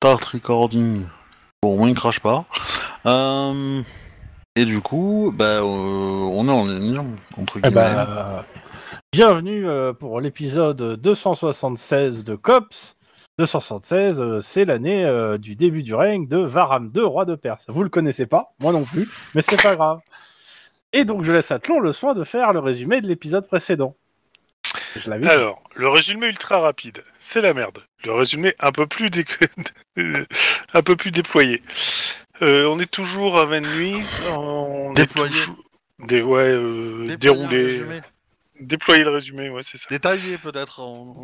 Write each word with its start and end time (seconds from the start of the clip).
Start 0.00 0.22
recording. 0.26 1.06
Bon, 1.60 1.74
au 1.74 1.76
moins 1.76 1.88
il 1.88 1.94
crache 1.96 2.20
pas. 2.20 2.44
Euh, 3.06 3.82
et 4.54 4.64
du 4.64 4.80
coup, 4.80 5.34
bah, 5.36 5.56
euh, 5.58 5.62
on 5.64 6.46
est 6.46 6.52
en 6.52 6.66
ligne, 6.66 7.00
entre 7.36 7.54
Eh 7.58 7.62
guillemets. 7.62 7.74
ben, 7.74 8.06
euh, 8.08 8.40
bienvenue 9.12 9.68
euh, 9.68 9.92
pour 9.92 10.20
l'épisode 10.20 10.80
276 11.00 12.22
de 12.22 12.36
COPS. 12.36 12.94
276, 13.40 14.20
euh, 14.20 14.40
c'est 14.40 14.64
l'année 14.64 15.04
du 15.40 15.56
début 15.56 15.82
du 15.82 15.96
règne 15.96 16.28
de 16.28 16.38
Varam 16.38 16.92
II, 16.94 17.02
roi 17.02 17.24
de 17.24 17.34
Perse. 17.34 17.64
Vous 17.66 17.82
le 17.82 17.88
connaissez 17.88 18.26
pas, 18.26 18.52
moi 18.60 18.70
non 18.72 18.84
plus, 18.84 19.08
mais 19.34 19.42
c'est 19.42 19.60
pas 19.60 19.74
grave. 19.74 19.98
Et 20.92 21.04
donc 21.04 21.24
je 21.24 21.32
laisse 21.32 21.50
à 21.50 21.58
Tlon 21.58 21.80
le 21.80 21.92
soin 21.92 22.14
de 22.14 22.22
faire 22.22 22.52
le 22.52 22.60
résumé 22.60 23.00
de 23.00 23.08
l'épisode 23.08 23.48
précédent. 23.48 23.96
Je 24.96 25.08
l'avais 25.10 25.26
dit. 25.26 25.32
Alors, 25.32 25.62
le 25.74 25.88
résumé 25.88 26.28
ultra 26.28 26.60
rapide, 26.60 27.04
c'est 27.20 27.40
la 27.40 27.54
merde. 27.54 27.84
Le 28.04 28.12
résumé 28.12 28.54
un 28.58 28.72
peu 28.72 28.86
plus, 28.86 29.10
dé- 29.10 29.24
un 30.74 30.82
peu 30.82 30.96
plus 30.96 31.10
déployé. 31.10 31.62
Euh, 32.42 32.66
on 32.66 32.78
est 32.78 32.90
toujours 32.90 33.38
à 33.38 33.44
Van 33.44 33.60
Nuys, 33.60 34.20
on 34.28 34.92
est 34.92 34.94
Déployé. 35.02 35.30
toujours- 35.32 36.28
ouais, 36.28 36.42
euh, 36.44 37.16
déroulé. 37.16 37.66
résumé. 37.66 38.00
Déployer 38.60 39.04
le 39.04 39.10
résumé, 39.10 39.50
ouais, 39.50 39.62
c'est 39.62 39.76
ça. 39.78 39.86
Détaillé 39.90 40.36
peut-être. 40.38 40.80
en- 40.80 41.14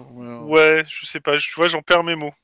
Ouais, 0.47 0.85
je 0.89 1.07
sais 1.07 1.21
pas, 1.21 1.37
je, 1.37 1.49
tu 1.49 1.55
vois, 1.57 1.69
j'en 1.69 1.83
perds 1.83 2.05
mes 2.05 2.15
mots. 2.17 2.35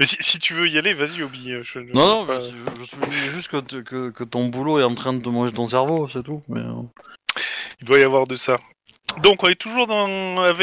Mais 0.00 0.06
si, 0.06 0.16
si 0.20 0.38
tu 0.38 0.54
veux 0.54 0.68
y 0.68 0.78
aller, 0.78 0.92
vas-y, 0.92 1.22
Obi. 1.22 1.52
euh, 1.52 1.62
je- 1.62 1.80
Non, 1.80 2.06
non, 2.20 2.26
pas- 2.26 2.38
je, 2.40 2.46
je 2.80 2.84
souligne 2.84 3.32
juste 3.34 3.48
que, 3.48 3.80
que, 3.80 4.10
que 4.10 4.24
ton 4.24 4.46
boulot 4.48 4.78
est 4.78 4.84
en 4.84 4.94
train 4.94 5.12
de 5.12 5.22
te 5.22 5.28
manger 5.28 5.52
ton 5.52 5.66
cerveau, 5.66 6.08
c'est 6.12 6.22
tout. 6.22 6.42
Mais, 6.48 6.60
Il 7.80 7.84
doit 7.86 7.98
y 7.98 8.02
avoir 8.04 8.26
de 8.26 8.36
ça. 8.36 8.58
Donc, 9.22 9.42
on 9.42 9.48
est 9.48 9.54
toujours 9.56 9.86
dans 9.86 10.06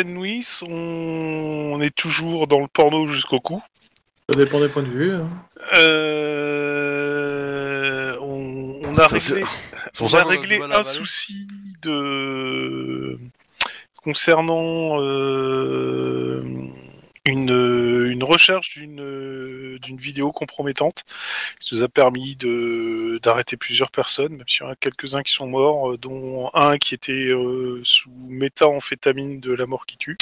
Nuys, 0.05 0.61
on... 0.67 1.71
on 1.73 1.81
est 1.81 1.93
toujours 1.95 2.47
dans 2.47 2.59
le 2.61 2.67
porno 2.67 3.07
jusqu'au 3.07 3.39
cou. 3.39 3.61
Ça 4.29 4.35
dépend 4.35 4.59
des 4.59 4.69
points 4.69 4.83
de 4.83 4.87
vue. 4.87 5.15
hein. 5.15 5.27
Euh, 5.75 6.95
on, 8.21 8.79
on 8.83 8.97
a 8.97 9.07
Ça, 9.07 9.09
réglé, 9.15 9.43
on 10.01 10.13
a 10.13 10.23
réglé 10.23 10.61
un 10.61 10.83
souci 10.83 11.47
de 11.81 13.17
concernant 13.97 15.01
euh, 15.01 16.43
une, 17.25 18.07
une 18.11 18.23
recherche 18.23 18.77
d'une 18.77 19.77
d'une 19.81 19.97
vidéo 19.97 20.31
compromettante 20.31 21.03
qui 21.59 21.75
nous 21.75 21.83
a 21.83 21.87
permis 21.89 22.37
d'arrêter 23.21 23.57
plusieurs 23.57 23.91
personnes, 23.91 24.37
même 24.37 24.47
s'il 24.47 24.63
y 24.63 24.65
en 24.67 24.71
a 24.71 24.75
quelques-uns 24.75 25.21
qui 25.23 25.33
sont 25.33 25.47
morts, 25.47 25.91
euh, 25.91 25.97
dont 25.97 26.49
un 26.53 26.77
qui 26.77 26.93
était 26.93 27.11
euh, 27.31 27.81
sous 27.83 28.09
méthamphétamine 28.27 29.39
de 29.39 29.53
la 29.53 29.65
mort 29.65 29.85
qui 29.85 29.97
tue. 29.97 30.17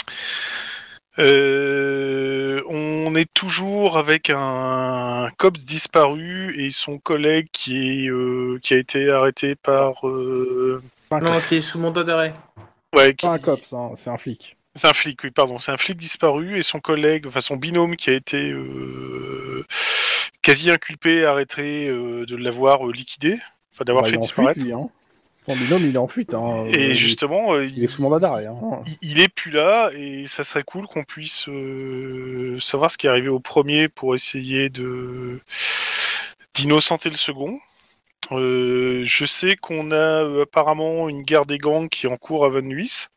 Euh, 1.19 2.61
on 2.69 3.13
est 3.15 3.31
toujours 3.33 3.97
avec 3.97 4.31
un 4.33 5.29
cops 5.37 5.63
disparu 5.63 6.59
et 6.59 6.71
son 6.71 6.97
collègue 6.97 7.47
qui 7.51 8.05
est 8.05 8.09
euh, 8.09 8.57
qui 8.63 8.73
a 8.73 8.77
été 8.77 9.09
arrêté 9.11 9.53
par 9.55 10.07
euh, 10.07 10.81
Non, 11.11 11.39
qui 11.47 11.55
est 11.55 11.61
sous 11.61 11.77
mandat 11.79 12.03
d'arrêt. 12.03 12.33
ouais 12.95 13.13
qui- 13.13 13.27
pas 13.27 13.33
un 13.33 13.39
cops, 13.39 13.73
hein, 13.73 13.91
c'est 13.95 14.09
un 14.09 14.17
flic. 14.17 14.57
C'est 14.75 14.88
un 14.88 14.93
flic 14.93 15.23
oui 15.23 15.31
pardon 15.31 15.59
c'est 15.59 15.71
un 15.71 15.77
flic 15.77 15.97
disparu 15.97 16.57
et 16.57 16.63
son 16.63 16.79
collègue 16.79 17.27
enfin 17.27 17.41
son 17.41 17.55
binôme 17.57 17.95
qui 17.95 18.09
a 18.09 18.13
été 18.13 18.52
euh, 18.52 19.65
quasi 20.41 20.71
inculpé 20.71 21.25
arrêté 21.25 21.88
euh, 21.89 22.25
de 22.25 22.35
l'avoir 22.35 22.88
euh, 22.88 22.91
liquidé 22.91 23.39
enfin 23.73 23.83
d'avoir 23.85 24.03
Bah, 24.05 24.09
fait 24.11 24.17
disparaître 24.17 24.59
fuite, 24.59 24.65
lui, 24.65 24.73
hein. 24.73 24.89
Son 25.45 25.55
binôme, 25.57 25.83
il 25.85 25.93
est 25.95 25.97
en 25.97 26.07
fuite. 26.07 26.33
Hein. 26.33 26.65
et 26.73 26.95
justement 26.95 27.59
Il 27.59 27.83
est 27.83 27.88
sous 27.88 28.02
mandat 28.02 28.19
d'arrêt. 28.19 28.45
Hein. 28.47 28.81
il- 28.85 28.97
il 29.11 29.19
est 29.19 29.27
plus 29.27 29.52
là 29.52 29.91
et 29.93 30.23
ça 30.25 30.45
serait 30.45 30.63
cool 30.63 30.87
qu'on 30.87 31.03
puisse 31.03 31.49
savoir 32.61 32.89
ce 32.89 32.97
qui 32.97 33.08
est 33.08 33.09
arrivé 33.09 33.27
au 33.27 33.41
premier 33.41 33.89
pour 33.89 34.15
essayer 34.15 34.69
de 34.69 35.39
d'innocenter 36.55 37.09
le 37.09 37.15
second. 37.17 37.59
Je 38.31 39.25
sais 39.27 39.55
qu'on 39.58 39.91
a 39.91 40.41
apparemment 40.43 41.09
une 41.09 41.23
guerre 41.23 41.45
des 41.45 41.58
gangs 41.58 41.89
qui 41.89 42.05
est 42.05 42.09
en 42.09 42.15
cours 42.17 42.45
à 42.45 42.49
Van 42.49 42.61
Nuys. 42.61 43.08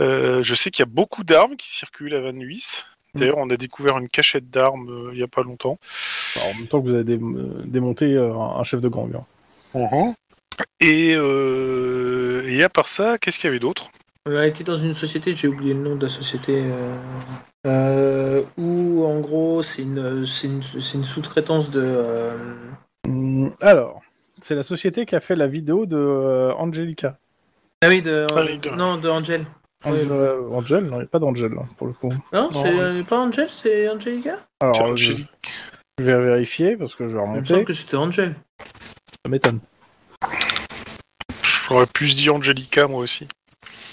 Euh, 0.00 0.42
je 0.42 0.54
sais 0.54 0.70
qu'il 0.70 0.82
y 0.84 0.88
a 0.88 0.90
beaucoup 0.90 1.24
d'armes 1.24 1.56
qui 1.56 1.68
circulent 1.68 2.14
à 2.14 2.20
Van 2.20 2.32
Nuys. 2.32 2.84
D'ailleurs, 3.14 3.38
on 3.38 3.50
a 3.50 3.56
découvert 3.56 3.98
une 3.98 4.08
cachette 4.08 4.48
d'armes 4.50 4.88
euh, 4.90 5.10
il 5.12 5.18
y 5.18 5.22
a 5.22 5.28
pas 5.28 5.42
longtemps. 5.42 5.78
Alors, 6.36 6.48
en 6.50 6.54
même 6.58 6.66
temps 6.68 6.80
que 6.80 6.86
vous 6.88 6.94
avez 6.94 7.04
dé- 7.04 7.18
euh, 7.20 7.62
démonté 7.64 8.14
euh, 8.14 8.32
un 8.34 8.62
chef 8.64 8.80
de 8.80 8.88
gang. 8.88 9.10
hein. 9.74 10.14
Et, 10.80 11.14
euh, 11.16 12.42
et 12.46 12.62
à 12.62 12.68
part 12.68 12.88
ça, 12.88 13.18
qu'est-ce 13.18 13.38
qu'il 13.38 13.46
y 13.46 13.50
avait 13.50 13.58
d'autre? 13.58 13.90
On 14.26 14.36
a 14.36 14.46
été 14.46 14.62
dans 14.62 14.76
une 14.76 14.92
société, 14.92 15.32
j'ai 15.32 15.48
oublié 15.48 15.72
le 15.74 15.80
nom 15.80 15.96
de 15.96 16.02
la 16.04 16.08
société, 16.12 16.62
euh, 16.64 16.94
euh, 17.66 18.42
où 18.58 19.04
en 19.04 19.18
gros 19.20 19.62
c'est 19.62 19.82
une, 19.82 20.24
sous-traitance 20.26 21.70
de. 21.70 21.82
euh, 21.82 22.54
Hum, 23.06 23.52
Alors, 23.60 24.02
c'est 24.42 24.54
la 24.54 24.62
société 24.62 25.06
qui 25.06 25.16
a 25.16 25.20
fait 25.20 25.34
la 25.36 25.46
vidéo 25.46 25.86
de 25.86 25.96
euh, 25.96 26.52
Angelica. 26.54 27.16
Ah 27.82 27.88
oui, 27.88 28.02
de. 28.02 28.26
Ah 28.30 28.42
oui, 28.46 28.58
de- 28.58 28.70
Non, 28.70 28.96
de 28.98 29.08
Angel. 29.08 29.46
Angel, 29.84 30.08
euh, 30.10 30.48
Angel 30.50 30.84
Non, 30.84 30.96
il 30.96 31.00
n'y 31.00 31.04
a 31.04 31.06
pas 31.06 31.18
d'Angel, 31.18 31.52
là, 31.52 31.62
pour 31.76 31.86
le 31.86 31.92
coup. 31.92 32.12
Non, 32.32 32.50
Non. 32.50 32.62
c'est 32.62 32.78
euh, 32.78 33.02
pas 33.04 33.20
Angel, 33.20 33.48
c'est 33.48 33.88
Angelica? 33.88 34.38
Alors, 34.60 34.96
je, 34.96 35.12
vais 35.98 36.20
vérifier, 36.20 36.76
parce 36.76 36.94
que 36.96 37.08
je 37.08 37.16
vais 37.16 37.22
Il 37.22 37.28
me 37.28 37.34
semble 37.44 37.46
remonter. 37.46 37.64
que 37.64 37.72
c'était 37.72 37.96
Angel. 37.96 38.34
Ça 38.58 39.28
m'étonne. 39.28 39.60
J'aurais 41.68 41.86
plus 41.86 42.16
dit 42.16 42.30
Angelica, 42.30 42.88
moi 42.88 43.00
aussi. 43.00 43.28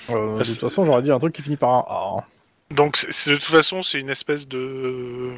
Euh, 0.09 0.38
de 0.38 0.44
toute 0.44 0.59
façon, 0.59 0.85
j'aurais 0.85 1.01
dit 1.01 1.12
un 1.12 1.19
truc 1.19 1.35
qui 1.35 1.41
finit 1.41 1.57
par 1.57 1.69
un 1.72 1.85
A. 1.88 2.17
hein. 2.19 2.23
Donc, 2.72 2.96
de 2.97 3.34
toute 3.35 3.44
façon, 3.44 3.84
c'est 3.84 4.00
une 4.00 4.09
espèce 4.09 4.47
de 4.47 5.34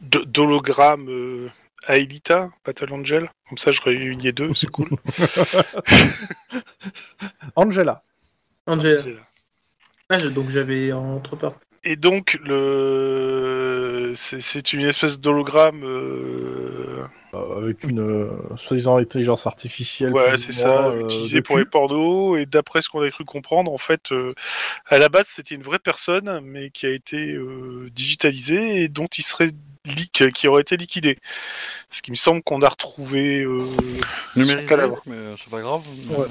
d'hologramme 0.00 1.08
euh, 1.10 1.48
Aelita, 1.86 2.48
Battle 2.64 2.92
Angel. 2.92 3.30
Comme 3.48 3.58
ça, 3.58 3.70
je 3.70 3.80
réunis 3.82 4.22
les 4.22 4.32
deux, 4.32 4.54
c'est 4.54 4.70
cool. 4.70 4.88
Angela. 7.56 8.02
Ah, 10.08 10.16
donc 10.16 10.50
j'avais 10.50 10.92
entre 10.92 11.36
part. 11.36 11.54
Et 11.84 11.96
donc, 11.96 12.38
le 12.44 14.12
c'est- 14.14 14.40
c'est 14.40 14.72
une 14.72 14.82
espèce 14.82 15.20
d'hologramme. 15.20 15.82
euh, 15.84 17.02
euh, 17.32 17.58
avec 17.62 17.84
une 17.84 18.00
euh, 18.00 18.30
soi-disant 18.56 18.96
intelligence 18.96 19.46
artificielle. 19.46 20.12
Ouais, 20.12 20.36
c'est 20.36 20.50
ça, 20.52 20.66
moins, 20.82 20.92
euh, 20.94 21.04
utilisé 21.04 21.36
de 21.38 21.42
pour 21.42 21.58
les 21.58 21.64
pornos. 21.64 22.38
Et 22.40 22.44
d'après 22.46 22.82
ce 22.82 22.88
qu'on 22.88 23.02
a 23.02 23.10
cru 23.10 23.24
comprendre, 23.24 23.72
en 23.72 23.78
fait, 23.78 24.10
euh, 24.12 24.34
à 24.86 24.98
la 24.98 25.08
base, 25.08 25.28
c'était 25.28 25.54
une 25.54 25.62
vraie 25.62 25.78
personne, 25.78 26.40
mais 26.42 26.70
qui 26.70 26.86
a 26.86 26.90
été 26.90 27.32
euh, 27.34 27.88
digitalisée 27.94 28.82
et 28.82 28.88
dont 28.88 29.06
il 29.06 29.22
serait 29.22 29.50
qui 30.34 30.48
aurait 30.48 30.60
été 30.62 30.76
liquidé. 30.76 31.16
Ce 31.88 32.02
qui 32.02 32.10
me 32.10 32.16
semble 32.16 32.42
qu'on 32.42 32.60
a 32.62 32.68
retrouvé 32.68 33.42
euh, 33.42 33.58
cadavre. 34.66 35.00
mais 35.06 35.16
c'est 35.42 35.50
pas 35.50 35.60
grave. 35.60 35.82
Ouais. 36.10 36.26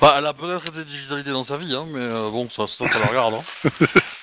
Bah, 0.00 0.14
elle 0.16 0.26
a 0.26 0.32
peut-être 0.32 0.68
été 0.68 0.84
digitalisée 0.84 1.32
dans 1.32 1.44
sa 1.44 1.56
vie, 1.56 1.74
hein, 1.74 1.84
mais 1.88 2.00
euh, 2.00 2.30
bon, 2.30 2.48
ça, 2.48 2.66
ça, 2.66 2.88
ça 2.88 2.98
la 3.00 3.06
regarde. 3.06 3.34
Hein. 3.34 3.70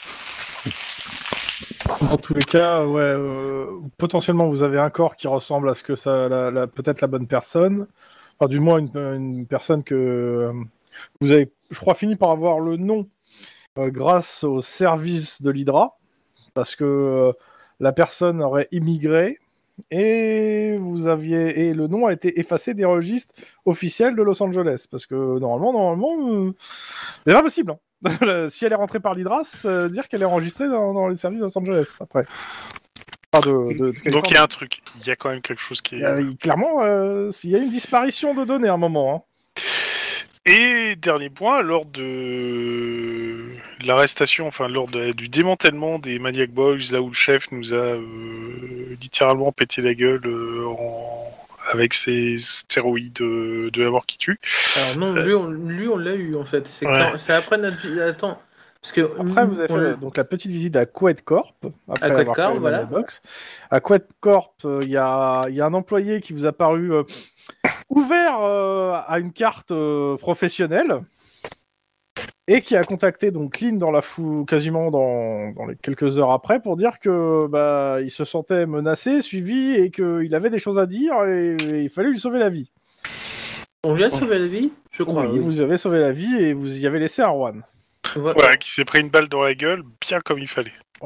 Dans 2.01 2.17
tous 2.17 2.33
les 2.33 2.41
cas, 2.41 2.85
ouais, 2.85 3.01
euh, 3.01 3.67
potentiellement 3.97 4.49
vous 4.49 4.63
avez 4.63 4.79
un 4.79 4.89
corps 4.89 5.15
qui 5.15 5.27
ressemble 5.27 5.69
à 5.69 5.73
ce 5.73 5.83
que 5.83 5.95
ça, 5.95 6.29
la, 6.29 6.67
peut-être 6.67 7.01
la 7.01 7.07
bonne 7.07 7.27
personne, 7.27 7.87
enfin 8.37 8.49
du 8.49 8.59
moins 8.59 8.79
une, 8.79 9.45
personne 9.47 9.83
que 9.83 9.95
euh, 9.95 10.53
vous 11.21 11.31
avez, 11.31 11.51
je 11.69 11.79
crois, 11.79 11.93
fini 11.93 12.15
par 12.15 12.31
avoir 12.31 12.59
le 12.59 12.77
nom 12.77 13.07
euh, 13.77 13.89
grâce 13.89 14.43
au 14.43 14.61
service 14.61 15.41
de 15.41 15.51
l'Hydra, 15.51 15.97
parce 16.53 16.75
que 16.75 17.33
la 17.79 17.91
personne 17.91 18.41
aurait 18.41 18.67
immigré 18.71 19.39
et 19.91 20.77
vous 20.79 21.07
aviez 21.07 21.67
et 21.67 21.73
le 21.73 21.87
nom 21.87 22.05
a 22.05 22.13
été 22.13 22.39
effacé 22.39 22.73
des 22.73 22.85
registres 22.85 23.33
officiels 23.65 24.15
de 24.15 24.23
Los 24.23 24.41
Angeles, 24.41 24.85
parce 24.89 25.05
que 25.05 25.15
normalement, 25.39 25.73
normalement, 25.73 26.31
euh, 26.47 26.53
c'est 27.25 27.33
pas 27.33 27.41
possible. 27.41 27.71
hein. 27.71 28.47
si 28.49 28.65
elle 28.65 28.71
est 28.71 28.75
rentrée 28.75 28.99
par 28.99 29.15
l'Hydra, 29.15 29.43
ça 29.43 29.83
veut 29.83 29.89
dire 29.89 30.07
qu'elle 30.07 30.21
est 30.21 30.25
enregistrée 30.25 30.67
dans, 30.69 30.93
dans 30.93 31.07
les 31.07 31.15
services 31.15 31.39
de 31.41 31.45
Los 31.45 31.57
Angeles 31.57 31.97
après. 31.99 32.25
Enfin, 33.33 33.49
de, 33.49 33.73
de- 33.73 33.91
de 33.91 34.09
Donc 34.11 34.29
il 34.29 34.35
y 34.35 34.37
a 34.37 34.43
un 34.43 34.47
truc, 34.47 34.81
il 35.01 35.07
y 35.07 35.11
a 35.11 35.15
quand 35.15 35.29
même 35.29 35.41
quelque 35.41 35.61
chose 35.61 35.81
qui 35.81 35.95
est. 35.95 36.21
Il- 36.21 36.37
clairement, 36.37 36.83
euh, 36.83 37.31
il 37.43 37.49
y 37.49 37.55
a 37.55 37.59
une 37.59 37.69
disparition 37.69 38.33
de 38.33 38.45
données 38.45 38.69
à 38.69 38.73
un 38.73 38.77
moment. 38.77 39.15
hein. 39.15 39.21
Et 40.47 40.95
dernier 40.97 41.29
point, 41.31 41.61
lors 41.63 41.85
de 41.85 43.45
l'arrestation, 43.83 44.45
enfin 44.47 44.67
lors 44.67 44.87
de- 44.87 45.11
du 45.11 45.27
démantèlement 45.27 45.97
des 45.97 46.19
Maniac 46.19 46.51
Boys, 46.51 46.77
là 46.91 47.01
où 47.01 47.07
le 47.07 47.13
chef 47.15 47.51
nous 47.51 47.73
a 47.73 47.77
euh, 47.77 48.95
littéralement 49.01 49.51
pété 49.51 49.81
la 49.81 49.95
gueule 49.95 50.21
euh, 50.25 50.65
en- 50.67 51.31
avec 51.71 51.95
ses 51.95 52.37
stéroïdes 52.37 53.21
euh, 53.21 53.71
de 53.71 53.81
la 53.81 53.89
mort 53.89 54.05
qui 54.05 54.19
tue. 54.19 54.39
Alors 54.75 54.97
non, 54.99 55.13
lui 55.15 55.33
on, 55.33 55.47
lui, 55.49 55.87
on 55.87 55.97
l'a 55.97 56.13
eu 56.13 56.35
en 56.35 56.45
fait. 56.45 56.67
C'est 56.67 56.85
Ouais. 56.85 57.11
après 57.31 57.57
notre. 57.57 58.01
Attends. 58.01 58.39
Parce 58.83 58.93
que 58.93 59.01
Après, 59.19 59.47
vous 59.47 59.59
avez 59.59 59.67
fait 59.67 59.81
l'a- 59.81 59.93
donc, 59.95 60.15
la 60.15 60.23
petite 60.25 60.51
visite 60.51 60.75
à 60.75 60.85
Quet 60.85 61.15
Corp. 61.25 61.55
Après 61.89 62.07
Quet 62.07 62.19
avoir 62.19 62.35
Corp, 62.35 62.57
voilà. 62.59 62.83
Box. 62.83 63.19
À 63.71 63.79
Quet 63.79 64.03
Corp, 64.19 64.53
euh, 64.63 64.81
il 64.83 64.89
y, 64.91 64.97
a, 64.97 65.47
il 65.49 65.55
y 65.55 65.61
a 65.61 65.65
un 65.65 65.73
employé 65.73 66.21
qui 66.21 66.33
vous 66.33 66.45
a 66.45 66.51
paru 66.53 66.93
euh, 66.93 67.01
ouvert 67.89 68.39
euh, 68.41 68.93
à 69.07 69.19
une 69.19 69.31
carte 69.33 69.71
euh, 69.71 70.17
professionnelle. 70.17 71.01
et 72.47 72.61
qui 72.61 72.75
a 72.75 72.83
contacté 72.83 73.31
donc 73.31 73.59
Lynn 73.59 73.77
dans 73.79 73.91
la 73.91 74.01
foule 74.01 74.45
quasiment 74.45 74.91
dans, 74.91 75.51
dans 75.51 75.65
les 75.65 75.75
quelques 75.75 76.19
heures 76.19 76.31
après 76.31 76.61
pour 76.61 76.77
dire 76.77 76.99
que 76.99 77.47
bah 77.47 77.97
il 78.01 78.11
se 78.11 78.23
sentait 78.25 78.65
menacé, 78.65 79.21
suivi 79.21 79.75
et 79.75 79.89
qu'il 79.91 80.33
avait 80.35 80.49
des 80.49 80.59
choses 80.59 80.77
à 80.79 80.85
dire 80.85 81.23
et, 81.25 81.55
et 81.55 81.81
il 81.83 81.89
fallait 81.89 82.09
lui 82.09 82.19
sauver 82.19 82.39
la 82.39 82.49
vie. 82.49 82.71
On 83.83 83.93
lui 83.93 84.03
a 84.03 84.09
sauvé 84.09 84.39
la 84.39 84.47
vie 84.47 84.71
Je 84.91 85.03
crois. 85.03 85.27
Oui, 85.27 85.37
oui. 85.37 85.39
vous 85.39 85.61
avez 85.61 85.77
sauvé 85.77 85.99
la 85.99 86.11
vie 86.11 86.35
et 86.37 86.53
vous 86.53 86.75
y 86.75 86.87
avez 86.87 86.99
laissé 86.99 87.21
un 87.21 87.31
Juan. 87.31 87.63
Voilà. 88.15 88.33
Voilà, 88.33 88.57
qui 88.57 88.71
s'est 88.71 88.85
pris 88.85 89.01
une 89.01 89.09
balle 89.09 89.29
dans 89.29 89.43
la 89.43 89.53
gueule, 89.53 89.83
bien 90.01 90.19
comme 90.21 90.39
il 90.39 90.47
fallait. 90.47 90.73
Ce 91.01 91.05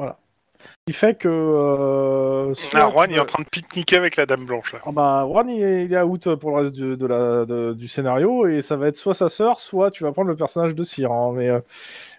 qui 0.90 0.96
fait 0.96 1.14
que 1.16 1.28
euh, 1.28 2.52
soit- 2.54 2.80
Ah, 2.82 2.90
Juan 2.90 3.08
il 3.10 3.16
est 3.16 3.20
en 3.20 3.24
train 3.24 3.42
de 3.42 3.48
pique-niquer 3.48 3.96
avec 3.96 4.16
la 4.16 4.26
dame 4.26 4.44
blanche, 4.44 4.72
là. 4.72 4.80
Ah 4.84 4.90
bah, 4.92 5.24
Juan 5.30 5.48
il 5.48 5.62
est, 5.62 5.84
il 5.84 5.92
est 5.92 6.02
out 6.02 6.34
pour 6.34 6.50
le 6.50 6.62
reste 6.62 6.74
du, 6.74 6.96
de 6.96 7.06
la, 7.06 7.44
de- 7.44 7.72
du 7.74 7.86
scénario 7.86 8.46
et 8.46 8.60
ça 8.62 8.76
va 8.76 8.88
être 8.88 8.96
soit 8.96 9.14
sa 9.14 9.28
sœur, 9.28 9.60
soit 9.60 9.90
tu 9.92 10.02
vas 10.04 10.10
prendre 10.12 10.28
le 10.28 10.36
personnage 10.36 10.74
de 10.74 10.82
Cyr. 10.82 11.12
hein, 11.12 11.32
mais 11.34 11.48
euh, 11.48 11.60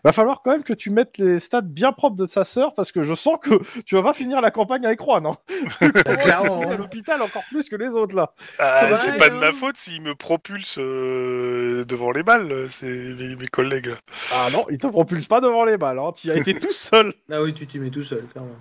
va 0.03 0.11
falloir 0.11 0.41
quand 0.43 0.51
même 0.51 0.63
que 0.63 0.73
tu 0.73 0.89
mettes 0.89 1.17
les 1.17 1.39
stats 1.39 1.61
bien 1.61 1.91
propres 1.91 2.15
de 2.15 2.27
sa 2.27 2.43
sœur 2.43 2.73
parce 2.73 2.91
que 2.91 3.03
je 3.03 3.13
sens 3.13 3.37
que 3.41 3.61
tu 3.83 3.95
vas 3.95 4.03
pas 4.03 4.13
finir 4.13 4.41
la 4.41 4.51
campagne 4.51 4.85
avec 4.85 5.01
Juan. 5.01 5.25
Hein. 5.25 5.37
Clairement. 6.21 6.61
Il 6.61 6.67
est 6.67 6.71
à 6.71 6.73
hein. 6.73 6.77
l'hôpital 6.77 7.21
encore 7.21 7.43
plus 7.49 7.69
que 7.69 7.75
les 7.75 7.89
autres 7.89 8.15
là. 8.15 8.33
Ah, 8.59 8.93
c'est 8.93 9.17
pas 9.17 9.29
de 9.29 9.35
hein. 9.35 9.39
ma 9.39 9.51
faute 9.51 9.77
s'il 9.77 10.01
me 10.01 10.15
propulse 10.15 10.77
euh, 10.79 11.85
devant 11.85 12.11
les 12.11 12.23
balles, 12.23 12.67
c'est 12.69 12.87
mes, 12.87 13.35
mes 13.35 13.47
collègues. 13.47 13.87
là. 13.87 13.97
Ah 14.31 14.49
non, 14.51 14.65
il 14.69 14.77
te 14.77 14.87
propulse 14.87 15.25
pas 15.25 15.41
devant 15.41 15.65
les 15.65 15.77
balles. 15.77 15.99
Hein. 15.99 16.11
Tu 16.15 16.27
y 16.27 16.31
as 16.31 16.37
été 16.37 16.53
tout 16.59 16.71
seul. 16.71 17.13
Ah 17.33 17.41
oui, 17.41 17.53
tu 17.53 17.65
t'y 17.65 17.79
mets 17.79 17.89
tout 17.89 18.03
seul, 18.03 18.23
clairement. 18.25 18.57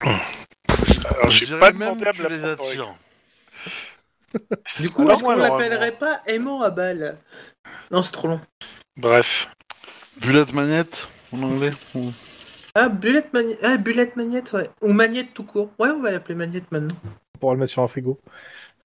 Alors, 0.00 1.30
Je 1.30 1.38
j'ai 1.38 1.46
dirais 1.46 1.60
pas 1.60 1.70
même 1.70 1.94
demandé 1.96 2.06
à 2.06 2.12
me 2.12 2.28
les. 2.28 2.38
Du 4.80 4.90
coup, 4.90 5.08
est-ce 5.08 5.22
qu'on 5.22 5.36
l'appellerait 5.36 5.92
pas 5.92 6.20
aimant 6.26 6.60
à 6.62 6.70
balle? 6.70 7.18
Non, 7.90 8.02
c'est 8.02 8.12
trop 8.12 8.28
long. 8.28 8.40
Bref. 8.96 9.48
Bullet 10.22 10.44
Magnette, 10.52 11.08
en 11.32 11.42
anglais 11.42 11.70
ou- 11.94 12.10
Ah, 12.74 12.88
Bullet 12.88 13.24
Magnette, 13.32 13.58
ah, 13.62 13.76
Bullet 13.76 14.12
Magnette, 14.16 14.52
ouais. 14.52 14.70
Ou 14.82 14.92
Magnette 14.92 15.34
tout 15.34 15.44
court. 15.44 15.70
Ouais, 15.78 15.88
on 15.90 16.00
va 16.02 16.10
l'appeler 16.10 16.34
Magnette 16.34 16.70
maintenant. 16.72 16.94
On 17.34 17.38
pourra 17.38 17.54
le 17.54 17.60
mettre 17.60 17.72
sur 17.72 17.82
un 17.82 17.88
frigo. 17.88 18.18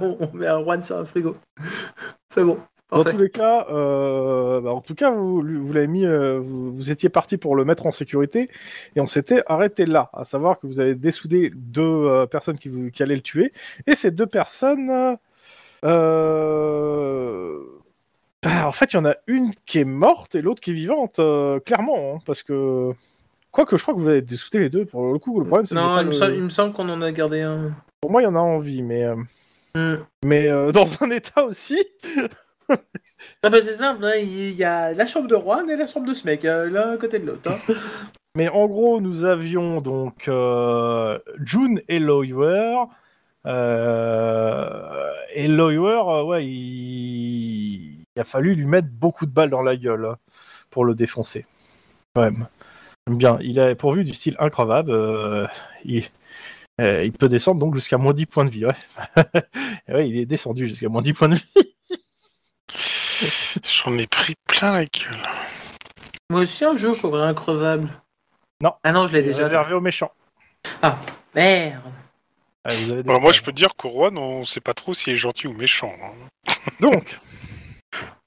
on, 0.00 0.30
met 0.34 0.46
un 0.46 0.60
Juan 0.62 0.82
sur 0.82 0.96
un 0.98 1.04
frigo. 1.04 1.36
C'est 2.28 2.44
bon. 2.44 2.58
Dans 2.90 3.02
Parfait. 3.02 3.16
tous 3.16 3.22
les 3.22 3.30
cas, 3.30 3.66
euh, 3.70 4.60
bah, 4.60 4.70
en 4.72 4.80
tout 4.80 4.94
cas, 4.94 5.10
vous, 5.10 5.40
vous 5.40 5.72
l'avez 5.72 5.88
mis, 5.88 6.04
euh, 6.04 6.38
vous, 6.38 6.74
vous 6.76 6.90
étiez 6.90 7.08
parti 7.08 7.38
pour 7.38 7.56
le 7.56 7.64
mettre 7.64 7.86
en 7.86 7.90
sécurité 7.90 8.50
et 8.94 9.00
on 9.00 9.06
s'était 9.06 9.42
arrêté 9.46 9.84
là, 9.86 10.10
à 10.12 10.24
savoir 10.24 10.58
que 10.58 10.66
vous 10.66 10.78
avez 10.80 10.94
dessoudé 10.94 11.50
deux 11.54 11.82
euh, 11.82 12.26
personnes 12.26 12.56
qui, 12.58 12.68
vous, 12.68 12.90
qui 12.90 13.02
allaient 13.02 13.16
le 13.16 13.22
tuer 13.22 13.52
et 13.86 13.94
ces 13.96 14.10
deux 14.12 14.26
personnes, 14.26 15.16
euh, 15.84 17.58
bah, 18.44 18.68
en 18.68 18.72
fait, 18.72 18.92
il 18.92 18.96
y 18.96 18.98
en 19.00 19.04
a 19.04 19.14
une 19.26 19.50
qui 19.66 19.78
est 19.80 19.84
morte 19.84 20.34
et 20.34 20.42
l'autre 20.42 20.60
qui 20.60 20.70
est 20.70 20.74
vivante, 20.74 21.18
euh, 21.18 21.58
clairement, 21.60 22.14
hein, 22.14 22.18
parce 22.26 22.42
que 22.42 22.92
quoique 23.50 23.76
je 23.76 23.82
crois 23.82 23.94
que 23.94 24.00
vous 24.00 24.08
avez 24.08 24.22
dessoudé 24.22 24.58
les 24.60 24.70
deux 24.70 24.84
pour 24.84 25.12
le 25.12 25.18
coup. 25.18 25.40
Le 25.40 25.46
problème, 25.46 25.66
c'est 25.66 25.74
que 25.74 25.80
Non, 25.80 25.98
il 26.00 26.06
me, 26.06 26.10
le- 26.10 26.16
semble, 26.16 26.34
il 26.34 26.42
me 26.42 26.48
semble 26.48 26.72
qu'on 26.72 26.88
en 26.88 27.00
a 27.02 27.10
gardé 27.12 27.40
un. 27.42 27.72
pour 28.00 28.10
moi, 28.10 28.22
il 28.22 28.24
y 28.24 28.28
en 28.28 28.34
a 28.36 28.40
envie, 28.40 28.82
mais 28.82 29.04
euh, 29.04 29.16
Hmm. 29.76 29.96
mais 30.24 30.46
euh, 30.48 30.70
dans 30.70 30.86
un 31.02 31.10
état 31.10 31.44
aussi. 31.44 31.84
Ah 33.42 33.50
bah 33.50 33.60
c'est 33.62 33.74
simple, 33.74 34.04
hein, 34.04 34.14
il 34.16 34.52
y 34.52 34.64
a 34.64 34.92
la 34.92 35.06
chambre 35.06 35.28
de 35.28 35.36
Juan 35.36 35.68
et 35.70 35.76
la 35.76 35.86
chambre 35.86 36.06
de 36.06 36.14
ce 36.14 36.26
mec, 36.26 36.44
euh, 36.44 36.68
l'un 36.70 36.92
à 36.92 36.96
côté 36.96 37.18
de 37.18 37.26
l'autre. 37.26 37.50
hein. 37.50 37.58
Mais 38.36 38.48
en 38.48 38.66
gros, 38.66 39.00
nous 39.00 39.24
avions 39.24 39.80
donc 39.80 40.28
June 41.44 41.80
et 41.88 41.98
Lawyer. 41.98 42.76
Et 45.34 45.48
Lawyer, 45.48 46.22
ouais, 46.26 46.44
il... 46.46 48.03
il 48.16 48.20
a 48.20 48.24
fallu 48.24 48.54
lui 48.54 48.66
mettre 48.66 48.88
beaucoup 48.88 49.26
de 49.26 49.30
balles 49.32 49.50
dans 49.50 49.62
la 49.62 49.76
gueule 49.76 50.06
hein, 50.06 50.16
pour 50.70 50.84
le 50.84 50.94
défoncer. 50.94 51.46
Quand 52.14 52.22
même. 52.22 52.46
J'aime 53.06 53.18
Bien, 53.18 53.38
il 53.40 53.58
est 53.58 53.74
pourvu 53.74 54.04
du 54.04 54.14
style 54.14 54.36
increvable. 54.38 54.90
euh, 54.92 55.46
il... 55.84 56.04
euh, 56.80 57.04
il 57.04 57.12
peut 57.12 57.28
descendre 57.28 57.60
donc 57.60 57.74
jusqu'à 57.74 57.98
moins 57.98 58.12
10 58.12 58.26
points 58.26 58.44
de 58.44 58.50
vie. 58.50 58.64
Ouais. 59.88 60.08
Il 60.08 60.16
est 60.18 60.24
descendu 60.26 60.66
jusqu'à 60.66 60.88
moins 60.88 61.02
10 61.02 61.12
points 61.12 61.28
de 61.28 61.34
vie. 61.34 61.74
J'en 63.64 63.96
ai 63.98 64.06
pris 64.06 64.34
plein 64.46 64.72
la 64.72 64.84
gueule. 64.84 65.28
Moi 66.30 66.40
aussi 66.40 66.64
un 66.64 66.74
jour 66.74 66.94
j'aurais 66.94 67.22
un 67.22 67.34
crevable. 67.34 67.88
Non. 68.62 68.72
Ah 68.82 68.92
non, 68.92 69.06
je 69.06 69.14
l'ai 69.14 69.22
déjà. 69.22 69.44
réservé 69.44 69.74
aux 69.74 69.80
méchants. 69.80 70.12
Merde. 71.34 71.82
Ouais, 72.66 72.76
vous 72.76 72.92
avez 72.92 73.02
des 73.02 73.08
Alors, 73.10 73.20
moi, 73.20 73.32
je 73.32 73.42
peux 73.42 73.50
te 73.52 73.56
dire 73.56 73.74
qu'au 73.76 73.90
Juan, 73.90 74.16
on 74.16 74.44
sait 74.46 74.60
pas 74.60 74.72
trop 74.72 74.94
s'il 74.94 75.12
est 75.12 75.16
gentil 75.16 75.46
ou 75.46 75.52
méchant. 75.52 75.92
hein. 76.02 76.54
Donc, 76.80 77.20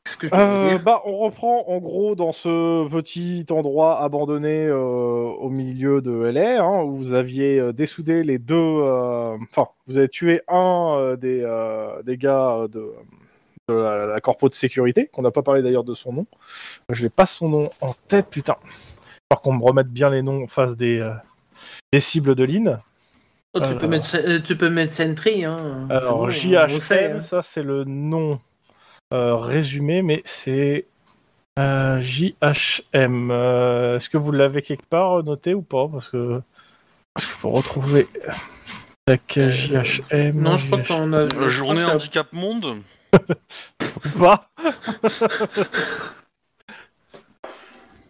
Qu'est-ce 0.07 0.17
que 0.17 0.27
je 0.27 0.31
peux 0.31 0.37
vous 0.37 0.41
Euh, 0.41 0.69
dire 0.69 0.83
bah, 0.83 1.01
on 1.05 1.17
reprend 1.17 1.65
en 1.67 1.79
gros 1.79 2.15
dans 2.15 2.31
ce 2.31 2.87
petit 2.87 3.45
endroit 3.49 4.01
abandonné 4.01 4.65
euh, 4.67 4.77
au 4.77 5.49
milieu 5.49 6.01
de 6.01 6.11
LA, 6.13 6.63
hein, 6.63 6.83
où 6.83 6.95
vous 6.95 7.11
aviez 7.13 7.59
euh, 7.59 7.73
dessoudé 7.73 8.23
les 8.23 8.39
deux. 8.39 8.55
euh, 8.55 9.35
Enfin, 9.51 9.67
vous 9.87 9.97
avez 9.97 10.07
tué 10.07 10.41
un 10.47 10.93
euh, 10.95 11.15
des, 11.17 11.41
euh, 11.43 12.01
des 12.03 12.17
gars 12.17 12.51
euh, 12.53 12.67
de, 12.69 12.89
de 13.67 13.73
la, 13.73 14.05
la 14.05 14.21
corpo 14.21 14.47
de 14.47 14.53
sécurité, 14.53 15.07
qu'on 15.11 15.23
n'a 15.23 15.31
pas 15.31 15.41
parlé 15.43 15.61
d'ailleurs 15.61 15.83
de 15.83 15.93
son 15.93 16.13
nom. 16.13 16.25
Je 16.89 17.03
n'ai 17.03 17.09
pas 17.09 17.25
son 17.25 17.49
nom 17.49 17.69
en 17.81 17.91
tête, 18.07 18.27
putain. 18.29 18.55
Par 19.27 19.41
qu'on 19.41 19.51
me 19.53 19.63
remette 19.63 19.89
bien 19.89 20.09
les 20.09 20.21
noms 20.21 20.43
en 20.43 20.47
face 20.47 20.77
des, 20.77 21.01
euh, 21.01 21.11
des 21.91 21.99
cibles 21.99 22.33
de 22.33 22.45
Lynn. 22.45 22.77
Oh, 23.53 23.59
tu, 23.59 23.71
euh, 23.71 23.75
peux 23.75 23.87
mettre, 23.87 24.41
tu 24.43 24.55
peux 24.55 24.69
mettre 24.69 24.93
Sentry. 24.93 25.43
Hein. 25.43 25.87
Alors, 25.89 26.19
bon, 26.19 26.27
on 26.27 26.31
sait, 26.31 26.37
JHM, 27.09 27.15
hein. 27.17 27.19
ça 27.19 27.41
c'est 27.41 27.63
le 27.63 27.83
nom 27.83 28.39
résumé, 29.11 30.01
mais 30.01 30.21
c'est 30.25 30.85
euh, 31.59 32.01
JHM. 32.01 33.31
Euh, 33.31 33.95
Est-ce 33.97 34.09
que 34.09 34.17
vous 34.17 34.31
l'avez 34.31 34.61
quelque 34.61 34.85
part 34.85 35.23
noté 35.23 35.53
ou 35.53 35.61
pas? 35.61 35.87
Parce 35.87 36.09
que 36.09 36.41
faut 37.19 37.49
retrouver. 37.49 38.07
Tac, 39.05 39.39
JHM. 39.49 40.39
Non, 40.39 40.57
je 40.57 40.67
crois 40.67 40.79
qu'on 40.83 41.13
a. 41.13 41.17
Euh, 41.21 41.49
journée 41.49 41.83
ça- 41.83 41.95
handicap 41.95 42.31
monde 42.33 42.81
Pas? 44.19 44.49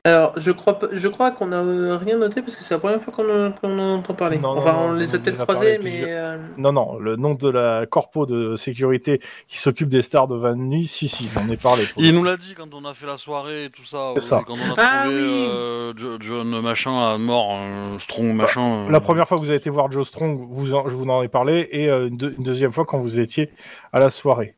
Alors, 0.07 0.31
je 0.38 0.51
crois, 0.51 0.80
je 0.94 1.07
crois 1.09 1.31
qu'on 1.31 1.51
a 1.51 1.98
rien 1.98 2.18
noté 2.18 2.42
parce 2.42 2.56
que 2.56 2.63
c'est 2.63 2.74
la 2.74 2.80
première 2.80 3.01
fois 3.01 3.13
qu'on 3.13 3.30
en- 3.48 3.51
qu'on 3.51 3.77
en 3.77 3.95
entend 3.95 4.13
parler. 4.13 4.38
Non, 4.38 4.57
enfin, 4.57 4.71
non, 4.71 4.80
on 4.88 4.92
les 4.94 5.13
a 5.13 5.19
peut-être 5.19 5.39
croisés, 5.39 5.80
mais. 5.83 6.01
euh, 6.06 6.38
Non, 6.57 6.71
non, 6.71 6.98
le 6.98 7.18
nom 7.18 7.33
de 7.33 7.50
la 7.50 7.86
corpo 7.86 8.25
de 8.25 8.56
sécurité 8.56 9.19
qui 9.48 9.57
s'occupe 9.57 9.89
des 9.89 10.01
stars 10.01 10.27
de 10.27 10.36
Van 10.36 10.56
Nuys, 10.56 10.88
si, 10.88 11.09
si, 11.09 11.27
j'en 11.33 11.45
ai 11.50 11.57
parlé. 11.57 11.83
Il 11.98 12.15
nous 12.15 12.24
l'a 12.24 12.38
dit 12.38 12.54
quand 12.57 12.74
on 12.74 12.86
a 12.86 12.94
fait 12.94 13.06
la 13.06 13.18
soirée 13.18 13.65
et 13.65 13.69
tout 13.69 13.83
ça. 13.83 14.13
C'est 14.15 14.21
ça. 14.21 14.44
Quand 14.48 14.54
on 14.54 14.71
a 14.71 14.75
Ah 14.77 15.01
trouvé 15.04 15.15
oui. 15.18 15.48
euh, 15.51 15.94
Jo- 15.98 16.18
John 16.21 16.62
machin 16.62 16.98
à 17.13 17.18
mort, 17.18 17.57
euh, 17.60 18.00
Strong 18.00 18.33
machin. 18.33 18.86
euh, 18.88 18.92
La 18.92 19.01
première 19.01 19.27
fois 19.27 19.38
que 19.38 19.43
vous 19.43 19.50
avez 19.50 19.58
été 19.60 19.70
voir 19.70 19.91
Joe 19.91 20.08
Strong, 20.08 20.39
vous 20.50 20.74
en- 20.74 20.88
je 20.88 20.96
vous 20.96 21.03
en 21.10 21.22
ai 21.22 21.27
parlé, 21.27 21.67
et 21.72 21.89
euh, 21.89 22.08
une, 22.08 22.15
deux- 22.17 22.34
une 22.38 22.43
deuxième 22.46 22.72
fois 22.72 22.86
quand 22.86 23.00
vous 23.00 23.20
étiez 23.20 23.50
à 23.91 24.00
la 24.00 24.10
soirée. 24.10 24.55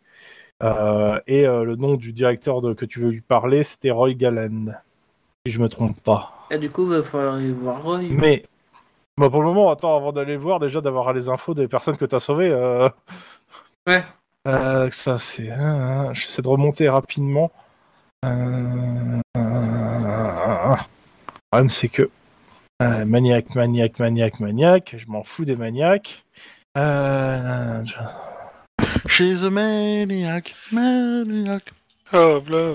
Euh, 0.62 1.19
et 1.25 1.47
euh, 1.47 1.63
le 1.63 1.75
nom 1.77 1.95
du 1.95 2.12
directeur 2.13 2.62
de, 2.62 2.73
que 2.73 2.85
tu 2.85 3.00
veux 3.00 3.09
lui 3.09 3.21
parler, 3.21 3.63
c'était 3.63 3.91
Roy 3.91 4.13
Galland, 4.13 4.73
si 5.49 5.55
je 5.55 5.59
me 5.59 5.67
trompe 5.67 5.99
pas. 6.01 6.45
Et 6.51 6.59
du 6.59 6.69
coup, 6.69 6.83
il 6.83 6.99
va 6.99 7.03
falloir 7.03 7.35
aller 7.35 7.51
voir 7.51 7.81
Roy. 7.81 8.01
Mais 8.11 8.45
bah, 9.17 9.29
pour 9.31 9.41
le 9.41 9.47
moment, 9.47 9.71
attends, 9.71 9.97
avant 9.97 10.11
d'aller 10.11 10.33
le 10.33 10.39
voir, 10.39 10.59
déjà 10.59 10.79
d'avoir 10.79 11.11
les 11.11 11.27
infos 11.27 11.55
des 11.55 11.67
personnes 11.67 11.97
que 11.97 12.05
tu 12.05 12.13
as 12.15 12.19
sauvées. 12.19 12.49
Euh... 12.51 12.87
Ouais. 13.87 14.03
Euh, 14.47 14.89
ça, 14.91 15.17
c'est. 15.17 15.49
hein, 15.51 16.13
J'essaie 16.13 16.43
de 16.43 16.47
remonter 16.47 16.87
rapidement. 16.87 17.51
Euh... 18.25 19.19
Le 19.35 20.77
problème, 21.51 21.69
c'est 21.69 21.89
que. 21.89 22.09
euh, 22.83 23.05
maniaque, 23.05 23.55
maniaque, 23.55 23.97
maniaque, 23.99 24.39
maniaque. 24.39 24.95
Je 24.97 25.07
m'en 25.07 25.23
fous 25.23 25.45
des 25.45 25.55
maniaques. 25.55 26.23
Euh... 26.77 27.83
je- 27.85 27.95
She's 29.07 29.43
a 29.43 29.49
maniac, 29.49 30.53
maniac. 30.71 31.63
Oh, 32.13 32.39
là. 32.49 32.73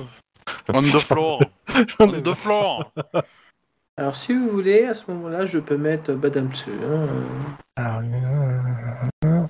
On 0.73 0.81
the 0.83 0.99
floor, 0.99 1.41
J'en 1.75 2.09
on 2.09 2.15
ai 2.15 2.23
the 2.23 2.35
floor. 2.35 2.93
Alors, 3.97 4.17
si 4.17 4.33
vous 4.33 4.49
voulez, 4.49 4.85
à 4.87 4.95
ce 4.95 5.11
moment-là, 5.11 5.47
je 5.47 5.59
peux 5.59 5.77
mettre 5.77 6.13
Badam 6.15 6.49
dessus. 6.49 6.71
hein, 6.83 7.07
euh. 7.09 7.27
Alors, 7.77 8.01
euh, 9.25 9.47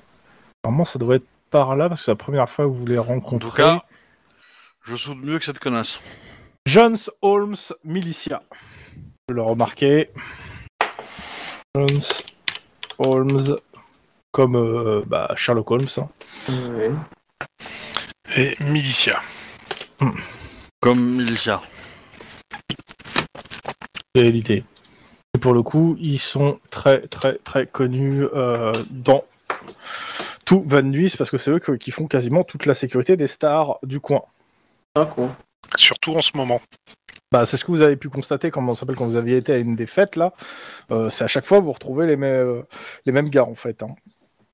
Normalement, 0.63 0.85
ça 0.85 0.99
devrait 0.99 1.17
être 1.17 1.27
par 1.51 1.75
là 1.75 1.87
parce 1.89 2.01
que 2.01 2.05
c'est 2.05 2.11
la 2.11 2.15
première 2.15 2.49
fois 2.49 2.65
que 2.65 2.71
vous 2.71 2.85
les 2.85 2.97
En 2.97 3.03
rencontrez. 3.03 3.49
tout 3.49 3.57
cas, 3.57 3.83
je 4.83 4.95
soude 4.95 5.23
mieux 5.25 5.39
que 5.39 5.45
cette 5.45 5.59
connasse. 5.59 5.99
Jones 6.67 6.97
Holmes 7.21 7.55
Militia. 7.83 8.43
Je 9.29 9.35
le 9.35 9.41
remarquer. 9.41 10.09
Jones 11.75 11.99
Holmes 12.99 13.57
comme 14.31 14.55
euh, 14.55 15.03
bah, 15.07 15.31
Sherlock 15.35 15.71
Holmes. 15.71 15.87
hein. 15.97 16.09
Et 18.35 18.55
Militia. 18.63 19.21
Comme 20.85 21.19
l'idée. 24.13 24.63
Et 25.33 25.39
pour 25.39 25.55
le 25.55 25.63
coup, 25.63 25.97
ils 25.99 26.19
sont 26.19 26.59
très 26.69 27.07
très 27.07 27.39
très 27.39 27.65
connus 27.65 28.25
euh, 28.35 28.71
dans 28.91 29.23
tout 30.45 30.63
Van 30.67 30.83
Nuys 30.83 31.15
parce 31.17 31.31
que 31.31 31.39
c'est 31.39 31.49
eux 31.49 31.59
qui 31.59 31.89
font 31.89 32.05
quasiment 32.05 32.43
toute 32.43 32.67
la 32.67 32.75
sécurité 32.75 33.17
des 33.17 33.25
stars 33.25 33.79
du 33.81 33.99
coin. 33.99 34.21
Ah, 34.93 35.07
quoi. 35.07 35.35
Surtout 35.75 36.13
en 36.13 36.21
ce 36.21 36.37
moment. 36.37 36.61
Bah, 37.31 37.47
c'est 37.47 37.57
ce 37.57 37.65
que 37.65 37.71
vous 37.71 37.81
avez 37.81 37.95
pu 37.95 38.09
constater 38.09 38.51
quand, 38.51 38.63
on 38.63 38.75
s'appelle, 38.75 38.95
quand 38.95 39.07
vous 39.07 39.15
aviez 39.15 39.37
été 39.37 39.53
à 39.53 39.57
une 39.57 39.75
des 39.75 39.87
fêtes, 39.87 40.15
là. 40.15 40.33
Euh, 40.91 41.09
c'est 41.09 41.23
à 41.23 41.27
chaque 41.27 41.47
fois 41.47 41.61
vous 41.61 41.71
retrouvez 41.73 42.05
les, 42.05 42.15
mêmes 42.15 42.63
les 43.07 43.11
mêmes 43.11 43.29
gars, 43.29 43.45
en 43.45 43.55
fait. 43.55 43.81
hein. 43.81 43.95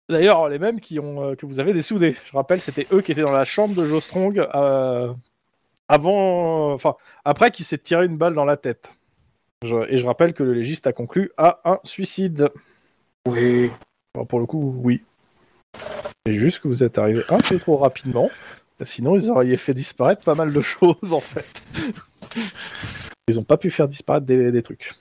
D'ailleurs, 0.07 0.47
les 0.47 0.59
mêmes 0.59 0.79
qui 0.79 0.97
ont, 0.97 1.23
euh, 1.23 1.35
que 1.35 1.45
vous 1.45 1.59
avez 1.59 1.73
dessoudés. 1.73 2.15
Je 2.25 2.37
rappelle, 2.37 2.61
c'était 2.61 2.87
eux 2.93 3.01
qui 3.01 3.11
étaient 3.11 3.21
dans 3.21 3.33
la 3.33 3.45
chambre 3.45 3.75
de 3.75 3.85
Joe 3.85 4.01
Strong 4.01 4.47
euh, 4.55 5.13
avant, 5.91 6.71
enfin, 6.71 6.95
après 7.25 7.51
qu'il 7.51 7.65
s'est 7.65 7.77
tiré 7.77 8.05
une 8.05 8.15
balle 8.15 8.33
dans 8.33 8.45
la 8.45 8.55
tête. 8.55 8.91
Je- 9.61 9.89
et 9.89 9.97
je 9.97 10.05
rappelle 10.05 10.33
que 10.33 10.41
le 10.41 10.53
légiste 10.53 10.87
a 10.87 10.93
conclu 10.93 11.31
à 11.37 11.59
un 11.65 11.79
suicide. 11.83 12.49
Oui. 13.27 13.69
Alors, 14.15 14.25
pour 14.25 14.39
le 14.39 14.45
coup, 14.45 14.73
oui. 14.83 15.03
C'est 16.25 16.35
juste 16.35 16.59
que 16.59 16.69
vous 16.69 16.83
êtes 16.83 16.97
arrivé 16.97 17.23
un 17.27 17.39
peu 17.39 17.59
trop 17.59 17.75
rapidement. 17.77 18.29
Sinon, 18.81 19.17
ils 19.17 19.29
auraient 19.29 19.57
fait 19.57 19.73
disparaître 19.73 20.23
pas 20.23 20.33
mal 20.33 20.53
de 20.53 20.61
choses, 20.61 21.11
en 21.11 21.19
fait. 21.19 21.61
Ils 23.27 23.37
ont 23.37 23.43
pas 23.43 23.57
pu 23.57 23.69
faire 23.69 23.89
disparaître 23.89 24.25
des, 24.25 24.51
des 24.51 24.61
trucs. 24.61 24.95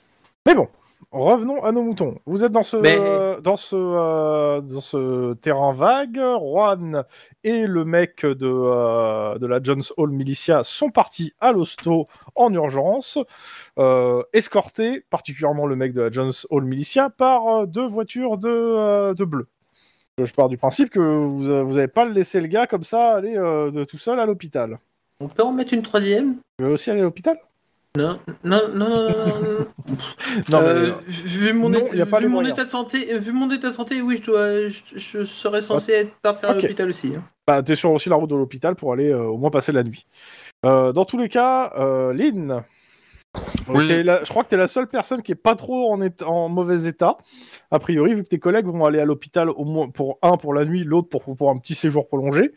Mais 0.44 0.54
bon, 0.54 0.68
revenons 1.12 1.62
à 1.62 1.73
nos 1.73 1.83
moutons. 1.83 2.19
Vous 2.26 2.45
êtes 2.45 2.52
dans 2.52 2.62
ce, 2.62 2.76
Mais- 2.76 2.97
euh, 2.99 3.40
dans 3.40 3.57
ce, 3.57 3.76
euh, 3.76 4.61
dans 4.61 4.81
ce 4.81 5.35
terrain 5.35 5.73
vague. 5.73 6.21
Juan 6.21 7.05
et 7.45 7.67
le 7.67 7.85
mec 7.85 8.25
de, 8.25 8.47
euh, 8.47 9.38
de 9.38 9.47
la 9.47 9.61
Jones 9.62 9.83
Hall 9.97 10.11
Militia 10.11 10.62
sont 10.64 10.90
partis 10.90 11.33
à 11.40 11.52
l'hosto 11.52 12.07
en 12.35 12.52
urgence, 12.52 13.19
euh, 13.79 14.23
escortés, 14.33 15.05
particulièrement 15.11 15.67
le 15.67 15.76
mec 15.76 15.93
de 15.93 16.02
la 16.02 16.11
Jones 16.11 16.33
Hall 16.50 16.64
Militia, 16.64 17.11
par 17.11 17.49
euh, 17.49 17.67
deux 17.67 17.87
voitures 17.87 18.38
de, 18.38 18.49
euh, 18.49 19.14
de 19.14 19.25
bleu. 19.25 19.47
Je 20.23 20.33
pars 20.35 20.49
du 20.50 20.59
principe 20.59 20.90
que 20.90 21.00
vous, 21.00 21.49
euh, 21.49 21.62
vous 21.62 21.79
avez 21.79 21.88
pas 21.88 22.05
laissé 22.05 22.40
le 22.40 22.47
gars 22.47 22.67
comme 22.67 22.83
ça 22.85 23.14
aller 23.17 23.37
euh, 23.37 23.71
de 23.71 23.85
tout 23.85 23.97
seul 23.97 24.21
à 24.21 24.26
l'hôpital. 24.26 24.79
On 25.21 25.29
peut 25.29 25.43
en 25.43 25.52
mettre 25.52 25.73
une 25.73 25.83
troisième? 25.83 26.37
Tu 26.59 26.64
veux 26.64 26.73
aussi 26.73 26.90
aller 26.90 27.00
à 27.00 27.05
l'hôpital? 27.05 27.38
Non, 27.99 28.20
non, 28.44 28.68
non, 28.73 28.88
non, 28.88 29.66
non, 30.49 30.59
Euh, 30.62 30.92
mais, 31.06 31.12
vu 31.12 31.52
mon, 31.52 31.70
non, 31.70 31.78
état, 31.92 32.20
vu 32.20 32.28
mon 32.28 32.42
de 32.42 32.66
santé, 32.68 33.18
vu 33.18 33.32
mon 33.32 33.50
état 33.50 33.68
de 33.70 33.75
santé, 33.75 34.00
oui, 34.00 34.18
je 34.18 34.26
dois, 34.30 34.68
je, 34.68 34.80
je 34.97 35.25
serais 35.25 35.61
censé 35.61 35.92
être 35.92 36.14
partir 36.23 36.50
à 36.50 36.54
l'hôpital 36.54 36.88
aussi. 36.88 37.14
hein. 37.16 37.25
bah, 37.49 37.64
t'es 37.64 37.75
sur 37.75 37.90
aussi 37.90 38.09
la 38.09 38.14
route 38.14 38.30
de 38.30 38.37
l'hôpital 38.37 38.76
pour 38.76 38.92
aller 38.92 39.09
euh, 39.11 39.25
au 39.25 39.38
moins 39.38 39.50
passer 39.50 39.73
la 39.73 39.82
nuit. 39.82 40.06
Euh, 40.64 40.92
dans 40.92 41.04
tous 41.04 41.18
les 41.18 41.28
cas, 41.28 41.73
euh, 41.80 42.12
Lynn, 42.12 42.62
Oui. 43.68 43.88
t'es 43.88 44.04
la- 44.04 44.23
je 44.23 44.30
crois 44.30 44.44
que 44.44 44.50
t'es 44.50 44.56
la 44.56 44.68
seule 44.68 44.87
personne 44.87 45.23
qui 45.23 45.32
est 45.32 45.35
pas 45.35 45.56
trop 45.56 45.92
en, 45.92 46.00
en 46.25 46.49
mauvais 46.49 46.85
état. 46.88 47.16
A 47.73 47.80
priori, 47.80 48.14
vu 48.14 48.23
que 48.23 48.28
tes 48.28 48.38
collègues 48.38 48.66
vont 48.66 48.85
aller 48.85 49.00
à 49.00 49.04
l'hôpital 49.04 49.50
au 49.50 49.64
moins 49.64 49.88
pour 49.88 50.20
un 50.23 50.37
pour 50.37 50.54
la 50.54 50.64
nuit, 50.64 50.85
l'autre 50.85 51.09
pour, 51.09 51.25
pour 51.37 51.50
un 51.50 51.59
petit 51.59 51.75
séjour 51.75 52.06
prolongé. 52.06 52.52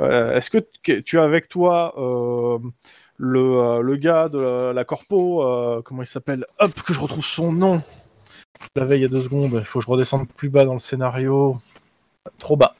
Euh, 0.00 0.34
Est-ce 0.36 0.50
que 0.50 0.58
tu 1.00 1.18
as 1.20 1.22
avec 1.22 1.48
toi 1.48 1.94
euh, 1.96 2.58
le, 3.18 3.40
euh, 3.40 3.80
le 3.80 3.96
gars 3.96 4.28
de 4.28 4.38
la, 4.38 4.72
la 4.72 4.84
corpo, 4.84 5.44
euh, 5.44 5.82
comment 5.82 6.02
il 6.02 6.06
s'appelle? 6.06 6.46
Hop, 6.58 6.72
que 6.82 6.92
je 6.92 7.00
retrouve 7.00 7.24
son 7.24 7.52
nom. 7.52 7.82
La 8.74 8.84
veille 8.84 9.00
il 9.00 9.02
y 9.02 9.06
a 9.06 9.08
deux 9.08 9.22
secondes, 9.22 9.52
il 9.52 9.64
faut 9.64 9.80
que 9.80 9.84
je 9.84 9.90
redescende 9.90 10.28
plus 10.28 10.48
bas 10.48 10.64
dans 10.64 10.74
le 10.74 10.78
scénario. 10.78 11.58
Trop 12.38 12.56
bas. 12.56 12.74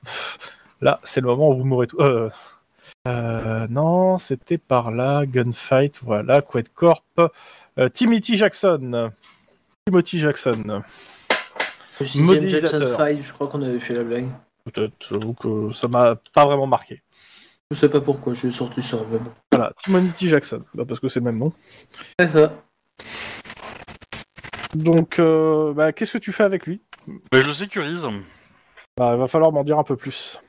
Là, 0.81 1.00
c'est 1.05 1.21
le 1.21 1.26
moment 1.26 1.50
où 1.50 1.59
vous 1.59 1.64
mourrez 1.64 1.87
tout. 1.87 1.99
Euh, 3.07 3.66
non, 3.69 4.19
c'était 4.19 4.59
par 4.59 4.90
là. 4.90 5.25
Gunfight, 5.26 6.00
voilà. 6.02 6.43
Quad 6.43 6.69
Corp. 6.69 7.05
Euh, 7.78 7.88
Timothy 7.88 8.37
Jackson. 8.37 9.12
Timothy 9.87 10.19
Jackson. 10.19 10.83
Le. 12.00 12.49
Jackson 12.49 12.95
5, 12.97 13.23
je 13.23 13.33
crois 13.33 13.49
qu'on 13.49 13.62
avait 13.62 13.78
fait 13.78 13.95
la 13.95 14.05
blague. 14.05 14.26
Peut-être, 14.64 14.93
j'avoue 15.09 15.35
que 15.35 15.73
ça 15.73 15.88
m'a 15.88 16.16
pas 16.35 16.45
vraiment 16.45 16.66
marqué. 16.66 17.00
Je 17.70 17.76
sais 17.76 17.88
pas 17.88 18.00
pourquoi, 18.00 18.32
j'ai 18.35 18.50
sorti 18.50 18.80
ça, 18.80 18.96
mais 19.11 19.18
bon. 19.18 19.32
Voilà, 19.52 19.73
Timothy 19.85 20.28
Jackson. 20.28 20.62
Bah, 20.75 20.85
parce 20.87 21.00
que 21.00 21.08
c'est 21.08 21.18
le 21.20 21.25
même 21.25 21.38
nom. 21.38 21.52
C'est 22.18 22.28
ça. 22.28 22.52
Donc, 24.75 25.18
euh, 25.18 25.73
bah, 25.73 25.92
qu'est-ce 25.92 26.12
que 26.12 26.18
tu 26.18 26.32
fais 26.32 26.44
avec 26.44 26.66
lui? 26.66 26.80
Mais 27.32 27.42
je 27.42 27.46
le 27.46 27.52
sécurise. 27.52 28.06
Bah, 28.96 29.12
il 29.14 29.18
va 29.18 29.26
falloir 29.26 29.52
m'en 29.52 29.64
dire 29.64 29.78
un 29.78 29.85
peu 29.85 29.96
plus. 29.96 30.40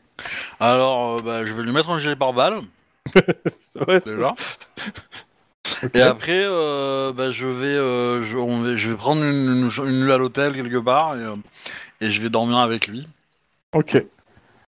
Alors, 0.59 1.17
euh, 1.17 1.21
bah, 1.23 1.45
je 1.45 1.53
vais 1.53 1.63
lui 1.63 1.71
mettre 1.71 1.89
un 1.89 1.99
gilet 1.99 2.15
pare-balles, 2.15 2.61
Ouais, 3.87 3.99
c'est- 3.99 4.13
déjà. 4.15 4.35
Ok. 5.83 5.91
Et 5.95 6.01
après, 6.01 6.43
euh, 6.45 7.13
bah, 7.13 7.29
je 7.29 7.45
vais, 7.45 7.65
euh, 7.67 8.23
je, 8.23 8.37
on 8.37 8.61
va- 8.61 8.75
je 8.75 8.89
vais 8.89 8.95
prendre 8.97 9.21
une, 9.21 9.29
une, 9.67 9.69
une 9.89 10.03
nuit 10.05 10.11
à 10.11 10.17
l'hôtel 10.17 10.53
quelque 10.55 10.77
part 10.79 11.15
et, 11.15 11.21
euh, 11.21 11.35
et 12.01 12.09
je 12.09 12.19
vais 12.21 12.29
dormir 12.31 12.57
avec 12.57 12.87
lui. 12.87 13.07
Ok. 13.75 14.01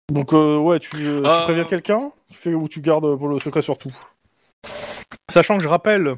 Donc, 0.10 0.34
euh, 0.34 0.58
ouais, 0.58 0.80
tu, 0.80 0.98
euh, 0.98 1.22
tu 1.22 1.28
Euh. 1.28 1.44
préviens 1.44 1.66
quelqu'un 1.66 2.12
Tu 2.32 2.38
fais 2.38 2.54
ou 2.54 2.68
tu 2.68 2.82
gardes 2.82 3.16
pour 3.18 3.28
le 3.28 3.40
secret 3.40 3.62
surtout 3.62 3.92
Sachant 5.32 5.58
que 5.58 5.64
je 5.64 5.68
rappelle, 5.68 6.16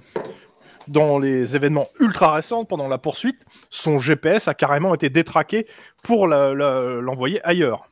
dans 0.88 1.20
les 1.20 1.56
événements 1.56 1.88
ultra 2.00 2.34
récents, 2.34 2.64
pendant 2.66 2.88
la 2.88 2.98
poursuite, 2.98 3.42
son 3.70 4.00
GPS 4.00 4.48
a 4.48 4.54
carrément 4.54 4.94
été 4.96 5.10
détraqué 5.10 5.68
pour 6.04 6.28
l'envoyer 6.28 7.42
ailleurs. 7.46 7.90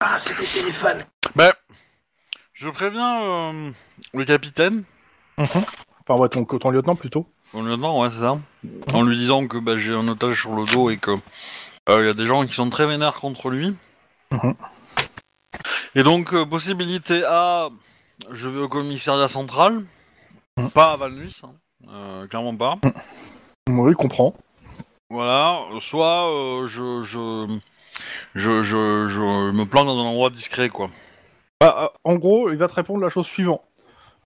Ah, 0.00 0.18
c'est 0.18 0.38
des 0.38 0.46
téléphones. 0.46 1.02
Bah, 1.34 1.54
je 2.52 2.68
préviens 2.68 3.22
euh, 3.22 3.70
le 4.12 4.24
capitaine, 4.24 4.84
Enfin, 5.38 5.64
ouais, 6.20 6.28
ton, 6.28 6.44
ton 6.44 6.70
lieutenant 6.70 6.96
plutôt. 6.96 7.26
Mon 7.52 7.62
lieutenant, 7.62 8.00
ouais, 8.02 8.10
c'est 8.10 8.20
ça, 8.20 8.38
en 8.94 9.02
lui 9.02 9.16
disant 9.16 9.46
que 9.46 9.58
bah, 9.58 9.76
j'ai 9.76 9.94
un 9.94 10.06
otage 10.08 10.40
sur 10.40 10.54
le 10.54 10.64
dos 10.64 10.90
et 10.90 10.96
que 10.96 11.12
il 11.88 12.04
y 12.04 12.08
a 12.08 12.14
des 12.14 12.26
gens 12.26 12.44
qui 12.46 12.52
sont 12.52 12.68
très 12.68 12.86
vénères 12.86 13.14
contre 13.16 13.48
lui. 13.50 13.74
Mhm. 14.32 14.54
Et 15.94 16.02
donc, 16.02 16.34
euh, 16.34 16.44
possibilité 16.44 17.22
A, 17.24 17.68
je 18.32 18.48
vais 18.48 18.60
au 18.60 18.68
commissariat 18.68 19.28
central, 19.28 19.84
Mhm. 20.58 20.70
pas 20.70 20.92
à 20.92 20.96
Valnuys, 20.96 21.40
hein, 21.44 21.52
euh, 21.88 22.26
clairement 22.26 22.56
pas. 22.56 22.78
Oui, 23.68 23.92
je 23.92 23.96
comprends. 23.96 24.34
Voilà, 25.10 25.60
soit 25.80 26.28
euh, 26.32 26.66
je, 26.66 27.02
je, 27.02 27.46
je, 28.34 28.62
je, 28.62 29.06
je 29.08 29.50
me 29.52 29.64
plante 29.64 29.86
dans 29.86 29.98
un 29.98 30.04
endroit 30.08 30.30
discret, 30.30 30.68
quoi. 30.68 30.90
Bah, 31.60 31.76
euh, 31.78 31.98
en 32.04 32.16
gros, 32.16 32.50
il 32.50 32.56
va 32.56 32.68
te 32.68 32.74
répondre 32.74 33.00
la 33.00 33.08
chose 33.08 33.26
suivante. 33.26 33.62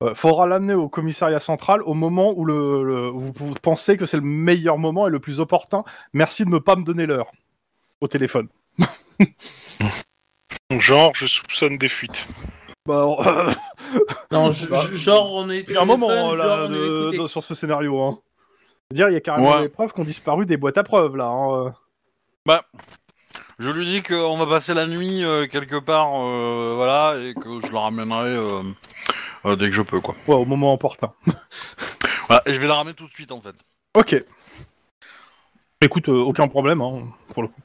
Euh, 0.03 0.15
faudra 0.15 0.47
l'amener 0.47 0.73
au 0.75 0.89
commissariat 0.89 1.41
central 1.41 1.83
au 1.83 1.93
moment 1.93 2.33
où 2.35 2.45
le, 2.47 2.83
le- 2.85 3.09
vous, 3.11 3.33
vous 3.35 3.55
pensez 3.61 3.99
que 3.99 4.07
c'est 4.07 4.17
le 4.17 4.23
meilleur 4.23 4.79
moment 4.79 5.07
et 5.07 5.11
le 5.11 5.21
plus 5.21 5.41
opportun. 5.41 5.85
Merci 6.15 6.45
de 6.47 6.51
ne 6.51 6.59
pas 6.59 6.75
me 6.77 6.85
donner 6.85 7.05
l'heure 7.05 7.31
au 8.01 8.09
téléphone. 8.09 8.49
Genre, 10.79 11.13
je 11.15 11.27
soupçonne 11.27 11.79
des 11.79 11.89
fuites. 11.89 12.27
Bah, 12.87 13.05
euh, 13.27 13.51
Non, 14.33 14.51
je- 14.53 14.67
je- 14.91 14.97
genre, 14.97 15.35
on 15.35 15.51
est 15.51 15.61
il 15.69 15.73
y 15.73 15.77
a 15.77 15.83
un 15.83 15.85
moment 15.85 16.09
téléphone, 16.09 16.39
là, 16.39 16.69
de- 16.69 17.17
de- 17.23 17.27
sur 17.27 17.43
ce 17.43 17.55
scénario. 17.55 18.01
Hein. 18.01 18.19
C'est-à-dire, 18.91 19.11
il 19.11 19.15
y 19.15 19.17
a 19.17 19.21
carrément 19.21 19.57
Ouais. 19.57 19.63
des 19.63 19.69
preuves 19.69 19.93
qui 19.93 20.01
ont 20.01 20.05
disparu 20.05 20.47
des 20.47 20.57
boîtes 20.57 20.79
à 20.79 20.83
preuves 20.85 21.17
là. 21.17 21.27
hein. 21.27 21.75
Bah, 22.47 22.65
je 23.59 23.71
lui 23.71 23.85
dis 23.85 24.03
qu'on 24.03 24.39
va 24.39 24.47
passer 24.47 24.73
la 24.73 24.87
nuit 24.87 25.23
euh, 25.25 25.47
quelque 25.47 25.77
part, 25.79 26.09
euh, 26.25 26.73
voilà, 26.77 27.17
et 27.21 27.35
que 27.35 27.61
je 27.67 27.71
le 27.71 27.77
ramènerai 27.79 28.35
euh, 29.47 29.57
dès 29.57 29.67
que 29.67 29.73
je 29.75 29.83
peux, 29.83 30.01
quoi. 30.01 30.15
Ouais, 30.29 30.35
au 30.35 30.45
moment 30.45 30.73
opportun. 30.75 31.13
Voilà, 32.29 32.43
et 32.47 32.55
je 32.55 32.61
vais 32.61 32.69
la 32.69 32.75
ramener 32.77 32.95
tout 32.95 33.07
de 33.07 33.11
suite, 33.13 33.33
en 33.33 33.41
fait. 33.41 33.55
Ok. 33.97 34.23
Écoute, 35.81 36.09
euh, 36.09 36.13
aucun 36.21 36.47
problème, 36.47 36.81
hein, 36.81 37.03
pour 37.33 37.43
le 37.43 37.49
coup. 37.49 37.61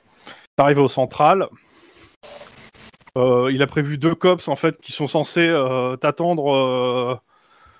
T'arrives 0.55 0.79
au 0.79 0.88
central. 0.88 1.48
Euh, 3.17 3.50
il 3.53 3.62
a 3.62 3.67
prévu 3.67 3.98
deux 3.98 4.15
cops 4.15 4.48
en 4.48 4.55
fait 4.55 4.79
qui 4.82 4.91
sont 4.91 5.08
censés 5.08 5.48
euh, 5.48 5.96
t'attendre. 5.98 6.51
euh, 6.53 7.15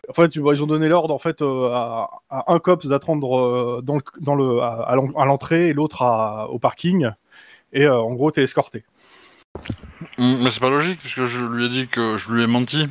En 0.10 0.14
fait, 0.14 0.36
ils 0.36 0.42
ont 0.64 0.68
donné 0.68 0.88
l'ordre 0.88 1.14
en 1.14 1.18
fait 1.20 1.42
euh, 1.42 1.70
à, 1.72 2.10
à 2.30 2.54
un 2.54 2.60
cops 2.60 2.86
d'attendre 2.86 3.38
euh, 3.40 3.82
dans 3.82 3.96
le, 3.96 4.02
dans 4.20 4.36
le, 4.36 4.60
à, 4.62 4.74
à 4.84 4.96
l'en- 4.96 5.12
à 5.20 5.26
l'entrée 5.26 5.70
et 5.70 5.74
l'autre 5.74 6.04
au 6.50 6.60
parking. 6.60 7.10
Et 7.74 7.84
euh, 7.86 7.98
en 8.00 8.14
gros, 8.14 8.32
t'es 8.32 8.44
escorté. 8.44 8.86
Hum, 10.18 10.38
mais 10.44 10.52
c'est 10.52 10.60
pas 10.60 10.70
logique, 10.70 11.00
puisque 11.00 11.26
je 11.26 11.40
lui 11.46 11.66
ai 11.66 11.70
dit 11.70 11.88
que 11.88 12.18
je 12.18 12.32
lui 12.32 12.44
ai 12.44 12.48
menti. 12.48 12.88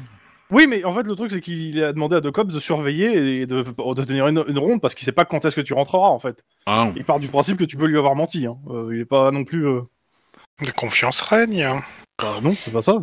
Oui, 0.50 0.66
mais 0.66 0.84
en 0.84 0.92
fait, 0.92 1.02
le 1.04 1.16
truc 1.16 1.30
c'est 1.30 1.40
qu'il 1.40 1.82
a 1.82 1.92
demandé 1.92 2.16
à 2.16 2.20
deux 2.20 2.30
cops 2.30 2.52
de 2.52 2.60
surveiller 2.60 3.40
et 3.40 3.46
de, 3.46 3.62
de 3.62 4.04
tenir 4.04 4.28
une, 4.28 4.44
une 4.46 4.58
ronde 4.58 4.80
parce 4.80 4.94
qu'il 4.94 5.04
sait 5.04 5.12
pas 5.12 5.24
quand 5.24 5.44
est-ce 5.44 5.56
que 5.56 5.60
tu 5.60 5.72
rentreras 5.74 6.08
en 6.08 6.18
fait. 6.18 6.44
Ah. 6.66 6.90
Il 6.96 7.04
part 7.04 7.18
du 7.18 7.28
principe 7.28 7.58
que 7.58 7.64
tu 7.64 7.76
peux 7.76 7.86
lui 7.86 7.98
avoir 7.98 8.14
menti. 8.14 8.46
Hein. 8.46 8.58
Euh, 8.68 8.90
il 8.92 9.00
est 9.00 9.04
pas 9.06 9.30
non 9.30 9.44
plus. 9.44 9.66
euh, 9.66 9.82
La 10.60 10.72
confiance 10.72 11.20
règne. 11.22 11.62
hein. 11.62 11.80
Bah 12.20 12.40
non, 12.42 12.54
c'est 12.62 12.72
pas 12.72 12.82
ça. 12.82 12.98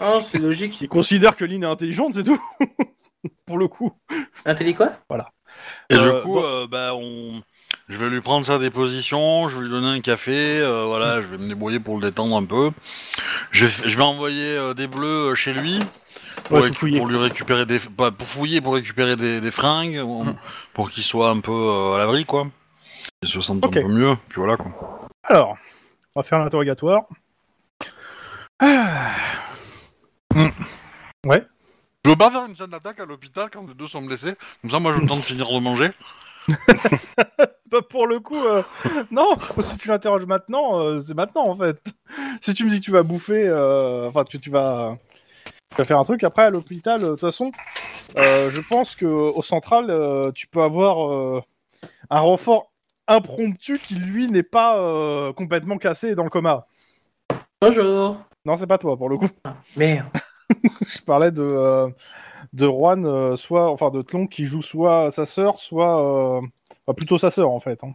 Ah, 0.00 0.20
c'est 0.22 0.38
logique. 0.38 0.80
Il 0.80 0.88
considère 0.88 1.36
que 1.36 1.44
Lynn 1.44 1.62
est 1.62 1.66
intelligente, 1.66 2.14
c'est 2.14 2.24
tout. 2.24 2.40
Pour 3.46 3.56
le 3.58 3.68
coup. 3.68 3.92
Télé 4.56 4.74
quoi? 4.74 4.92
Et 5.88 5.94
Euh, 5.94 6.18
du 6.18 6.22
coup, 6.24 6.38
euh, 6.38 6.66
bah, 6.66 6.92
on... 6.94 7.40
je 7.88 7.96
vais 7.98 8.08
lui 8.08 8.20
prendre 8.20 8.46
sa 8.46 8.58
déposition, 8.58 9.48
je 9.48 9.56
vais 9.56 9.64
lui 9.64 9.70
donner 9.70 9.88
un 9.88 10.00
café, 10.00 10.58
euh, 10.60 10.84
voilà, 10.86 11.20
je 11.20 11.26
vais 11.26 11.38
me 11.38 11.48
débrouiller 11.48 11.80
pour 11.80 11.98
le 11.98 12.08
détendre 12.08 12.36
un 12.36 12.44
peu. 12.44 12.70
Je 13.50 13.66
vais, 13.66 13.88
je 13.88 13.96
vais 13.96 14.02
envoyer 14.02 14.56
euh, 14.56 14.74
des 14.74 14.86
bleus 14.86 15.30
euh, 15.30 15.34
chez 15.34 15.52
lui 15.52 15.78
pour, 16.44 16.58
Ouais, 16.58 16.70
lui 16.70 17.16
récupérer 17.16 17.66
des, 17.66 17.78
pour 17.78 18.10
fouiller, 18.26 18.60
pour 18.60 18.74
récupérer 18.74 19.16
des, 19.16 19.40
des 19.40 19.50
fringues, 19.50 20.00
Mm. 20.02 20.34
pour 20.72 20.90
qu'il 20.90 21.02
soit 21.02 21.30
un 21.30 21.40
peu 21.40 21.52
euh, 21.52 21.94
à 21.94 21.98
l'abri, 21.98 22.24
quoi. 22.24 22.46
Qu'il 23.22 23.30
se 23.30 23.40
sente 23.40 23.64
un 23.64 23.68
peu 23.68 23.82
mieux, 23.82 24.16
puis 24.28 24.40
voilà, 24.40 24.56
quoi. 24.56 25.08
Alors, 25.24 25.56
on 26.14 26.20
va 26.20 26.24
faire 26.24 26.38
l'interrogatoire. 26.38 27.02
Ah. 28.60 29.14
Je 32.04 32.10
veux 32.10 32.16
pas 32.16 32.30
faire 32.30 32.44
une 32.44 32.54
scène 32.54 32.70
d'attaque 32.70 33.00
à 33.00 33.06
l'hôpital 33.06 33.48
quand 33.50 33.66
les 33.66 33.72
deux 33.74 33.88
sont 33.88 34.02
blessés. 34.02 34.34
Comme 34.60 34.70
ça, 34.70 34.78
moi, 34.78 34.92
je 34.92 35.00
me 35.00 35.08
tente 35.08 35.20
de 35.20 35.24
finir 35.24 35.48
de 35.50 35.58
manger. 35.58 35.90
Bah, 37.70 37.80
pour 37.82 38.06
le 38.06 38.20
coup, 38.20 38.36
euh, 38.36 38.62
non. 39.10 39.34
Si 39.60 39.78
tu 39.78 39.88
l'interroges 39.88 40.26
maintenant, 40.26 40.78
euh, 40.78 41.00
c'est 41.00 41.14
maintenant 41.14 41.48
en 41.48 41.56
fait. 41.56 41.82
Si 42.40 42.54
tu 42.54 42.64
me 42.64 42.70
dis 42.70 42.78
que 42.78 42.84
tu 42.84 42.90
vas 42.92 43.02
bouffer, 43.02 43.48
euh, 43.48 44.06
enfin 44.06 44.22
que 44.24 44.36
tu 44.36 44.50
vas, 44.50 44.96
tu 45.70 45.76
vas 45.78 45.84
faire 45.84 45.98
un 45.98 46.04
truc 46.04 46.22
après 46.22 46.44
à 46.44 46.50
l'hôpital, 46.50 47.00
de 47.00 47.08
toute 47.08 47.20
façon, 47.20 47.50
je 48.16 48.68
pense 48.68 48.94
que 48.94 49.06
au 49.06 49.42
central, 49.42 50.32
tu 50.34 50.46
peux 50.46 50.62
avoir 50.62 51.42
un 52.10 52.20
renfort 52.20 52.70
impromptu 53.08 53.78
qui 53.78 53.96
lui 53.96 54.28
n'est 54.28 54.44
pas 54.44 55.32
complètement 55.32 55.78
cassé 55.78 56.10
et 56.10 56.14
dans 56.14 56.24
le 56.24 56.30
coma. 56.30 56.66
Bonjour. 57.60 58.18
Non, 58.44 58.54
c'est 58.54 58.68
pas 58.68 58.78
toi 58.78 58.96
pour 58.96 59.08
le 59.08 59.16
coup. 59.16 59.30
Merde. 59.76 60.06
Je 60.86 61.00
parlais 61.00 61.32
de 61.32 61.92
de 62.54 62.66
Juan, 62.66 63.04
euh, 63.04 63.36
soit 63.36 63.70
enfin 63.70 63.90
de 63.90 64.00
Tlon 64.00 64.26
qui 64.26 64.46
joue 64.46 64.62
soit 64.62 65.10
sa 65.10 65.26
sœur, 65.26 65.60
soit 65.60 66.38
euh, 66.38 66.40
enfin, 66.86 66.94
plutôt 66.96 67.18
sa 67.18 67.30
sœur 67.30 67.50
en 67.50 67.60
fait. 67.60 67.84
hein. 67.84 67.94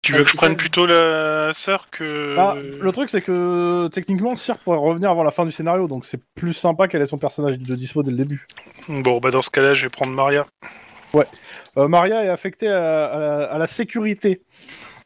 Tu 0.00 0.12
veux 0.12 0.24
que 0.24 0.30
je 0.30 0.36
prenne 0.36 0.56
plutôt 0.56 0.84
la 0.84 1.52
sœur 1.52 1.88
que. 1.90 2.34
Ah, 2.36 2.56
le 2.58 2.90
truc, 2.90 3.08
c'est 3.08 3.22
que 3.22 3.86
techniquement, 3.86 4.34
Cyr 4.34 4.58
pourrait 4.58 4.78
revenir 4.78 5.10
avant 5.10 5.22
la 5.22 5.30
fin 5.30 5.44
du 5.46 5.52
scénario, 5.52 5.86
donc 5.86 6.04
c'est 6.04 6.20
plus 6.34 6.54
sympa 6.54 6.88
qu'elle 6.88 7.02
ait 7.02 7.06
son 7.06 7.18
personnage 7.18 7.56
de 7.56 7.74
dispo 7.76 8.02
dès 8.02 8.10
le 8.10 8.16
début. 8.16 8.48
Bon, 8.88 9.18
bah 9.18 9.30
dans 9.30 9.42
ce 9.42 9.50
cas-là, 9.50 9.74
je 9.74 9.86
vais 9.86 9.90
prendre 9.90 10.12
Maria. 10.12 10.44
Euh, 11.76 11.88
Maria 11.88 12.24
est 12.24 12.28
affectée 12.28 12.68
à, 12.68 13.04
à 13.04 13.18
la, 13.18 13.44
à 13.44 13.58
la 13.58 13.66
sécurité 13.66 14.42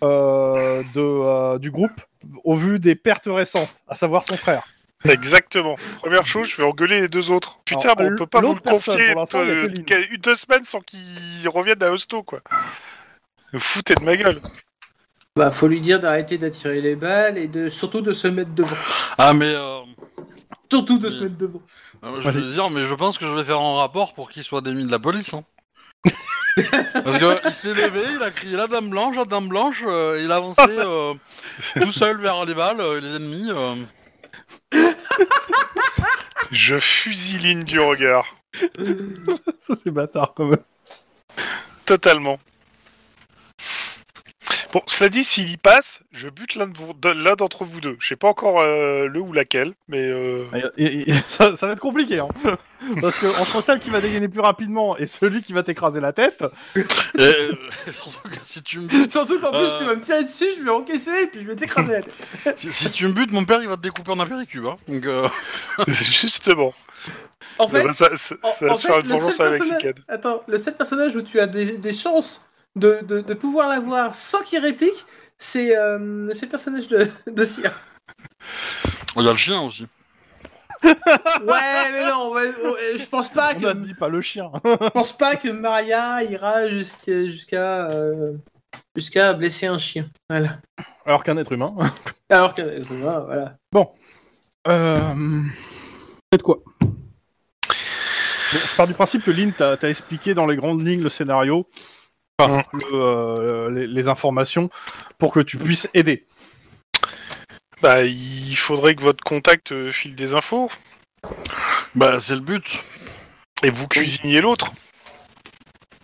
euh, 0.02 0.82
de, 0.94 1.00
euh, 1.00 1.58
du 1.58 1.70
groupe 1.70 2.00
au 2.44 2.54
vu 2.54 2.78
des 2.78 2.94
pertes 2.94 3.26
récentes, 3.26 3.74
à 3.88 3.96
savoir 3.96 4.24
son 4.24 4.36
frère. 4.36 4.62
Exactement. 5.10 5.76
Première 5.98 6.26
chose, 6.26 6.48
je 6.48 6.56
vais 6.56 6.64
engueuler 6.64 7.00
les 7.00 7.08
deux 7.08 7.30
autres. 7.30 7.58
Putain, 7.64 7.90
Alors, 7.90 7.96
bon, 7.96 8.12
on 8.12 8.16
peut 8.16 8.26
pas 8.26 8.40
vous 8.40 8.54
le 8.54 8.60
personne, 8.60 8.96
confier 8.96 9.14
que 9.14 9.94
euh, 9.94 10.08
une 10.10 10.16
deux 10.18 10.34
semaines 10.34 10.64
sans 10.64 10.80
qu'ils 10.80 11.48
reviennent 11.48 11.82
à 11.82 11.90
Hosto, 11.90 12.22
quoi. 12.22 12.40
Foutez 13.58 13.94
de 13.94 14.04
ma 14.04 14.16
gueule. 14.16 14.40
Bah, 15.36 15.50
faut 15.50 15.68
lui 15.68 15.80
dire 15.80 16.00
d'arrêter 16.00 16.38
d'attirer 16.38 16.80
les 16.80 16.96
balles 16.96 17.38
et 17.38 17.46
de 17.48 17.68
surtout 17.68 18.00
de 18.00 18.12
se 18.12 18.28
mettre 18.28 18.54
devant. 18.54 18.76
Ah, 19.18 19.32
mais 19.32 19.52
euh, 19.54 19.80
Surtout 20.70 20.98
de 20.98 21.10
se 21.10 21.24
mettre 21.24 21.36
devant. 21.36 21.62
euh, 22.04 22.20
je 22.20 22.30
veux 22.30 22.52
dire, 22.52 22.70
mais 22.70 22.86
je 22.86 22.94
pense 22.94 23.18
que 23.18 23.26
je 23.26 23.34
vais 23.34 23.44
faire 23.44 23.60
un 23.60 23.78
rapport 23.78 24.14
pour 24.14 24.30
qu'il 24.30 24.42
soit 24.42 24.62
démis 24.62 24.84
de 24.84 24.90
la 24.90 24.98
police. 24.98 25.32
Hein. 25.34 25.44
Parce 26.92 27.18
que 27.18 27.48
il 27.48 27.54
s'est 27.54 27.74
levé, 27.74 28.00
il 28.14 28.22
a 28.22 28.30
crié 28.30 28.56
la 28.56 28.66
dame 28.66 28.88
blanche, 28.88 29.14
la 29.16 29.26
dame 29.26 29.48
blanche, 29.48 29.84
euh, 29.86 30.20
il 30.22 30.32
a 30.32 30.36
avancé 30.36 30.62
euh, 30.70 31.12
tout 31.74 31.92
seul 31.92 32.18
vers 32.18 32.44
les 32.46 32.54
balles, 32.54 32.80
euh, 32.80 33.00
les 33.00 33.16
ennemis. 33.16 33.50
Je 36.50 36.78
fusille 36.78 37.38
Lynn 37.38 37.64
du 37.64 37.80
regard. 37.80 38.36
Ça, 39.58 39.74
c'est 39.74 39.90
bâtard 39.90 40.32
quand 40.34 40.46
même. 40.46 40.62
Totalement. 41.84 42.38
Bon, 44.76 44.82
cela 44.88 45.08
dit, 45.08 45.24
s'il 45.24 45.48
y 45.50 45.56
passe, 45.56 46.00
je 46.12 46.28
bute 46.28 46.54
l'un 46.54 46.66
d'entre 47.36 47.64
vous 47.64 47.80
deux. 47.80 47.96
Je 47.98 48.08
sais 48.08 48.14
pas 48.16 48.28
encore 48.28 48.60
euh, 48.60 49.06
le 49.06 49.20
ou 49.20 49.32
laquelle, 49.32 49.72
mais 49.88 50.02
euh, 50.02 50.44
Et- 50.76 50.84
et- 50.84 51.10
et- 51.10 51.14
ça, 51.30 51.56
ça 51.56 51.66
va 51.66 51.72
être 51.72 51.80
compliqué, 51.80 52.18
hein. 52.18 52.28
Parce 53.00 53.16
que 53.16 53.26
entre 53.40 53.62
celle 53.62 53.80
qui 53.80 53.88
va 53.88 54.02
dégainer 54.02 54.28
plus 54.28 54.40
rapidement 54.42 54.98
et 54.98 55.06
celui 55.06 55.40
qui 55.42 55.54
va 55.54 55.62
t'écraser 55.62 56.00
la 56.02 56.12
tête, 56.12 56.44
Et, 56.76 56.80
euh, 57.20 57.52
surtout 57.90 58.28
que 58.28 58.34
si 58.44 58.62
tu 58.62 58.80
me 58.80 58.86
butes, 58.86 59.10
Surtout 59.10 59.40
qu'en 59.40 59.48
plus, 59.50 59.60
Euh. 59.60 59.78
tu 59.78 59.84
vas 59.86 59.94
me 59.94 60.00
tirer 60.02 60.24
dessus, 60.24 60.44
je 60.58 60.62
vais 60.62 60.70
encaisser 60.70 61.22
et 61.22 61.26
puis 61.28 61.40
je 61.40 61.46
vais 61.46 61.56
t'écraser 61.56 61.92
la 61.92 62.02
tête. 62.02 62.58
si, 62.58 62.70
si 62.70 62.90
tu 62.90 63.06
me 63.08 63.14
butes, 63.14 63.32
mon 63.32 63.46
père 63.46 63.62
il 63.62 63.68
va 63.68 63.78
te 63.78 63.82
découper 63.82 64.10
en 64.10 64.20
apéricube. 64.20 64.66
Hein. 64.66 64.76
Donc, 64.88 65.06
euh, 65.06 65.26
justement, 65.88 66.74
En 67.58 67.66
fait, 67.66 67.82
ça, 67.94 68.10
ça- 68.14 68.16
ça- 68.16 68.34
en- 68.42 68.52
ça 68.52 68.66
va 68.66 68.72
en 68.72 68.74
se 68.74 68.82
fait, 68.82 68.92
faire 68.92 69.00
une 69.00 69.08
le 69.08 69.14
vengeance 69.14 69.30
à 69.30 69.32
seul 69.36 69.50
la 69.52 69.56
personnage-. 69.58 69.94
Attends, 70.08 70.42
le 70.46 70.58
seul 70.58 70.76
personnage 70.76 71.16
où 71.16 71.22
tu 71.22 71.40
as 71.40 71.46
des, 71.46 71.78
des 71.78 71.92
chances 71.94 72.42
de, 72.76 73.00
de, 73.02 73.20
de 73.20 73.34
pouvoir 73.34 73.68
l'avoir 73.68 74.14
sans 74.14 74.42
qu'il 74.42 74.60
réplique, 74.60 75.04
c'est 75.38 75.76
euh, 75.76 76.32
c'est 76.34 76.46
le 76.46 76.50
personnage 76.50 76.88
de, 76.88 77.10
de 77.26 77.44
Sia. 77.44 77.72
il 79.16 79.22
y 79.24 79.28
a 79.28 79.32
le 79.32 79.36
chien 79.36 79.60
aussi. 79.62 79.86
Ouais, 80.84 81.90
mais 81.90 82.06
non, 82.06 82.32
ouais, 82.32 82.48
ouais, 82.48 82.98
je 82.98 83.06
pense 83.06 83.28
pas 83.30 83.54
on 83.56 83.60
que 83.60 83.72
dit 83.72 83.94
pas 83.94 84.08
le 84.08 84.20
chien. 84.20 84.50
je 84.64 84.88
pense 84.90 85.16
pas 85.16 85.36
que 85.36 85.48
Maria 85.48 86.22
ira 86.22 86.68
jusqu'à 86.68 87.24
jusqu'à 87.24 87.90
euh, 87.90 88.34
jusqu'à 88.94 89.32
blesser 89.32 89.66
un 89.66 89.78
chien. 89.78 90.08
Voilà. 90.28 90.58
Alors 91.06 91.24
qu'un 91.24 91.36
être 91.38 91.52
humain. 91.52 91.74
Alors 92.28 92.54
que 92.54 92.62
euh, 92.62 92.82
voilà. 92.90 93.56
Euh... 94.68 95.42
Faites 96.32 96.42
quoi? 96.42 96.58
Bon, 96.66 96.96
Je 98.52 98.76
pars 98.76 98.86
du 98.86 98.94
principe 98.94 99.24
que 99.24 99.30
Lynn 99.30 99.52
t'a 99.52 99.76
t'a 99.76 99.88
expliqué 99.88 100.34
dans 100.34 100.46
les 100.46 100.56
grandes 100.56 100.86
lignes 100.86 101.02
le 101.02 101.08
scénario, 101.08 101.66
enfin, 102.38 102.64
le, 102.72 102.84
euh, 102.92 103.70
les, 103.70 103.86
les 103.86 104.08
informations, 104.08 104.68
pour 105.18 105.32
que 105.32 105.40
tu 105.40 105.56
puisses 105.58 105.88
aider. 105.94 106.24
Bah, 107.82 108.04
il 108.04 108.56
faudrait 108.56 108.94
que 108.94 109.02
votre 109.02 109.22
contact 109.22 109.72
euh, 109.72 109.92
file 109.92 110.14
des 110.16 110.34
infos 110.34 110.70
Bah, 111.94 112.20
c'est 112.20 112.34
le 112.34 112.40
but. 112.40 112.80
et 113.62 113.70
vous 113.70 113.86
cuisiniez 113.86 114.40
l'autre. 114.40 114.72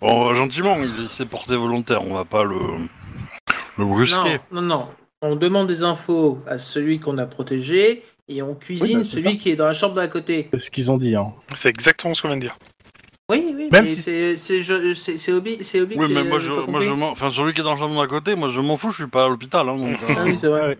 Bon, 0.01 0.29
euh, 0.29 0.33
gentiment, 0.33 0.77
il, 0.81 1.09
s'est 1.09 1.25
porté 1.25 1.55
volontaire, 1.55 2.03
on 2.05 2.13
va 2.13 2.25
pas 2.25 2.43
le, 2.43 2.59
le 3.77 3.85
brusquer. 3.85 4.39
Non, 4.51 4.61
non, 4.61 4.67
non. 4.79 4.87
On 5.21 5.35
demande 5.35 5.67
des 5.67 5.83
infos 5.83 6.41
à 6.47 6.57
celui 6.57 6.99
qu'on 6.99 7.17
a 7.17 7.25
protégé 7.25 8.03
et 8.27 8.41
on 8.41 8.55
cuisine 8.55 8.97
Oui, 8.97 9.03
bah, 9.03 9.09
celui 9.09 9.37
qui 9.37 9.49
est 9.49 9.55
dans 9.55 9.65
la 9.65 9.73
chambre 9.73 9.93
d'à 9.93 10.07
côté. 10.07 10.49
C'est 10.51 10.59
ce 10.59 10.69
qu'ils 10.71 10.91
ont 10.91 10.97
dit. 10.97 11.15
Hein. 11.15 11.33
C'est 11.55 11.69
exactement 11.69 12.13
ce 12.13 12.21
qu'on 12.21 12.27
vient 12.27 12.37
de 12.37 12.41
dire. 12.41 12.57
Oui, 13.29 13.53
oui, 13.55 13.69
Même 13.71 13.83
mais 13.83 13.85
si- 13.85 14.01
c'est 14.01 14.35
c'est 14.35 14.61
je- 14.61 14.93
c'est 14.93 15.17
c'est 15.17 15.31
Obi, 15.31 15.63
c'est 15.63 15.79
Obi 15.81 15.95
Oui, 15.97 16.07
qui 16.07 16.13
mais 16.13 16.21
est- 16.21 16.23
moi, 16.25 16.39
j'ai 16.39 16.47
je, 16.47 16.69
moi, 16.69 16.81
je 16.81 16.91
m'en... 16.91 17.09
Enfin, 17.11 17.29
celui 17.31 17.53
qui 17.53 17.61
est 17.61 17.63
dans 17.63 17.73
le 17.73 17.79
chambre 17.79 17.99
d'à 18.01 18.07
côté, 18.07 18.35
moi, 18.35 18.49
je 18.51 18.59
m'en 18.59 18.77
fous, 18.77 18.89
je 18.91 19.03
suis 19.03 19.07
pas 19.07 19.25
à 19.25 19.29
l'hôpital, 19.29 19.67
hein, 19.69 19.77
donc... 19.77 19.97
euh, 20.03 20.07
Ah 20.17 20.23
oui, 20.25 20.37
c'est 20.39 20.47
vrai. 20.47 20.77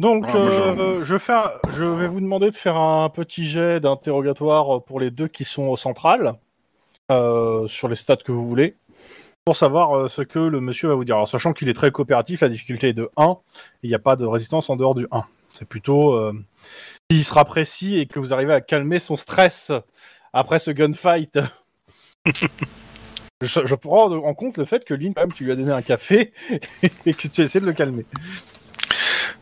Donc, 0.00 0.24
moi, 0.26 0.50
je- 0.50 0.60
euh, 0.62 1.04
je... 1.04 1.16
fais 1.18 1.32
un- 1.32 1.52
je 1.70 1.84
vais 1.84 2.08
vous 2.08 2.20
demander 2.20 2.50
de 2.50 2.56
faire 2.56 2.76
un 2.76 3.08
petit 3.08 3.46
jet 3.48 3.78
d'interrogatoire 3.80 4.82
pour 4.84 4.98
les 4.98 5.10
deux 5.12 5.28
qui 5.28 5.44
sont 5.44 5.68
au 5.68 5.76
central, 5.76 6.34
euh, 7.12 7.68
sur 7.68 7.86
les 7.86 7.94
stats 7.96 8.16
que 8.16 8.32
vous 8.32 8.48
voulez, 8.48 8.76
pour 9.44 9.54
savoir 9.56 9.96
euh, 9.96 10.08
ce 10.08 10.22
que 10.22 10.40
le 10.40 10.60
monsieur 10.60 10.88
va 10.88 10.94
vous 10.96 11.04
dire. 11.04 11.14
Alors, 11.16 11.28
sachant 11.28 11.52
qu'il 11.52 11.68
est 11.68 11.74
très 11.74 11.92
coopératif, 11.92 12.40
la 12.40 12.48
difficulté 12.48 12.88
est 12.88 12.94
de 12.94 13.08
1, 13.16 13.36
il 13.84 13.90
n'y 13.90 13.94
a 13.94 14.00
pas 14.00 14.16
de 14.16 14.26
résistance 14.26 14.70
en 14.70 14.76
dehors 14.76 14.96
du 14.96 15.06
1. 15.12 15.24
C'est 15.52 15.68
plutôt 15.68 16.14
euh, 16.14 16.32
s'il 17.10 17.24
sera 17.24 17.44
précis 17.44 17.98
et 18.00 18.06
que 18.06 18.18
vous 18.18 18.32
arrivez 18.34 18.54
à 18.54 18.60
calmer 18.60 18.98
son 18.98 19.16
stress 19.16 19.70
après 20.32 20.58
ce 20.58 20.72
gunfight. 20.72 21.38
je, 23.40 23.66
je 23.66 23.74
prends 23.74 24.10
en 24.12 24.34
compte 24.34 24.58
le 24.58 24.64
fait 24.64 24.84
que 24.84 24.94
Lynn, 24.94 25.14
quand 25.14 25.22
même, 25.22 25.32
tu 25.32 25.44
lui 25.44 25.52
as 25.52 25.56
donné 25.56 25.72
un 25.72 25.82
café 25.82 26.32
et 27.06 27.14
que 27.14 27.28
tu 27.28 27.40
essaies 27.40 27.60
de 27.60 27.66
le 27.66 27.72
calmer. 27.72 28.04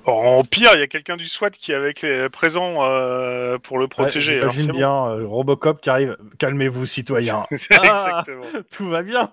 En 0.04 0.42
pire, 0.42 0.70
il 0.72 0.80
y 0.80 0.82
a 0.82 0.86
quelqu'un 0.86 1.16
du 1.18 1.26
SWAT 1.26 1.50
qui 1.50 1.72
est 1.72 1.74
avec 1.74 2.00
les 2.00 2.30
présents 2.30 2.78
euh, 2.84 3.58
pour 3.58 3.78
le 3.78 3.88
protéger. 3.88 4.40
Ouais, 4.40 4.48
J'imagine 4.48 4.72
bien 4.72 5.06
euh, 5.06 5.26
Robocop 5.26 5.82
qui 5.82 5.90
arrive. 5.90 6.16
Calmez-vous, 6.38 6.86
citoyens. 6.86 7.44
Ah. 7.72 8.22
Exactement. 8.26 8.62
Tout 8.70 8.88
va 8.88 9.02
bien. 9.02 9.32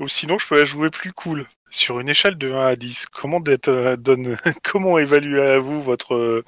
Ou 0.00 0.08
sinon, 0.08 0.38
je 0.38 0.46
peux 0.46 0.58
la 0.58 0.64
jouer 0.64 0.90
plus 0.90 1.12
cool. 1.12 1.46
Sur 1.68 2.00
une 2.00 2.08
échelle 2.08 2.38
de 2.38 2.52
1 2.52 2.66
à 2.66 2.76
10, 2.76 3.06
comment, 3.06 3.42
euh, 3.68 3.96
donne, 3.96 4.38
comment 4.62 4.98
évaluez 4.98 5.42
à 5.42 5.58
vous 5.58 5.82
votre 5.82 6.42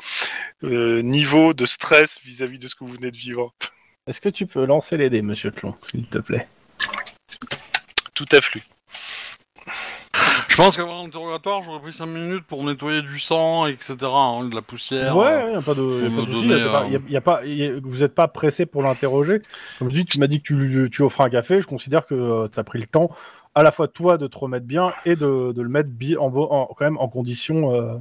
euh, 0.62 1.02
niveau 1.02 1.54
de 1.54 1.66
stress 1.66 2.18
vis-à-vis 2.24 2.58
de 2.58 2.68
ce 2.68 2.76
que 2.76 2.84
vous 2.84 2.94
venez 2.94 3.10
de 3.10 3.16
vivre? 3.16 3.52
Est-ce 4.08 4.22
que 4.22 4.30
tu 4.30 4.46
peux 4.46 4.64
lancer 4.64 4.96
les 4.96 5.10
dés, 5.10 5.20
monsieur 5.20 5.50
Tlon, 5.50 5.74
s'il 5.82 6.06
te 6.06 6.16
plaît? 6.16 6.48
Tout 8.14 8.24
afflue. 8.32 8.62
Je 10.48 10.56
pense 10.56 10.78
qu'avant 10.78 11.02
l'interrogatoire, 11.04 11.62
j'aurais 11.62 11.80
pris 11.80 11.92
5 11.92 12.06
minutes 12.06 12.44
pour 12.48 12.64
nettoyer 12.64 13.02
du 13.02 13.18
sang, 13.20 13.66
etc., 13.66 13.96
hein, 14.02 14.44
de 14.48 14.54
la 14.54 14.62
poussière. 14.62 15.14
Ouais, 15.14 15.26
euh. 15.26 15.46
ouais, 15.48 15.52
y 15.52 15.56
a 15.56 15.60
pas 15.62 15.74
de, 15.74 16.02
y 16.02 16.06
a 16.06 16.10
pour 16.10 16.16
pas 16.16 16.22
me 16.22 16.26
de 16.26 16.32
souci. 16.32 16.48
donner, 16.48 16.58
y 16.58 16.66
a 16.66 16.70
pas- 16.70 16.82
euh, 16.84 16.88
y 16.88 16.96
a- 16.96 17.00
y 17.10 17.16
a 17.16 17.20
pas- 17.20 17.44
y 17.44 17.64
a- 17.66 17.72
vous 17.82 17.98
n'êtes 17.98 18.14
pas 18.14 18.28
pressé 18.28 18.64
pour 18.64 18.82
l'interroger. 18.82 19.42
Comme 19.78 19.90
je 19.90 19.94
dis, 19.94 20.06
tu 20.06 20.18
m'as 20.18 20.26
dit 20.26 20.40
que 20.40 20.46
tu, 20.54 20.88
tu 20.90 21.02
offres 21.02 21.20
un 21.20 21.28
café. 21.28 21.60
Je 21.60 21.66
considère 21.66 22.06
que 22.06 22.48
tu 22.48 22.58
as 22.58 22.64
pris 22.64 22.78
le 22.80 22.86
temps, 22.86 23.10
à 23.54 23.62
la 23.62 23.70
fois 23.72 23.88
toi 23.88 24.16
de 24.16 24.26
te 24.26 24.38
remettre 24.38 24.66
bien 24.66 24.90
et 25.04 25.16
de, 25.16 25.52
de 25.52 25.62
le 25.62 25.68
mettre 25.68 25.90
bi- 25.90 26.16
en, 26.16 26.30
bo- 26.30 26.50
en- 26.50 26.64
quand 26.74 26.86
même 26.86 26.98
en 26.98 27.08
condition. 27.08 27.74
Euh, 27.74 27.94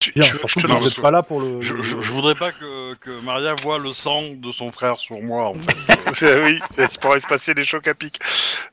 Tu, 0.00 0.12
bien. 0.12 0.22
tu 0.22 0.32
veux 0.34 0.38
que 0.38 0.48
je 0.48 0.60
te 0.60 0.66
vous 0.94 1.02
pas 1.02 1.10
là 1.10 1.22
pour 1.24 1.40
le. 1.40 1.60
Je, 1.60 1.74
le- 1.74 1.82
je- 1.82 2.00
je 2.00 2.12
voudrais 2.12 2.36
pas 2.36 2.52
que, 2.52 2.94
que 2.94 3.10
Maria 3.22 3.54
voit 3.62 3.78
le 3.78 3.92
sang 3.92 4.22
de 4.32 4.52
son 4.52 4.70
frère 4.70 4.98
sur 5.00 5.20
moi, 5.20 5.48
en 5.48 5.54
fait. 5.54 6.22
Euh, 6.22 6.44
Oui, 6.44 6.60
ça 6.86 6.98
pourrait 7.00 7.18
se 7.18 7.26
passer 7.26 7.52
des 7.54 7.64
chocs 7.64 7.86
à 7.88 7.94
pic. 7.94 8.20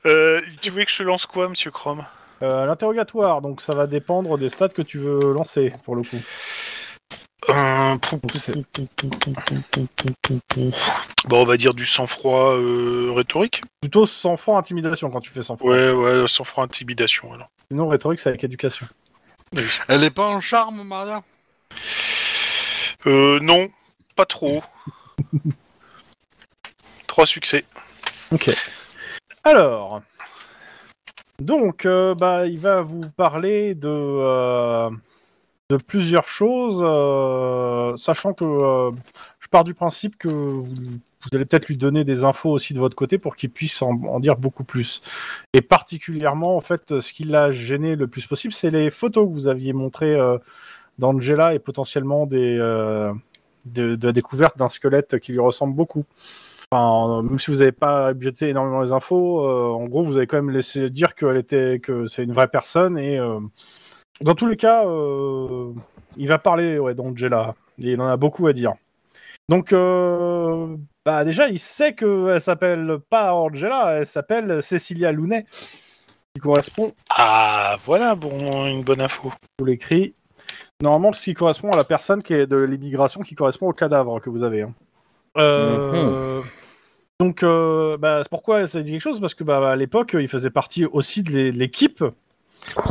Euh, 0.06 0.40
tu 0.62 0.70
veux 0.70 0.84
que 0.86 0.92
je 0.92 0.98
te 0.98 1.04
lance 1.04 1.26
quoi, 1.26 1.50
monsieur 1.50 1.72
Chrome? 1.72 2.06
Euh, 2.44 2.66
L'interrogatoire, 2.66 3.42
donc 3.42 3.62
ça 3.62 3.74
va 3.74 3.88
dépendre 3.88 4.38
des 4.38 4.50
stats 4.50 4.70
que 4.70 4.82
tu 4.84 5.00
veux 5.00 5.34
lancer 5.34 5.74
pour 5.84 5.96
le 5.96 6.04
coup. 6.04 6.18
Euh, 7.50 7.96
Bon, 11.28 11.42
on 11.42 11.46
va 11.46 11.58
dire 11.58 11.74
du 11.74 11.86
sang-froid 11.86 12.56
rhétorique. 13.16 13.62
plutôt 13.82 14.06
sans 14.06 14.38
froid 14.38 14.58
intimidation 14.58 15.10
quand 15.10 15.22
tu 15.22 15.32
fais 15.32 15.42
sans 15.42 15.58
froid. 15.58 15.72
Ouais, 15.74 15.92
ouais, 15.92 16.28
sang-froid 16.28 16.64
intimidation. 16.64 17.34
Alors. 17.34 17.48
Sinon 17.72 17.88
rhétorique 17.88 18.20
c'est 18.20 18.30
avec 18.30 18.44
éducation. 18.44 18.86
Elle 19.88 20.04
est 20.04 20.12
pas 20.12 20.28
en 20.28 20.42
charme, 20.42 20.84
Maria? 20.84 21.24
Euh, 23.08 23.40
non. 23.40 23.70
pas 24.16 24.26
trop. 24.26 24.62
Trois 27.08 27.26
succès. 27.26 27.66
Ok. 28.32 28.52
Alors, 29.44 30.02
donc, 31.40 31.86
euh, 31.86 32.16
bah, 32.16 32.48
il 32.48 32.60
va 32.60 32.82
vous 32.82 33.10
parler 33.18 33.76
de, 33.76 33.90
euh, 33.90 34.90
de 35.70 35.78
plusieurs 35.78 36.28
choses, 36.28 36.82
euh, 36.82 37.96
sachant 37.98 38.34
que 38.34 38.46
euh, 38.46 38.92
je 39.40 39.48
pars 39.50 39.64
du 39.64 39.74
principe 39.74 40.18
que 40.18 40.30
vous, 40.30 41.00
vous 41.26 41.36
allez 41.36 41.46
peut-être 41.46 41.68
lui 41.68 41.78
donner 41.78 42.04
des 42.04 42.24
infos 42.24 42.52
aussi 42.52 42.74
de 42.74 42.80
votre 42.80 42.96
côté 42.96 43.18
pour 43.18 43.36
qu'il 43.36 43.50
puisse 43.50 43.82
en, 43.82 44.20
dire 44.20 44.38
beaucoup 44.38 44.64
plus. 44.64 45.02
Et 45.54 45.62
particulièrement, 45.62 46.56
en 46.56 46.62
fait, 46.62 47.00
ce 47.00 47.14
qui 47.14 47.24
l'a 47.24 47.52
gêné 47.52 47.96
le 47.96 48.08
plus 48.08 48.26
possible, 48.28 48.54
c'est 48.54 48.72
les 48.72 48.92
photos 48.92 49.28
que 49.28 49.34
vous 49.34 49.48
aviez 49.48 49.74
montrées 49.74 50.16
euh, 50.16 50.38
d'Angela 51.00 51.54
et 51.54 51.60
potentiellement 51.60 52.26
des, 52.26 52.58
euh, 52.60 53.14
de, 53.66 53.98
la 54.02 54.12
découverte 54.12 54.58
d'un 54.58 54.70
squelette 54.70 55.20
qui 55.20 55.32
lui 55.32 55.40
ressemble 55.40 55.76
beaucoup. 55.76 56.06
Enfin, 56.72 57.22
même 57.22 57.40
si 57.40 57.52
vous 57.52 57.58
n'avez 57.58 57.72
pas 57.72 58.14
budgété 58.14 58.50
énormément 58.50 58.82
les 58.82 58.92
infos, 58.92 59.46
euh, 59.46 59.68
en 59.70 59.86
gros, 59.86 60.04
vous 60.04 60.18
avez 60.18 60.28
quand 60.28 60.38
même 60.38 60.52
laissé 60.52 60.90
dire 60.90 61.16
qu'elle 61.16 61.38
était, 61.38 61.80
que 61.80 62.08
c'est 62.08 62.24
une 62.24 62.34
vraie 62.34 62.48
personne 62.48 62.98
et 62.98 63.20
dans 64.22 64.34
tous 64.34 64.48
les 64.48 64.56
cas, 64.56 64.84
il 66.18 66.28
va 66.28 66.38
parler 66.38 66.80
ouais, 66.80 66.96
d'Angela 66.96 67.56
il 67.78 68.02
en 68.02 68.08
a 68.08 68.18
beaucoup 68.18 68.48
à 68.48 68.54
dire. 68.54 68.74
Donc, 69.50 69.74
euh, 69.74 70.76
bah 71.06 71.24
déjà, 71.24 71.50
il 71.50 71.60
sait 71.60 71.94
qu'elle 71.94 72.42
s'appelle 72.42 72.98
pas 73.10 73.34
Angela, 73.34 74.00
elle 74.00 74.08
s'appelle 74.08 74.64
Cecilia 74.64 75.12
Lounet, 75.12 75.46
qui 76.34 76.42
correspond, 76.42 76.94
Ah, 77.10 77.78
voilà 77.86 78.16
bon, 78.16 78.66
une 78.66 78.84
bonne 78.84 79.02
info. 79.02 79.32
je 79.32 79.48
vous 79.60 79.66
l'écris, 79.66 80.16
normalement, 80.82 81.14
ce 81.14 81.24
qui 81.24 81.34
correspond 81.36 81.72
à 81.72 81.78
la 81.78 81.84
personne 81.84 82.24
qui 82.24 82.34
est 82.34 82.48
de 82.48 82.58
l'immigration, 82.58 83.22
qui 83.22 83.36
correspond 83.36 83.70
au 83.70 83.74
cadavre 83.74 84.20
que 84.20 84.30
vous 84.32 84.44
avez. 84.44 84.64
hein. 84.64 84.74
Euh, 85.38 86.42
Donc, 87.20 87.44
euh, 87.44 87.98
bah, 87.98 88.22
c'est 88.24 88.30
pourquoi 88.30 88.68
ça 88.68 88.82
dit 88.82 88.92
quelque 88.92 89.02
chose? 89.02 89.20
Parce 89.22 89.34
que 89.36 89.44
bah, 89.44 89.70
à 89.72 89.76
l'époque, 89.76 90.16
il 90.20 90.28
faisait 90.28 90.50
partie 90.50 90.86
aussi 90.86 91.24
de 91.24 91.32
l'é- 91.32 91.52
l'équipe 91.52 92.04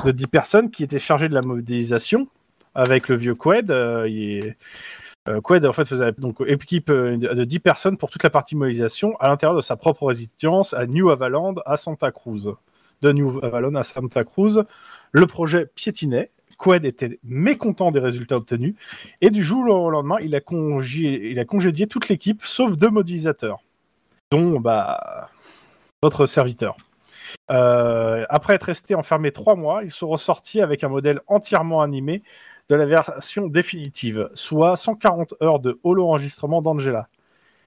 de 0.04 0.10
10 0.12 0.26
personnes 0.28 0.70
qui 0.70 0.84
étaient 0.84 0.98
chargées 0.98 1.28
de 1.28 1.34
la 1.34 1.42
modélisation 1.42 2.26
avec 2.74 3.08
le 3.08 3.16
vieux 3.16 3.34
Qued. 3.34 3.70
euh, 3.70 4.08
il- 4.08 4.46
euh, 4.46 4.52
Qued, 5.26 5.64
en 5.64 5.72
fait, 5.72 5.86
faisait 5.86 6.12
donc 6.12 6.42
équipe 6.46 6.90
euh, 6.90 7.16
de 7.16 7.44
10 7.44 7.60
personnes 7.60 7.96
pour 7.96 8.10
toute 8.10 8.22
la 8.22 8.30
partie 8.30 8.56
modélisation 8.56 9.16
à 9.20 9.28
l'intérieur 9.28 9.56
de 9.56 9.62
sa 9.62 9.76
propre 9.76 10.06
résidence 10.06 10.74
à 10.74 10.86
New 10.86 11.10
Avaland, 11.10 11.54
à 11.64 11.76
Santa 11.76 12.10
Cruz. 12.10 12.54
De 13.02 13.12
New 13.12 13.44
Avalon 13.44 13.74
à 13.74 13.84
Santa 13.84 14.24
Cruz, 14.24 14.64
le 15.12 15.26
projet 15.26 15.66
piétinait. 15.74 16.30
Qued 16.58 16.84
était 16.84 17.18
mécontent 17.24 17.90
des 17.90 17.98
résultats 17.98 18.36
obtenus 18.36 18.76
et 19.20 19.30
du 19.30 19.42
jour 19.42 19.68
au 19.68 19.90
lendemain, 19.90 20.16
il 20.22 20.34
a, 20.36 20.40
congé- 20.40 21.30
il 21.30 21.38
a 21.38 21.44
congédié 21.44 21.86
toute 21.86 22.08
l'équipe 22.08 22.44
sauf 22.44 22.76
deux 22.78 22.90
modélisateurs, 22.90 23.62
dont 24.30 24.60
bah, 24.60 25.30
votre 26.02 26.26
serviteur. 26.26 26.76
Euh, 27.50 28.24
après 28.28 28.54
être 28.54 28.64
resté 28.64 28.94
enfermé 28.94 29.32
trois 29.32 29.56
mois, 29.56 29.82
ils 29.82 29.90
sont 29.90 30.08
ressortis 30.08 30.60
avec 30.60 30.84
un 30.84 30.88
modèle 30.88 31.20
entièrement 31.26 31.82
animé 31.82 32.22
de 32.68 32.74
la 32.74 32.86
version 32.86 33.46
définitive, 33.46 34.30
soit 34.34 34.76
140 34.76 35.34
heures 35.42 35.60
de 35.60 35.78
holo-enregistrement 35.82 36.62
d'Angela. 36.62 37.08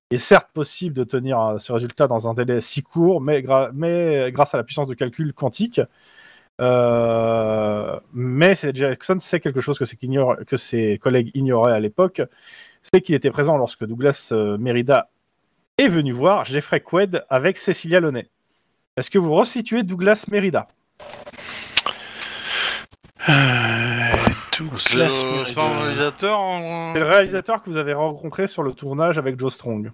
Il 0.09 0.15
est 0.15 0.19
certes 0.19 0.49
possible 0.53 0.95
de 0.95 1.03
tenir 1.03 1.39
euh, 1.39 1.57
ce 1.59 1.71
résultat 1.73 2.07
dans 2.07 2.27
un 2.27 2.33
délai 2.33 2.61
si 2.61 2.81
court, 2.81 3.21
mais, 3.21 3.41
grâce 3.41 4.53
à 4.53 4.57
la 4.57 4.63
puissance 4.63 4.87
de 4.87 4.93
calcul 4.93 5.33
quantique, 5.33 5.81
euh, 6.59 7.99
mais 8.13 8.55
Jackson 8.73 9.19
sait 9.19 9.39
quelque 9.39 9.61
chose 9.61 9.77
que, 9.77 9.85
ses 10.57 10.97
collègues 10.97 11.31
ignoraient 11.35 11.73
à 11.73 11.79
l'époque, 11.79 12.21
c'est 12.81 13.01
qu'il 13.01 13.15
était 13.15 13.31
présent 13.31 13.57
lorsque 13.57 13.85
Douglas 13.85 14.29
euh, 14.31 14.57
Merida 14.57 15.09
est 15.77 15.87
venu 15.87 16.11
voir 16.11 16.45
Jeffrey 16.45 16.81
Qued 16.81 17.25
avec 17.29 17.57
Cecilia 17.57 17.99
Lonet. 17.99 18.27
Est-ce 18.95 19.11
que 19.11 19.19
vous 19.19 19.33
resituez 19.33 19.83
Douglas 19.83 20.25
Merida? 20.31 20.67
Euh, 23.29 24.16
tout 24.57 24.77
C'est 24.77 24.95
classe 24.95 25.23
le- 25.23 25.29
un 25.59 25.79
réalisateur 25.81 26.39
C'est 26.93 26.99
le 26.99 27.05
réalisateur 27.05 27.61
que 27.63 27.69
vous 27.69 27.77
avez 27.77 27.93
rencontré 27.93 28.47
sur 28.47 28.63
le 28.63 28.73
tournage 28.73 29.17
avec 29.17 29.39
Joe 29.39 29.53
Strong. 29.53 29.91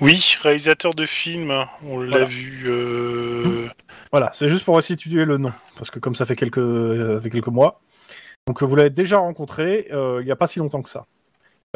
Oui, 0.00 0.36
réalisateur 0.42 0.94
de 0.94 1.04
film, 1.06 1.52
on 1.86 2.00
l'a 2.00 2.10
Voilà. 2.10 2.24
vu. 2.24 2.64
euh, 2.66 3.66
Voilà, 4.10 4.30
c'est 4.32 4.48
juste 4.48 4.64
pour 4.64 4.74
resituer 4.76 5.24
le 5.24 5.36
nom, 5.38 5.52
parce 5.76 5.90
que 5.90 5.98
comme 5.98 6.14
ça 6.14 6.26
fait 6.26 6.36
quelques, 6.36 6.58
euh, 6.58 7.20
fait 7.20 7.30
quelques 7.30 7.46
mois. 7.48 7.80
Donc 8.46 8.62
vous 8.62 8.74
l'avez 8.74 8.90
déjà 8.90 9.18
rencontré 9.18 9.88
euh, 9.92 10.18
il 10.20 10.24
n'y 10.24 10.32
a 10.32 10.36
pas 10.36 10.46
si 10.46 10.58
longtemps 10.58 10.82
que 10.82 10.90
ça. 10.90 11.06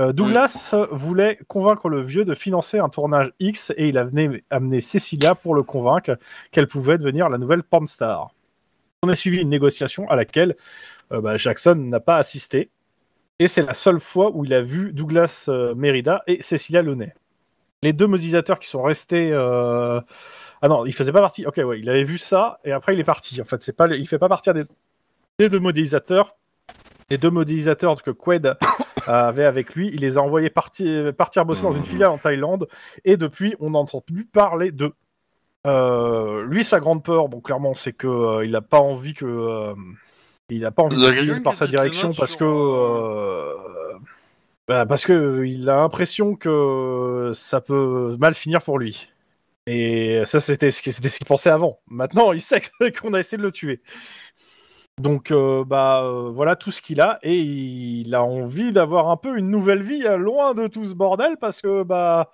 Euh, 0.00 0.12
Douglas 0.12 0.74
voulait 0.90 1.38
convaincre 1.48 1.88
le 1.88 2.00
vieux 2.02 2.24
de 2.24 2.34
financer 2.34 2.78
un 2.78 2.88
tournage 2.88 3.32
X 3.40 3.72
et 3.76 3.88
il 3.88 3.96
a 3.98 4.06
amené 4.50 4.80
Cecilia 4.80 5.34
pour 5.34 5.54
le 5.54 5.62
convaincre 5.62 6.18
qu'elle 6.50 6.66
pouvait 6.66 6.98
devenir 6.98 7.28
la 7.30 7.38
nouvelle 7.38 7.62
pornstar. 7.62 8.30
On 9.02 9.08
a 9.08 9.14
suivi 9.14 9.38
une 9.38 9.48
négociation 9.48 10.10
à 10.10 10.16
laquelle 10.16 10.56
bah, 11.10 11.36
Jackson 11.36 11.74
n'a 11.74 12.00
pas 12.00 12.16
assisté 12.16 12.70
et 13.38 13.48
c'est 13.48 13.62
la 13.62 13.74
seule 13.74 14.00
fois 14.00 14.30
où 14.34 14.44
il 14.44 14.54
a 14.54 14.62
vu 14.62 14.92
Douglas 14.92 15.46
euh, 15.48 15.74
Merida 15.74 16.22
et 16.26 16.42
Cecilia 16.42 16.82
Lonet. 16.82 17.14
Les 17.82 17.92
deux 17.92 18.06
modélisateurs 18.06 18.58
qui 18.58 18.68
sont 18.68 18.82
restés 18.82 19.30
euh, 19.32 20.00
ah 20.62 20.68
non, 20.68 20.86
il 20.86 20.94
faisait 20.94 21.12
pas 21.12 21.20
partie. 21.20 21.46
Ok, 21.46 21.58
ouais, 21.58 21.78
il 21.78 21.90
avait 21.90 22.04
vu 22.04 22.18
ça 22.18 22.58
et 22.64 22.72
après 22.72 22.94
il 22.94 23.00
est 23.00 23.04
parti. 23.04 23.40
En 23.40 23.44
fait, 23.44 23.62
c'est 23.62 23.76
pas, 23.76 23.88
il 23.88 24.08
fait 24.08 24.18
pas 24.18 24.28
partie 24.28 24.52
des, 24.52 24.64
des 25.38 25.48
deux 25.48 25.60
modélisateurs. 25.60 26.36
Les 27.10 27.18
deux 27.18 27.30
modélisateurs 27.30 28.02
que 28.02 28.10
Qued 28.10 28.56
avait 29.06 29.44
avec 29.44 29.74
lui, 29.74 29.90
il 29.92 30.00
les 30.00 30.16
a 30.16 30.22
envoyés 30.22 30.50
partir, 30.50 31.14
partir 31.14 31.44
bosser 31.44 31.62
dans 31.62 31.72
une 31.72 31.84
filiale 31.84 32.08
en 32.08 32.18
Thaïlande 32.18 32.66
et 33.04 33.16
depuis, 33.16 33.54
on 33.60 33.70
n'entend 33.70 34.00
plus 34.00 34.24
parler 34.24 34.72
d'eux. 34.72 34.94
Euh, 35.66 36.44
lui, 36.46 36.64
sa 36.64 36.80
grande 36.80 37.04
peur, 37.04 37.28
bon, 37.28 37.40
clairement, 37.40 37.74
c'est 37.74 37.92
que 37.92 38.06
euh, 38.06 38.44
il 38.46 38.54
a 38.56 38.62
pas 38.62 38.78
envie 38.78 39.14
que, 39.14 39.26
euh, 39.26 39.74
il 40.50 40.64
a 40.64 40.70
pas 40.70 40.82
envie 40.82 40.96
de 40.96 41.42
par 41.42 41.54
sa 41.54 41.66
direction 41.66 42.14
parce 42.14 42.37
que, 42.37 42.44
euh, 42.44 43.54
bah, 44.68 44.87
parce 44.87 45.04
que 45.04 45.44
il 45.46 45.68
a 45.68 45.76
l'impression 45.76 46.37
que 46.37 47.32
ça 47.35 47.61
peut 47.61 48.16
mal 48.18 48.35
finir 48.35 48.62
pour 48.62 48.78
lui. 48.78 49.09
Et 49.66 50.22
ça, 50.24 50.38
c'était 50.38 50.70
ce 50.70 50.82
qu'il 50.82 51.26
pensait 51.26 51.50
avant. 51.50 51.80
Maintenant, 51.88 52.32
il 52.32 52.40
sait 52.40 52.62
qu'on 53.00 53.14
a 53.14 53.20
essayé 53.20 53.38
de 53.38 53.42
le 53.42 53.50
tuer. 53.50 53.80
Donc, 54.98 55.30
euh, 55.30 55.62
bah, 55.64 56.02
euh, 56.04 56.30
voilà 56.30 56.56
tout 56.56 56.70
ce 56.70 56.80
qu'il 56.80 57.00
a. 57.00 57.18
Et 57.22 57.37
il 57.37 58.14
a 58.14 58.22
envie 58.22 58.72
d'avoir 58.72 59.11
un 59.11 59.16
peu 59.16 59.37
une 59.37 59.50
nouvelle 59.50 59.82
vie 59.82 60.06
euh, 60.06 60.16
loin 60.16 60.54
de 60.54 60.68
tout 60.68 60.85
ce 60.87 60.94
bordel 60.94 61.37
parce 61.38 61.61
que, 61.61 61.82
bah, 61.82 62.30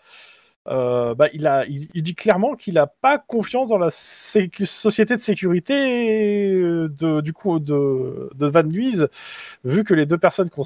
euh, 0.68 1.14
bah 1.16 1.26
il, 1.32 1.88
dit 2.02 2.14
clairement 2.14 2.54
qu'il 2.54 2.74
n'a 2.74 2.86
pas 2.86 3.18
confiance 3.18 3.70
dans 3.70 3.78
la 3.78 3.90
société 3.90 5.16
de 5.16 5.20
sécurité 5.20 6.52
euh, 6.54 6.88
de, 6.88 8.46
Van 8.46 8.62
Nuys, 8.62 9.06
vu 9.64 9.82
que 9.82 9.92
les 9.92 10.06
deux 10.06 10.18
personnes 10.18 10.50
qui 10.50 10.60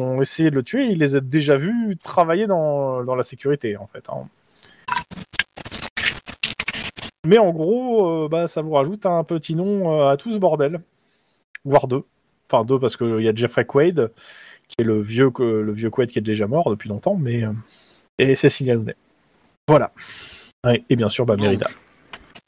ont, 0.00 0.20
essayé 0.20 0.50
de 0.50 0.56
le 0.56 0.64
tuer, 0.64 0.86
il 0.86 0.98
les 0.98 1.14
a 1.14 1.20
déjà 1.20 1.56
vus 1.56 1.96
travailler 2.02 2.48
dans, 2.48 3.02
la 3.02 3.22
sécurité, 3.22 3.76
en 3.76 3.86
fait. 3.86 4.08
hein. 4.08 4.28
Mais 7.24 7.38
en 7.38 7.52
gros, 7.52 8.24
euh, 8.24 8.28
bah, 8.28 8.48
ça 8.48 8.62
vous 8.62 8.72
rajoute 8.72 9.06
un 9.06 9.22
petit 9.24 9.54
nom 9.54 10.08
à 10.08 10.16
tout 10.16 10.32
ce 10.32 10.38
bordel. 10.38 10.80
Voire 11.64 11.88
deux. 11.88 12.02
Enfin, 12.50 12.64
deux 12.64 12.78
parce 12.78 12.96
qu'il 12.96 13.20
y 13.20 13.28
a 13.28 13.34
Jeffrey 13.34 13.64
Quaid, 13.64 14.12
qui 14.68 14.76
est 14.80 14.84
le 14.84 15.00
vieux, 15.00 15.30
le 15.38 15.90
Quaid 15.90 16.10
qui 16.10 16.18
est 16.18 16.22
déjà 16.22 16.46
mort 16.46 16.70
depuis 16.70 16.88
longtemps, 16.88 17.16
mais. 17.16 17.44
et 18.18 18.34
Cecilia 18.34 18.74
Lonet. 18.74 18.96
Voilà. 19.68 19.92
Ouais, 20.64 20.84
et 20.88 20.96
bien 20.96 21.08
sûr, 21.08 21.26
bah, 21.26 21.36
Merida. 21.36 21.68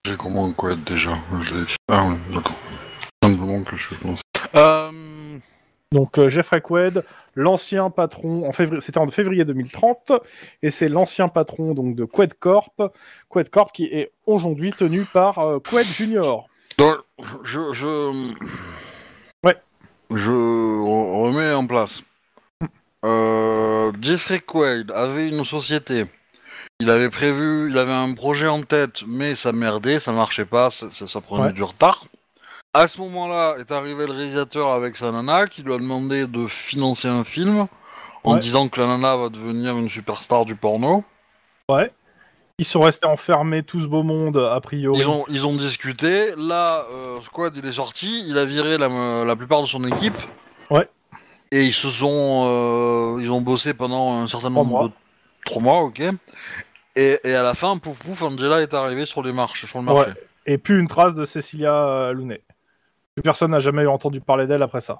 J'ai 0.04 0.16
comment 0.16 0.50
quoi 0.52 0.72
être 0.72 0.84
déjà 0.84 1.18
Je 1.42 1.54
Ah 1.90 2.06
ouais, 2.06 2.16
d'accord. 2.32 2.56
Simplement 3.22 3.62
que 3.64 3.76
je 3.76 3.94
pense. 3.96 4.20
Euh... 4.54 4.90
Donc 5.90 6.18
euh, 6.18 6.28
Jeffrey 6.28 6.60
Quaid, 6.60 7.02
l'ancien 7.34 7.88
patron, 7.88 8.46
en 8.46 8.52
février, 8.52 8.82
c'était 8.82 8.98
en 8.98 9.06
février 9.06 9.46
2030, 9.46 10.12
et 10.62 10.70
c'est 10.70 10.90
l'ancien 10.90 11.28
patron 11.28 11.72
donc 11.72 11.96
de 11.96 12.04
Quaid 12.04 12.34
Corp, 12.34 12.74
Quaid 13.30 13.48
Corp 13.48 13.72
qui 13.72 13.84
est 13.86 14.12
aujourd'hui 14.26 14.74
tenu 14.74 15.06
par 15.06 15.38
euh, 15.38 15.60
Quaid 15.60 15.86
Junior. 15.86 16.46
Donc, 16.76 16.96
je, 17.42 17.72
je... 17.72 18.34
Ouais. 19.42 19.56
Je 20.14 20.30
re- 20.30 21.22
remets 21.22 21.54
en 21.54 21.66
place. 21.66 22.02
Euh, 23.06 23.90
Jeffrey 24.02 24.40
Quaid 24.40 24.90
avait 24.90 25.30
une 25.30 25.44
société. 25.46 26.04
Il 26.80 26.90
avait 26.90 27.10
prévu, 27.10 27.70
il 27.70 27.76
avait 27.78 27.90
un 27.92 28.12
projet 28.14 28.46
en 28.46 28.62
tête, 28.62 29.02
mais 29.04 29.34
ça 29.34 29.50
merdait, 29.50 29.98
ça 29.98 30.12
marchait 30.12 30.44
pas, 30.44 30.70
ça, 30.70 30.88
ça- 30.90 31.20
prenait 31.20 31.46
Ouais. 31.46 31.52
du 31.52 31.64
retard. 31.64 32.04
À 32.72 32.86
ce 32.86 33.00
moment-là, 33.00 33.56
est 33.58 33.72
arrivé 33.72 34.06
le 34.06 34.12
réalisateur 34.12 34.68
avec 34.68 34.94
sa 34.96 35.10
nana 35.10 35.48
qui 35.48 35.62
lui 35.64 35.74
a 35.74 35.78
demandé 35.78 36.28
de 36.28 36.46
financer 36.46 37.08
un 37.08 37.24
film 37.24 37.66
en 38.22 38.34
Ouais. 38.34 38.38
disant 38.38 38.68
que 38.68 38.80
la 38.80 38.86
nana 38.86 39.16
va 39.16 39.28
devenir 39.28 39.76
une 39.76 39.90
superstar 39.90 40.44
du 40.44 40.54
porno. 40.54 41.02
Ouais. 41.68 41.90
Ils 42.58 42.64
sont 42.64 42.80
restés 42.80 43.06
enfermés 43.06 43.64
tout 43.64 43.80
ce 43.80 43.86
beau 43.88 44.04
monde 44.04 44.36
a 44.36 44.60
priori. 44.60 45.00
Ils 45.00 45.08
ont, 45.08 45.24
ils 45.28 45.46
ont 45.46 45.56
discuté. 45.56 46.32
Là, 46.36 46.86
euh, 46.92 47.20
Squad 47.22 47.56
il 47.56 47.66
est 47.66 47.72
sorti, 47.72 48.22
il 48.28 48.38
a 48.38 48.44
viré 48.44 48.78
la, 48.78 49.24
la 49.24 49.34
plupart 49.36 49.62
de 49.62 49.66
son 49.66 49.84
équipe. 49.84 50.20
Ouais. 50.70 50.88
Et 51.50 51.64
ils 51.64 51.72
se 51.74 51.88
sont, 51.88 52.44
euh, 52.46 53.20
ils 53.20 53.30
ont 53.32 53.40
bossé 53.40 53.74
pendant 53.74 54.12
un 54.22 54.28
certain 54.28 54.50
nombre 54.50 54.70
mois. 54.70 54.88
de 54.88 54.92
trois 55.44 55.62
mois, 55.62 55.80
ok. 55.82 56.02
Et, 56.98 57.20
et 57.22 57.34
à 57.36 57.44
la 57.44 57.54
fin, 57.54 57.78
pouf 57.78 57.96
pouf, 58.00 58.22
Angela 58.22 58.60
est 58.60 58.74
arrivée 58.74 59.06
sur 59.06 59.22
les 59.22 59.32
marches, 59.32 59.66
sur 59.66 59.78
le 59.78 59.84
marché. 59.84 60.10
Et 60.46 60.58
plus 60.58 60.80
une 60.80 60.88
trace 60.88 61.14
de 61.14 61.24
Cecilia 61.24 61.72
euh, 61.72 62.12
Looney. 62.12 62.40
Plus 63.14 63.22
personne 63.22 63.52
n'a 63.52 63.60
jamais 63.60 63.86
entendu 63.86 64.20
parler 64.20 64.48
d'elle 64.48 64.62
après 64.62 64.80
ça. 64.80 64.98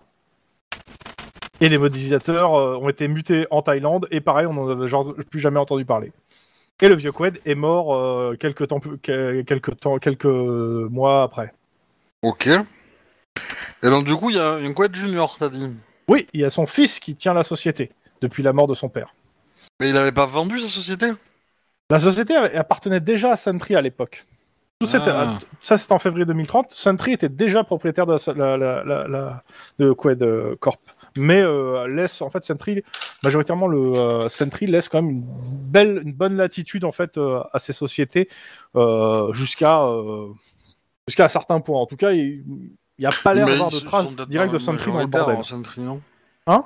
Et 1.61 1.68
les 1.68 1.76
modélisateurs 1.76 2.54
euh, 2.54 2.76
ont 2.76 2.88
été 2.88 3.08
mutés 3.08 3.48
en 3.50 3.62
Thaïlande, 3.62 4.06
et 4.12 4.20
pareil, 4.20 4.46
on 4.46 4.52
n'en 4.52 4.68
avait 4.68 4.87
genre 4.87 5.12
plus 5.28 5.40
jamais 5.40 5.58
entendu 5.58 5.84
parler. 5.84 6.12
Et 6.80 6.88
le 6.88 6.94
vieux 6.94 7.11
Qued 7.11 7.40
est 7.44 7.56
mort 7.56 7.96
euh, 7.96 8.37
quelques, 8.38 8.68
temps, 8.68 8.78
quelques, 8.78 9.80
temps, 9.80 9.98
quelques 9.98 10.24
mois 10.24 11.24
après. 11.24 11.52
Ok. 12.22 12.46
Et 12.46 13.90
donc 13.90 14.04
du 14.04 14.14
coup, 14.14 14.30
il 14.30 14.37
y 14.37 14.40
a 14.40 14.61
une 14.61 14.72
couette 14.72 14.94
junior, 14.94 15.34
t'as 15.37 15.48
dit. 15.48 15.74
Oui, 16.06 16.28
il 16.32 16.42
y 16.42 16.44
a 16.44 16.50
son 16.50 16.68
fils 16.68 17.00
qui 17.00 17.16
tient 17.16 17.34
la 17.34 17.42
société, 17.42 17.90
depuis 18.20 18.44
la 18.44 18.52
mort 18.52 18.68
de 18.68 18.74
son 18.74 18.88
père. 18.88 19.16
Mais 19.80 19.90
il 19.90 19.96
avait 19.96 20.12
pas 20.12 20.26
vendu 20.26 20.61
sa 20.61 20.68
société? 20.68 21.11
La 21.90 21.98
société 21.98 22.37
appartenait 22.37 23.01
déjà 23.01 23.33
à 23.33 23.37
Sentry 23.37 23.74
à 23.74 23.81
l'époque. 23.81 24.27
Tout 24.81 24.87
Ah. 24.94 25.38
Ça, 25.61 25.77
c'était 25.77 25.92
en 25.92 25.98
février 25.98 26.24
2030. 26.24 26.70
Sentry 26.70 27.12
était 27.12 27.29
déjà 27.29 27.64
propriétaire 27.64 28.07
de, 28.07 28.16
la, 28.38 28.57
la, 28.57 28.85
la, 28.85 29.09
la- 29.09 29.42
de 29.81 29.92
Qued 29.92 30.24
Corp. 30.61 30.81
Mais 31.16 31.40
euh, 31.40 31.88
laisse, 31.88 32.22
en 32.22 32.31
fait, 32.31 32.44
Sentry, 32.44 32.85
majoritairement, 33.24 33.66
le 33.66 33.79
euh, 33.96 34.29
Sentry 34.29 34.66
laisse 34.66 34.88
quand 34.88 35.03
même 35.03 35.11
une 35.16 35.24
belle, 35.24 36.03
une 36.05 36.12
bonne 36.12 36.37
latitude, 36.37 36.85
en 36.85 36.92
fait, 36.92 37.18
euh, 37.18 37.40
à 37.53 37.59
ces 37.59 37.72
sociétés 37.72 38.29
euh, 38.77 39.33
jusqu'à 39.33 39.83
euh, 39.83 40.29
jusqu'à 41.09 41.24
un 41.24 41.29
certain 41.29 41.59
point. 41.61 41.81
En 41.81 41.87
tout 41.87 41.96
cas, 41.96 42.12
il 42.12 42.44
n'y 43.01 43.07
a 43.07 43.11
pas 43.24 43.35
l'air 43.35 43.46
d'avoir 43.46 43.70
de 43.70 43.81
traces 43.81 44.14
directes 44.29 44.53
de 44.53 44.59
Sentry 44.59 44.92
dans 44.92 44.98
le 45.01 45.07
bordel. 45.07 45.37
hein, 45.40 45.42
Sentry, 45.42 45.81
non? 45.81 46.01
Hein? 46.46 46.64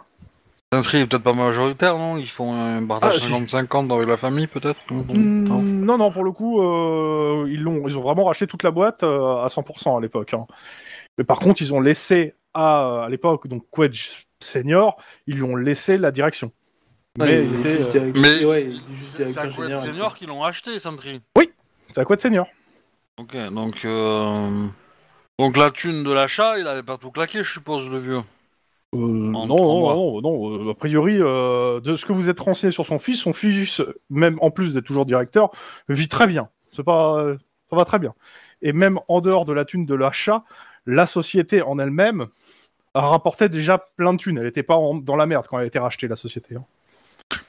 Sentry 0.73 0.99
est 1.01 1.07
peut-être 1.07 1.23
pas 1.23 1.35
majoritaire, 1.35 1.99
non? 1.99 2.17
Ils 2.17 2.29
font 2.29 2.55
un 2.55 2.85
partage 2.87 3.21
Ah, 3.23 3.27
si. 3.27 3.33
50-50 3.33 3.93
avec 3.95 4.09
la 4.09 4.17
famille, 4.17 4.47
peut-être? 4.47 4.79
Non 4.91 5.05
Hmm, 5.05 5.85
non, 5.85 5.99
non, 5.99 6.11
pour 6.11 6.25
le 6.25 6.33
coup, 6.33 6.63
euh, 6.63 7.47
ils, 7.51 7.63
l'ont, 7.63 7.87
ils 7.87 7.99
ont 7.99 8.01
vraiment 8.01 8.25
racheté 8.25 8.47
toute 8.47 8.63
la 8.63 8.71
boîte 8.71 9.03
euh, 9.03 9.43
à 9.45 9.49
100% 9.49 9.99
à 9.99 10.01
l'époque. 10.01 10.33
hein. 10.33 10.47
Mais 11.19 11.25
par 11.25 11.41
contre, 11.41 11.61
ils 11.61 11.75
ont 11.75 11.81
laissé 11.81 12.35
à, 12.55 13.05
à 13.05 13.09
l'époque, 13.11 13.49
donc 13.49 13.65
Quedge 13.71 14.25
Senior, 14.41 14.97
ils 15.27 15.37
lui 15.37 15.43
ont 15.43 15.57
laissé 15.57 15.99
la 15.99 16.11
direction. 16.11 16.51
Ouais, 17.19 17.27
Mais 17.27 17.45
il 17.45 17.67
euh, 17.67 17.91
directeur- 17.91 18.23
Mais- 18.23 18.45
ouais, 18.47 18.63
il 18.71 18.77
est 18.77 18.97
juste 18.97 19.17
C'est 19.19 19.25
directeur 19.27 19.45
à 19.45 19.51
général. 19.67 19.87
Senior 19.87 20.15
qui 20.15 20.25
l'ont 20.25 20.43
acheté, 20.43 20.79
Sentry. 20.79 21.21
c'est 21.37 21.99
à 21.99 22.05
Quedge 22.07 22.21
Senior. 22.23 22.47
Ok, 23.19 23.37
donc... 23.53 23.85
Euh... 23.85 24.67
Donc 25.39 25.57
la 25.59 25.71
thune 25.71 26.03
de 26.05 26.13
l'achat, 26.13 26.59
il 26.59 26.67
avait 26.67 26.83
pas 26.83 26.97
tout 26.97 27.11
claqué, 27.11 27.43
je 27.43 27.53
suppose, 27.53 27.89
le 27.91 27.99
vieux. 27.99 28.23
Euh, 28.95 28.99
En 28.99 29.01
non, 29.01 29.47
non, 29.47 29.95
non, 29.95 30.21
non, 30.21 30.67
euh, 30.69 30.71
a 30.73 30.75
priori, 30.75 31.17
euh, 31.19 31.81
de 31.81 31.97
ce 31.97 32.05
que 32.05 32.13
vous 32.13 32.29
êtes 32.29 32.41
renseigné 32.41 32.71
sur 32.73 32.85
son 32.85 32.99
fils, 32.99 33.19
son 33.21 33.33
fils, 33.33 33.81
même 34.11 34.39
en 34.43 34.51
plus 34.51 34.75
d'être 34.75 34.85
toujours 34.85 35.07
directeur, 35.07 35.51
vit 35.89 36.09
très 36.09 36.27
bien. 36.27 36.49
C'est 36.73 36.83
pas, 36.83 37.17
euh, 37.19 37.37
ça 37.71 37.77
va 37.77 37.85
très 37.87 37.99
bien. 37.99 38.15
Et 38.61 38.73
même 38.73 38.99
en 39.09 39.21
dehors 39.21 39.45
de 39.47 39.53
la 39.53 39.65
thune 39.65 39.87
de 39.87 39.95
l'achat, 39.95 40.45
la 40.87 41.07
société 41.07 41.63
en 41.63 41.79
elle-même 41.79 42.27
rapportait 42.95 43.49
déjà 43.49 43.79
plein 43.97 44.13
de 44.13 44.19
thunes. 44.19 44.37
Elle 44.39 44.45
n'était 44.45 44.63
pas 44.63 44.77
en- 44.77 44.95
dans 44.95 45.17
la 45.17 45.25
merde 45.27 45.47
quand 45.49 45.59
elle 45.59 45.65
a 45.65 45.67
été 45.69 45.79
rachetée, 45.79 46.07
la 46.09 46.17
société. 46.17 46.57
hein. 46.57 46.65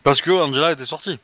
Parce 0.03 0.21
que 0.21 0.31
Angela 0.31 0.71
était 0.71 0.85
sortie. 0.85 1.19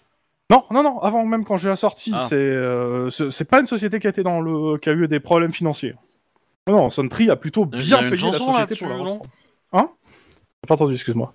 Non, 0.52 0.64
non, 0.72 0.84
non, 0.84 1.00
avant 1.00 1.26
même 1.26 1.46
quand 1.46 1.58
j'ai 1.58 1.70
la 1.70 1.76
sortie, 1.78 2.12
Ah. 2.14 2.26
c'est 2.28 2.36
euh, 2.36 3.10
c'est 3.12 3.30
c'est 3.30 3.46
pas 3.46 3.60
une 3.62 3.68
société 3.68 4.00
qui 4.00 4.08
a 4.08 4.10
été 4.10 4.24
dans 4.24 4.42
le 4.42 4.78
qui 4.80 4.90
a 4.90 4.94
eu 4.94 5.08
des 5.08 5.20
problèmes 5.20 5.54
financiers. 5.54 5.96
Non, 6.68 6.74
non, 6.76 6.90
Suntree 6.90 7.30
a 7.30 7.36
plutôt 7.36 7.70
Il 7.72 7.82
y 7.82 7.86
bien 7.88 7.98
a 8.00 8.04
une 8.04 8.10
payé 8.10 8.24
la 8.26 8.32
chanson 8.32 8.46
société 8.52 8.60
là-dessus, 8.60 8.84
pour 8.84 8.90
la 8.90 8.98
non? 8.98 9.04
reprendre. 9.14 9.30
Hein? 9.74 9.90
Pas 10.68 10.76
entendu, 10.76 10.94
excuse-moi. 10.96 11.34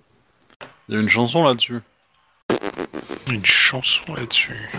Il 0.87 0.95
y 0.95 0.97
a 0.97 1.01
une 1.01 1.09
chanson 1.09 1.43
là-dessus. 1.43 1.79
Une 3.27 3.45
chanson 3.45 4.13
là-dessus. 4.13 4.69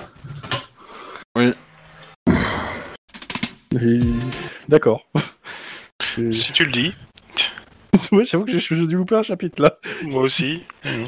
J'ai- 3.76 3.98
D'accord. 4.68 5.06
J'ai- 6.16 6.32
Si 6.32 6.52
tu 6.52 6.64
le 6.64 6.72
dis, 6.72 6.94
ouais, 8.12 8.24
j'avoue 8.24 8.44
que 8.44 8.52
j'ai 8.52 8.58
j'ai 8.60 8.86
dû 8.86 8.96
louper 8.96 9.16
un 9.16 9.22
chapitre 9.22 9.60
là. 9.62 9.76
moi 10.04 10.22
aussi. 10.22 10.62
Mhm. 10.84 11.04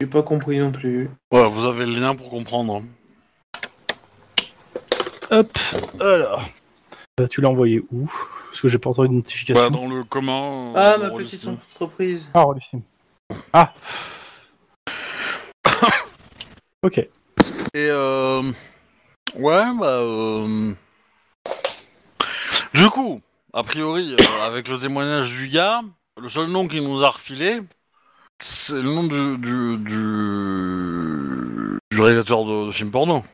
J'ai 0.00 0.06
pas 0.06 0.22
compris 0.22 0.58
non 0.58 0.70
plus. 0.70 1.10
Ouais, 1.32 1.48
vous 1.48 1.64
avez 1.64 1.86
le 1.86 1.92
lien 1.98 2.14
pour 2.14 2.30
comprendre. 2.30 2.82
Hop, 5.30 5.58
alors. 6.00 6.48
Euh, 7.20 7.26
tu 7.26 7.40
l'as 7.40 7.48
envoyé 7.48 7.82
où? 7.90 8.06
Parce 8.48 8.60
que 8.60 8.68
j'ai 8.68 8.78
pas 8.78 8.90
entendu 8.90 9.08
de 9.08 9.14
notification. 9.14 9.70
Bah, 9.70 9.70
dans 9.70 9.88
le 9.88 10.04
commun. 10.04 10.72
Ah, 10.74 10.92
euh, 10.92 10.98
ma 10.98 11.08
dans 11.08 11.16
petite 11.16 11.46
entreprise. 11.46 12.28
Ah, 12.34 12.42
Rollissim. 12.42 12.82
Ah 13.52 13.72
Ok. 16.82 16.98
Et 16.98 17.10
euh... 17.76 18.42
Ouais, 19.36 19.62
bah... 19.78 20.00
Euh... 20.00 20.72
Du 22.74 22.88
coup, 22.90 23.20
a 23.52 23.62
priori, 23.62 24.14
euh, 24.14 24.46
avec 24.46 24.68
le 24.68 24.78
témoignage 24.78 25.32
du 25.32 25.48
gars, 25.48 25.80
le 26.20 26.28
seul 26.28 26.48
nom 26.48 26.68
qu'il 26.68 26.82
nous 26.82 27.02
a 27.02 27.10
refilé, 27.10 27.60
c'est 28.38 28.74
le 28.74 28.82
nom 28.82 29.02
du... 29.02 29.38
du, 29.38 29.78
du... 29.78 31.78
du 31.90 32.00
réalisateur 32.00 32.44
de, 32.44 32.66
de 32.66 32.72
films 32.72 32.90
porno. 32.90 33.24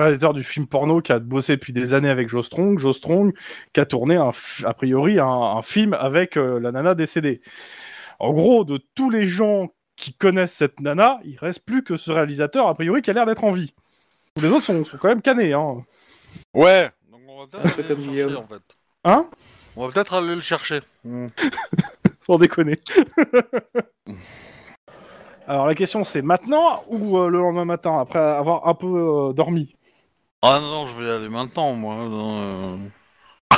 Réalisateur 0.00 0.34
du 0.34 0.44
film 0.44 0.66
porno 0.66 1.00
qui 1.00 1.12
a 1.12 1.18
bossé 1.18 1.56
depuis 1.56 1.72
des 1.72 1.94
années 1.94 2.08
avec 2.08 2.28
Joe 2.28 2.44
Strong, 2.44 2.78
Joe 2.78 2.96
Strong 2.96 3.34
qui 3.72 3.80
a 3.80 3.86
tourné 3.86 4.16
un 4.16 4.30
a 4.64 4.74
priori 4.74 5.18
un, 5.18 5.26
un 5.26 5.62
film 5.62 5.94
avec 5.94 6.36
euh, 6.36 6.58
la 6.58 6.72
nana 6.72 6.94
décédée. 6.94 7.40
En 8.18 8.32
gros, 8.32 8.64
de 8.64 8.78
tous 8.94 9.10
les 9.10 9.26
gens 9.26 9.68
qui 9.96 10.14
connaissent 10.14 10.54
cette 10.54 10.80
nana, 10.80 11.20
il 11.24 11.36
reste 11.38 11.64
plus 11.64 11.82
que 11.82 11.96
ce 11.96 12.10
réalisateur 12.10 12.66
a 12.66 12.74
priori 12.74 13.02
qui 13.02 13.10
a 13.10 13.14
l'air 13.14 13.26
d'être 13.26 13.44
en 13.44 13.52
vie. 13.52 13.74
Tous 14.34 14.42
les 14.42 14.50
autres 14.50 14.64
sont, 14.64 14.84
sont 14.84 14.98
quand 14.98 15.08
même 15.08 15.22
canés, 15.22 15.52
hein. 15.52 15.84
Ouais 16.54 16.90
Donc 17.10 17.20
on 17.28 17.40
va 17.40 17.46
peut-être 17.46 17.90
aller 17.90 18.06
le 18.06 18.14
chercher, 18.14 18.36
en 18.36 18.46
fait. 18.46 18.62
Hein? 19.04 19.26
On 19.76 19.86
va 19.86 19.92
peut-être 19.92 20.14
aller 20.14 20.34
le 20.34 20.40
chercher. 20.40 20.80
Hmm. 21.04 21.28
Sans 22.20 22.38
déconner. 22.38 22.78
Alors 25.46 25.66
la 25.66 25.74
question 25.74 26.04
c'est 26.04 26.22
maintenant 26.22 26.84
ou 26.86 27.18
euh, 27.18 27.28
le 27.28 27.38
lendemain 27.38 27.64
matin 27.64 27.98
après 27.98 28.20
avoir 28.20 28.68
un 28.68 28.74
peu 28.74 28.86
euh, 28.86 29.32
dormi? 29.32 29.74
Ah 30.42 30.58
non, 30.60 30.86
je 30.86 30.96
vais 30.96 31.06
y 31.06 31.10
aller 31.10 31.28
maintenant, 31.28 31.74
moi. 31.74 31.94
non, 31.96 32.42
euh. 32.42 32.76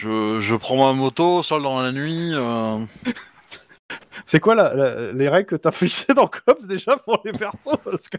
je, 0.00 0.38
je 0.40 0.54
prends 0.56 0.76
ma 0.86 0.92
moto, 0.92 1.42
seul 1.42 1.62
dans 1.62 1.80
la 1.80 1.92
nuit. 1.92 2.30
euh. 2.34 2.84
C'est 4.24 4.40
quoi 4.40 4.54
la- 4.54 4.74
la- 4.74 5.12
les 5.12 5.28
règles 5.28 5.48
que 5.48 5.56
t'as 5.56 5.72
fixées 5.72 6.12
dans 6.14 6.26
Cops 6.26 6.66
déjà 6.66 6.96
pour 6.96 7.20
les 7.24 7.32
persos 7.32 7.76
Parce 7.84 8.08
que 8.08 8.16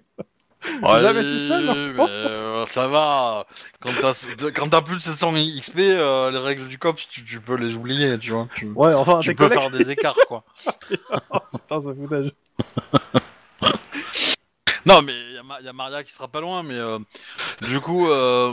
Ouais, 0.83 0.99
jamais 1.01 1.23
tout 1.23 1.37
seul, 1.37 1.65
non 1.65 1.73
mais, 1.73 2.01
euh, 2.09 2.65
ça 2.65 2.87
va. 2.87 3.45
Quand 3.79 3.91
t'as 4.01 4.51
quand 4.53 4.67
t'as 4.69 4.81
plus 4.81 4.97
de 4.97 5.01
700 5.01 5.31
XP, 5.35 5.77
euh, 5.79 6.31
les 6.31 6.37
règles 6.37 6.67
du 6.67 6.77
COPS, 6.77 7.07
tu, 7.09 7.23
tu 7.23 7.39
peux 7.39 7.55
les 7.55 7.75
oublier, 7.75 8.19
tu 8.19 8.31
vois. 8.31 8.47
Tu, 8.55 8.69
ouais, 8.75 8.93
enfin 8.93 9.21
tu 9.21 9.29
tes 9.29 9.35
peux 9.35 9.47
collègues. 9.47 9.61
faire 9.61 9.71
des 9.71 9.89
écarts, 9.91 10.17
quoi. 10.27 10.43
Putain, 11.53 11.81
ce 11.81 11.93
foutage. 11.93 12.31
Non, 14.89 15.01
mais 15.03 15.13
il 15.29 15.33
y, 15.35 15.37
a 15.37 15.43
Ma- 15.43 15.61
y 15.61 15.67
a 15.67 15.73
Maria 15.73 16.03
qui 16.03 16.11
sera 16.11 16.27
pas 16.27 16.41
loin, 16.41 16.63
mais 16.63 16.73
euh, 16.73 16.97
du 17.61 17.79
coup, 17.79 18.09
euh, 18.09 18.51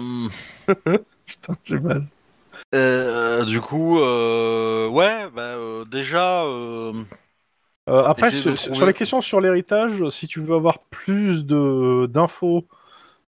Putain, 1.27 1.55
j'ai 1.64 1.79
mal. 1.81 2.07
euh, 2.75 3.44
du 3.44 3.61
coup, 3.61 3.99
euh, 4.01 4.87
ouais, 4.88 5.29
bah 5.35 5.42
euh, 5.42 5.85
déjà, 5.85 6.42
euh, 6.44 6.92
Euh, 7.88 8.03
après, 8.05 8.27
Essayez 8.29 8.42
de 8.42 8.57
sur, 8.57 8.64
trouver- 8.64 8.77
sur 8.77 8.87
les 8.87 8.94
questions 8.94 9.20
sur 9.20 9.40
l'héritage, 9.40 10.09
si 10.11 10.27
tu 10.27 10.40
veux 10.40 10.57
avoir 10.57 10.81
plus 10.81 11.46
de 11.46 12.07
d'infos 12.07 12.66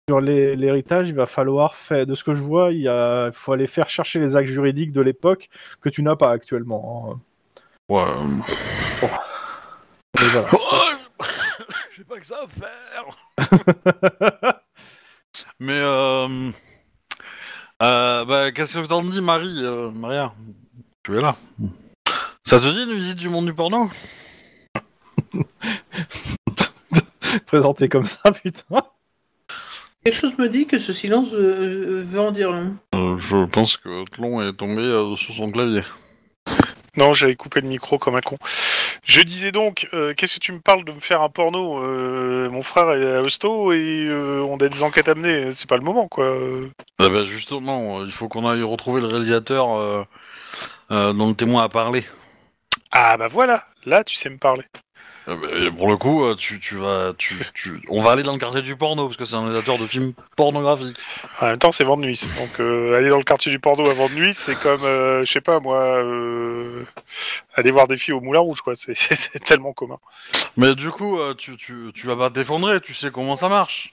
sur 0.09 0.21
les- 0.21 0.57
l'héritage, 0.57 1.09
il 1.09 1.15
va 1.15 1.27
falloir 1.27 1.77
faire. 1.77 2.07
De 2.07 2.15
ce 2.17 2.25
que 2.25 2.35
je 2.35 2.43
vois, 2.43 2.73
il 2.73 2.81
y 2.81 2.89
a, 2.89 3.29
il 3.29 3.33
faut 3.35 3.53
aller 3.53 3.69
faire 3.69 3.89
chercher 3.89 4.19
les 4.19 4.35
actes 4.35 4.49
juridiques 4.51 4.91
de 4.93 5.01
l'époque 5.01 5.49
que 5.81 5.89
tu 5.89 6.03
n'as 6.03 6.17
pas 6.17 6.31
actuellement. 6.31 7.09
hein. 7.13 7.21
ouais. 7.89 9.09
Mais 10.19 10.27
voilà. 10.27 10.49
J'ai 11.99 12.05
pas 12.05 12.21
que 12.21 12.27
ça 12.27 12.39
à 12.45 12.47
faire. 12.47 13.09
mais 15.59 15.73
euh, 15.73 16.53
euh, 17.83 18.25
bah, 18.25 18.53
qu'est-ce 18.53 18.79
que 18.79 18.87
t'en 18.87 19.03
dis, 19.03 19.21
Marie, 19.21 19.65
euh, 19.65 19.91
Maria? 19.91 20.33
Tu 21.03 21.19
es 21.19 21.21
là. 21.21 21.35
Ça 22.45 22.61
te 22.61 22.73
dit 22.73 22.85
une 22.85 22.97
visite 22.97 23.17
du 23.17 23.29
monde 23.29 23.47
du 23.47 23.53
porno? 23.53 23.91
Présenté 27.47 27.89
comme 27.89 28.05
ça, 28.05 28.31
putain. 28.31 28.85
Quelque 30.05 30.21
chose 30.21 30.39
me 30.39 30.49
dit 30.49 30.69
que 30.69 30.79
ce 30.79 30.93
silence 30.93 31.33
euh, 31.33 32.05
veut 32.07 32.21
en 32.21 32.31
dire 32.31 32.53
long. 32.53 32.77
Euh, 32.95 33.19
Je 33.19 33.45
pense 33.47 33.77
que 33.77 34.09
Tlon 34.11 34.41
est 34.49 34.53
tombé 34.53 34.83
euh, 34.83 35.17
sur 35.17 35.35
son 35.35 35.51
clavier. 35.51 35.83
Non, 36.97 37.13
j'avais 37.13 37.35
coupé 37.35 37.61
le 37.61 37.67
micro 37.67 37.99
comme 37.99 38.15
un 38.15 38.21
con. 38.21 38.39
Je 39.09 39.23
disais 39.23 39.53
donc, 39.53 39.89
euh, 39.95 40.13
qu'est-ce 40.15 40.35
que 40.35 40.41
tu 40.41 40.53
me 40.53 40.61
parles 40.61 40.85
de 40.85 40.93
me 40.93 41.01
faire 41.01 41.23
un 41.23 41.31
porno 41.31 41.83
Euh, 41.83 42.51
Mon 42.51 42.63
frère 42.63 42.91
est 42.93 43.17
à 43.17 43.21
l'hosto 43.23 43.73
et 43.73 44.05
euh, 44.07 44.43
on 44.43 44.59
a 44.59 44.69
des 44.69 44.83
enquêtes 44.83 45.09
à 45.09 45.15
mener. 45.15 45.51
C'est 45.53 45.67
pas 45.69 45.79
le 45.79 45.83
moment, 45.83 46.09
quoi. 46.09 46.37
Eh 47.01 47.09
ben, 47.09 47.25
justement, 47.25 48.05
il 48.05 48.13
faut 48.13 48.29
qu'on 48.29 48.47
aille 48.47 48.63
retrouver 48.63 49.01
le 49.01 49.07
réalisateur 49.07 50.07
dont 50.91 51.29
le 51.29 51.35
témoin 51.35 51.65
a 51.65 51.69
parlé. 51.71 52.05
Ah 52.93 53.17
bah 53.17 53.29
voilà, 53.29 53.65
Là, 53.87 54.05
tu 54.05 54.15
sais 54.15 54.29
me 54.29 54.37
parler. 54.37 54.65
Euh, 55.29 55.37
bah, 55.37 55.77
pour 55.77 55.89
le 55.89 55.97
coup, 55.97 56.25
euh, 56.25 56.35
tu, 56.35 56.59
tu 56.59 56.77
vas, 56.77 57.13
tu, 57.19 57.37
tu- 57.55 57.81
on 57.89 58.01
va 58.03 58.13
aller 58.13 58.23
dans 58.23 58.33
le 58.33 58.39
quartier 58.39 58.63
du 58.63 58.77
porno 58.77 59.05
parce 59.07 59.17
que 59.17 59.25
c'est 59.25 59.35
un 59.35 59.43
réalisateur 59.43 59.79
de 59.79 59.87
films 59.87 60.13
pornographiques. 60.37 60.97
En 61.41 61.47
même 61.47 61.59
temps, 61.59 61.71
c'est 61.73 61.85
vent 61.85 61.97
de 61.97 62.03
nuit. 62.07 62.31
Donc, 62.39 62.61
euh, 62.61 62.97
aller 62.97 63.11
dans 63.11 63.19
le 63.19 63.25
quartier 63.25 63.53
du 63.53 63.59
porno 63.59 63.89
avant 63.91 64.09
de 64.09 64.15
nuit, 64.15 64.33
c'est 64.35 64.59
comme, 64.59 64.85
euh, 64.85 65.25
je 65.25 65.33
sais 65.33 65.41
pas 65.41 65.61
moi, 65.61 66.03
euh, 66.03 66.83
aller 67.55 67.71
voir 67.71 67.87
des 67.89 67.99
filles 67.99 68.15
au 68.15 68.21
Moulin 68.21 68.41
Rouge, 68.41 68.63
quoi. 68.63 68.75
C'est- 68.75 68.95
C'est 68.97 69.15
c'est 69.17 69.45
tellement 69.45 69.73
commun. 69.73 69.99
Mais 70.57 70.75
du 70.75 70.91
coup, 70.91 71.19
euh, 71.21 71.35
tu, 71.35 71.57
tu, 71.57 71.91
tu 71.95 72.07
vas 72.07 72.17
pas 72.17 72.31
t'effondrer, 72.31 72.81
tu 72.81 72.95
sais 72.95 73.11
comment 73.11 73.37
ça 73.37 73.49
marche. 73.49 73.93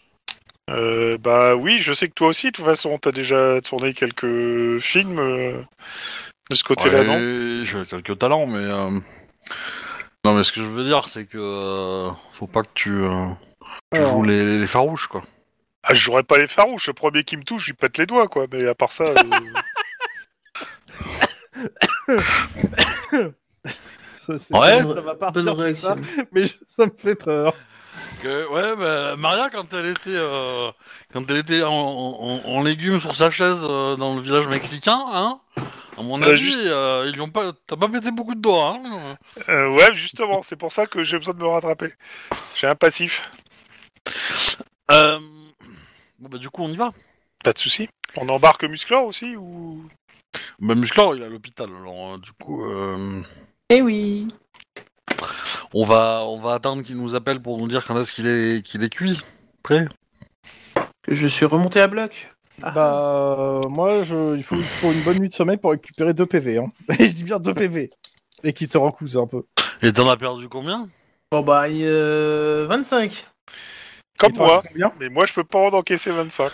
Euh, 0.69 1.17
bah 1.19 1.55
oui, 1.55 1.77
je 1.79 1.93
sais 1.93 2.07
que 2.07 2.13
toi 2.13 2.27
aussi, 2.29 2.47
de 2.47 2.51
toute 2.53 2.65
façon, 2.65 2.97
t'as 2.97 3.11
déjà 3.11 3.61
tourné 3.61 3.93
quelques 3.93 4.79
films 4.79 5.19
euh, 5.19 5.61
de 6.49 6.55
ce 6.55 6.63
côté-là, 6.63 7.03
non? 7.03 7.17
Ouais, 7.17 7.65
J'ai 7.65 7.85
quelques 7.87 8.17
talents, 8.17 8.47
mais 8.47 8.57
euh, 8.57 8.99
non, 10.25 10.33
mais 10.33 10.43
ce 10.43 10.51
que 10.51 10.59
je 10.61 10.65
veux 10.67 10.83
dire, 10.83 11.07
c'est 11.07 11.25
que 11.25 11.37
euh, 11.37 12.11
faut 12.33 12.47
pas 12.47 12.63
que 12.63 12.69
tu, 12.73 12.91
euh, 13.03 13.27
tu 13.91 13.97
Alors. 13.99 14.09
joues 14.11 14.23
les, 14.23 14.59
les 14.59 14.67
farouches, 14.67 15.07
quoi. 15.07 15.23
Ah, 15.83 15.93
je 15.93 16.01
jouerais 16.01 16.23
pas 16.23 16.39
les 16.39 16.47
farouches. 16.47 16.87
Le 16.87 16.93
premier 16.93 17.23
qui 17.23 17.37
me 17.37 17.43
touche, 17.43 17.61
je 17.61 17.67
lui 17.67 17.73
pète 17.77 17.97
les 17.99 18.07
doigts, 18.07 18.27
quoi. 18.27 18.47
Mais 18.51 18.67
à 18.67 18.73
part 18.73 18.91
ça, 18.91 19.03
euh, 19.05 19.13
Ça, 24.17 24.33
Ouais. 24.59 24.81
ça 24.81 25.01
va 25.01 25.13
partir 25.13 25.43
Bonne 25.43 25.53
comme 25.53 25.63
réaction. 25.63 25.89
ça, 25.89 25.95
mais 26.31 26.45
je- 26.45 26.55
ça 26.65 26.85
me 26.87 26.91
fait 26.97 27.13
peur. 27.13 27.53
Que- 28.21 28.47
ouais, 28.49 28.75
bah, 28.75 29.15
Maria, 29.17 29.49
quand 29.49 29.73
elle 29.73 29.87
était, 29.87 30.09
euh, 30.15 30.71
quand 31.13 31.29
elle 31.29 31.37
était 31.37 31.63
en, 31.63 31.71
en, 31.73 32.41
en 32.45 32.63
légumes 32.63 32.99
sur 33.01 33.15
sa 33.15 33.29
chaise 33.31 33.59
euh, 33.63 33.95
dans 33.95 34.15
le 34.15 34.21
village 34.21 34.47
mexicain, 34.47 34.99
hein, 35.13 35.39
à 35.97 36.01
mon 36.01 36.21
Euh, 36.21 36.27
avis, 36.29 36.41
juste- 36.41 36.59
euh, 36.63 37.05
ils 37.07 37.13
lui 37.13 37.21
ont 37.21 37.29
pas, 37.29 37.51
t'as 37.67 37.75
pas 37.75 37.87
pété 37.89 38.11
beaucoup 38.11 38.35
de 38.35 38.41
doigts, 38.41 38.77
hein. 38.83 39.17
euh, 39.49 39.69
ouais, 39.69 39.93
justement, 39.93 40.41
c'est 40.43 40.55
pour 40.55 40.71
ça 40.71 40.87
que 40.87 41.03
j'ai 41.03 41.17
besoin 41.17 41.33
de 41.33 41.39
me 41.39 41.47
rattraper. 41.47 41.91
J'ai 42.55 42.67
un 42.67 42.75
passif. 42.75 43.29
Euh, 44.91 45.19
bon 46.19 46.29
bah 46.29 46.37
du 46.37 46.49
coup, 46.49 46.63
on 46.63 46.69
y 46.69 46.75
va. 46.75 46.91
Pas 47.43 47.53
de 47.53 47.57
souci. 47.59 47.89
On 48.17 48.27
embarque 48.29 48.63
Musclor 48.63 49.05
aussi 49.05 49.35
ou? 49.35 49.83
Bah 50.59 50.75
Musclor, 50.75 51.15
il 51.15 51.21
est 51.21 51.25
à 51.25 51.29
l'hôpital, 51.29 51.67
alors 51.81 52.13
euh, 52.13 52.17
du 52.17 52.31
coup, 52.33 52.65
euh, 52.65 53.21
Eh 53.69 53.81
oui. 53.81 54.27
On 55.73 55.85
va, 55.85 56.23
on 56.25 56.39
va 56.39 56.53
attendre 56.53 56.83
qu'il 56.83 56.97
nous 56.97 57.15
appelle 57.15 57.41
pour 57.41 57.57
nous 57.57 57.67
dire 57.67 57.85
quand 57.85 57.99
est-ce 57.99 58.11
qu'il 58.11 58.27
est, 58.27 58.65
qu'il 58.65 58.83
est 58.83 58.89
cuit, 58.89 59.21
prêt? 59.63 59.87
Je 61.07 61.27
suis 61.27 61.45
remonté 61.45 61.79
à 61.79 61.87
bloc. 61.87 62.31
Ah. 62.63 62.71
Bah, 62.71 63.35
euh, 63.39 63.69
moi, 63.69 64.03
je, 64.03 64.35
il, 64.35 64.43
faut, 64.43 64.55
il 64.55 64.63
faut 64.63 64.91
une 64.91 65.03
bonne 65.03 65.19
nuit 65.19 65.29
de 65.29 65.33
sommeil 65.33 65.57
pour 65.57 65.71
récupérer 65.71 66.13
2 66.13 66.25
PV. 66.25 66.57
Hein. 66.57 66.67
Et 66.99 67.07
je 67.07 67.13
dis 67.13 67.23
bien 67.23 67.39
2 67.39 67.53
PV. 67.53 67.89
Et 68.43 68.53
qui 68.53 68.67
te 68.67 68.77
recouse 68.77 69.17
un 69.17 69.27
peu. 69.27 69.43
Et 69.81 69.91
t'en 69.91 70.09
as 70.09 70.17
perdu 70.17 70.47
combien? 70.47 70.87
Bon 71.31 71.41
bah, 71.41 71.65
euh, 71.67 72.65
25. 72.69 73.27
comme 74.17 74.33
moi 74.37 74.63
Mais 74.99 75.09
moi, 75.09 75.25
je 75.25 75.33
peux 75.33 75.43
pas 75.43 75.59
en 75.59 75.73
encaisser 75.73 76.11
25. 76.11 76.51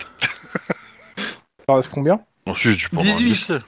Il 1.17 1.25
t'en 1.67 1.75
reste 1.75 1.89
combien? 1.89 2.21
Ensuite, 2.45 2.79
tu 2.79 2.89
peux 2.89 2.97
en 2.97 3.01
18. 3.01 3.31
encaisser. 3.31 3.59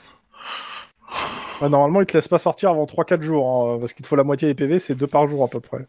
Ouais, 1.64 1.70
Normalement, 1.70 2.02
il 2.02 2.06
te 2.06 2.14
laisse 2.18 2.28
pas 2.28 2.40
sortir 2.40 2.72
avant 2.72 2.86
3-4 2.86 3.24
jours. 3.24 3.48
hein, 3.72 3.78
parce 3.80 3.94
qu'il 3.94 4.04
te 4.04 4.08
faut 4.10 4.18
la 4.18 4.26
moitié 4.26 4.50
des 4.50 4.54
PV, 4.54 4.80
c'est 4.80 4.96
2 4.96 5.08
par 5.08 5.28
jour 5.28 5.46
à 5.46 5.48
peu 5.48 5.62
près. 5.62 5.88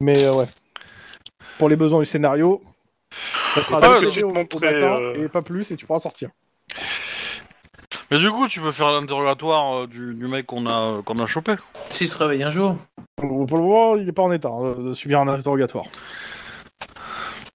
Mais 0.00 0.24
euh, 0.24 0.34
ouais. 0.34 0.44
Pour 1.58 1.68
les 1.68 1.74
besoins 1.74 1.98
du 1.98 2.06
scénario, 2.06 2.62
ça 3.54 3.62
sera 3.64 3.80
Parce 3.80 3.96
que 3.96 4.06
tu 4.06 4.20
te 4.20 4.24
au, 4.24 4.30
au 4.30 4.34
montrais, 4.34 4.72
matin 4.80 5.00
euh, 5.00 5.24
et 5.24 5.28
pas 5.28 5.42
plus, 5.42 5.68
et 5.72 5.76
tu 5.76 5.84
pourras 5.84 5.98
sortir. 5.98 6.30
Mais 8.12 8.18
du 8.18 8.30
coup, 8.30 8.46
tu 8.46 8.60
peux 8.60 8.70
faire 8.70 8.92
l'interrogatoire 8.92 9.80
euh, 9.82 9.86
du, 9.88 10.14
du 10.14 10.26
mec 10.28 10.46
qu'on 10.46 10.66
a, 10.66 11.02
qu'on 11.02 11.18
a 11.18 11.26
chopé. 11.26 11.56
Si 11.88 12.06
je 12.06 12.12
travaille 12.12 12.42
un 12.44 12.50
jour. 12.50 12.76
Pour 13.16 13.46
pour 13.46 13.56
le 13.58 13.64
moment, 13.64 13.96
il 13.96 14.08
est 14.08 14.12
pas 14.12 14.22
en 14.22 14.30
état 14.32 14.48
hein, 14.48 14.74
de 14.78 14.92
subir 14.92 15.20
un 15.20 15.26
interrogatoire. 15.28 15.86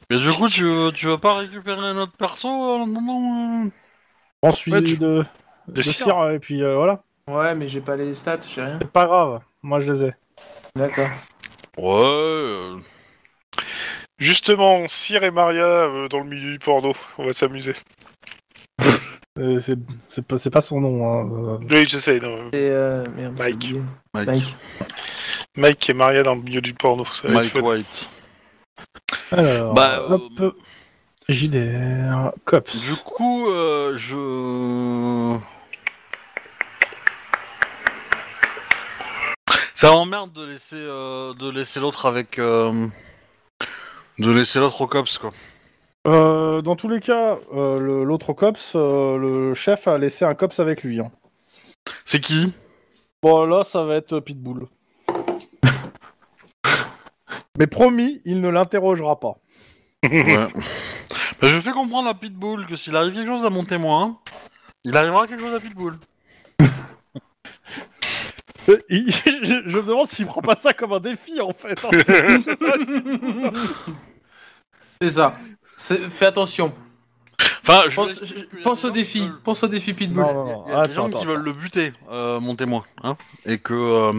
Mais 0.10 0.18
du 0.18 0.30
coup, 0.30 0.50
tu, 0.50 0.64
veux- 0.66 0.92
tu 0.92 1.06
veux 1.08 1.18
pas 1.18 1.36
récupérer 1.36 1.94
notre 1.94 2.12
perso 2.12 2.48
euh, 2.50 2.78
en 2.80 2.92
attendant, 2.92 3.64
euh? 3.66 3.70
Ensuite 4.44 4.76
Ouais, 4.76 4.84
tu- 4.84 4.98
de, 4.98 5.24
De 5.70 5.74
de 5.74 5.82
cire. 5.82 6.06
cire, 6.06 6.30
et 6.32 6.40
puis 6.40 6.62
euh, 6.62 6.76
voilà. 6.76 7.02
Ouais, 7.30 7.56
mais 7.56 7.68
j'ai 7.68 7.82
pas 7.82 7.96
les 7.96 8.14
stats, 8.14 8.40
j'ai 8.48 8.62
rien. 8.62 8.78
C'est 8.82 8.92
pas 8.92 9.06
grave, 9.06 9.42
moi 9.64 9.80
je 9.80 9.92
les 9.92 10.04
ai. 10.06 10.14
D'accord. 10.76 11.10
Ouais. 11.78 12.04
euh, 12.04 12.78
Justement, 14.20 14.88
Cyr 14.88 15.24
et 15.24 15.32
Maria 15.32 15.66
euh, 15.66 16.08
dans 16.08 16.20
le 16.20 16.26
milieu 16.30 16.52
du 16.54 16.60
porno. 16.60 16.94
On 17.18 17.26
va 17.26 17.34
s'amuser. 17.34 17.74
Euh, 19.38 19.60
c'est 19.60 19.78
c'est 20.08 20.26
pas, 20.26 20.38
c'est 20.38 20.50
pas 20.50 20.62
son 20.62 20.80
nom. 20.80 21.10
Hein. 21.10 21.30
euh. 21.30 21.58
Oui, 21.70 21.86
je 21.90 21.98
sais. 21.98 22.20
non. 22.20 22.50
C'est 22.54 22.70
euh... 22.70 23.04
merde, 23.18 23.34
j'ai 23.36 23.44
Mike. 23.44 23.56
oublié. 23.56 23.82
Mike. 24.14 24.28
Mike. 24.30 24.56
Mike 25.58 25.90
et 25.90 25.94
Maria 25.94 26.24
dans 26.24 26.36
le 26.36 26.42
milieu 26.42 26.62
du 26.62 26.74
porno. 26.74 27.04
Ça 27.04 27.28
va 27.28 27.34
être 27.34 27.40
Mike 27.42 27.52
fun. 27.52 27.60
White. 27.60 28.10
Alors, 29.32 29.74
Bah, 29.74 30.06
hop, 30.08 30.22
euh, 30.40 30.52
JDR, 31.28 32.32
COPS. 32.46 32.80
Du 32.96 32.96
coup, 33.04 33.50
euh, 33.50 33.98
je. 33.98 35.38
Ça 39.76 39.92
m'emmerde 39.92 40.32
de 40.34 40.46
laisser, 40.46 40.76
euh, 40.78 41.34
de 41.34 41.50
laisser 41.50 41.80
l'autre 41.80 42.06
avec. 42.06 42.40
euh, 42.40 42.88
De 44.18 44.32
laisser 44.32 44.60
l'autre 44.60 44.80
au 44.82 44.88
cops, 44.88 45.18
quoi. 45.18 45.32
Euh, 46.08 46.62
dans 46.62 46.76
tous 46.78 46.88
les 46.88 47.02
cas, 47.02 47.38
euh, 47.54 47.78
le- 47.80 48.04
l'autre 48.06 48.32
COPS, 48.34 48.74
euh, 48.76 49.18
le 49.18 49.54
chef 49.56 49.88
a 49.88 49.98
laissé 49.98 50.24
un 50.24 50.36
COPS 50.36 50.60
avec 50.60 50.84
lui. 50.84 51.00
hein. 51.02 51.12
C'est 52.06 52.22
qui? 52.22 52.54
Bon, 53.22 53.46
là, 53.46 53.64
ça 53.64 53.84
va 53.84 53.96
être 53.96 54.20
Pitbull. 54.20 54.68
Mais 57.58 57.68
promis, 57.68 58.22
il 58.24 58.40
ne 58.40 58.50
l'interrogera 58.50 59.20
pas. 59.20 59.36
Ouais. 60.04 60.48
Bah, 61.42 61.50
je 61.50 61.60
fais 61.60 61.72
comprendre 61.72 62.08
à 62.08 62.14
Pitbull 62.14 62.68
que 62.68 62.76
s'il 62.76 62.96
arrive 62.96 63.16
quelque 63.16 63.28
chose 63.28 63.46
à 63.46 63.50
mon 63.50 63.64
témoin, 63.66 64.16
il 64.84 64.96
arrivera 64.96 65.28
quelque 65.28 65.42
chose 65.42 65.56
à 65.56 65.60
Pitbull. 65.60 65.98
Euh, 68.70 68.78
je, 68.90 69.62
je 69.66 69.78
me 69.78 69.84
demande 69.84 70.08
s'il 70.08 70.26
prend 70.26 70.42
pas 70.42 70.56
ça 70.56 70.74
comme 70.74 70.94
un 70.94 71.00
défi, 71.00 71.40
en 71.42 71.52
fait. 71.52 71.80
C'est 75.02 75.10
ça. 75.10 75.34
C'est- 75.76 76.10
Fais 76.10 76.26
attention. 76.26 76.74
Enfin, 77.68 77.84
je 77.90 77.96
Pense, 77.96 78.12
je- 78.24 78.88
au 78.88 78.92
défi. 78.92 79.22
veulent- 79.22 79.42
Pense 79.44 79.64
au 79.64 79.68
défi 79.68 79.94
Pitbull. 79.94 80.24
Non, 80.24 80.34
non, 80.46 80.46
Il 80.46 80.50
y 80.50 80.52
a, 80.52 80.56
non. 80.56 80.64
il 80.66 80.72
y 80.72 80.74
a 80.84 80.88
des 80.88 80.94
gens 80.94 81.08
attends, 81.08 81.20
qui 81.20 81.26
veulent 81.26 81.42
le 81.44 81.52
buter, 81.54 81.92
euh, 82.12 82.40
mon 82.40 82.56
témoin, 82.56 82.86
hein, 83.04 83.18
et 83.46 83.58
que 83.58 83.74
euh, 83.74 84.14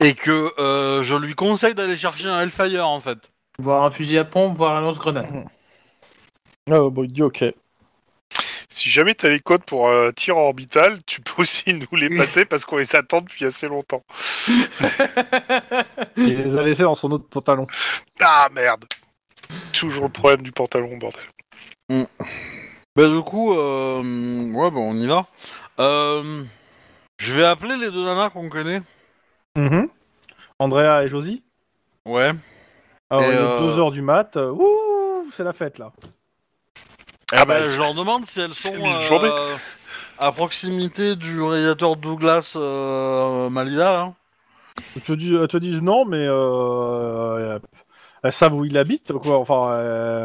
et 0.00 0.14
que 0.14 0.52
euh, 0.58 1.02
je 1.02 1.16
lui 1.16 1.34
conseille 1.34 1.74
d'aller 1.74 1.96
chercher 1.96 2.28
un 2.28 2.40
Hellfire 2.40 2.88
en 2.88 3.00
fait. 3.00 3.18
Voir 3.58 3.84
un 3.84 3.90
fusil 3.90 4.16
à 4.18 4.24
pompe, 4.24 4.56
voir 4.56 4.76
un 4.76 4.80
lance-grenade. 4.80 5.26
Ah, 6.70 6.80
bon, 6.90 7.02
il 7.04 7.12
dit 7.12 7.22
ok. 7.22 7.44
Si 8.70 8.90
jamais 8.90 9.14
t'as 9.14 9.30
les 9.30 9.40
codes 9.40 9.64
pour 9.64 9.90
un 9.90 10.12
tir 10.12 10.36
orbital, 10.36 10.98
tu 11.06 11.20
peux 11.22 11.32
aussi 11.42 11.72
nous 11.74 11.96
les 11.96 12.14
passer 12.14 12.44
parce 12.44 12.64
qu'on 12.64 12.76
les 12.76 12.94
attend 12.96 13.22
depuis 13.22 13.46
assez 13.46 13.66
longtemps. 13.68 14.04
Il 16.16 16.42
les 16.42 16.56
a 16.56 16.62
laissés 16.62 16.82
dans 16.82 16.94
son 16.94 17.10
autre 17.12 17.28
pantalon. 17.28 17.66
Ah 18.20 18.48
merde 18.52 18.84
Toujours 19.72 20.04
le 20.04 20.10
problème 20.12 20.42
du 20.42 20.52
pantalon, 20.52 20.96
bordel. 20.98 21.24
Bah 22.96 23.06
du 23.08 23.22
coup, 23.22 23.54
euh, 23.54 24.02
ouais, 24.52 24.70
bon, 24.70 24.90
on 24.90 24.96
y 24.96 25.06
va. 25.06 25.26
Euh, 25.78 26.44
je 27.18 27.32
vais 27.32 27.46
appeler 27.46 27.76
les 27.76 27.90
deux 27.90 28.04
nanas 28.04 28.30
qu'on 28.30 28.48
connaît. 28.48 28.82
Mhm. 29.56 29.88
Andrea 30.58 31.04
et 31.04 31.08
Josie. 31.08 31.44
Ouais. 32.04 32.32
Alors, 33.10 33.22
Et, 33.22 33.28
il 33.28 33.32
est 33.32 33.38
euh, 33.38 33.76
2h 33.76 33.92
du 33.92 34.02
mat. 34.02 34.36
euh, 34.36 34.50
Ouh, 34.50 35.30
c'est 35.34 35.44
la 35.44 35.52
fête, 35.52 35.78
là. 35.78 35.92
Ah 37.32 37.44
bah, 37.44 37.60
bah, 37.60 37.62
je 37.62 37.68
c'est- 37.68 37.78
leur 37.78 37.94
demande 37.94 38.26
si 38.26 38.40
elles 38.40 38.48
sont 38.48 38.74
euh, 38.84 39.56
à 40.18 40.32
proximité 40.32 41.14
du 41.16 41.40
réalisateur 41.42 41.96
Douglas 41.96 42.52
euh, 42.56 43.48
Malida. 43.50 44.00
Hein. 44.02 44.14
Ils 44.96 45.02
te, 45.02 45.12
dis- 45.12 45.34
elles 45.34 45.48
te 45.48 45.56
disent 45.56 45.82
non, 45.82 46.04
mais 46.04 46.26
euh, 46.26 46.32
euh, 46.32 47.58
elles 48.22 48.32
savent 48.32 48.54
où 48.54 48.64
il 48.64 48.78
habite, 48.78 49.12
quoi. 49.12 49.38
Enfin, 49.38 49.72
euh, 49.72 50.24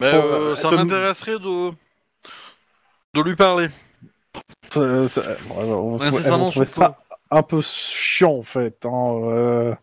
Mais 0.00 0.10
Bon, 0.12 0.18
euh, 0.18 0.20
euh, 0.52 0.54
ça 0.56 0.70
m'intéresserait 0.70 1.38
de 1.38 1.70
de 3.14 3.22
lui 3.22 3.36
parler. 3.36 3.68
ça- 5.08 5.22
sous 6.52 6.64
ça 6.66 6.98
un 7.30 7.42
peu 7.42 7.60
chiant, 7.62 8.34
en 8.34 8.42
fait. 8.42 8.84
Hein. 8.84 9.20
euh. 9.24 9.74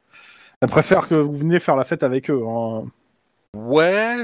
Elles 0.61 0.70
préfèrent 0.70 1.07
que 1.09 1.16
vous 1.16 1.36
veniez 1.38 1.59
faire 1.59 1.76
la 1.76 1.84
fête 1.84 2.03
avec 2.03 2.30
eux. 2.30 2.41
Hein. 2.47 2.84
Ouais. 3.55 4.24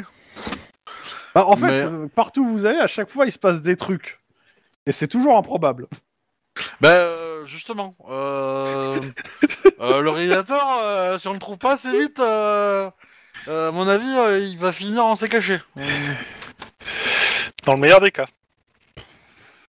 Bah, 1.36 1.45
en 1.45 1.55
fait, 1.55 1.65
Mais- 1.67 1.84
euh, 1.86 2.07
partout 2.13 2.43
où 2.45 2.49
vous 2.51 2.65
allez, 2.65 2.80
à 2.80 2.88
chaque 2.88 3.09
fois, 3.09 3.25
il 3.25 3.32
se 3.32 3.39
passe 3.39 3.61
des 3.61 3.75
trucs. 3.75 4.19
Et 4.86 4.91
c'est 4.91 5.07
toujours 5.07 5.38
improbable. 5.38 5.88
Ben 6.82 6.89
euh, 6.89 7.45
justement, 7.45 7.95
euh, 8.09 8.99
euh, 9.80 10.01
le 10.01 10.09
réalisateur, 10.09 10.67
euh, 10.84 11.17
si 11.19 11.27
on 11.27 11.34
le 11.34 11.39
trouve 11.39 11.57
pas 11.57 11.73
assez 11.73 11.91
vite, 11.97 12.19
euh, 12.19 12.89
euh, 13.47 13.69
à 13.69 13.71
mon 13.71 13.88
avis, 13.88 14.13
euh, 14.17 14.39
il 14.39 14.57
va 14.57 14.71
finir 14.73 15.05
en 15.05 15.15
s'est 15.15 15.30
caché. 15.30 15.59
Dans 17.65 17.75
le 17.75 17.80
meilleur 17.80 18.01
des 18.01 18.11
cas. 18.11 18.25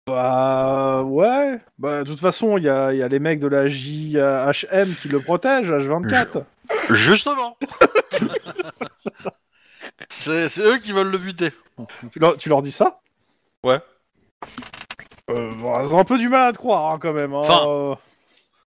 Bah 0.07 1.03
ouais. 1.03 1.59
Bah 1.79 2.05
de 2.05 2.09
toute 2.11 2.21
façon, 2.21 2.57
il 2.57 2.65
y 2.65 2.69
a, 2.71 2.93
il 2.95 2.99
y 2.99 3.03
a 3.03 3.09
les 3.09 3.19
mecs 3.19 3.41
de 3.41 3.49
la 3.49 3.67
JHM 3.69 4.95
qui 4.97 5.09
le 5.09 5.21
protègent, 5.21 5.71
H24. 5.71 6.45
Justement 6.91 7.59
C'est 10.09 10.49
c'est 10.49 10.63
eux 10.63 10.79
qui 10.79 10.93
veulent 10.93 11.11
le 11.11 11.19
buter. 11.19 11.53
tu, 12.13 12.19
leur, 12.19 12.37
tu 12.37 12.49
leur 12.49 12.63
dis 12.63 12.73
ça 12.73 13.01
Ouais. 13.65 13.81
Euh, 15.31 15.51
bon, 15.57 15.75
ils 15.83 15.93
ont 15.93 15.99
un 15.99 16.05
peu 16.05 16.19
du 16.19 16.29
mal 16.29 16.49
à 16.49 16.53
te 16.53 16.59
croire 16.59 16.93
hein, 16.93 16.99
quand 17.01 17.13
même. 17.13 17.35
hein. 17.35 17.41
Enfin, 17.45 17.67
Euh, 17.67 17.95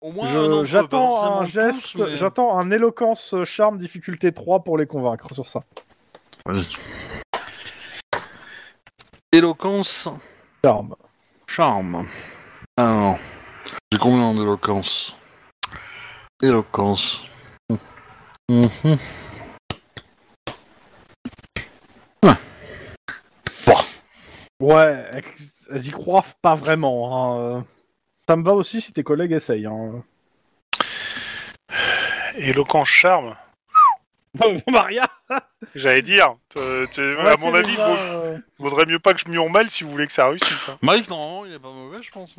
Au 0.01 0.11
moins, 0.11 0.27
je- 0.27 0.59
pas 0.61 0.65
j'attends 0.65 1.15
forcément 1.15 1.41
un 1.41 1.45
geste, 1.47 1.95
mais- 1.95 2.17
j'attends 2.17 2.57
un 2.57 2.69
éloquence 2.71 3.33
euh, 3.33 3.43
charme 3.45 3.77
difficulté 3.77 4.31
3 4.31 4.63
pour 4.63 4.77
les 4.77 4.85
convaincre 4.85 5.33
sur 5.33 5.47
ça. 5.47 5.63
Vas-y. 6.45 6.67
Éloquence, 9.31 10.07
Charme. 10.63 10.95
charme. 11.47 12.07
Alors, 12.77 13.17
j'ai 13.91 13.97
combien 13.99 14.23
en 14.25 14.41
éloquence 14.41 15.15
Éloquence. 16.41 17.21
Mhm. 18.49 18.69
Ouais. 22.23 22.33
Bon. 23.65 23.75
Ouais, 24.61 25.05
elles 25.13 25.23
elles 25.71 25.87
y 25.87 25.91
croient 25.91 26.23
pas 26.41 26.55
vraiment. 26.55 27.33
hein, 27.33 27.39
euh. 27.39 27.61
Ça 28.27 28.35
me 28.35 28.43
va 28.43 28.53
aussi 28.53 28.81
si 28.81 28.91
tes 28.93 29.03
collègues 29.03 29.31
essayent. 29.33 29.67
Hein. 29.67 30.03
Éloquent 32.37 32.85
charme. 32.85 33.35
Maria 34.67 35.05
J'allais 35.75 36.01
dire, 36.01 36.35
te- 36.49 36.85
te- 36.87 37.17
à 37.25 37.37
mon 37.37 37.53
avis, 37.53 37.75
vaut- 37.77 38.39
vaudrait 38.59 38.85
mieux 38.85 38.99
pas 38.99 39.13
que 39.13 39.19
je 39.21 39.29
mure 39.29 39.49
mal 39.49 39.69
si 39.69 39.83
vous 39.85 39.91
voulez 39.91 40.07
que 40.07 40.11
ça 40.13 40.27
réussisse. 40.27 40.67
hein. 40.67 40.77
Mike, 40.81 41.09
non, 41.09 41.45
il 41.45 41.53
est 41.53 41.59
pas 41.59 41.71
mauvais, 41.71 42.01
je 42.01 42.11
pense. 42.11 42.37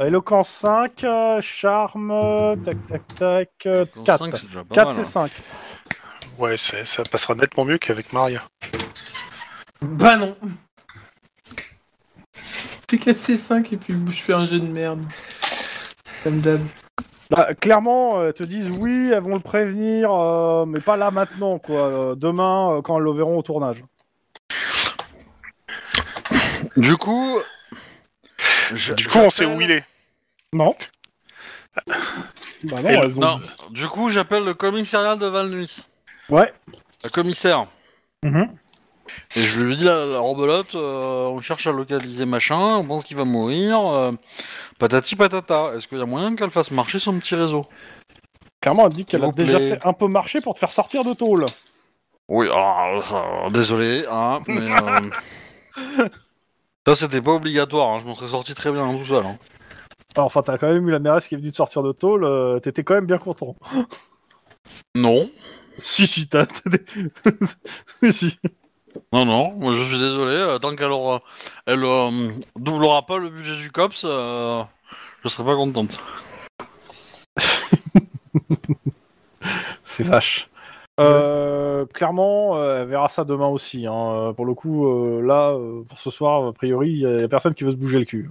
Éloquence 0.00 0.48
5, 0.48 1.04
euh, 1.04 1.40
charme, 1.40 2.10
euh, 2.10 2.56
tac 2.56 2.76
tac 2.86 3.06
tac, 3.14 3.50
euh, 3.66 3.84
Dans 3.94 4.02
4. 4.04 4.18
cinq, 4.24 4.36
c'est 4.36 4.46
déjà 4.48 4.64
pas 4.64 4.74
4 4.74 4.86
mal, 4.86 4.94
c'est 4.94 5.18
hein. 5.18 5.28
5. 5.28 5.32
Ouais, 6.38 6.56
c'est- 6.56 6.84
ça 6.84 7.04
passera 7.04 7.34
nettement 7.36 7.64
mieux 7.64 7.78
qu'avec 7.78 8.12
Maria. 8.12 8.42
Bah 9.82 10.16
non. 10.16 10.36
Je 12.90 12.96
fais 12.96 13.12
4C5 13.12 13.72
et 13.74 13.76
puis 13.76 13.94
je 14.06 14.12
fais 14.12 14.32
un 14.32 14.46
jeu 14.46 14.60
de 14.60 14.68
merde. 14.68 15.00
Comme 16.22 16.40
d'hab. 16.40 16.60
Bah, 17.30 17.48
clairement, 17.54 18.20
euh, 18.20 18.28
elles 18.28 18.34
te 18.34 18.44
disent 18.44 18.70
oui, 18.80 19.10
elles 19.12 19.22
vont 19.22 19.34
le 19.34 19.40
prévenir, 19.40 20.12
euh, 20.12 20.64
mais 20.66 20.80
pas 20.80 20.96
là 20.96 21.10
maintenant, 21.10 21.58
quoi. 21.58 21.80
Euh, 21.80 22.14
demain, 22.14 22.76
euh, 22.76 22.82
quand 22.82 22.96
elles 22.98 23.02
le 23.04 23.12
verront 23.12 23.38
au 23.38 23.42
tournage. 23.42 23.82
Du 26.76 26.96
coup. 26.96 27.38
je- 28.74 28.92
Du 28.94 29.08
coup, 29.08 29.18
on 29.18 29.30
sait 29.30 29.46
où 29.46 29.60
il 29.60 29.70
est. 29.72 29.84
Non 30.52 30.76
Bah 31.86 32.82
non, 32.82 32.88
Et 32.88 32.96
le- 32.96 33.04
elles 33.04 33.16
ont 33.18 33.20
Non, 33.20 33.40
du 33.70 33.86
coup, 33.88 34.08
j'appelle 34.10 34.44
le 34.44 34.54
commissariat 34.54 35.16
de 35.16 35.26
Valnuys. 35.26 35.78
Ouais. 36.28 36.52
Le 37.04 37.10
commissaire. 37.10 37.66
Mhm. 38.22 38.54
Et 39.34 39.42
je 39.42 39.60
lui 39.60 39.76
dis 39.76 39.84
la, 39.84 40.04
la 40.06 40.18
rebelote, 40.18 40.74
euh, 40.74 41.26
on 41.26 41.40
cherche 41.40 41.66
à 41.66 41.72
localiser 41.72 42.24
machin, 42.26 42.76
on 42.76 42.84
pense 42.84 43.04
qu'il 43.04 43.16
va 43.16 43.24
mourir. 43.24 43.80
euh, 43.80 44.12
patati 44.78 45.16
patata. 45.16 45.72
Est-ce 45.74 45.88
qu'il 45.88 45.98
y 45.98 46.02
a 46.02 46.06
moyen 46.06 46.34
qu'elle 46.36 46.50
fasse 46.50 46.70
marcher 46.70 46.98
son 46.98 47.18
petit 47.18 47.34
réseau? 47.34 47.66
Clairement, 48.60 48.86
elle 48.86 48.92
dit 48.94 49.04
qu'elle 49.04 49.20
S'il 49.20 49.24
a 49.24 49.30
vous 49.30 49.32
déjà 49.32 49.58
plaît. 49.58 49.68
fait 49.76 49.86
un 49.86 49.92
peu 49.92 50.08
marcher 50.08 50.40
pour 50.40 50.54
te 50.54 50.58
faire 50.58 50.72
sortir 50.72 51.04
de 51.04 51.12
tôle. 51.12 51.44
Oui, 52.28 52.48
ah, 52.52 53.00
ça- 53.04 53.48
désolé, 53.50 54.04
hein, 54.10 54.40
mais. 54.48 54.68
euh, 54.82 56.08
Ça, 56.88 56.94
c'était 56.94 57.20
pas 57.20 57.32
obligatoire, 57.32 57.88
hein, 57.88 57.98
je 58.00 58.04
m'en 58.04 58.14
serais 58.14 58.30
sorti 58.30 58.54
très 58.54 58.70
bien 58.70 58.88
tout 58.96 59.04
seul. 59.06 59.24
hein. 59.26 59.36
Alors, 60.14 60.26
enfin, 60.26 60.42
t'as 60.42 60.56
quand 60.56 60.68
même 60.72 60.88
eu 60.88 60.92
la 60.92 60.98
mairesse 61.00 61.26
qui 61.28 61.34
est 61.34 61.38
venue 61.38 61.50
te 61.50 61.56
sortir 61.56 61.82
de 61.82 61.92
tôle, 61.92 62.24
euh, 62.24 62.58
t'étais 62.60 62.84
quand 62.84 62.94
même 62.94 63.06
bien 63.06 63.18
content. 63.18 63.56
Non, 64.94 65.28
Si, 65.78 66.06
si, 66.06 66.26
t'as... 66.28 66.46
t'as 66.46 66.70
des- 66.70 66.86
si, 68.10 68.12
si. 68.12 68.38
Non, 69.12 69.24
non, 69.24 69.52
moi 69.52 69.72
je 69.74 69.82
suis 69.82 69.98
désolé, 69.98 70.34
euh, 70.34 70.58
tant 70.58 70.74
qu'elle 70.76 70.90
aura. 70.90 71.22
Elle 71.66 71.84
euh, 71.84 72.30
doublera 72.56 73.02
pas 73.06 73.18
le 73.18 73.28
budget 73.28 73.56
du 73.56 73.70
COPS, 73.70 74.02
euh, 74.04 74.62
je 75.24 75.28
serai 75.28 75.44
pas 75.44 75.56
contente. 75.56 75.98
C'est 79.82 80.04
vache. 80.04 80.48
Euh, 80.98 81.84
clairement, 81.92 82.56
euh, 82.56 82.82
elle 82.82 82.88
verra 82.88 83.08
ça 83.08 83.24
demain 83.24 83.48
aussi. 83.48 83.86
Hein. 83.86 84.32
Pour 84.34 84.46
le 84.46 84.54
coup, 84.54 84.86
euh, 84.86 85.20
là, 85.22 85.50
euh, 85.50 85.82
pour 85.88 85.98
ce 85.98 86.10
soir, 86.10 86.46
a 86.46 86.52
priori, 86.52 86.90
il 86.90 86.98
y, 87.00 87.06
a 87.06 87.28
personne 87.28 87.54
qui 87.54 87.64
veut 87.64 87.72
se 87.72 87.76
bouger 87.76 87.98
le 87.98 88.04
cul. 88.04 88.30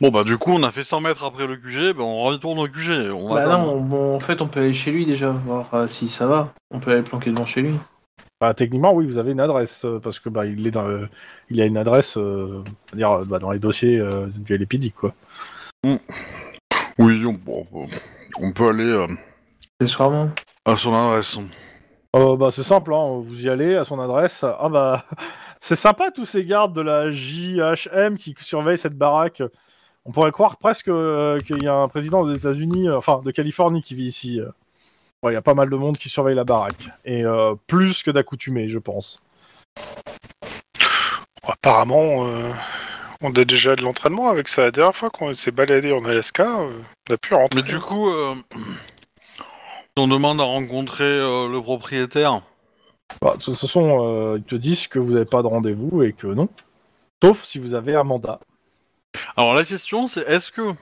Bon, 0.00 0.10
bah, 0.10 0.24
du 0.24 0.38
coup, 0.38 0.52
on 0.52 0.62
a 0.62 0.70
fait 0.70 0.82
100 0.82 1.00
mètres 1.00 1.24
après 1.24 1.46
le 1.46 1.56
QG, 1.56 1.94
bah, 1.94 2.02
on 2.02 2.24
retourne 2.24 2.58
au 2.58 2.66
QG. 2.66 3.10
On 3.12 3.28
va 3.28 3.46
Bah 3.46 3.52
attendre. 3.52 3.74
non, 3.74 3.80
bon, 3.80 4.16
en 4.16 4.20
fait, 4.20 4.40
on 4.40 4.48
peut 4.48 4.60
aller 4.60 4.72
chez 4.72 4.90
lui 4.90 5.04
déjà, 5.04 5.30
voir 5.30 5.66
euh, 5.74 5.86
si 5.86 6.08
ça 6.08 6.26
va. 6.26 6.52
On 6.70 6.80
peut 6.80 6.92
aller 6.92 7.02
planquer 7.02 7.30
devant 7.30 7.44
chez 7.44 7.60
lui. 7.62 7.74
Bah, 8.40 8.54
techniquement, 8.54 8.94
oui, 8.94 9.06
vous 9.06 9.18
avez 9.18 9.32
une 9.32 9.40
adresse 9.40 9.84
euh, 9.84 9.98
parce 9.98 10.18
que 10.18 10.30
bah, 10.30 10.46
il 10.46 10.66
est 10.66 10.70
dans, 10.70 10.88
euh, 10.88 11.06
il 11.50 11.56
y 11.58 11.62
a 11.62 11.66
une 11.66 11.76
adresse, 11.76 12.16
euh, 12.16 12.64
euh, 12.96 13.24
bah, 13.26 13.38
dans 13.38 13.50
les 13.50 13.58
dossiers 13.58 13.98
euh, 13.98 14.28
du 14.34 14.54
LPD, 14.56 14.90
quoi. 14.90 15.12
Oui, 15.84 17.22
on, 17.26 17.32
bon, 17.32 17.66
bon, 17.70 17.86
on 18.40 18.52
peut 18.52 18.68
aller 18.68 18.90
euh, 18.90 19.06
Accessoirement. 19.80 20.30
à 20.64 20.76
son 20.76 20.94
adresse. 20.94 21.38
Euh, 22.16 22.36
bah, 22.36 22.50
c'est 22.50 22.62
simple, 22.62 22.92
hein, 22.94 23.20
vous 23.22 23.42
y 23.44 23.48
allez 23.50 23.76
à 23.76 23.84
son 23.84 24.00
adresse. 24.00 24.42
Ah 24.44 24.68
bah, 24.70 25.04
c'est 25.60 25.76
sympa 25.76 26.10
tous 26.10 26.24
ces 26.24 26.44
gardes 26.44 26.74
de 26.74 26.80
la 26.80 27.10
JHM 27.10 28.16
qui 28.16 28.34
surveillent 28.38 28.78
cette 28.78 28.96
baraque. 28.96 29.42
On 30.06 30.12
pourrait 30.12 30.32
croire 30.32 30.56
presque 30.56 30.88
euh, 30.88 31.38
qu'il 31.40 31.62
y 31.62 31.68
a 31.68 31.74
un 31.74 31.88
président 31.88 32.24
des 32.26 32.34
États-Unis, 32.36 32.88
euh, 32.88 32.96
enfin 32.96 33.20
de 33.22 33.30
Californie, 33.30 33.82
qui 33.82 33.94
vit 33.94 34.06
ici. 34.06 34.40
euh. 34.40 34.48
Ouais, 35.22 35.32
il 35.32 35.34
y 35.34 35.38
a 35.38 35.42
pas 35.42 35.54
mal 35.54 35.68
de 35.68 35.76
monde 35.76 35.98
qui 35.98 36.08
surveille 36.08 36.34
la 36.34 36.44
baraque 36.44 36.88
et 37.04 37.24
euh, 37.24 37.54
plus 37.66 38.02
que 38.02 38.10
d'accoutumés, 38.10 38.70
je 38.70 38.78
pense. 38.78 39.20
Bon, 41.42 41.48
apparemment, 41.48 42.26
euh, 42.26 42.50
on 43.20 43.34
a 43.34 43.44
déjà 43.44 43.76
de 43.76 43.82
l'entraînement 43.82 44.28
avec 44.30 44.48
ça. 44.48 44.62
La 44.62 44.70
dernière 44.70 44.96
fois 44.96 45.10
qu'on 45.10 45.34
s'est 45.34 45.50
baladé 45.50 45.92
en 45.92 46.02
Alaska, 46.06 46.60
euh, 46.60 46.72
on 47.08 47.14
a 47.14 47.16
pu 47.18 47.34
rentrer. 47.34 47.60
Mais 47.60 47.68
du 47.68 47.78
coup, 47.78 48.08
euh, 48.08 48.34
on 49.98 50.08
demande 50.08 50.40
à 50.40 50.44
rencontrer 50.44 51.04
euh, 51.04 51.48
le 51.48 51.60
propriétaire. 51.60 52.40
Bah, 53.20 53.34
de 53.36 53.42
toute 53.42 53.58
façon, 53.58 54.06
euh, 54.06 54.38
ils 54.38 54.44
te 54.44 54.56
disent 54.56 54.86
que 54.86 54.98
vous 54.98 55.12
n'avez 55.12 55.26
pas 55.26 55.42
de 55.42 55.48
rendez-vous 55.48 56.02
et 56.02 56.14
que 56.14 56.28
non, 56.28 56.48
sauf 57.22 57.44
si 57.44 57.58
vous 57.58 57.74
avez 57.74 57.94
un 57.94 58.04
mandat. 58.04 58.40
Alors 59.36 59.52
la 59.52 59.64
question, 59.64 60.06
c'est 60.06 60.22
est-ce 60.22 60.50
que, 60.50 60.72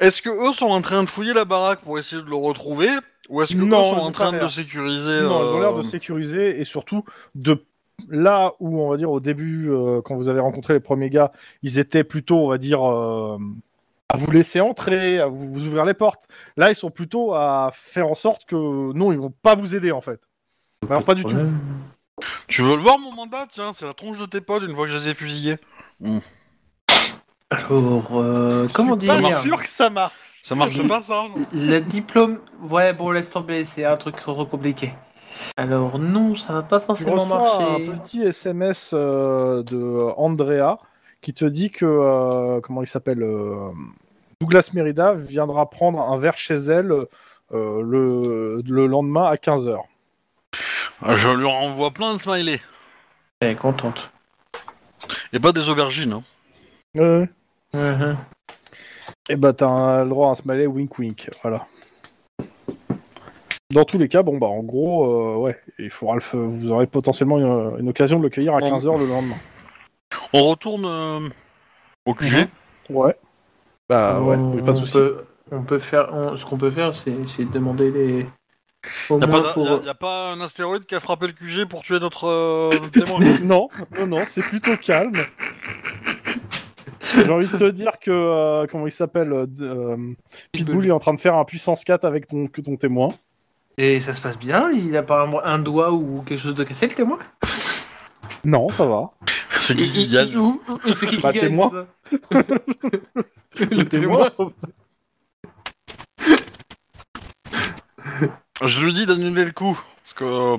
est-ce 0.00 0.22
que 0.22 0.30
eux 0.30 0.54
sont 0.54 0.70
en 0.70 0.80
train 0.80 1.02
de 1.02 1.10
fouiller 1.10 1.34
la 1.34 1.44
baraque 1.44 1.80
pour 1.80 1.98
essayer 1.98 2.22
de 2.22 2.28
le 2.28 2.36
retrouver, 2.36 2.88
ou 3.28 3.42
est-ce 3.42 3.54
que 3.54 3.58
Non, 3.58 3.84
sont 3.94 4.00
ont 4.00 4.04
en 4.04 4.12
train 4.12 4.32
de 4.32 4.38
l'air. 4.38 4.50
sécuriser 4.50 5.22
Non, 5.22 5.44
ils 5.44 5.54
ont 5.54 5.60
l'air 5.60 5.74
euh, 5.74 5.82
de 5.82 5.86
sécuriser 5.86 6.60
et 6.60 6.64
surtout 6.64 7.04
de 7.34 7.62
là 8.08 8.52
où 8.60 8.80
on 8.82 8.90
va 8.90 8.96
dire 8.96 9.10
au 9.10 9.20
début, 9.20 9.70
euh, 9.70 10.02
quand 10.02 10.16
vous 10.16 10.28
avez 10.28 10.40
rencontré 10.40 10.74
les 10.74 10.80
premiers 10.80 11.10
gars, 11.10 11.32
ils 11.62 11.78
étaient 11.78 12.04
plutôt, 12.04 12.38
on 12.38 12.48
va 12.48 12.58
dire, 12.58 12.82
euh, 12.84 13.38
à 14.08 14.16
vous 14.16 14.30
laisser 14.30 14.60
entrer, 14.60 15.18
à 15.18 15.26
vous, 15.26 15.52
vous 15.52 15.66
ouvrir 15.66 15.84
les 15.84 15.94
portes. 15.94 16.24
Là, 16.56 16.70
ils 16.70 16.76
sont 16.76 16.90
plutôt 16.90 17.34
à 17.34 17.70
faire 17.72 18.08
en 18.08 18.14
sorte 18.14 18.44
que 18.44 18.54
non, 18.92 19.12
ils 19.12 19.18
vont 19.18 19.32
pas 19.42 19.54
vous 19.54 19.74
aider 19.74 19.92
en 19.92 20.00
fait. 20.00 20.20
Alors 20.88 21.04
pas 21.04 21.14
du 21.14 21.24
tout. 21.24 21.36
Tu 22.48 22.62
veux 22.62 22.76
le 22.76 22.82
voir 22.82 22.98
mon 22.98 23.12
mandat? 23.12 23.46
Tiens, 23.50 23.72
c'est 23.76 23.86
la 23.86 23.94
tronche 23.94 24.18
de 24.18 24.26
tes 24.26 24.40
potes 24.40 24.62
une 24.62 24.74
fois 24.74 24.86
que 24.86 24.92
je 24.92 24.98
les 24.98 25.08
ai 25.08 25.14
fusillés. 25.14 25.56
Alors, 27.50 28.10
euh, 28.14 28.66
comment 28.74 28.96
dire? 28.96 29.20
Pas 29.20 29.42
sûr 29.42 29.62
que 29.62 29.68
ça 29.68 29.90
marche. 29.90 30.14
Ça 30.46 30.54
marche 30.54 30.86
pas 30.86 31.02
ça 31.02 31.24
Le 31.52 31.80
diplôme, 31.80 32.38
ouais, 32.70 32.92
bon, 32.92 33.10
laisse 33.10 33.30
tomber, 33.30 33.64
c'est 33.64 33.84
un 33.84 33.96
truc 33.96 34.14
trop 34.14 34.46
compliqué. 34.46 34.94
Alors, 35.56 35.98
non, 35.98 36.36
ça 36.36 36.52
va 36.52 36.62
pas 36.62 36.78
Tu 36.78 36.86
forcément 36.86 37.16
reçois 37.24 37.38
marcher. 37.38 37.88
un 37.90 37.96
petit 37.98 38.22
SMS 38.22 38.92
euh, 38.94 39.64
de 39.64 40.08
Andrea 40.16 40.78
qui 41.20 41.34
te 41.34 41.44
dit 41.44 41.72
que 41.72 41.84
euh, 41.84 42.60
comment 42.60 42.80
il 42.82 42.86
s'appelle 42.86 43.24
euh, 43.24 43.70
Douglas 44.40 44.70
Merida 44.72 45.14
viendra 45.14 45.68
prendre 45.68 46.00
un 46.00 46.16
verre 46.16 46.38
chez 46.38 46.54
elle 46.54 46.92
euh, 46.92 47.82
le, 47.82 48.62
le 48.64 48.86
lendemain 48.86 49.24
à 49.24 49.34
15h. 49.34 49.80
Euh, 51.06 51.16
Je 51.16 51.28
lui 51.28 51.46
renvoie 51.46 51.90
plein 51.90 52.14
de 52.14 52.20
smileys. 52.20 52.60
Elle 53.40 53.50
est 53.50 53.54
contente. 53.56 54.12
Et 55.32 55.40
pas 55.40 55.50
des 55.50 55.68
aubergines. 55.68 56.12
Hein. 56.12 56.22
Euh, 56.98 57.26
Mhm. 57.74 58.16
Et 59.28 59.36
bah 59.36 59.52
t'as 59.52 59.66
un- 59.68 60.04
le 60.04 60.10
droit 60.10 60.28
à 60.28 60.30
un 60.32 60.34
smiley 60.34 60.66
wink 60.66 60.98
wink, 60.98 61.30
voilà. 61.42 61.66
Dans 63.72 63.84
tous 63.84 63.98
les 63.98 64.08
cas, 64.08 64.22
bon 64.22 64.38
bah 64.38 64.46
en 64.46 64.62
gros, 64.62 65.04
euh, 65.04 65.36
ouais, 65.36 65.60
il 65.78 65.90
faudra 65.90 66.14
le 66.14 66.20
f- 66.20 66.36
vous 66.36 66.70
aurez 66.70 66.86
potentiellement 66.86 67.38
une, 67.38 67.80
une 67.80 67.88
occasion 67.88 68.18
de 68.18 68.22
le 68.22 68.28
cueillir 68.30 68.54
à 68.54 68.60
Bon. 68.60 68.66
15h 68.78 68.98
le 68.98 69.06
lendemain. 69.08 69.34
On 70.32 70.44
retourne 70.44 70.84
euh, 70.86 71.28
au 72.06 72.14
QG. 72.14 72.48
Ouais. 72.90 73.16
Bah 73.88 74.20
ouais, 74.20 74.36
on, 74.36 74.56
pas 74.58 74.60
de 74.66 74.70
on 74.70 74.74
soucis. 74.76 74.92
peut, 74.92 75.24
on 75.50 75.62
peut 75.62 75.78
faire, 75.80 76.08
on- 76.12 76.36
ce 76.36 76.44
qu'on 76.46 76.56
peut 76.58 76.70
faire, 76.70 76.94
c'est 76.94 77.26
c'est 77.26 77.44
demander 77.44 77.90
les. 77.90 78.26
Au 79.10 79.18
Y'a 79.18 79.26
moins 79.26 79.42
pas, 79.42 79.52
pour. 79.52 79.68
a- 79.68 79.82
y 79.84 79.88
a 79.88 79.94
pas 79.94 80.30
un 80.30 80.40
astéroïde 80.40 80.86
qui 80.86 80.94
a 80.94 81.00
frappé 81.00 81.26
le 81.26 81.32
QG 81.32 81.66
pour 81.68 81.82
tuer 81.82 81.98
notre, 81.98 82.28
euh, 82.28 82.68
notre 82.70 82.90
témoin 82.92 83.18
non, 83.42 83.68
non, 83.98 84.06
non, 84.06 84.24
c'est 84.24 84.42
plutôt 84.42 84.76
calme. 84.76 85.12
J'ai 87.14 87.30
envie 87.30 87.46
de 87.48 87.56
te 87.56 87.70
dire 87.70 87.98
que 88.00 88.10
euh, 88.10 88.66
comment 88.70 88.86
il 88.86 88.92
s'appelle 88.92 89.32
euh, 89.32 89.46
euh, 89.60 89.96
Pitbull. 90.52 90.86
Est 90.86 90.90
en 90.90 90.98
train 90.98 91.14
de 91.14 91.20
faire 91.20 91.34
un 91.36 91.44
puissance 91.44 91.84
4 91.84 92.04
avec 92.04 92.26
ton, 92.26 92.46
que 92.46 92.60
ton 92.60 92.76
témoin. 92.76 93.08
Et 93.78 94.00
ça 94.00 94.12
se 94.12 94.20
passe 94.20 94.38
bien? 94.38 94.70
Il 94.70 94.96
a 94.96 95.02
pas 95.02 95.22
un, 95.22 95.32
un 95.44 95.58
doigt 95.58 95.92
ou 95.92 96.22
quelque 96.26 96.40
chose 96.40 96.54
de 96.54 96.64
cassé, 96.64 96.86
le 96.88 96.94
témoin? 96.94 97.18
Non, 98.44 98.68
ça 98.68 98.84
va. 98.86 99.10
C'est 99.60 99.74
qui 99.76 99.90
qui 99.92 100.02
Il- 100.04 100.12
gagne 100.12 100.28
il- 100.30 100.38
ou- 100.38 100.60
ou- 100.68 100.92
C'est 100.92 101.06
qui 101.06 101.16
qui 101.16 101.22
Bah, 101.22 101.32
gagne 101.32 101.42
témoin. 101.48 101.86
Le 103.70 103.84
témoin. 103.84 104.30
Je 108.64 108.80
lui 108.84 108.92
dis 108.92 109.06
d'annuler 109.06 109.44
le 109.44 109.52
coup 109.52 109.78
parce 110.02 110.14
que 110.14 110.56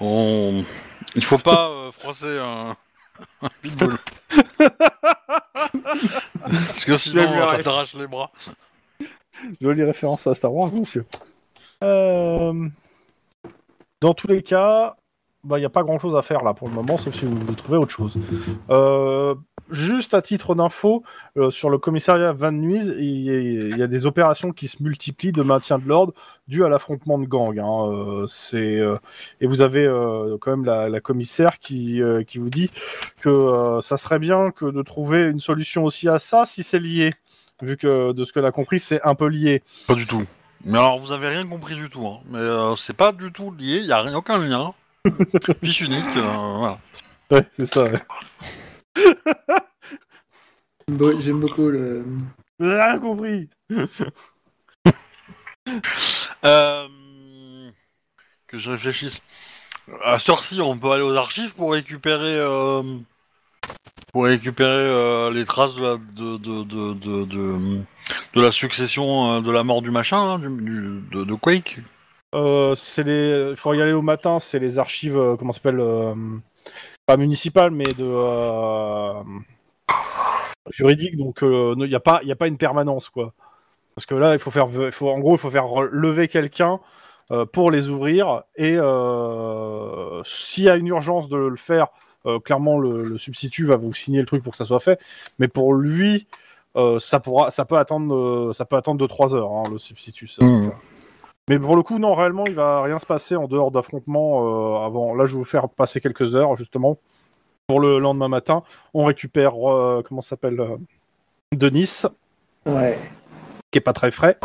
on... 0.00 0.62
il 1.16 1.24
faut 1.24 1.38
pas 1.38 1.68
euh, 1.70 1.90
froisser 1.92 2.38
un, 2.38 2.70
un 2.70 2.76
pitbull. 3.62 3.96
parce 6.40 6.84
que 6.84 6.96
sinon 6.96 7.46
ça 7.48 7.62
t'arrache 7.62 7.94
les 7.94 8.06
bras. 8.06 8.30
Jolie 9.60 9.82
référence 9.82 10.26
à 10.26 10.34
Star 10.34 10.54
Wars, 10.54 10.72
monsieur. 10.72 11.04
Euh, 11.82 12.68
Dans 14.00 14.14
tous 14.14 14.28
les 14.28 14.42
cas, 14.42 14.96
il 15.44 15.56
n'y 15.56 15.64
a 15.64 15.70
pas 15.70 15.82
grand 15.82 15.98
chose 15.98 16.16
à 16.16 16.22
faire 16.22 16.44
là 16.44 16.54
pour 16.54 16.68
le 16.68 16.74
moment, 16.74 16.96
sauf 16.96 17.14
si 17.14 17.24
vous 17.24 17.34
voulez 17.36 17.54
trouver 17.56 17.78
autre 17.78 17.90
chose. 17.90 18.18
Euh, 18.70 19.34
Juste 19.70 20.12
à 20.12 20.20
titre 20.20 20.54
d'info, 20.54 21.02
euh, 21.36 21.50
sur 21.50 21.70
le 21.70 21.78
commissariat 21.78 22.32
Van 22.32 22.52
Nuys, 22.52 22.86
il 22.98 23.22
y, 23.22 23.30
a, 23.30 23.38
il 23.38 23.76
y 23.78 23.82
a 23.82 23.86
des 23.86 24.04
opérations 24.06 24.52
qui 24.52 24.68
se 24.68 24.82
multiplient 24.82 25.32
de 25.32 25.42
maintien 25.42 25.78
de 25.78 25.86
l'ordre 25.88 26.12
dû 26.46 26.64
à 26.64 26.68
l'affrontement 26.68 27.18
de 27.18 27.24
gangs. 27.26 27.58
hein. 27.58 27.90
Euh, 27.90 28.26
c'est 28.26 28.76
euh, 28.76 28.96
et 29.40 29.46
vous 29.46 29.62
avez 29.62 29.86
quand 30.40 30.50
même 30.50 30.64
la, 30.64 30.88
la 30.88 31.00
commissaire 31.00 31.58
qui, 31.58 32.00
qui 32.26 32.38
vous 32.38 32.50
dit 32.50 32.70
que 33.22 33.78
ça 33.82 33.96
serait 33.96 34.18
bien 34.18 34.50
que 34.50 34.66
de 34.66 34.82
trouver 34.82 35.24
une 35.30 35.40
solution 35.40 35.84
aussi 35.84 36.08
à 36.08 36.18
ça 36.18 36.44
si 36.44 36.62
c'est 36.62 36.78
lié. 36.80 37.14
Vu 37.62 37.76
que 37.76 38.12
de 38.12 38.24
ce 38.24 38.32
qu'elle 38.32 38.44
a 38.44 38.50
compris, 38.52 38.78
c'est 38.78 39.00
un 39.04 39.14
peu 39.14 39.28
lié. 39.28 39.62
Pas 39.86 39.94
du 39.94 40.06
tout. 40.06 40.22
Mais 40.64 40.78
alors 40.78 40.98
vous 40.98 41.12
avez 41.12 41.28
rien 41.28 41.46
compris 41.46 41.76
du 41.76 41.88
tout. 41.88 42.06
Hein. 42.06 42.20
Mais 42.28 42.40
c'est 42.76 42.96
pas 42.96 43.12
du 43.12 43.32
tout 43.32 43.52
lié. 43.52 43.78
Il 43.78 43.86
y 43.86 43.92
a 43.92 44.00
rien, 44.02 44.16
aucun 44.16 44.38
lien. 44.38 44.74
Fiche 45.62 45.80
unique. 45.80 46.04
voilà. 46.14 46.78
Ouais, 47.30 47.46
c'est 47.52 47.66
ça. 47.66 47.84
ouais. 47.84 47.92
J'aime 50.88 51.40
beaucoup 51.40 51.68
le. 51.68 52.04
Avez 52.60 52.82
rien 52.82 52.98
compris. 52.98 53.48
Euh, 56.44 56.88
que 58.48 58.58
je 58.58 58.70
réfléchisse. 58.72 59.22
À 60.04 60.16
heure-ci, 60.28 60.60
on 60.60 60.76
peut 60.76 60.90
aller 60.90 61.02
aux 61.02 61.14
archives 61.14 61.54
pour 61.54 61.72
récupérer, 61.72 62.36
euh, 62.36 62.82
pour 64.12 64.24
récupérer 64.24 64.68
euh, 64.70 65.30
les 65.30 65.44
traces 65.44 65.76
de 65.76 65.82
la, 65.82 65.96
de, 65.96 66.36
de, 66.36 66.64
de, 66.64 66.94
de, 66.94 67.24
de- 67.24 67.80
de 68.34 68.42
la 68.42 68.50
succession 68.50 69.40
de 69.40 69.52
la 69.52 69.62
mort 69.62 69.82
du 69.82 69.90
machin, 69.92 70.24
là, 70.26 70.38
du, 70.38 70.48
du- 70.62 71.00
de, 71.12 71.24
de 71.24 71.34
Quake. 71.34 71.78
Euh, 72.34 72.74
c'est 72.74 73.04
les. 73.04 73.50
Il 73.52 73.56
faut 73.56 73.72
y 73.74 73.80
aller 73.80 73.92
au 73.92 74.02
matin. 74.02 74.40
C'est 74.40 74.58
les 74.58 74.78
archives. 74.80 75.16
euh, 75.16 75.36
comment 75.36 75.52
ça 75.52 75.58
s'appelle 75.58 75.80
euh, 75.80 76.14
Pas 77.06 77.16
municipales, 77.16 77.70
mais 77.70 77.92
de. 77.92 79.22
Euh, 80.66 80.70
juridiques. 80.70 81.16
Donc, 81.16 81.38
il 81.42 81.76
n'y 81.76 81.94
a 81.94 82.00
pas, 82.00 82.20
il 82.22 82.30
a 82.30 82.36
pas 82.36 82.48
une 82.48 82.58
permanence, 82.58 83.10
quoi. 83.10 83.32
Parce 83.94 84.06
que 84.06 84.14
là, 84.14 84.32
il 84.34 84.38
faut 84.38 84.50
faire, 84.50 84.68
il 84.72 84.92
faut, 84.92 85.10
en 85.10 85.18
gros, 85.18 85.34
il 85.34 85.38
faut 85.38 85.50
faire 85.50 85.66
lever 85.90 86.28
quelqu'un 86.28 86.80
euh, 87.30 87.44
pour 87.44 87.70
les 87.70 87.88
ouvrir. 87.88 88.42
Et 88.56 88.76
euh, 88.78 90.22
s'il 90.24 90.64
y 90.64 90.70
a 90.70 90.76
une 90.76 90.86
urgence 90.86 91.28
de 91.28 91.36
le 91.36 91.56
faire, 91.56 91.88
euh, 92.26 92.38
clairement, 92.38 92.78
le, 92.78 93.04
le 93.04 93.18
substitut 93.18 93.64
va 93.66 93.76
vous 93.76 93.92
signer 93.92 94.20
le 94.20 94.26
truc 94.26 94.42
pour 94.42 94.52
que 94.52 94.56
ça 94.56 94.64
soit 94.64 94.80
fait. 94.80 95.00
Mais 95.38 95.48
pour 95.48 95.74
lui, 95.74 96.26
euh, 96.76 96.98
ça 96.98 97.20
pourra, 97.20 97.50
ça 97.50 97.64
peut 97.64 97.76
attendre, 97.76 98.14
euh, 98.14 98.52
ça 98.54 98.64
peut 98.64 98.76
attendre 98.76 99.04
2-3 99.06 99.34
heures, 99.34 99.52
hein, 99.52 99.64
le 99.70 99.78
substitut. 99.78 100.26
ça. 100.26 100.44
Mhm. 100.44 100.72
Mais 101.48 101.58
pour 101.58 101.76
le 101.76 101.82
coup, 101.82 101.98
non, 101.98 102.14
réellement, 102.14 102.46
il 102.46 102.54
va 102.54 102.82
rien 102.82 102.98
se 102.98 103.06
passer 103.06 103.36
en 103.36 103.46
dehors 103.46 103.70
d'affrontements 103.70 104.78
euh, 104.82 104.86
avant. 104.86 105.14
Là, 105.14 105.26
je 105.26 105.32
vais 105.32 105.38
vous 105.38 105.44
faire 105.44 105.68
passer 105.68 106.00
quelques 106.00 106.34
heures, 106.36 106.56
justement, 106.56 106.98
pour 107.66 107.80
le 107.80 107.98
lendemain 107.98 108.28
matin. 108.28 108.62
On 108.94 109.04
récupère, 109.04 109.54
euh, 109.70 110.02
comment 110.06 110.20
ça 110.20 110.30
s'appelle, 110.30 110.60
euh, 110.60 110.76
Denis, 111.52 112.02
Ouais. 112.66 112.98
qui 113.70 113.78
est 113.78 113.82
pas 113.82 113.92
très 113.92 114.10
frais. 114.10 114.38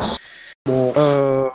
Bon, 0.65 0.93
Euh, 0.97 1.49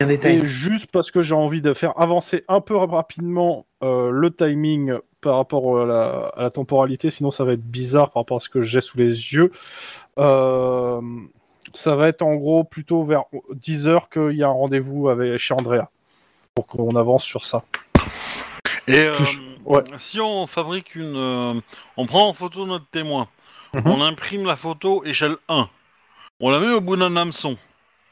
un 0.00 0.06
détail. 0.06 0.38
et 0.38 0.46
juste 0.46 0.90
parce 0.92 1.10
que 1.10 1.22
j'ai 1.22 1.34
envie 1.34 1.62
de 1.62 1.74
faire 1.74 1.98
avancer 2.00 2.44
un 2.48 2.60
peu 2.60 2.76
rapidement 2.76 3.66
euh, 3.82 4.10
le 4.10 4.30
timing 4.34 4.94
par 5.20 5.36
rapport 5.36 5.80
à 5.80 5.86
la, 5.86 6.32
à 6.36 6.42
la 6.42 6.50
temporalité, 6.50 7.10
sinon 7.10 7.30
ça 7.30 7.44
va 7.44 7.52
être 7.52 7.62
bizarre 7.64 8.10
par 8.10 8.22
rapport 8.22 8.38
à 8.38 8.40
ce 8.40 8.48
que 8.48 8.62
j'ai 8.62 8.80
sous 8.80 8.96
les 8.98 9.08
yeux. 9.34 9.50
Euh, 10.18 11.00
ça 11.74 11.94
va 11.94 12.08
être 12.08 12.22
en 12.22 12.34
gros 12.36 12.64
plutôt 12.64 13.02
vers 13.02 13.24
10h 13.54 14.08
qu'il 14.10 14.36
y 14.36 14.42
a 14.42 14.48
un 14.48 14.52
rendez-vous 14.52 15.08
avec, 15.08 15.38
chez 15.38 15.54
Andrea. 15.54 15.88
Pour 16.54 16.66
qu'on 16.66 16.96
avance 16.96 17.22
sur 17.24 17.44
ça. 17.44 17.62
Et 18.88 18.94
euh. 18.96 19.14
Ouais. 19.64 19.82
si 19.98 20.20
on 20.20 20.46
fabrique 20.46 20.94
une, 20.94 21.16
euh, 21.16 21.60
on 21.96 22.06
prend 22.06 22.28
en 22.28 22.32
photo 22.32 22.66
notre 22.66 22.86
témoin, 22.90 23.28
Mhm. 23.74 23.82
on 23.86 24.02
imprime 24.02 24.46
la 24.46 24.56
photo 24.56 25.04
échelle 25.04 25.36
1, 25.48 25.68
on 26.40 26.50
la 26.50 26.58
met 26.60 26.72
au 26.72 26.80
bout 26.80 26.96
d'un 26.96 27.14
hameçon, 27.16 27.56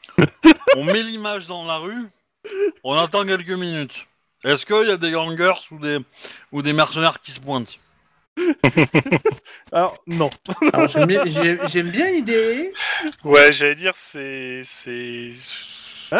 on 0.77 0.83
met 0.83 1.01
l'image 1.03 1.47
dans 1.47 1.65
la 1.65 1.77
rue, 1.77 2.07
on 2.83 2.95
attend 2.95 3.25
quelques 3.25 3.49
minutes. 3.49 4.05
Est-ce 4.45 4.65
qu'il 4.65 4.87
y 4.87 4.91
a 4.91 4.97
des 4.97 5.11
gangers 5.11 5.51
ou 5.71 5.79
des 5.79 5.99
ou 6.53 6.61
des 6.61 6.71
mercenaires 6.73 7.19
qui 7.19 7.31
se 7.31 7.39
pointent 7.41 7.77
Alors, 9.73 9.97
non. 10.07 10.29
Alors, 10.73 10.87
j'aime 10.87 11.07
bien, 11.07 11.23
j'ai- 11.25 11.59
j'aime 11.67 11.89
bien 11.89 12.09
l'idée. 12.09 12.71
Ouais, 13.25 13.51
j'allais 13.51 13.75
dire, 13.75 13.93
c'est. 13.95 14.61
c'est... 14.63 15.31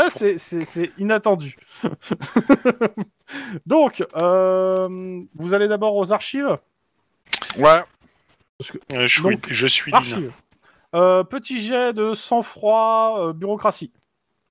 C'est- 0.09 0.37
c'est 0.37 0.65
c'est 0.65 0.91
inattendu. 0.97 1.55
Donc, 3.65 4.03
euh, 4.15 5.21
vous 5.35 5.53
allez 5.53 5.67
d'abord 5.67 5.95
aux 5.95 6.11
archives 6.11 6.57
Ouais. 7.57 7.83
Euh, 8.91 9.05
je, 9.05 9.21
suis, 9.21 9.39
je 9.49 9.67
suis 9.67 9.91
Lynn. 9.91 10.01
Archives. 10.01 10.31
Euh, 10.95 11.23
petit 11.23 11.63
jet 11.65 11.93
de 11.93 12.13
sang-froid, 12.15 13.19
euh, 13.19 13.33
bureaucratie. 13.33 13.91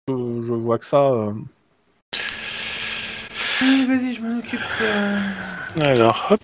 Euh, 0.08 0.42
je 0.46 0.52
vois 0.54 0.78
que 0.78 0.84
ça. 0.84 1.02
euh, 1.10 1.32
Vas-y, 3.60 4.14
je 4.14 4.22
m'en 4.22 4.38
occupe. 4.38 4.60
euh. 4.80 5.18
Alors, 5.84 6.28
hop. 6.30 6.40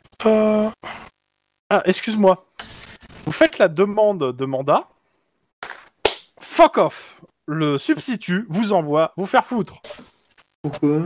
Ah, 1.71 1.83
excuse-moi. 1.85 2.45
Vous 3.25 3.33
faites 3.33 3.59
la 3.59 3.69
demande 3.69 4.33
de 4.37 4.45
mandat. 4.45 4.89
Fuck 6.41 6.79
off. 6.79 7.21
Le 7.47 7.79
substitut 7.79 8.47
vous 8.49 8.73
envoie 8.73 9.13
vous 9.17 9.27
faire 9.27 9.47
foutre. 9.47 9.81
Pourquoi? 10.65 11.03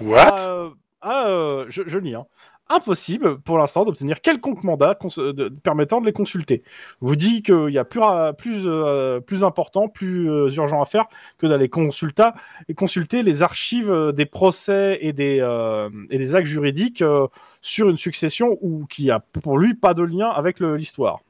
What? 0.00 0.34
Ah, 0.40 0.50
euh, 0.50 0.70
ah, 1.02 1.28
euh, 1.28 1.64
je, 1.68 1.84
je 1.86 1.98
lis. 1.98 2.16
Hein. 2.16 2.26
Impossible 2.68 3.38
pour 3.38 3.56
l'instant 3.56 3.84
d'obtenir 3.84 4.20
quelconque 4.20 4.64
mandat 4.64 4.96
de- 5.16 5.48
permettant 5.48 6.00
de 6.00 6.06
les 6.06 6.12
consulter. 6.12 6.64
Vous 7.00 7.14
dit 7.14 7.44
qu'il 7.44 7.70
y 7.70 7.78
a 7.78 7.84
plus, 7.84 8.00
ra- 8.00 8.32
plus, 8.32 8.64
euh, 8.66 9.20
plus 9.20 9.44
important, 9.44 9.88
plus 9.88 10.28
euh, 10.28 10.50
urgent 10.50 10.82
à 10.82 10.86
faire 10.86 11.04
que 11.38 11.46
d'aller 11.46 11.70
et 12.68 12.74
consulter 12.74 13.22
les 13.22 13.42
archives 13.42 13.90
euh, 13.90 14.10
des 14.10 14.26
procès 14.26 14.98
et 15.00 15.12
des, 15.12 15.38
euh, 15.40 15.88
et 16.10 16.18
des 16.18 16.34
actes 16.34 16.48
juridiques 16.48 17.00
euh, 17.00 17.28
sur 17.62 17.88
une 17.90 17.96
succession 17.96 18.58
où 18.60 18.84
qui 18.86 19.12
a 19.12 19.20
pour 19.20 19.58
lui 19.58 19.74
pas 19.74 19.94
de 19.94 20.02
lien 20.02 20.28
avec 20.28 20.58
l'histoire. 20.58 21.20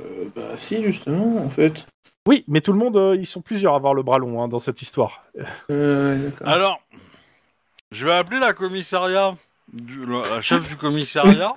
Euh, 0.00 0.30
Bah, 0.34 0.56
si, 0.56 0.82
justement, 0.82 1.36
en 1.36 1.50
fait. 1.50 1.86
Oui, 2.26 2.44
mais 2.48 2.60
tout 2.60 2.72
le 2.72 2.78
monde, 2.78 2.96
euh, 2.96 3.16
ils 3.16 3.26
sont 3.26 3.42
plusieurs 3.42 3.74
à 3.74 3.76
avoir 3.76 3.92
le 3.94 4.02
bras 4.02 4.18
long 4.18 4.42
hein, 4.42 4.48
dans 4.48 4.58
cette 4.58 4.80
histoire. 4.82 5.24
Euh. 5.70 6.30
Alors, 6.44 6.80
je 7.92 8.06
vais 8.06 8.14
appeler 8.14 8.38
la 8.40 8.52
commissariat, 8.54 9.34
du, 9.72 10.06
la, 10.06 10.22
la 10.36 10.40
chef 10.42 10.66
du 10.68 10.76
commissariat. 10.76 11.54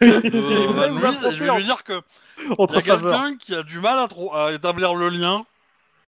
de 0.00 0.66
Van 0.72 0.88
Vous 0.88 1.06
Nuys, 1.06 1.26
et 1.28 1.34
je 1.34 1.44
vais 1.44 1.54
lui 1.56 1.64
dire 1.64 1.84
que 1.84 2.00
Entre 2.58 2.74
y 2.74 2.78
a 2.90 2.94
faveurs. 2.94 3.12
quelqu'un 3.22 3.36
qui 3.36 3.54
a 3.54 3.62
du 3.62 3.78
mal 3.80 3.98
à, 3.98 4.08
tro- 4.08 4.34
à 4.34 4.52
établir 4.52 4.94
le 4.94 5.10
lien 5.10 5.44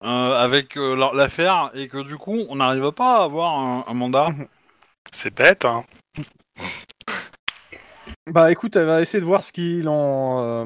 euh, 0.04 0.38
avec 0.44 0.76
euh, 0.76 0.96
la- 0.96 1.12
l'affaire 1.14 1.70
et 1.76 1.88
que 1.88 2.02
du 2.04 2.18
coup 2.18 2.36
on 2.50 2.56
n'arrive 2.56 2.92
pas 2.92 3.20
à 3.20 3.24
avoir 3.24 3.54
un, 3.60 3.84
un 3.88 3.94
mandat. 3.94 4.30
C'est 5.12 5.34
bête, 5.34 5.66
hein. 5.66 5.84
Bah 8.28 8.52
écoute, 8.52 8.76
elle 8.76 8.88
va 8.88 9.02
essayer 9.02 9.20
de 9.22 9.26
voir 9.26 9.44
ce 9.44 9.54
qu'il 9.54 9.88
en, 9.88 10.44
euh, 10.44 10.66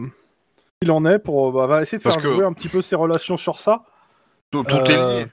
qu'il 0.81 0.91
en 0.91 1.05
est 1.05 1.19
pour, 1.19 1.51
bah, 1.51 1.67
va 1.67 1.81
essayer 1.81 1.97
de 1.97 2.03
Parce 2.03 2.15
faire 2.15 2.23
que- 2.23 2.33
jouer 2.33 2.45
un 2.45 2.53
petit 2.53 2.69
peu 2.69 2.81
ses 2.81 2.95
relations 2.95 3.35
sur 3.37 3.59
ça. 3.59 3.83
Tout, 4.49 4.63
tout 4.63 4.75
Euh, 4.75 4.85
est 4.85 5.23
lié. 5.23 5.27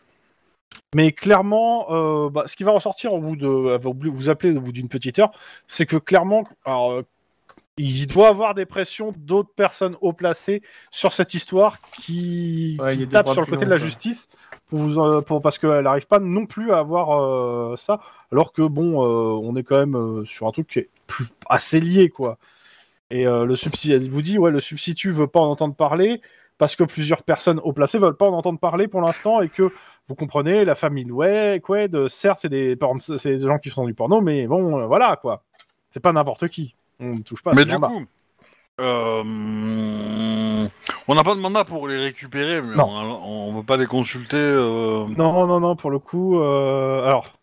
Mais 0.95 1.13
clairement, 1.13 1.87
euh, 1.91 2.29
bah, 2.31 2.45
ce 2.47 2.57
qui 2.57 2.65
va 2.65 2.73
ressortir 2.73 3.13
au 3.15 3.21
bout 3.21 3.37
de, 3.37 3.47
va 3.47 3.79
vous 3.79 4.29
appeler 4.29 4.57
au 4.57 4.61
bout 4.61 4.73
d'une 4.73 4.89
petite 4.89 5.19
heure, 5.21 5.31
c'est 5.69 5.87
que 5.87 5.97
clairement, 5.97 6.45
alors, 6.65 6.93
euh, 6.93 7.03
il 7.79 8.07
doit 8.09 8.29
avoir 8.29 8.55
des 8.55 8.67
pressions 8.67 9.15
d'autres 9.17 9.53
personnes 9.55 9.97
haut 10.01 10.13
placées 10.13 10.63
sur 10.91 11.13
cette 11.13 11.33
histoire 11.35 11.79
qui, 11.97 12.77
Ouais, 12.81 12.97
il 12.97 13.07
bras 13.07 13.23
sur 13.25 13.43
le 13.43 13.47
côté 13.47 13.65
de 13.67 13.71
la 13.71 13.77
justice 13.77 14.29
pour 14.67 14.79
vous, 14.81 14.99
euh, 14.99 15.21
pour, 15.21 15.41
parce 15.43 15.59
qu'elle 15.59 15.83
n'arrive 15.83 16.07
pas 16.09 16.19
non 16.19 16.47
plus 16.47 16.73
à 16.73 16.79
avoir 16.79 17.23
euh, 17.23 17.77
ça, 17.77 18.01
alors 18.33 18.53
que 18.53 18.63
bon, 18.63 19.03
euh, 19.05 19.39
on 19.43 19.55
est 19.57 19.63
quand 19.63 19.77
même 19.79 19.97
euh, 19.97 20.25
sur 20.25 20.47
un 20.49 20.51
truc 20.51 20.67
qui 20.67 20.79
est 20.81 20.89
plus, 21.07 21.29
assez 21.49 21.79
lié, 21.81 22.09
quoi. 22.09 22.37
Et 23.11 23.27
euh, 23.27 23.45
le 23.45 23.55
substitut 23.57 24.09
vous 24.09 24.23
dit 24.23 24.39
ouais 24.39 24.51
le 24.51 24.61
substitut 24.61 25.13
veut 25.13 25.27
pas 25.29 25.41
en 25.41 25.51
entendre 25.51 25.75
parler 25.75 26.21
parce 26.59 26.75
que 26.75 26.85
plusieurs 26.85 27.23
personnes 27.23 27.61
haut 27.63 27.73
placées 27.73 27.99
veulent 27.99 28.17
pas 28.17 28.27
en 28.29 28.33
entendre 28.33 28.59
parler 28.59 28.89
pour 28.89 29.01
l'instant 29.01 29.41
et 29.43 29.49
que 29.49 29.71
vous 30.09 30.15
comprenez 30.15 30.65
la 30.65 30.75
famille 30.75 31.11
ouais 31.13 31.61
Quaid 31.63 32.09
certes 32.09 32.41
c'est 32.43 32.49
des 32.49 32.75
des 32.77 33.39
gens 33.39 33.59
qui 33.59 33.71
font 33.71 33.85
du 33.87 33.95
porno 33.95 34.21
mais 34.21 34.47
bon 34.49 34.81
euh, 34.81 34.87
voilà 34.87 35.17
quoi 35.17 35.45
c'est 35.91 36.01
pas 36.01 36.13
n'importe 36.13 36.49
qui 36.49 36.75
on 36.99 37.11
ne 37.15 37.19
touche 37.23 37.43
pas 37.43 37.53
à 37.53 37.55
Mais 37.55 37.65
du 37.65 37.79
coup, 37.79 38.05
euh, 38.81 39.23
on 41.09 41.15
n'a 41.15 41.25
pas 41.25 41.35
de 41.35 41.41
mandat 41.41 41.65
pour 41.65 41.89
les 41.89 41.97
récupérer, 41.99 42.63
mais 42.63 42.75
Non. 42.75 42.89
on, 42.89 43.49
on 43.49 43.53
veut 43.53 43.63
pas 43.63 43.77
les 43.77 43.87
consulter. 43.87 44.37
euh, 44.37 45.05
Non, 45.17 45.47
non, 45.47 45.61
non, 45.61 45.77
pour 45.77 45.91
le 45.91 45.99
coup. 45.99 46.41
euh, 46.41 47.05
alors, 47.05 47.39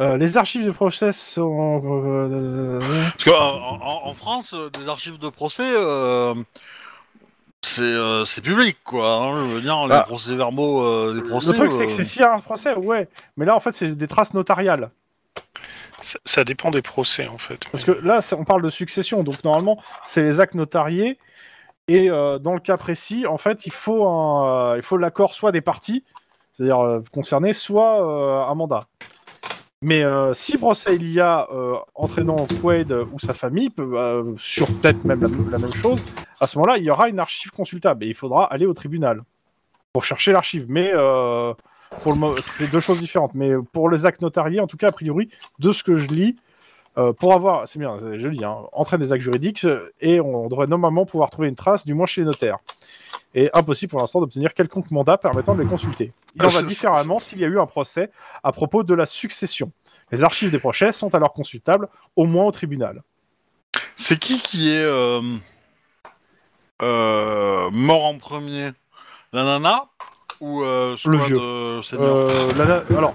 euh, 0.00 0.16
les 0.16 0.36
archives 0.36 0.64
de 0.64 0.70
procès 0.70 1.12
sont. 1.12 1.82
euh, 1.84 2.80
Parce 3.18 3.24
qu'en 3.24 3.78
en, 3.82 4.08
en 4.08 4.14
France, 4.14 4.54
euh, 4.54 4.70
des 4.70 4.88
archives 4.88 5.18
de 5.18 5.28
procès, 5.28 5.70
euh, 5.74 6.34
c'est 7.62 7.82
euh, 7.82 8.24
c'est 8.24 8.40
public, 8.40 8.78
quoi. 8.84 9.12
hein, 9.12 9.34
je 9.36 9.40
veux 9.54 9.60
dire, 9.60 9.86
les 9.86 9.94
Ah. 9.94 10.02
procès-verbaux 10.02 10.82
euh, 10.82 11.14
des 11.14 11.22
procès. 11.28 11.48
le 11.48 11.54
truc, 11.54 11.72
c'est 11.72 11.86
que 11.86 11.92
euh, 11.92 11.94
c'est 11.96 12.04
s'il 12.04 12.22
y 12.22 12.24
a 12.24 12.34
un 12.34 12.38
procès, 12.40 12.74
ouais. 12.74 13.08
Mais 13.36 13.44
là, 13.44 13.54
en 13.54 13.60
fait, 13.60 13.72
c'est 13.72 13.94
des 13.94 14.08
traces 14.08 14.32
notariales. 14.34 14.90
Ça, 16.00 16.18
ça 16.24 16.44
dépend 16.44 16.70
des 16.70 16.80
procès 16.80 17.28
en 17.28 17.36
fait. 17.36 17.60
Parce 17.70 17.84
que 17.84 17.92
là, 17.92 18.22
c'est- 18.22 18.34
on 18.34 18.44
parle 18.44 18.62
de 18.62 18.70
succession. 18.70 19.22
Donc, 19.22 19.44
normalement, 19.44 19.78
c'est 20.02 20.22
les 20.22 20.40
actes 20.40 20.54
notariés. 20.54 21.18
Et 21.88 22.08
euh, 22.08 22.38
dans 22.38 22.54
le 22.54 22.60
cas 22.60 22.76
précis, 22.78 23.26
en 23.26 23.36
fait, 23.36 23.66
il 23.66 23.72
faut, 23.72 24.06
un, 24.06 24.72
euh, 24.72 24.76
il 24.76 24.82
faut 24.82 24.96
l'accord 24.96 25.34
soit 25.34 25.52
des 25.52 25.60
parties, 25.60 26.04
c'est-à-dire 26.54 26.78
euh, 26.80 27.02
concernées, 27.12 27.52
soit 27.52 28.00
euh, 28.00 28.44
un 28.50 28.54
mandat. 28.54 28.86
Mais 29.82 30.04
euh, 30.04 30.34
si 30.34 30.58
procès 30.58 30.96
il 30.96 31.10
y 31.10 31.20
a 31.20 31.48
euh, 31.50 31.76
entraînant 31.94 32.46
Quaid 32.60 32.92
ou 33.12 33.18
sa 33.18 33.32
famille, 33.32 33.70
peut- 33.70 33.92
euh, 33.94 34.34
sur 34.36 34.66
peut-être 34.66 35.04
même 35.04 35.20
la, 35.50 35.58
même 35.58 35.72
chose, 35.72 35.98
à 36.38 36.46
ce 36.46 36.58
moment-là, 36.58 36.76
il 36.76 36.84
y 36.84 36.90
aura 36.90 37.08
une 37.08 37.18
archive 37.18 37.50
consultable 37.50 38.04
et 38.04 38.08
il 38.08 38.14
faudra 38.14 38.44
aller 38.44 38.66
au 38.66 38.74
tribunal 38.74 39.22
pour 39.94 40.04
chercher 40.04 40.32
l'archive. 40.32 40.66
Mais 40.68 40.90
euh, 40.94 41.54
pour 42.02 42.12
le 42.14 42.40
c'est 42.42 42.70
deux 42.70 42.80
choses 42.80 43.00
différentes. 43.00 43.34
Mais 43.34 43.52
pour 43.72 43.88
les 43.88 44.04
actes 44.04 44.20
notariés, 44.20 44.60
en 44.60 44.66
tout 44.66 44.76
cas, 44.76 44.88
a 44.88 44.92
priori, 44.92 45.30
de 45.60 45.72
ce 45.72 45.82
que 45.82 45.96
je 45.96 46.08
lis, 46.08 46.36
euh, 46.98 47.14
pour 47.14 47.32
avoir, 47.32 47.66
c'est 47.66 47.78
bien, 47.78 47.96
je 48.00 48.26
lis, 48.26 48.44
hein, 48.44 48.56
entraîne 48.72 49.00
des 49.00 49.12
actes 49.12 49.22
juridiques 49.22 49.66
et 50.02 50.20
on 50.20 50.48
devrait 50.48 50.66
normalement 50.66 51.06
pouvoir 51.06 51.30
trouver 51.30 51.48
une 51.48 51.56
trace, 51.56 51.86
du 51.86 51.94
moins 51.94 52.06
chez 52.06 52.20
les 52.20 52.26
notaires. 52.26 52.58
Et 53.34 53.48
impossible 53.54 53.90
pour 53.90 54.00
l'instant 54.00 54.20
d'obtenir 54.20 54.54
quelconque 54.54 54.90
mandat 54.90 55.16
permettant 55.16 55.54
de 55.54 55.62
les 55.62 55.68
consulter. 55.68 56.12
Il 56.34 56.44
en 56.44 56.48
va 56.48 56.62
différemment 56.68 57.20
s'il 57.20 57.38
y 57.38 57.44
a 57.44 57.46
eu 57.46 57.60
un 57.60 57.66
procès 57.66 58.10
à 58.42 58.50
propos 58.52 58.82
de 58.82 58.94
la 58.94 59.06
succession. 59.06 59.70
Les 60.10 60.24
archives 60.24 60.50
des 60.50 60.58
procès 60.58 60.90
sont 60.92 61.14
alors 61.14 61.32
consultables, 61.32 61.88
au 62.16 62.26
moins 62.26 62.44
au 62.44 62.50
tribunal. 62.50 63.02
C'est 63.94 64.18
qui 64.18 64.40
qui 64.40 64.70
est 64.70 64.82
euh, 64.82 65.20
euh, 66.82 67.70
mort 67.70 68.04
en 68.04 68.18
premier? 68.18 68.72
La 69.32 69.44
nana 69.44 69.86
ou 70.40 70.62
euh, 70.62 70.96
Le 71.04 71.16
vieux. 71.18 72.56
la 72.56 72.82
alors, 72.96 73.14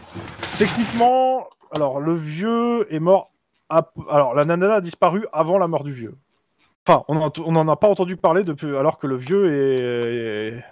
techniquement, 0.57 1.49
alors 1.71 1.99
le 1.99 2.15
vieux 2.15 2.87
est 2.93 2.99
mort. 2.99 3.31
Alors, 4.09 4.35
la 4.35 4.45
nana 4.45 4.75
a 4.75 4.81
disparu 4.81 5.25
avant 5.33 5.57
la 5.57 5.67
mort 5.67 5.83
du 5.83 5.91
vieux. 5.91 6.15
Enfin, 6.87 7.03
on 7.07 7.17
en- 7.19 7.31
on 7.45 7.51
n'en 7.53 7.67
a 7.67 7.75
pas 7.75 7.89
entendu 7.89 8.15
parler 8.15 8.43
depuis, 8.43 8.75
alors 8.75 8.99
que 8.99 9.07
le 9.07 9.15
vieux 9.15 9.51
est. 9.51 10.63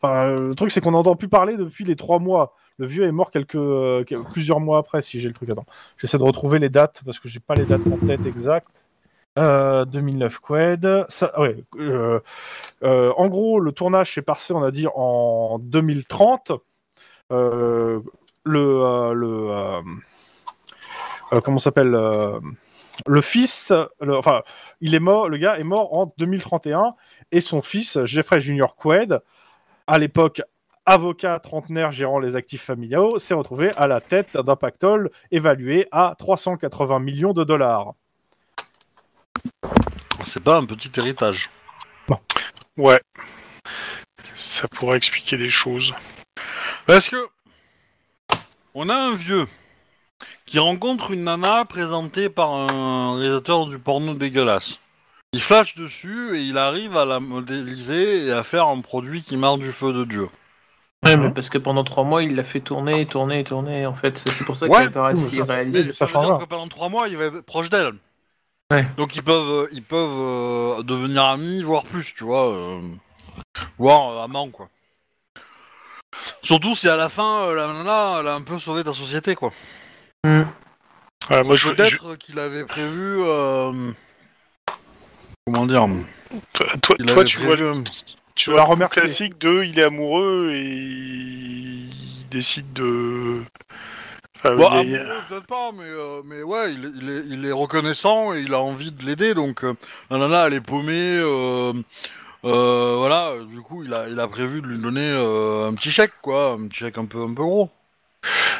Enfin, 0.00 0.34
le 0.36 0.54
truc, 0.54 0.70
c'est 0.70 0.80
qu'on 0.80 0.92
n'entend 0.92 1.16
plus 1.16 1.28
parler 1.28 1.56
depuis 1.56 1.84
les 1.84 1.96
trois 1.96 2.18
mois. 2.18 2.54
Le 2.78 2.86
vieux 2.86 3.04
est 3.04 3.12
mort 3.12 3.30
quelques, 3.30 3.54
euh, 3.56 4.04
plusieurs 4.32 4.60
mois 4.60 4.78
après, 4.78 5.02
si 5.02 5.20
j'ai 5.20 5.28
le 5.28 5.34
truc. 5.34 5.50
Attends, 5.50 5.64
j'essaie 5.96 6.18
de 6.18 6.22
retrouver 6.22 6.58
les 6.58 6.68
dates 6.68 7.02
parce 7.04 7.18
que 7.18 7.28
j'ai 7.28 7.40
pas 7.40 7.54
les 7.54 7.64
dates 7.64 7.86
en 7.90 7.96
tête 8.06 8.24
exactes. 8.26 8.84
Euh, 9.38 9.84
2009 9.84 10.38
Qued. 10.40 11.06
Ça, 11.08 11.38
ouais, 11.40 11.56
euh, 11.78 12.20
euh, 12.84 13.12
en 13.16 13.28
gros, 13.28 13.60
le 13.60 13.72
tournage 13.72 14.14
s'est 14.14 14.22
passé, 14.22 14.54
on 14.54 14.62
a 14.62 14.70
dit, 14.70 14.86
en 14.94 15.58
2030. 15.58 16.52
Euh, 17.32 18.00
le, 18.44 19.12
le 19.14 19.82
comment 21.42 21.58
s'appelle 21.58 21.96
le 23.06 23.20
fils, 23.20 23.72
le- 24.00 24.16
enfin, 24.16 24.42
il 24.80 24.94
est 24.94 25.00
mort, 25.00 25.28
le 25.28 25.36
gars 25.36 25.58
est 25.58 25.64
mort 25.64 25.94
en 25.94 26.12
2031 26.18 26.94
et 27.32 27.40
son 27.40 27.62
fils 27.62 28.02
Jeffrey 28.04 28.40
Junior 28.40 28.76
Quaid, 28.76 29.20
à 29.86 29.98
l'époque 29.98 30.42
avocat 30.86 31.40
trentenaire 31.40 31.90
gérant 31.92 32.20
les 32.20 32.36
actifs 32.36 32.62
familiaux, 32.62 33.18
s'est 33.18 33.34
retrouvé 33.34 33.72
à 33.76 33.86
la 33.86 34.00
tête 34.00 34.36
d'un 34.36 34.56
pactole 34.56 35.10
évalué 35.32 35.88
à 35.90 36.14
380 36.18 37.00
millions 37.00 37.32
de 37.32 37.44
dollars. 37.44 37.94
C'est 40.24 40.42
pas 40.42 40.56
un 40.58 40.64
petit 40.64 40.90
héritage. 40.96 41.50
Ouais. 42.76 43.00
Ça 44.34 44.68
pourrait 44.68 44.96
expliquer 44.96 45.36
des 45.36 45.50
choses. 45.50 45.94
Parce 46.86 47.08
que 47.08 47.28
on 48.74 48.88
a 48.88 48.94
un 48.94 49.14
vieux 49.16 49.46
qui 50.46 50.58
rencontre 50.58 51.10
une 51.10 51.24
nana 51.24 51.64
présentée 51.64 52.28
par 52.28 52.52
un 52.54 53.16
réalisateur 53.18 53.66
du 53.66 53.78
porno 53.78 54.14
dégueulasse. 54.14 54.78
Il 55.32 55.42
flash 55.42 55.74
dessus 55.74 56.38
et 56.38 56.42
il 56.42 56.56
arrive 56.56 56.96
à 56.96 57.04
la 57.04 57.20
modéliser 57.20 58.26
et 58.26 58.32
à 58.32 58.44
faire 58.44 58.68
un 58.68 58.80
produit 58.80 59.22
qui 59.22 59.36
marche 59.36 59.58
du 59.58 59.72
feu 59.72 59.92
de 59.92 60.04
Dieu. 60.04 60.28
Ouais, 61.04 61.16
mais 61.16 61.30
parce 61.30 61.50
que 61.50 61.58
pendant 61.58 61.84
trois 61.84 62.04
mois, 62.04 62.22
il 62.22 62.34
l'a 62.36 62.44
fait 62.44 62.60
tourner, 62.60 63.06
tourner, 63.06 63.44
tourner. 63.44 63.86
En 63.86 63.94
fait, 63.94 64.22
c'est 64.26 64.44
pour 64.44 64.56
ça 64.56 64.66
Ouais. 64.66 64.82
qu'il 64.82 64.90
paraît 64.92 65.14
si 65.16 65.42
réaliste. 65.42 65.92
Ça 65.92 66.08
ça 66.08 66.20
veut 66.20 66.26
dire 66.26 66.38
que 66.38 66.44
pendant 66.44 66.68
trois 66.68 66.88
mois, 66.88 67.08
il 67.08 67.16
va 67.16 67.24
être 67.26 67.40
proche 67.42 67.68
d'elle. 67.68 67.94
Ouais. 68.72 68.86
Donc 68.96 69.14
ils 69.14 69.22
peuvent, 69.22 69.64
euh, 69.64 69.68
ils 69.72 69.82
peuvent 69.82 69.98
euh, 70.78 70.82
devenir 70.82 71.24
amis, 71.24 71.62
voire 71.62 71.84
plus, 71.84 72.14
tu 72.14 72.24
vois, 72.24 72.52
euh, 72.52 72.80
voire 73.78 74.10
euh, 74.10 74.24
amants, 74.24 74.48
quoi. 74.48 74.68
Surtout 76.42 76.74
si 76.74 76.88
à 76.88 76.96
la 76.96 77.08
fin, 77.08 77.42
euh, 77.42 77.54
la 77.54 77.66
nana, 77.72 78.16
elle 78.20 78.28
a 78.28 78.34
un 78.34 78.42
peu 78.42 78.58
sauvé 78.58 78.82
ta 78.82 78.92
société, 78.92 79.34
quoi. 79.34 79.52
Ouais, 81.30 81.42
moi, 81.42 81.56
je, 81.56 81.68
je- 81.68 81.72
Peut-être 81.74 82.14
qu'il 82.16 82.38
avait 82.38 82.64
prévu. 82.64 83.16
euh, 83.20 83.72
Comment 85.46 85.66
dire 85.66 85.86
toi, 86.52 86.66
toi, 86.82 87.24
tu 87.24 87.38
vois, 87.40 87.56
prévu 87.56 87.68
un- 87.68 87.84
tu 88.34 88.50
la 88.50 88.56
vois 88.56 88.64
le 88.64 88.70
remercier. 88.70 89.02
classique 89.02 89.38
de 89.38 89.62
il 89.64 89.78
est 89.78 89.84
amoureux 89.84 90.50
et 90.52 90.64
il 90.64 92.28
décide 92.30 92.72
de. 92.72 93.42
Enfin, 94.36 94.54
Bon, 94.56 94.68
il 94.72 94.96
amoureux, 94.96 95.22
peut-être 95.28 95.46
pas, 95.46 95.70
mais, 95.72 95.84
euh, 95.84 96.22
mais 96.24 96.42
ouais, 96.42 96.74
il, 96.74 96.84
est- 96.84 96.92
il 96.96 97.10
est, 97.10 97.22
il 97.28 97.46
est 97.46 97.52
reconnaissant 97.52 98.34
et 98.34 98.40
il 98.42 98.52
a 98.54 98.60
envie 98.60 98.92
de 98.92 99.04
l'aider, 99.04 99.34
donc 99.34 99.64
euh, 99.64 99.74
la 100.10 100.18
nana, 100.18 100.46
elle 100.46 100.54
est 100.54 100.60
paumée, 100.60 101.18
euh, 101.18 101.72
euh, 102.44 102.94
voilà, 102.98 103.30
euh, 103.30 103.44
du 103.46 103.60
coup, 103.60 103.82
il 103.84 103.94
a, 103.94 104.08
il 104.08 104.20
a 104.20 104.28
prévu 104.28 104.60
de 104.60 104.66
lui 104.66 104.78
donner 104.78 105.08
euh, 105.08 105.68
un 105.68 105.74
petit 105.74 105.90
chèque, 105.90 106.12
quoi, 106.22 106.52
un 106.52 106.66
petit 106.68 106.78
chèque 106.80 106.98
un 106.98 107.06
peu, 107.06 107.22
un 107.22 107.32
peu 107.34 107.42
gros. 107.42 107.70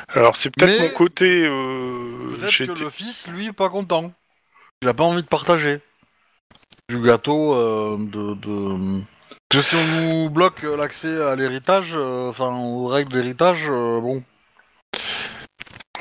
Alors 0.09 0.37
c'est 0.37 0.51
peut-être 0.51 0.79
Mais- 0.81 0.89
mon 0.89 0.95
côté. 0.95 1.45
Euh, 1.47 2.29
Peut-être 2.37 2.51
j'étais- 2.51 2.73
que 2.75 2.81
le 2.85 2.91
fils, 2.91 3.27
lui, 3.29 3.47
est 3.47 3.53
pas 3.53 3.69
content. 3.69 4.13
Il 4.83 4.89
a 4.89 4.95
pas 4.95 5.05
envie 5.05 5.23
de 5.23 5.29
partager 5.29 5.81
du 6.89 7.01
gâteau 7.01 7.55
euh, 7.55 7.97
de, 7.99 8.35
de... 8.35 9.03
Parce 9.49 9.65
que 9.65 9.71
si 9.71 9.75
on 9.77 9.87
nous 10.25 10.31
bloque 10.31 10.63
euh, 10.65 10.77
l'accès 10.77 11.21
à 11.23 11.35
l'héritage, 11.35 11.93
euh, 11.95 12.29
enfin 12.31 12.51
aux 12.55 12.87
règles 12.87 13.13
d'héritage, 13.13 13.65
euh, 13.69 14.01
bon. 14.01 14.23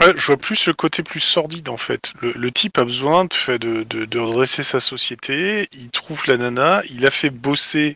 Ouais, 0.02 0.12
je 0.18 0.26
vois 0.28 0.38
plus 0.38 0.68
le 0.68 0.74
côté 0.74 1.04
plus 1.04 1.22
sordide 1.22 1.70
en 1.70 1.78
fait. 1.78 2.12
Le, 2.22 2.34
le 2.34 2.52
type 2.52 2.78
a 2.78 2.84
besoin 2.84 3.26
de, 3.26 3.34
fait 3.34 3.58
de, 3.60 3.84
de, 3.84 4.06
de 4.06 4.20
redresser 4.20 4.62
sa 4.62 4.80
société. 4.82 5.70
Il 5.74 5.90
trouve 5.90 6.22
la 6.28 6.38
nana, 6.38 6.84
il 6.90 7.06
a 7.06 7.12
fait 7.12 7.30
bosser 7.30 7.96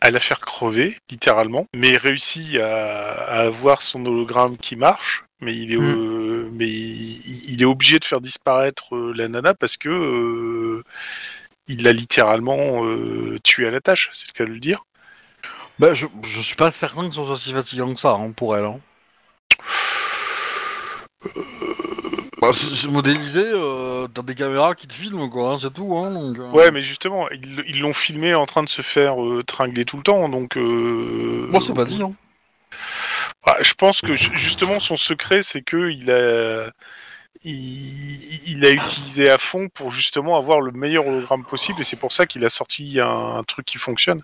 à 0.00 0.10
la 0.10 0.20
faire 0.20 0.40
crever, 0.40 0.96
littéralement, 1.10 1.66
mais 1.74 1.96
réussit 1.96 2.56
à, 2.58 3.08
à 3.08 3.40
avoir 3.40 3.82
son 3.82 4.04
hologramme 4.06 4.56
qui 4.56 4.76
marche. 4.76 5.24
Mais 5.40 5.54
il 5.56 5.72
est, 5.72 5.76
Mm. 5.78 5.84
euh, 5.84 6.48
mais 6.52 6.68
il, 6.68 7.50
il 7.52 7.62
est 7.62 7.66
obligé 7.66 7.98
de 7.98 8.04
faire 8.04 8.20
disparaître 8.20 8.94
euh, 8.94 9.12
la 9.16 9.28
nana 9.28 9.54
parce 9.54 9.76
que 9.78 9.88
euh, 9.88 10.84
il 11.66 11.82
l'a 11.82 11.92
littéralement 11.92 12.84
euh, 12.84 13.38
tué 13.42 13.66
à 13.66 13.70
la 13.70 13.80
tâche, 13.80 14.10
c'est 14.12 14.26
le 14.28 14.32
cas 14.32 14.44
de 14.44 14.50
le 14.50 14.58
dire. 14.60 14.84
Bah, 15.78 15.94
je, 15.94 16.06
je 16.24 16.40
suis 16.42 16.56
pas 16.56 16.70
certain 16.70 17.08
que 17.08 17.14
ce 17.14 17.24
soit 17.24 17.38
si 17.38 17.52
fatigant 17.52 17.94
que 17.94 18.00
ça 18.00 18.10
hein, 18.10 18.32
pour 18.32 18.56
elle. 18.56 18.64
Hein. 18.64 18.80
Bah, 22.40 22.52
c'est 22.54 22.88
modélisé, 22.88 23.42
euh, 23.44 24.08
t'as 24.08 24.22
des 24.22 24.34
caméras 24.34 24.74
qui 24.74 24.86
te 24.86 24.94
filment, 24.94 25.28
quoi, 25.28 25.52
hein, 25.52 25.58
c'est 25.60 25.72
tout. 25.72 25.96
Hein, 25.98 26.10
donc, 26.10 26.38
euh. 26.38 26.50
Ouais, 26.50 26.70
mais 26.70 26.82
justement, 26.82 27.28
ils 27.30 27.62
ils 27.66 27.80
l'ont 27.80 27.92
filmé 27.92 28.34
en 28.34 28.46
train 28.46 28.62
de 28.62 28.68
se 28.68 28.80
faire 28.80 29.22
euh, 29.22 29.42
tringler 29.42 29.84
tout 29.84 29.98
le 29.98 30.02
temps, 30.02 30.28
donc. 30.28 30.56
Euh... 30.56 31.46
Moi, 31.50 31.60
c'est 31.60 31.74
pas 31.74 31.84
dit, 31.84 32.02
hein. 32.02 32.14
Ah, 33.44 33.56
je 33.60 33.74
pense 33.74 34.00
que 34.00 34.14
ju- 34.16 34.30
justement 34.34 34.80
son 34.80 34.96
secret, 34.96 35.42
c'est 35.42 35.62
que 35.62 35.90
il 35.90 36.10
a, 36.10 36.70
il, 37.44 38.40
il 38.46 38.64
a 38.64 38.70
utilisé 38.70 39.28
à 39.28 39.38
fond 39.38 39.68
pour 39.68 39.90
justement 39.90 40.36
avoir 40.38 40.60
le 40.60 40.72
meilleur 40.72 41.06
hologramme 41.06 41.44
possible, 41.44 41.80
et 41.80 41.84
c'est 41.84 41.96
pour 41.96 42.12
ça 42.12 42.26
qu'il 42.26 42.44
a 42.44 42.48
sorti 42.48 43.00
un, 43.00 43.36
un 43.36 43.44
truc 43.44 43.66
qui 43.66 43.78
fonctionne. 43.78 44.22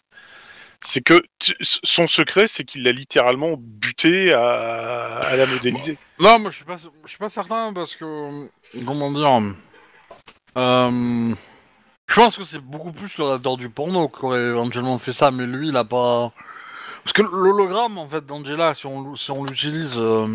C'est 0.80 1.00
que 1.00 1.20
t- 1.38 1.54
son 1.60 2.06
secret, 2.06 2.46
c'est 2.46 2.64
qu'il 2.64 2.82
l'a 2.84 2.92
littéralement 2.92 3.54
buté 3.58 4.32
à, 4.32 5.18
à 5.18 5.36
la 5.36 5.46
modéliser. 5.46 5.98
Non, 6.18 6.38
moi 6.38 6.50
je 6.50 6.56
suis 6.56 6.64
pas, 6.64 6.76
je 7.04 7.08
suis 7.08 7.18
pas 7.18 7.30
certain 7.30 7.72
parce 7.72 7.96
que 7.96 8.46
comment 8.84 9.10
dire, 9.12 9.42
euh, 10.56 11.34
Je 12.08 12.14
pense 12.14 12.36
que 12.38 12.44
c'est 12.44 12.60
beaucoup 12.60 12.92
plus 12.92 13.18
le 13.18 13.24
rédacteur 13.24 13.56
du 13.56 13.68
porno 13.68 14.08
qui 14.08 14.24
aurait 14.24 14.42
éventuellement 14.42 14.98
fait 14.98 15.12
ça, 15.12 15.30
mais 15.30 15.46
lui, 15.46 15.68
il 15.68 15.76
a 15.76 15.84
pas. 15.84 16.32
Parce 17.04 17.12
que 17.12 17.22
l'hologramme, 17.22 17.98
en 17.98 18.08
fait, 18.08 18.24
d'Angela, 18.26 18.74
si 18.74 18.86
on, 18.86 19.14
si 19.16 19.30
on 19.30 19.44
l'utilise, 19.44 19.94
euh, 19.96 20.26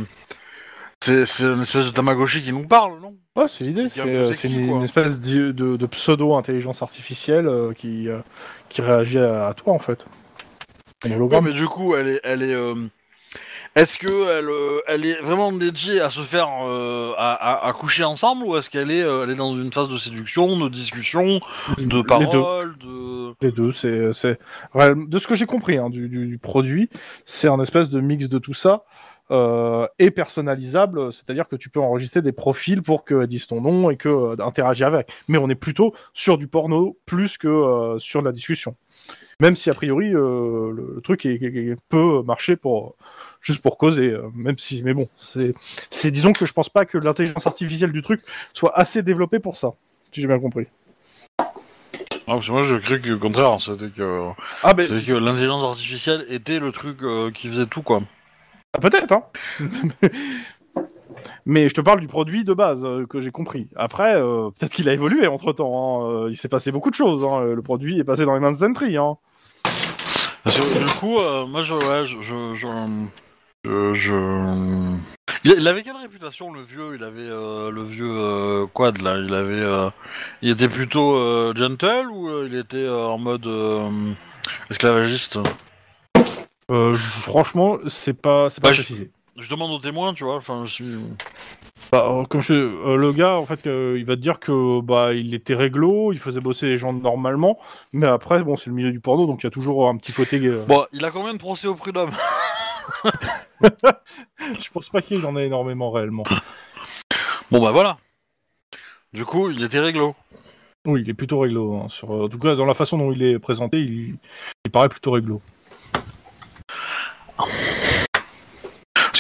c'est 1.02 1.24
une 1.40 1.62
espèce 1.64 1.86
de 1.86 1.90
Tamagotchi 1.92 2.44
qui 2.44 2.52
nous 2.54 2.68
parle, 2.68 3.00
non? 3.02 3.16
Ouais, 3.36 3.48
c'est 3.48 3.64
l'idée. 3.64 3.90
C'est 3.90 4.02
euh, 4.02 4.34
c'est 4.34 4.50
une, 4.50 4.84
espèce 4.84 5.20
de, 5.20 5.52
de- 5.52 5.76
de 5.78 5.86
pseudo-intelligence 5.86 6.82
artificielle 6.82 7.48
euh, 7.48 7.74
qui, 7.74 8.08
euh, 8.10 8.22
qui 8.70 8.82
réagit 8.82 9.20
à, 9.20 9.48
à 9.48 9.54
toi, 9.54 9.74
en 9.74 9.80
fait. 9.80 10.06
Ouais, 11.10 11.16
hologramme. 11.16 11.46
mais 11.46 11.54
du 11.54 11.66
coup, 11.68 11.96
elle 11.96 12.08
est, 12.10 12.20
elle 12.24 12.44
est. 12.44 12.54
euh, 12.54 12.76
Est-ce 13.76 13.98
que 13.98 14.08
elle, 14.38 14.50
euh, 14.50 14.82
elle 14.88 15.06
est 15.06 15.20
vraiment 15.22 15.52
dédiée 15.52 16.02
à 16.02 16.10
se 16.10 16.22
faire 16.22 16.48
euh, 16.68 17.14
à, 17.18 17.32
à- 17.34 17.68
à 17.70 17.74
coucher 17.74 18.04
ensemble 18.04 18.44
ou 18.44 18.58
est-ce 18.58 18.70
qu'elle 18.70 18.92
est, 18.92 19.02
euh, 19.04 19.24
elle 19.24 19.30
est 19.32 19.36
dans 19.36 19.56
une 19.56 19.72
phase 19.72 19.88
de 19.88 19.98
séduction, 19.98 20.58
de 20.60 20.68
discussion, 20.70 21.40
de 21.78 21.80
Les 21.80 21.86
deux. 21.86 22.04
parole, 22.04 22.78
de 22.80 23.34
Les 23.42 23.52
deux, 23.52 23.72
c'est, 23.72 24.12
c'est... 24.14 24.38
ouais, 24.76 24.92
de 24.96 25.20
ce 25.20 25.28
que 25.28 25.36
j'ai 25.36 25.46
compris 25.46 25.78
hein, 25.78 25.90
du, 25.90 26.10
du- 26.10 26.28
du 26.28 26.38
produit, 26.38 26.90
c'est 27.26 27.48
un 27.48 27.60
espèce 27.62 27.90
de 27.90 28.02
mix 28.02 28.28
de 28.30 28.38
tout 28.40 28.54
ça 28.54 28.84
et 29.98 30.12
personnalisable, 30.12 31.14
c'est-à-dire 31.14 31.48
que 31.48 31.56
tu 31.56 31.70
peux 31.70 31.80
enregistrer 31.80 32.22
des 32.22 32.34
profils 32.34 32.82
pour 32.82 33.06
qu'elle 33.06 33.28
dise 33.28 33.48
ton 33.48 33.62
nom 33.62 33.90
et 33.90 33.96
que 33.96 34.40
interagir 34.42 34.88
avec. 34.88 35.10
Mais 35.30 35.38
on 35.38 35.50
est 35.50 35.56
plutôt 35.56 35.94
sur 36.14 36.38
du 36.38 36.48
porno 36.50 36.98
plus 37.06 37.38
que 37.38 37.96
sur 37.98 38.20
de 38.20 38.26
la 38.26 38.34
discussion. 38.34 38.76
Même 39.42 39.56
si 39.58 39.70
a 39.70 39.74
priori 39.74 40.14
euh, 40.16 40.72
le, 40.72 40.94
le 40.96 41.02
truc 41.02 41.26
est, 41.26 41.34
est- 41.42 41.76
peut 41.90 42.22
marcher 42.24 42.56
pour 42.56 42.96
juste 43.42 43.62
pour 43.62 43.78
causer, 43.78 44.12
euh, 44.12 44.30
même 44.36 44.58
si, 44.60 44.84
mais 44.84 44.94
bon, 44.94 45.10
c'est, 45.18 45.54
disons 46.12 46.32
que 46.32 46.46
je 46.46 46.54
pense 46.54 46.70
pas 46.70 46.86
que 46.86 46.98
l'intelligence 47.00 47.48
artificielle 47.48 47.92
du 47.92 48.04
truc 48.04 48.22
soit 48.54 48.72
assez 48.78 49.02
développée 49.02 49.40
pour 49.40 49.58
ça, 49.58 49.74
si 50.14 50.22
j'ai 50.22 50.28
bien 50.28 50.40
compris. 50.40 50.68
Ah, 52.28 52.36
parce 52.36 52.46
que 52.46 52.52
moi, 52.52 52.62
je 52.64 52.76
cru 52.78 53.02
que 53.02 53.12
au 53.14 53.20
contraire, 53.20 53.60
c'était 53.60 53.90
que, 53.90 54.30
Ah 54.64 54.74
ben, 54.76 54.88
c'était 54.88 55.02
que 55.08 55.14
l'intelligence 55.14 55.64
artificielle 55.64 56.24
était 56.30 56.60
le 56.60 56.72
truc 56.72 56.98
euh, 57.02 57.32
qui 57.32 57.48
faisait 57.48 57.66
tout, 57.66 57.82
quoi. 57.82 58.04
Ah, 58.74 58.80
Peut-être, 58.80 59.12
hein. 59.12 59.24
Mais 61.46 61.68
je 61.68 61.74
te 61.74 61.82
parle 61.82 62.00
du 62.00 62.08
produit 62.08 62.44
de 62.44 62.54
base 62.54 62.86
euh, 62.86 63.06
que 63.08 63.22
j'ai 63.22 63.32
compris. 63.32 63.68
Après, 63.76 64.16
euh, 64.16 64.50
peut-être 64.52 64.72
qu'il 64.74 64.88
a 64.88 64.94
évolué 64.94 65.26
entre 65.28 65.52
temps. 65.52 66.28
Il 66.28 66.38
s'est 66.38 66.48
passé 66.48 66.72
beaucoup 66.72 66.90
de 66.92 66.96
choses. 66.96 67.24
hein. 67.24 67.42
Le 67.44 67.62
produit 67.62 68.00
est 68.00 68.04
passé 68.04 68.24
dans 68.26 68.34
les 68.36 68.40
mains 68.40 68.52
de 68.52 68.58
Sentry. 68.58 68.98
Hein. 68.98 69.18
Du 70.46 71.00
coup, 71.00 71.20
euh, 71.20 71.46
moi, 71.46 71.62
je, 71.62 71.74
ouais, 71.74 72.06
je, 72.06 72.22
je, 72.22 72.56
je, 72.56 72.68
je- 73.66 73.94
je- 73.94 74.98
Il, 75.44 75.56
il 75.60 75.68
avait 75.68 75.84
quelle 75.84 75.96
réputation, 75.96 76.52
le 76.52 76.62
vieux? 76.62 76.96
Il 76.96 77.04
avait 77.04 77.22
euh, 77.22 77.70
le 77.72 77.84
vieux 77.84 78.12
euh, 78.12 78.66
quad 78.68 78.98
là? 79.02 79.18
Il 79.18 79.34
avait, 79.34 79.54
euh, 79.54 79.90
il 80.42 80.50
était 80.50 80.68
plutôt 80.70 81.16
euh, 81.16 81.54
gentle 81.56 82.08
ou 82.12 82.30
euh, 82.30 82.48
il 82.50 82.58
était 82.58 82.78
euh, 82.78 83.06
en 83.06 83.18
mode 83.18 83.46
euh, 83.48 83.90
esclavagiste? 84.70 85.40
Euh, 86.72 86.96
franchement, 86.98 87.78
c'est 87.88 88.20
pas, 88.20 88.50
c'est 88.50 88.62
pas 88.62 88.70
Bah, 88.70 88.74
je- 88.74 88.82
précisé. 88.82 89.12
Je 89.38 89.50
demande 89.50 89.72
aux 89.72 89.80
témoins, 89.80 90.14
tu 90.14 90.24
vois. 90.24 90.36
Enfin, 90.36 90.66
je 90.66 90.74
suis. 90.74 90.96
Bah, 91.92 92.08
euh, 92.10 92.26
comme 92.26 92.42
je, 92.42 92.54
euh, 92.54 92.96
le 92.96 93.12
gars, 93.12 93.36
en 93.36 93.46
fait, 93.46 93.66
euh, 93.68 93.96
il 93.98 94.06
va 94.06 94.16
te 94.16 94.22
dire 94.22 94.40
que 94.40 94.82
bah 94.82 95.14
il 95.14 95.34
était 95.34 95.56
réglo, 95.56 96.12
il 96.14 96.20
faisait 96.20 96.40
bosser 96.40 96.68
les 96.68 96.78
gens 96.78 96.94
normalement, 96.94 97.58
mais 97.92 98.08
après, 98.08 98.44
bon, 98.44 98.56
c'est 98.56 98.70
le 98.70 98.76
milieu 98.76 98.92
du 98.92 99.00
porno, 99.00 99.26
donc 99.26 99.42
il 99.42 99.46
y 99.46 99.48
a 99.48 99.52
toujours 99.52 99.90
un 99.90 99.98
petit 99.98 100.14
côté. 100.14 100.40
Bon, 100.68 100.86
il 100.92 101.04
a 101.04 101.12
combien 101.12 101.34
de 101.34 101.38
procès 101.40 101.68
au 101.68 101.76
prud'homme 101.76 102.12
Je 103.64 104.70
pense 104.74 104.90
pas 104.90 105.02
qu'il 105.02 105.26
en 105.26 105.36
ait 105.38 105.48
énormément 105.48 105.92
réellement. 105.92 106.24
Bon, 107.50 107.62
bah 107.62 107.72
voilà. 107.72 107.98
Du 109.14 109.26
coup, 109.26 109.50
il 109.50 109.64
était 109.64 109.80
réglo. 109.80 110.16
Oui, 110.86 111.02
il 111.02 111.10
est 111.10 111.14
plutôt 111.14 111.40
réglo. 111.40 111.76
hein, 111.76 111.88
sur, 111.90 112.10
en 112.12 112.30
tout 112.30 112.40
cas, 112.40 112.56
dans 112.56 112.66
la 112.66 112.74
façon 112.74 112.98
dont 112.98 113.12
il 113.12 113.22
est 113.24 113.40
présenté, 113.40 113.80
il, 113.80 114.18
il 114.66 114.72
paraît 114.72 114.90
plutôt 114.90 115.12
réglo. 115.12 115.42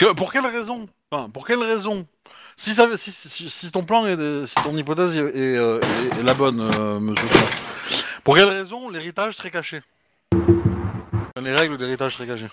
Que 0.01 0.13
pour 0.13 0.33
quelle 0.33 0.47
raison 0.47 0.87
Enfin, 1.11 1.29
pour 1.29 1.45
quelle 1.45 1.61
raison 1.61 2.07
si, 2.57 2.73
ça, 2.73 2.87
si, 2.97 3.11
si, 3.11 3.51
si 3.51 3.71
ton 3.71 3.83
plan 3.83 4.07
est, 4.07 4.47
si 4.47 4.55
ton 4.63 4.75
hypothèse 4.75 5.15
est, 5.15 5.19
est, 5.21 5.57
euh, 5.57 5.79
est- 5.79 6.19
est 6.19 6.23
la 6.23 6.33
bonne, 6.33 6.59
euh, 6.59 6.99
monsieur 6.99 7.27
pour 8.23 8.35
quelle 8.35 8.47
raison 8.49 8.89
l'héritage 8.89 9.35
serait 9.35 9.51
caché 9.51 9.83
Les 11.39 11.53
règles 11.55 11.77
d'héritage 11.77 12.15
seraient 12.15 12.25
cachées. 12.25 12.49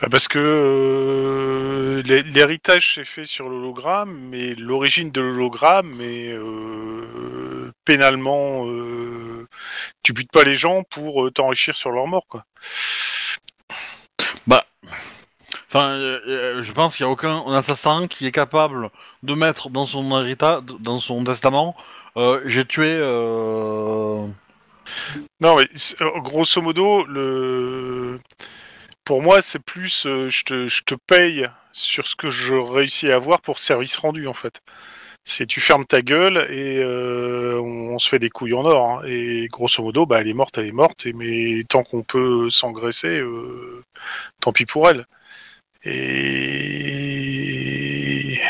Bah, 0.00 0.08
Parce 0.10 0.26
que 0.26 0.38
euh, 0.38 2.02
l'hé- 2.02 2.22
l'héritage 2.22 2.94
s'est 2.94 3.04
fait 3.04 3.26
sur 3.26 3.50
l'hologramme, 3.50 4.18
mais 4.30 4.54
l'origine 4.54 5.10
de 5.10 5.20
l'hologramme 5.20 6.00
est 6.00 6.32
euh, 6.32 7.70
pénalement. 7.84 8.66
euh, 8.68 9.46
tu 10.02 10.14
butes 10.14 10.32
pas 10.32 10.44
les 10.44 10.54
gens 10.54 10.82
pour 10.82 11.30
t'enrichir 11.34 11.76
sur 11.76 11.90
leur 11.90 12.06
mort, 12.06 12.26
quoi. 12.26 12.46
Enfin, 15.72 15.90
euh, 15.90 16.20
euh, 16.26 16.62
je 16.64 16.72
pense 16.72 16.96
qu'il 16.96 17.06
n'y 17.06 17.10
a 17.10 17.12
aucun 17.12 17.46
assassin 17.54 18.08
qui 18.08 18.26
est 18.26 18.32
capable 18.32 18.90
de 19.22 19.34
mettre 19.34 19.70
dans 19.70 19.86
son 19.86 20.18
héritage, 20.20 20.62
dans 20.80 20.98
son 20.98 21.22
testament, 21.22 21.76
euh, 22.16 22.42
j'ai 22.44 22.64
tué. 22.64 22.98
Non, 25.40 25.56
mais 25.56 25.66
grosso 26.22 26.60
modo, 26.60 27.04
le. 27.04 28.18
Pour 29.04 29.22
moi, 29.22 29.40
c'est 29.42 29.60
plus 29.60 30.02
je, 30.04 30.44
te, 30.44 30.66
je 30.66 30.82
te 30.82 30.94
paye 30.94 31.48
sur 31.72 32.06
ce 32.08 32.16
que 32.16 32.30
je 32.30 32.56
réussis 32.56 33.10
à 33.12 33.16
avoir 33.16 33.40
pour 33.40 33.58
service 33.60 33.96
rendu, 33.96 34.26
en 34.26 34.34
fait. 34.34 34.60
C'est 35.24 35.46
tu 35.46 35.60
fermes 35.60 35.84
ta 35.86 36.02
gueule 36.02 36.48
et 36.50 36.82
on, 36.84 37.98
se 38.00 38.08
fait 38.08 38.18
des 38.18 38.30
couilles 38.30 38.54
en 38.54 38.64
or. 38.64 39.00
hein. 39.00 39.02
Et 39.06 39.48
grosso 39.48 39.82
modo, 39.82 40.06
bah, 40.06 40.20
elle 40.20 40.28
est 40.28 40.34
morte, 40.34 40.58
elle 40.58 40.66
est 40.66 40.72
morte. 40.72 41.06
Et, 41.06 41.12
mais 41.12 41.62
tant 41.68 41.82
qu'on 41.84 42.02
peut 42.02 42.50
s'engraisser, 42.50 43.22
tant 44.40 44.52
pis 44.52 44.66
pour 44.66 44.88
elle. 44.88 45.06
Et. 45.84 45.90
et 48.34 48.40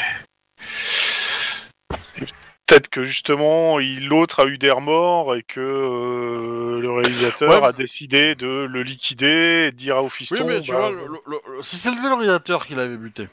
Peut-être 2.66 2.88
que 2.88 3.02
justement, 3.04 3.78
l'autre 3.78 4.40
a 4.40 4.46
eu 4.46 4.56
des 4.56 4.70
remords 4.70 5.34
et 5.34 5.42
que 5.42 5.58
euh, 5.60 6.80
le 6.80 6.92
réalisateur 6.92 7.50
Ouais. 7.50 7.66
a 7.66 7.72
décidé 7.72 8.36
de 8.36 8.46
le 8.70 8.82
liquider 8.84 9.66
et 9.66 9.72
de 9.72 9.76
dire 9.76 9.96
à 9.96 10.02
au 10.04 10.08
fiston. 10.08 10.36
Oui, 10.46 10.54
mais 10.54 10.60
tu 10.60 10.70
bah, 10.70 10.78
vois, 10.78 10.90
le- 10.90 11.06
le- 11.26 11.40
le- 11.56 11.62
si 11.62 11.76
c'était 11.76 11.96
le 12.00 12.14
réalisateur 12.14 12.66
qui 12.66 12.76
l'avait 12.76 12.96
buté, 12.96 13.26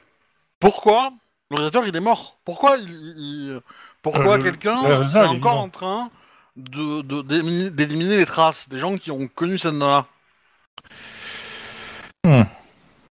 pourquoi 0.59 1.11
le 1.51 1.57
réalisateur 1.57 1.85
il 1.87 1.95
est 1.95 1.99
mort? 2.01 2.39
Pourquoi 2.45 2.77
il, 2.77 2.89
il- 2.89 3.59
pourquoi 4.01 4.33
Euh, 4.33 4.37
le- 4.37 4.43
quelqu'un 4.43 4.81
le 4.81 4.89
est 4.89 4.93
réalisateur, 4.95 5.31
il 5.31 5.35
est 5.35 5.37
encore 5.39 5.57
en 5.59 5.69
train 5.69 6.09
de 6.55 7.01
de- 7.03 7.21
d'éliminer 7.21 7.69
d'éliminer 7.69 8.17
les 8.17 8.25
traces 8.25 8.69
des 8.69 8.79
gens 8.79 8.97
qui 8.97 9.11
ont 9.11 9.27
connu 9.27 9.59
cette 9.59 9.73
nana? 9.73 10.07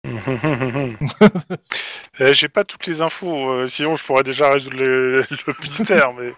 Eh, 2.20 2.34
J'ai 2.34 2.48
pas 2.48 2.64
toutes 2.64 2.86
les 2.86 3.00
infos, 3.00 3.50
euh, 3.50 3.66
sinon 3.66 3.96
je 3.96 4.04
pourrais 4.04 4.22
déjà 4.22 4.50
résoudre 4.52 4.76
le, 4.76 5.20
le 5.46 5.54
mystère, 5.62 6.12
mais 6.14 6.34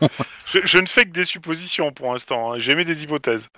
je, 0.46 0.60
je 0.64 0.78
ne 0.78 0.86
fais 0.86 1.04
que 1.04 1.10
des 1.10 1.24
suppositions 1.24 1.92
pour 1.92 2.12
l'instant. 2.12 2.52
Hein. 2.52 2.58
J'émets 2.58 2.84
des 2.84 3.02
hypothèses. 3.02 3.48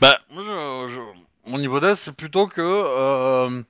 Bah, 0.00 0.20
moi, 0.30 0.42
je, 0.86 0.94
je- 0.94 1.50
mon 1.50 1.58
hypothèse, 1.58 1.98
c'est 1.98 2.16
plutôt 2.16 2.46
que 2.46 2.60
euh, 2.62 3.62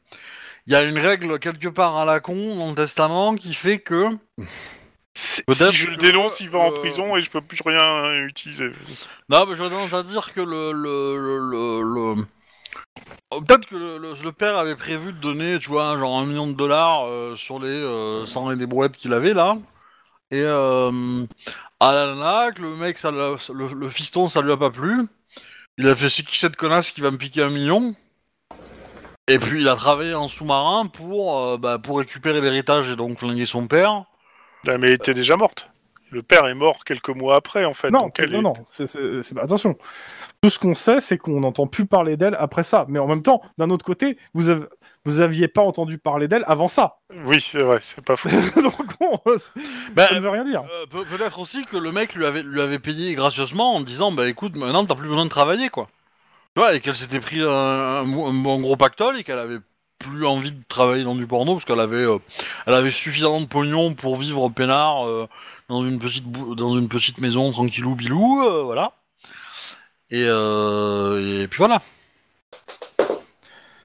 il 0.66 0.72
y 0.72 0.76
a 0.76 0.82
une 0.82 0.98
règle 0.98 1.38
quelque 1.38 1.68
part 1.68 1.96
à 1.96 2.04
la 2.04 2.20
con 2.20 2.56
dans 2.56 2.68
le 2.70 2.74
testament 2.76 3.34
qui 3.36 3.54
fait 3.54 3.78
que. 3.78 4.10
Si 5.14 5.42
je 5.72 5.88
le 5.90 5.96
dénonce, 5.96 6.40
il 6.40 6.50
va 6.50 6.58
en 6.60 6.70
euh, 6.70 6.74
prison 6.74 7.16
et 7.16 7.20
je 7.20 7.30
peux 7.30 7.42
plus 7.42 7.58
rien 7.64 8.14
utiliser. 8.26 8.70
Non, 9.28 9.46
mais 9.46 9.54
j'aurais 9.56 9.70
tendance 9.70 9.92
à 9.94 10.02
dire 10.02 10.32
que 10.32 10.40
le. 10.40 10.72
le, 10.72 11.16
le, 11.18 11.38
le- 11.38 12.14
le- 12.16 12.26
Peut-être 13.30 13.66
que 13.66 13.76
le, 13.76 14.32
père 14.32 14.58
avait 14.58 14.76
prévu 14.76 15.12
de 15.12 15.18
donner, 15.18 15.58
tu 15.58 15.70
vois, 15.70 15.96
genre 15.96 16.18
un 16.18 16.26
million 16.26 16.46
de 16.46 16.54
dollars 16.54 17.06
euh, 17.06 17.34
sur 17.36 17.58
les 17.58 17.68
euh, 17.68 18.26
100 18.26 18.52
et 18.52 18.56
des 18.56 18.66
brouettes 18.66 18.96
qu'il 18.96 19.12
avait 19.12 19.32
là. 19.32 19.56
Et 20.30 20.42
euh, 20.42 21.24
à 21.80 21.92
la 21.92 22.50
le 22.58 22.76
mec, 22.76 22.98
ça, 22.98 23.10
le, 23.10 23.36
le 23.74 23.90
fiston, 23.90 24.28
ça 24.28 24.42
lui 24.42 24.52
a 24.52 24.56
pas 24.56 24.70
plu. 24.70 25.06
Il 25.78 25.88
a 25.88 25.96
fait 25.96 26.10
c'est 26.10 26.22
qui 26.22 26.38
cette 26.38 26.56
connasse 26.56 26.90
qui 26.90 27.00
va 27.00 27.10
me 27.10 27.16
piquer 27.16 27.42
un 27.42 27.48
million 27.48 27.94
Et 29.26 29.38
puis 29.38 29.62
il 29.62 29.68
a 29.68 29.74
travaillé 29.74 30.14
en 30.14 30.28
sous-marin 30.28 30.86
pour, 30.86 31.38
euh, 31.38 31.56
bah, 31.56 31.78
pour 31.78 31.98
récupérer 31.98 32.40
l'héritage 32.40 32.90
et 32.90 32.96
donc 32.96 33.18
flinguer 33.18 33.46
son 33.46 33.66
père. 33.66 34.04
Mais 34.64 34.74
elle 34.74 34.90
était 34.90 35.14
déjà 35.14 35.36
morte. 35.36 35.71
Le 36.12 36.22
père 36.22 36.46
est 36.46 36.54
mort 36.54 36.84
quelques 36.84 37.08
mois 37.08 37.36
après, 37.36 37.64
en 37.64 37.72
fait. 37.74 37.90
Non, 37.90 38.00
donc 38.00 38.18
elle 38.20 38.30
non, 38.32 38.38
est- 38.38 38.42
non. 38.42 38.52
c'est- 39.22 39.38
attention. 39.38 39.76
Tout 40.42 40.50
ce 40.50 40.58
qu'on 40.58 40.74
sait, 40.74 41.00
c'est 41.00 41.16
qu'on 41.18 41.40
n'entend 41.40 41.66
plus 41.66 41.86
parler 41.86 42.16
d'elle 42.16 42.36
après 42.38 42.62
ça. 42.62 42.84
Mais 42.88 42.98
en 42.98 43.06
même 43.06 43.22
temps, 43.22 43.40
d'un 43.58 43.70
autre 43.70 43.84
côté, 43.84 44.18
vous, 44.34 44.50
avez, 44.50 44.66
vous 45.06 45.20
aviez 45.20 45.48
pas 45.48 45.62
entendu 45.62 45.96
parler 45.98 46.28
d'elle 46.28 46.44
avant 46.46 46.68
ça. 46.68 46.98
Oui, 47.26 47.40
c'est 47.40 47.62
vrai, 47.62 47.78
c'est 47.80 48.04
pas 48.04 48.16
faux. 48.16 48.28
Donc 48.62 48.74
bon, 49.00 49.18
c'est- 49.38 49.52
Bah, 49.94 50.06
ça 50.08 50.14
ne 50.14 50.20
veut 50.20 50.28
rien 50.30 50.44
dire. 50.44 50.62
Euh, 50.70 50.84
peut- 50.86 51.04
Peut-être 51.06 51.38
aussi 51.38 51.64
que 51.64 51.76
le 51.78 51.90
mec 51.92 52.14
lui 52.14 52.26
avait, 52.26 52.42
lui 52.42 52.60
avait 52.60 52.78
payé 52.78 53.14
gracieusement 53.14 53.74
en 53.74 53.80
disant 53.80 54.12
bah 54.12 54.28
écoute 54.28 54.56
maintenant 54.56 54.84
t'as 54.84 54.94
plus 54.94 55.08
besoin 55.08 55.24
de 55.24 55.30
travailler 55.30 55.70
quoi. 55.70 55.88
Tu 56.54 56.60
vois 56.60 56.74
et 56.74 56.80
qu'elle 56.80 56.96
s'était 56.96 57.20
pris 57.20 57.40
un, 57.40 57.48
un, 57.48 58.02
un- 58.04 58.28
un 58.46 58.60
gros 58.60 58.76
pactole 58.76 59.18
et 59.18 59.24
qu'elle 59.24 59.38
avait 59.38 59.58
plus 60.02 60.26
envie 60.26 60.52
de 60.52 60.62
travailler 60.68 61.04
dans 61.04 61.14
du 61.14 61.26
porno 61.26 61.54
parce 61.54 61.64
qu'elle 61.64 61.80
avait 61.80 62.04
euh, 62.04 62.18
elle 62.66 62.74
avait 62.74 62.90
suffisamment 62.90 63.40
de 63.40 63.46
pognon 63.46 63.94
pour 63.94 64.16
vivre 64.16 64.48
peinard 64.48 65.06
euh, 65.06 65.28
dans 65.68 65.84
une 65.86 65.98
petite 65.98 66.30
dans 66.30 66.78
une 66.78 66.88
petite 66.88 67.20
maison 67.20 67.50
tranquillou 67.52 67.94
bilou 67.94 68.42
euh, 68.42 68.62
voilà. 68.62 68.92
Et, 70.10 70.24
euh, 70.26 71.42
et 71.42 71.48
puis 71.48 71.58
voilà. 71.58 71.80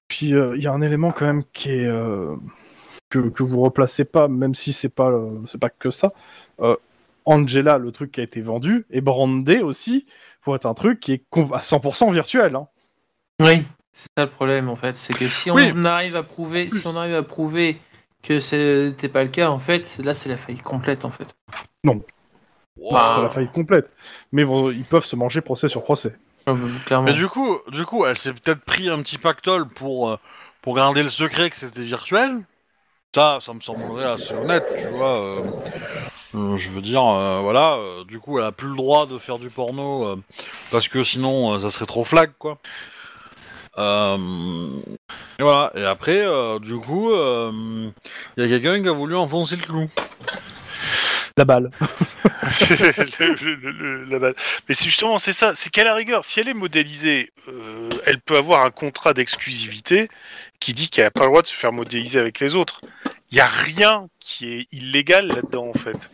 Puis 0.08 0.34
euh, 0.34 0.56
il 0.58 0.64
y 0.64 0.68
a 0.68 0.74
un 0.74 0.82
élément 0.82 1.12
quand 1.12 1.26
même 1.26 1.44
qui 1.54 1.70
est 1.70 1.86
euh, 1.86 2.36
que, 3.10 3.30
que 3.30 3.44
vous 3.44 3.62
replacez 3.62 4.06
pas, 4.06 4.28
même 4.28 4.56
si 4.56 4.74
c'est 4.74 4.90
pas 4.90 5.10
euh, 5.10 5.40
c'est 5.46 5.60
pas 5.60 5.70
que 5.70 5.92
ça. 5.92 6.14
Euh, 6.60 6.76
Angela, 7.26 7.78
le 7.78 7.92
truc 7.92 8.12
qui 8.14 8.22
a 8.22 8.24
été 8.24 8.42
vendu, 8.42 8.86
et 8.90 9.02
brandé 9.02 9.60
aussi 9.60 10.06
pour 10.42 10.56
être 10.56 10.66
un 10.66 10.74
truc 10.74 11.00
qui 11.00 11.12
est 11.14 11.24
à 11.54 11.60
100% 11.60 12.12
virtuel. 12.12 12.56
Hein. 12.56 12.68
Oui, 13.42 13.66
c'est 13.98 14.08
ça 14.16 14.26
le 14.26 14.30
problème 14.30 14.70
en 14.70 14.76
fait, 14.76 14.96
c'est 14.96 15.14
que 15.14 15.28
si 15.28 15.50
on 15.50 15.56
Oui. 15.56 15.74
arrive 15.86 16.16
à 16.16 16.24
prouver, 16.24 16.70
si 16.70 16.86
on 16.88 16.96
arrive 16.96 17.16
à 17.16 17.24
prouver 17.24 17.80
que 18.22 18.40
c'était 18.40 19.10
pas 19.10 19.24
le 19.24 19.30
cas, 19.30 19.50
en 19.50 19.60
fait, 19.60 19.98
là 20.04 20.14
c'est 20.14 20.30
la 20.30 20.38
faillite 20.38 20.62
complète 20.62 21.04
en 21.04 21.12
fait. 21.12 21.28
C'est 21.84 22.92
Bah, 22.92 23.12
pas 23.16 23.22
la 23.24 23.30
faillite 23.30 23.52
complète, 23.52 23.92
mais 24.32 24.46
bon, 24.46 24.72
ils 24.72 24.84
peuvent 24.84 25.06
se 25.06 25.16
manger 25.16 25.42
procès 25.42 25.68
sur 25.68 25.84
procès. 25.84 26.16
Euh, 26.48 26.56
clairement. 26.86 27.08
Mais 27.08 27.14
du 27.14 27.28
coup, 27.28 27.58
du 27.72 27.86
coup, 27.86 28.06
elle 28.06 28.18
s'est 28.18 28.34
peut-être 28.34 28.62
pris 28.62 28.90
un 28.90 29.02
petit 29.02 29.18
pactole 29.18 29.68
pour, 29.68 30.10
euh, 30.12 30.18
pour 30.62 30.76
garder 30.76 31.04
le 31.04 31.10
secret 31.10 31.50
que 31.50 31.56
c'était 31.58 31.82
virtuel. 31.82 32.44
Ça, 33.16 33.40
ça 33.42 33.54
me 33.54 33.62
semblerait 33.62 34.06
assez 34.06 34.36
honnête, 34.36 34.66
tu 34.76 34.90
vois. 34.90 35.20
euh, 35.22 35.44
euh, 36.36 36.58
je 36.58 36.70
veux 36.72 36.82
dire, 36.82 37.04
euh, 37.04 37.42
voilà, 37.42 37.76
euh, 37.76 38.04
du 38.06 38.20
coup, 38.20 38.40
elle 38.40 38.46
a 38.46 38.52
plus 38.52 38.70
le 38.70 38.76
droit 38.76 39.08
de 39.08 39.18
faire 39.18 39.40
du 39.40 39.50
porno 39.50 40.06
euh, 40.08 40.18
parce 40.72 40.88
que 40.88 41.04
sinon, 41.04 41.56
euh, 41.56 41.60
ça 41.60 41.72
serait 41.72 41.86
trop 41.86 42.04
flag, 42.06 42.32
quoi. 42.40 42.60
Euh, 43.78 44.70
et 45.40 45.44
voilà. 45.44 45.72
Et 45.76 45.84
après, 45.84 46.22
euh, 46.26 46.60
du 46.60 46.76
coup, 46.78 47.12
il 47.14 47.92
y 48.38 48.44
a 48.44 48.48
quelqu'un 48.48 48.82
qui 48.82 48.88
a 48.88 48.92
voulu 48.92 49.16
enfoncer 49.16 49.56
le 49.56 49.64
clou. 49.64 49.90
La 51.38 51.46
balle. 51.46 51.70
Le- 52.70 53.36
le- 53.44 53.56
le- 53.56 53.72
le- 53.72 54.04
la 54.06 54.20
balle. 54.20 54.36
Mais 54.68 54.74
c'est 54.74 54.86
justement, 54.86 55.20
c'est 55.20 55.34
ça, 55.34 55.54
c'est 55.54 55.70
qu'à 55.70 55.84
la 55.84 55.94
rigueur, 55.94 56.24
si 56.26 56.40
elle 56.40 56.48
est 56.48 56.54
modélisée, 56.54 57.32
euh, 57.50 57.90
elle 58.06 58.20
peut 58.20 58.38
avoir 58.38 58.66
un 58.66 58.72
contrat 58.72 59.14
d'exclusivité 59.14 60.10
qui 60.60 60.74
dit 60.74 60.90
qu'elle 60.90 61.04
n'a 61.06 61.12
pas 61.12 61.22
le 61.22 61.28
droit 61.28 61.42
de 61.42 61.48
se 61.48 61.54
faire 61.54 61.72
modéliser 61.74 62.20
avec 62.20 62.40
les 62.40 62.56
autres. 62.56 62.82
Il 63.32 63.36
n'y 63.36 63.42
a 63.42 63.48
rien 63.48 64.08
qui 64.20 64.52
est 64.54 64.68
illégal 64.72 65.28
là-dedans, 65.28 65.70
en 65.76 65.78
fait. 65.78 66.10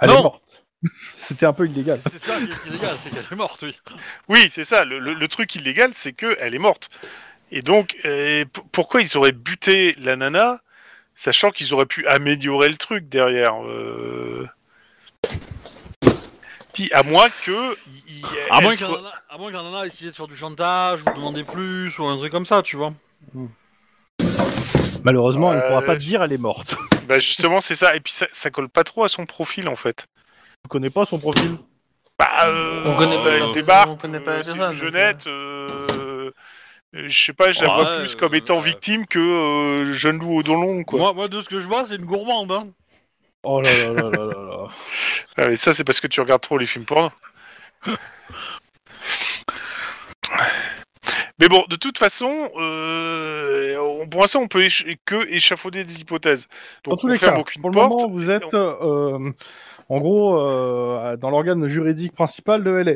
Elle 0.00 0.08
Non. 0.08 0.32
C'était 1.32 1.46
un 1.46 1.52
peu 1.52 1.66
illégal. 1.66 2.00
C'est 2.10 2.22
ça 2.24 2.36
qui 2.38 2.44
est 2.44 2.68
illégal, 2.70 2.96
c'est 3.02 3.10
qu'elle 3.10 3.24
est 3.32 3.34
morte, 3.36 3.60
oui. 3.62 3.78
Oui, 4.28 4.46
c'est 4.50 4.64
ça. 4.64 4.84
Le, 4.84 4.98
le- 4.98 5.14
le 5.14 5.28
truc 5.28 5.54
illégal, 5.54 5.90
c'est 5.94 6.12
qu'elle 6.12 6.54
est 6.54 6.58
morte. 6.58 6.88
Et 7.50 7.62
donc, 7.62 7.96
euh, 8.04 8.44
pourquoi 8.72 9.00
ils 9.02 9.16
auraient 9.16 9.32
buté 9.32 9.94
la 9.98 10.16
nana, 10.16 10.60
sachant 11.14 11.50
qu'ils 11.50 11.74
auraient 11.74 11.86
pu 11.86 12.06
améliorer 12.06 12.68
le 12.68 12.76
truc 12.76 13.08
derrière 13.08 13.54
euh... 13.66 14.46
Dis, 16.74 16.88
À 16.92 17.02
moins 17.02 17.28
que. 17.44 17.76
il- 18.08 18.24
À 18.50 18.60
moins 18.62 18.74
qu'un 18.74 18.86
soit- 18.86 18.96
nana, 18.96 19.12
à 19.28 19.36
moins 19.38 19.52
qu'un 19.52 19.62
nana 19.62 19.84
ait 19.84 19.88
essayé 19.88 20.10
de 20.10 20.16
faire 20.16 20.28
du 20.28 20.36
chantage 20.36 21.00
ou 21.02 21.14
demander 21.14 21.44
plus 21.44 21.98
ou 21.98 22.04
un 22.06 22.16
truc 22.16 22.32
comme 22.32 22.46
ça, 22.46 22.62
tu 22.62 22.76
vois. 22.76 22.94
Malheureusement, 25.04 25.52
elle 25.52 25.58
ne 25.58 25.66
pourra 25.66 25.82
Euh, 25.82 25.86
pas 25.86 25.96
te 25.96 26.00
dire 26.00 26.22
elle 26.22 26.32
est 26.32 26.38
morte. 26.38 26.76
Bah 27.08 27.18
justement, 27.18 27.60
c'est 27.60 27.74
ça. 27.74 27.94
Et 27.96 28.00
puis 28.00 28.12
ça, 28.12 28.26
ça 28.30 28.50
colle 28.50 28.68
pas 28.68 28.84
trop 28.84 29.04
à 29.04 29.08
son 29.08 29.26
profil 29.26 29.68
en 29.68 29.76
fait. 29.76 30.06
Je 30.64 30.68
connais 30.68 30.90
pas 30.90 31.04
son 31.06 31.18
profil. 31.18 31.56
Bah, 32.18 32.46
euh, 32.46 32.84
On 32.86 32.96
connaît 32.96 33.16
pas 33.16 33.30
elle 33.30 33.40
la- 33.40 33.52
débarque, 33.52 33.88
on 33.88 33.96
connaît 33.96 34.20
pas 34.20 34.30
la 34.32 34.38
euh, 34.38 34.42
c'est 34.44 34.56
une 34.56 34.72
jeunette. 34.72 35.26
euh, 35.26 36.30
euh, 36.94 37.08
je 37.08 37.24
sais 37.24 37.32
pas, 37.32 37.50
je 37.50 37.62
la 37.62 37.68
Ouais, 37.68 37.74
vois 37.82 37.96
plus 37.98 38.14
comme 38.14 38.34
euh, 38.34 38.38
étant 38.38 38.60
victime 38.60 39.06
que 39.06 39.18
euh, 39.18 39.92
jeune 39.92 40.18
loup 40.18 40.36
au 40.38 40.42
don 40.42 40.60
long, 40.60 40.84
quoi. 40.84 41.00
Moi, 41.00 41.12
moi, 41.14 41.28
de 41.28 41.42
ce 41.42 41.48
que 41.48 41.60
je 41.60 41.66
vois, 41.66 41.84
c'est 41.86 41.96
une 41.96 42.04
gourmande, 42.04 42.52
hein. 42.52 42.68
Oh 43.42 43.60
là 43.60 43.70
là 43.76 43.92
là 43.92 44.02
là 44.10 44.24
là 44.24 44.42
là. 44.44 44.68
Ah, 45.38 45.48
mais 45.48 45.56
ça, 45.56 45.72
c'est 45.72 45.82
parce 45.84 45.98
que 46.00 46.06
tu 46.06 46.20
regardes 46.20 46.42
trop 46.42 46.58
les 46.58 46.66
films 46.66 46.84
porno. 46.84 47.10
Mais 51.40 51.48
bon, 51.48 51.64
de 51.68 51.74
toute 51.76 51.98
façon, 51.98 52.50
euh, 52.56 53.76
on- 53.78 54.06
pour 54.06 54.20
l'instant, 54.20 54.40
on 54.42 54.48
peut 54.48 54.60
éch- 54.60 54.96
que 55.06 55.26
échafauder 55.28 55.82
des 55.84 56.00
hypothèses. 56.00 56.48
Donc, 56.84 56.92
Dans 56.92 56.96
tous 56.98 57.08
on 57.08 57.12
les 57.12 57.18
ferme 57.18 57.34
cas, 57.36 57.40
aucune 57.40 57.62
pour 57.62 57.70
le 57.70 57.74
porte. 57.74 57.90
moment, 57.90 58.08
vous 58.08 58.30
êtes 58.30 58.54
euh, 58.54 59.32
en 59.92 60.00
gros 60.00 60.38
euh, 60.40 61.16
dans 61.18 61.30
l'organe 61.30 61.68
juridique 61.68 62.14
principal 62.14 62.64
de 62.64 62.70
LA. 62.70 62.92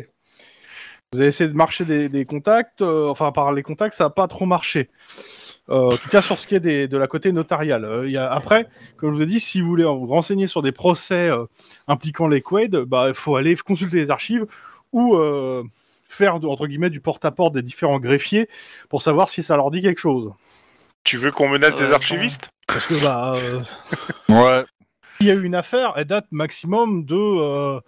Vous 1.12 1.20
avez 1.20 1.28
essayé 1.28 1.48
de 1.48 1.54
marcher 1.54 1.84
des, 1.84 2.08
des 2.08 2.24
contacts, 2.24 2.80
euh, 2.82 3.08
enfin 3.08 3.32
par 3.32 3.52
les 3.52 3.62
contacts, 3.62 3.94
ça 3.94 4.04
n'a 4.04 4.10
pas 4.10 4.26
trop 4.28 4.46
marché. 4.46 4.90
Euh, 5.68 5.92
en 5.92 5.96
tout 5.96 6.08
cas, 6.08 6.22
sur 6.22 6.38
ce 6.38 6.46
qui 6.46 6.54
est 6.54 6.60
des- 6.60 6.88
de 6.88 6.96
la 6.96 7.06
côté 7.06 7.32
notariale. 7.32 7.84
Euh, 7.84 8.06
il 8.06 8.12
y 8.12 8.16
a, 8.16 8.30
après, 8.32 8.66
comme 8.96 9.10
je 9.10 9.16
vous 9.16 9.22
ai 9.22 9.26
dit, 9.26 9.40
si 9.40 9.60
vous 9.60 9.66
voulez 9.68 9.84
vous 9.84 10.06
renseigner 10.06 10.46
sur 10.46 10.62
des 10.62 10.72
procès 10.72 11.28
euh, 11.30 11.44
impliquant 11.88 12.28
les 12.28 12.40
Quaid, 12.40 12.76
bah, 12.76 13.06
il 13.08 13.14
faut 13.14 13.36
aller 13.36 13.54
consulter 13.56 13.96
les 13.96 14.10
archives 14.10 14.46
ou 14.92 15.16
euh, 15.16 15.62
faire 16.04 16.36
entre 16.36 16.66
guillemets 16.66 16.90
du 16.90 17.00
porte-à-porte 17.00 17.52
des 17.54 17.62
différents 17.62 17.98
greffiers 18.00 18.48
pour 18.88 19.02
savoir 19.02 19.28
si 19.28 19.42
ça 19.42 19.56
leur 19.56 19.70
dit 19.70 19.82
quelque 19.82 20.00
chose. 20.00 20.32
Tu 21.04 21.18
veux 21.18 21.30
qu'on 21.32 21.48
menace 21.48 21.76
des 21.76 21.92
archivistes? 21.92 22.48
Parce 22.66 22.86
que 22.86 22.94
bah, 23.02 23.34
euh, 23.36 23.60
Ouais. 24.28 24.64
Il 25.20 25.26
y 25.26 25.30
a 25.30 25.34
eu 25.34 25.44
une 25.44 25.54
affaire, 25.54 25.92
elle 25.96 26.04
date 26.06 26.26
maximum 26.30 27.04
de, 27.04 27.14
euh, 27.16 27.80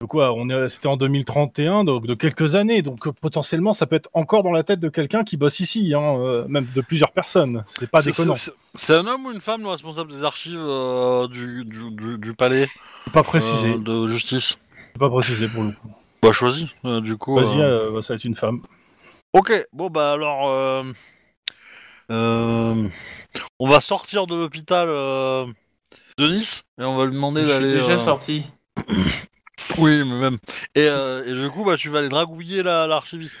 de 0.00 0.06
quoi? 0.06 0.32
On 0.32 0.48
est, 0.48 0.68
c'était 0.68 0.86
en 0.88 0.96
2031, 0.96 1.84
donc 1.84 2.06
de 2.06 2.14
quelques 2.14 2.54
années. 2.54 2.82
Donc 2.82 3.06
euh, 3.06 3.12
potentiellement, 3.12 3.72
ça 3.72 3.86
peut 3.86 3.96
être 3.96 4.10
encore 4.12 4.42
dans 4.42 4.52
la 4.52 4.62
tête 4.62 4.80
de 4.80 4.88
quelqu'un 4.88 5.24
qui 5.24 5.36
bosse 5.36 5.60
ici, 5.60 5.94
hein, 5.94 6.16
euh, 6.18 6.44
même 6.48 6.66
de 6.74 6.80
plusieurs 6.80 7.12
personnes. 7.12 7.64
C'est 7.66 7.90
pas 7.90 8.02
déconnant. 8.02 8.34
c'est- 8.34 8.94
un 8.94 9.06
homme 9.06 9.26
ou 9.26 9.32
une 9.32 9.40
femme 9.40 9.62
le 9.62 9.68
responsable 9.68 10.12
des 10.12 10.24
archives 10.24 10.58
euh, 10.58 11.28
du, 11.28 11.64
du, 11.64 11.90
du- 11.90 12.18
du 12.18 12.34
palais 12.34 12.68
pas 13.12 13.22
précisé. 13.22 13.76
de 13.76 14.06
justice? 14.06 14.58
Pas 14.98 15.08
précisé 15.08 15.48
pour 15.48 15.62
le 15.62 15.70
coup. 15.72 15.88
Bah 16.22 16.32
choisi, 16.32 16.72
euh, 16.84 17.00
du 17.00 17.16
coup. 17.16 17.34
Vas-y, 17.34 17.60
euh, 17.60 18.00
ça 18.02 18.14
va 18.14 18.16
être 18.16 18.24
une 18.24 18.36
femme. 18.36 18.60
Ok, 19.32 19.52
bon 19.72 19.88
bah 19.88 20.12
alors... 20.12 20.84
on 22.10 23.68
va 23.68 23.80
sortir 23.80 24.26
de 24.26 24.36
l'hôpital 24.36 24.88
de 26.22 26.28
Nice 26.28 26.62
et 26.80 26.84
on 26.84 26.96
va 26.96 27.04
lui 27.06 27.12
demander 27.12 27.42
Je 27.44 27.50
suis 27.50 27.60
d'aller... 27.60 27.72
déjà 27.74 27.92
euh, 27.92 27.98
sorti. 27.98 28.44
Oui, 29.78 30.02
mais 30.04 30.20
même. 30.20 30.38
Et, 30.74 30.86
euh, 30.88 31.24
et 31.24 31.32
du 31.32 31.48
coup, 31.50 31.64
bah 31.64 31.76
tu 31.76 31.88
vas 31.88 32.00
aller 32.00 32.08
dragouiller 32.08 32.62
la- 32.62 32.86
l'archiviste. 32.86 33.36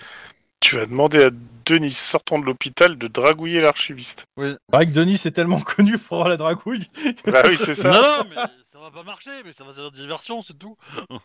Tu 0.60 0.76
vas 0.76 0.86
demander 0.86 1.24
à 1.24 1.30
Denis, 1.66 1.90
sortant 1.90 2.38
de 2.38 2.44
l'hôpital, 2.46 2.96
de 2.96 3.08
dragouiller 3.08 3.60
l'archiviste. 3.60 4.24
C'est 4.38 4.56
vrai 4.72 4.86
que 4.86 4.92
Denis 4.92 5.20
est 5.24 5.32
tellement 5.32 5.60
connu 5.76 5.98
pour 5.98 6.16
avoir 6.18 6.28
la 6.28 6.36
dragouille. 6.36 6.86
bah 7.26 7.42
oui, 7.44 7.56
c'est 7.58 7.74
ça. 7.74 7.90
Non, 7.90 8.00
non, 8.02 8.24
mais 8.30 8.36
ça 8.72 8.78
va 8.78 8.90
pas 8.90 9.02
marcher, 9.02 9.30
mais 9.44 9.52
ça 9.52 9.64
va 9.64 9.72
servir 9.72 9.90
de 9.90 9.96
diversion, 9.96 10.42
c'est 10.42 10.58
tout. 10.58 10.76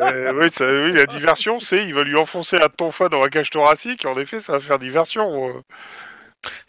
Ouais, 0.00 0.30
oui, 0.32 0.48
ça- 0.50 0.66
oui, 0.66 0.92
la 0.92 1.06
diversion, 1.06 1.60
c'est 1.60 1.84
il 1.84 1.92
va 1.92 2.04
lui 2.04 2.16
enfoncer 2.16 2.56
un 2.56 2.68
tonfa 2.68 3.08
dans 3.08 3.20
la 3.20 3.28
cage 3.28 3.50
thoracique. 3.50 4.06
En 4.06 4.16
effet, 4.18 4.40
ça 4.40 4.52
va 4.54 4.60
faire 4.60 4.78
diversion. 4.78 5.48
euh. 5.48 5.60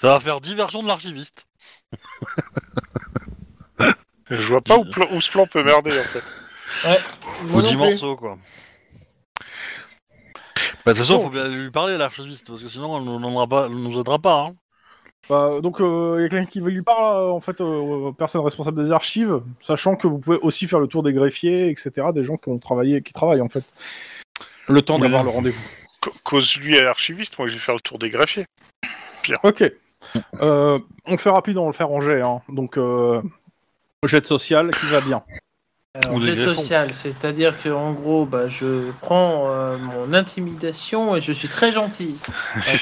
Ça 0.02 0.08
va 0.10 0.20
faire 0.20 0.42
diversion 0.42 0.82
de 0.84 0.88
l'archiviste. 0.88 1.46
Je 4.36 4.48
vois 4.48 4.62
pas 4.62 4.78
où, 4.78 4.86
plan- 4.90 5.08
où 5.12 5.22
ce 5.22 5.32
plan 5.32 5.46
peut 5.48 5.64
merder 5.64 5.92
en 6.00 6.04
fait. 6.04 6.24
Moi 7.44 7.60
Ou 7.60 7.62
non 7.62 7.62
10 7.62 7.76
plus. 7.76 7.78
morceaux, 7.78 8.16
quoi. 8.16 8.38
Bah, 10.86 10.92
de 10.94 10.98
toute 10.98 11.08
façon, 11.08 11.24
faut 11.24 11.30
bien 11.30 11.48
lui 11.48 11.72
parler, 11.72 11.98
l'archiviste, 11.98 12.48
parce 12.48 12.62
que 12.62 12.68
sinon, 12.68 12.98
elle 12.98 13.06
nous, 13.06 13.20
donnera 13.20 13.48
pas, 13.48 13.68
elle 13.68 13.76
nous 13.76 14.00
aidera 14.00 14.20
pas. 14.20 14.48
Hein. 14.48 14.54
Bah, 15.30 15.62
donc 15.62 15.78
il 15.80 16.22
y 16.22 16.26
a 16.26 16.28
quelqu'un 16.30 16.46
qui 16.46 16.60
lui 16.60 16.82
parle 16.82 17.16
euh, 17.16 17.30
en 17.32 17.40
fait 17.40 17.62
euh, 17.62 17.64
aux 17.64 18.12
personnes 18.14 18.42
responsables 18.42 18.84
des 18.84 18.92
archives, 18.92 19.42
sachant 19.62 19.96
que 19.96 20.06
vous 20.08 20.20
pouvez 20.20 20.38
aussi 20.42 20.68
faire 20.68 20.80
le 20.82 20.88
tour 20.88 21.02
des 21.02 21.14
greffiers, 21.14 21.70
etc. 21.70 22.08
Des 22.14 22.26
gens 22.26 22.36
qui 22.36 22.50
ont 22.50 22.60
travaillé, 22.60 23.02
qui 23.02 23.14
travaillent 23.14 23.40
en 23.42 23.48
fait. 23.48 23.64
Le 24.68 24.82
temps 24.82 24.96
Oui. 24.96 25.02
d'avoir 25.04 25.24
le 25.24 25.30
rendez-vous. 25.30 25.62
Ca- 26.04 26.12
Cause 26.26 26.58
lui 26.58 26.78
à 26.78 26.84
l'archiviste, 26.84 27.40
moi 27.40 27.48
je 27.48 27.54
vais 27.54 27.60
faire 27.60 27.76
le 27.76 27.80
tour 27.80 28.00
des 28.00 28.10
greffiers. 28.10 28.46
Ok. 29.44 29.64
Euh, 30.42 30.80
on 31.06 31.12
le 31.12 31.18
fait 31.18 31.30
rapide, 31.30 31.58
on 31.58 31.68
le 31.68 31.74
fait 31.74 31.86
en 31.86 32.02
jet. 32.02 32.22
Hein. 32.22 32.42
Donc, 32.50 32.78
euh, 32.78 33.22
jet 34.08 34.26
social 34.26 34.72
qui 34.72 34.88
va 34.88 35.02
bien. 35.02 35.24
Alors, 35.96 36.20
jet 36.20 36.44
social, 36.44 36.94
c'est-à-dire 36.94 37.62
que 37.62 37.70
en 37.70 37.94
gros, 37.94 38.26
bah, 38.26 38.48
je 38.48 38.90
prends 39.02 39.50
euh, 39.50 39.78
mon 39.78 40.14
intimidation 40.14 41.16
et 41.16 41.22
je 41.22 41.32
suis 41.32 41.48
très 41.48 41.72
gentil. 41.72 42.18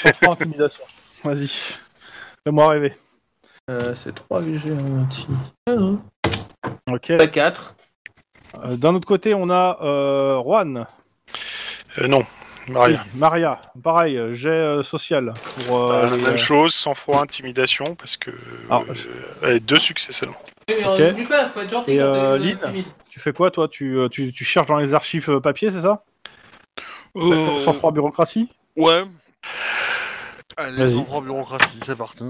Euh, 0.05 0.11
sans 0.23 0.31
intimidation. 0.31 0.83
Vas-y. 1.23 1.47
Fais-moi 2.43 2.69
rêver. 2.69 2.93
Euh, 3.69 3.93
c'est 3.95 4.15
3 4.15 4.41
que 4.41 4.57
j'ai 4.57 4.71
en 4.71 4.99
intimidation. 5.01 6.01
Ok. 6.89 7.17
Pas 7.17 7.27
4. 7.27 7.75
Euh, 8.63 8.75
D'un 8.77 8.95
autre 8.95 9.07
côté, 9.07 9.33
on 9.33 9.49
a 9.49 9.77
euh, 9.81 10.41
Juan. 10.41 10.85
Euh, 11.97 12.07
non, 12.07 12.25
Maria. 12.67 13.01
Oui, 13.03 13.19
Maria. 13.19 13.61
Pareil, 13.83 14.17
euh, 14.17 14.33
jet 14.33 14.49
euh, 14.49 14.83
social. 14.83 15.33
Pour, 15.67 15.91
euh, 15.91 16.01
Bah, 16.01 16.15
les, 16.15 16.23
même 16.23 16.33
euh, 16.33 16.37
chose, 16.37 16.73
sans 16.73 16.93
froid, 16.93 17.21
intimidation, 17.21 17.95
parce 17.95 18.17
que. 18.17 18.31
Alors, 18.69 18.85
euh, 18.89 18.93
euh, 19.43 19.59
deux 19.59 19.79
succès 19.79 20.11
seulement. 20.11 20.41
Mais 20.77 20.85
Ok. 20.85 20.99
on 20.99 21.07
n'oublie 21.09 21.25
pas, 21.25 21.47
faut 21.47 21.61
être 21.61 21.69
gentil 21.69 21.91
Et, 21.91 21.97
quand 21.97 22.03
euh, 22.03 22.37
Lynn 22.37 22.57
tu 23.09 23.19
fais 23.19 23.33
quoi, 23.33 23.51
toi? 23.51 23.67
Tu, 23.67 23.97
euh, 23.97 24.07
tu, 24.07 24.31
tu 24.31 24.45
cherches 24.45 24.67
dans 24.67 24.77
les 24.77 24.93
archives 24.93 25.29
euh, 25.29 25.39
papier, 25.39 25.69
c'est 25.69 25.81
ça? 25.81 26.03
Sans 27.15 27.73
froid 27.73 27.91
bureaucratie? 27.91 28.49
Ouais. 28.77 29.03
Allez, 30.55 30.87
sans 30.87 31.03
froid 31.03 31.21
bureaucratie, 31.21 31.79
c'est 31.85 31.97
parti. 31.97 32.23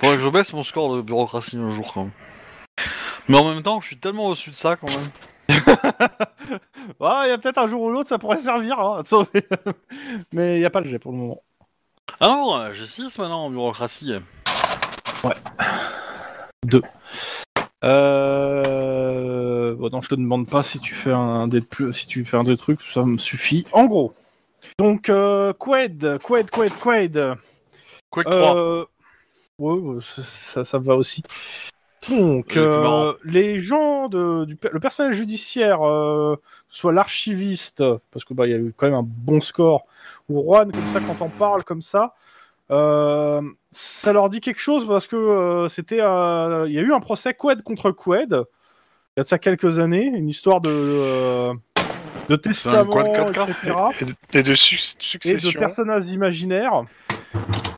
Faudrait 0.00 0.16
que 0.16 0.22
je 0.22 0.28
baisse 0.28 0.52
mon 0.52 0.64
score 0.64 0.96
de 0.96 1.02
bureaucratie 1.02 1.56
un 1.56 1.70
jour, 1.70 1.92
quand 1.94 2.04
même. 2.04 2.12
Mais 3.28 3.38
en 3.38 3.48
même 3.48 3.62
temps, 3.62 3.80
je 3.80 3.86
suis 3.86 3.98
tellement 3.98 4.26
au-dessus 4.26 4.50
de 4.50 4.56
ça, 4.56 4.76
quand 4.76 4.88
même. 4.88 5.08
Ah, 7.00 7.22
il 7.26 7.30
y 7.30 7.32
a 7.32 7.38
peut-être 7.38 7.58
un 7.58 7.68
jour 7.68 7.82
ou 7.82 7.90
l'autre, 7.90 8.08
ça 8.08 8.18
pourrait 8.18 8.38
servir 8.38 8.78
hein, 8.78 8.98
à 9.00 9.04
sauver. 9.04 9.46
Mais 10.32 10.56
il 10.56 10.58
n'y 10.60 10.64
a 10.64 10.70
pas 10.70 10.80
le 10.80 10.88
jet 10.88 10.98
pour 10.98 11.12
le 11.12 11.18
moment. 11.18 11.42
Ah 12.20 12.28
non, 12.28 12.72
j'ai 12.72 12.86
6 12.86 13.18
maintenant 13.18 13.46
en 13.46 13.50
bureaucratie. 13.50 14.14
Euh... 17.84 19.74
Bon, 19.74 19.90
non, 19.90 20.02
je 20.02 20.08
te 20.08 20.14
demande 20.14 20.48
pas 20.48 20.62
si 20.62 20.78
tu 20.80 20.94
fais 20.94 21.12
un 21.12 21.48
dé 21.48 21.60
de 21.60 21.66
plus, 21.66 21.92
si 21.92 22.06
tu 22.06 22.24
fais 22.24 22.36
un 22.36 22.44
des 22.44 22.56
trucs, 22.56 22.80
ça 22.82 23.04
me 23.04 23.18
suffit. 23.18 23.66
En 23.72 23.84
gros. 23.84 24.14
Donc, 24.78 25.08
euh, 25.08 25.52
Quaid, 25.52 26.18
Quaid, 26.22 26.50
Quaid, 26.50 26.72
Quaid. 26.78 27.34
Que 28.10 28.20
trois. 28.20 28.56
Euh... 28.56 28.84
Ouais, 29.58 30.00
ça, 30.00 30.64
ça, 30.64 30.78
va 30.78 30.96
aussi. 30.96 31.22
Donc, 32.08 32.56
euh, 32.56 33.14
les 33.24 33.58
gens 33.58 34.08
de, 34.08 34.44
du, 34.44 34.58
le 34.70 34.80
personnel 34.80 35.12
judiciaire, 35.12 35.82
euh, 35.82 36.36
soit 36.68 36.92
l'archiviste, 36.92 37.82
parce 38.10 38.24
que 38.24 38.34
bah 38.34 38.46
il 38.46 38.50
y 38.50 38.54
a 38.54 38.58
eu 38.58 38.74
quand 38.76 38.86
même 38.86 38.96
un 38.96 39.06
bon 39.06 39.40
score, 39.40 39.86
ou 40.28 40.42
Juan, 40.42 40.72
comme 40.72 40.88
ça 40.88 41.00
quand 41.00 41.24
on 41.24 41.28
parle 41.28 41.62
comme 41.62 41.82
ça, 41.82 42.14
ça 42.70 44.12
leur 44.12 44.30
dit 44.30 44.40
quelque 44.40 44.60
chose 44.60 44.86
parce 44.86 45.06
que 45.06 45.16
euh, 45.16 45.68
c'était, 45.68 46.00
euh, 46.00 46.64
il 46.68 46.74
y 46.74 46.78
a 46.78 46.82
eu 46.82 46.92
un 46.92 47.00
procès 47.00 47.34
Qued 47.34 47.62
contre 47.62 47.90
Qued, 47.90 48.32
il 48.32 49.18
y 49.18 49.20
a 49.20 49.22
de 49.22 49.28
ça 49.28 49.38
quelques 49.38 49.78
années, 49.78 50.06
une 50.06 50.28
histoire 50.28 50.60
de 50.60 50.70
euh, 50.70 51.52
de 52.28 52.36
testament, 52.36 52.90
quad 52.90 53.32
4K. 53.32 53.50
etc 53.50 53.74
Et 54.00 54.04
de, 54.04 54.14
et 54.38 54.42
de 54.42 54.54
su- 54.54 54.76
et 54.76 54.96
de 54.98 55.02
succession. 55.02 55.60
personnages 55.60 56.08
imaginaires 56.10 56.84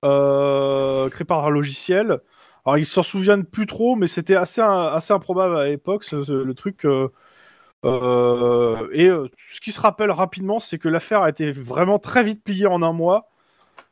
euh, 0.05 1.09
créés 1.09 1.25
par 1.25 1.45
un 1.47 1.51
logiciel. 1.51 2.21
Alors 2.65 2.79
ils 2.79 2.87
s'en 2.87 3.03
souviennent 3.03 3.45
plus 3.45 3.67
trop, 3.67 3.95
mais 3.97 4.09
c'était 4.09 4.37
assez 4.37 4.61
assez 4.61 5.13
improbable 5.13 5.57
à 5.57 5.67
l'époque 5.67 6.05
le 6.13 6.53
truc. 6.53 6.85
euh, 6.85 7.09
euh, 7.85 8.89
et 8.93 9.09
euh, 9.09 9.29
ce 9.37 9.61
qui 9.61 9.71
se 9.71 9.81
rappelle 9.81 10.11
rapidement, 10.11 10.59
c'est 10.59 10.79
que 10.79 10.89
l'affaire 10.89 11.23
a 11.23 11.29
été 11.29 11.53
vraiment 11.53 11.99
très 11.99 12.25
vite 12.25 12.43
pliée 12.43 12.67
en 12.67 12.83
un 12.83 12.93
mois. 12.93 13.29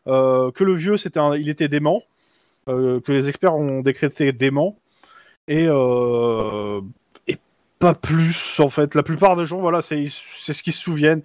Euh, 0.06 0.50
que 0.50 0.64
le 0.64 0.74
vieux, 0.74 0.96
c'était 0.96 1.20
il 1.38 1.48
était 1.48 1.68
dément, 1.68 2.02
euh, 2.68 3.00
que 3.00 3.12
les 3.12 3.28
experts 3.28 3.54
ont 3.54 3.80
décrété 3.80 4.32
dément, 4.32 4.78
et 5.48 5.66
euh, 5.68 6.80
et 7.26 7.38
pas 7.78 7.94
plus 7.94 8.60
en 8.60 8.68
fait. 8.68 8.94
La 8.94 9.02
plupart 9.02 9.36
des 9.36 9.46
gens, 9.46 9.60
voilà, 9.60 9.82
c'est 9.82 10.06
ce 10.08 10.62
qu'ils 10.62 10.72
se 10.72 10.80
souviennent. 10.80 11.22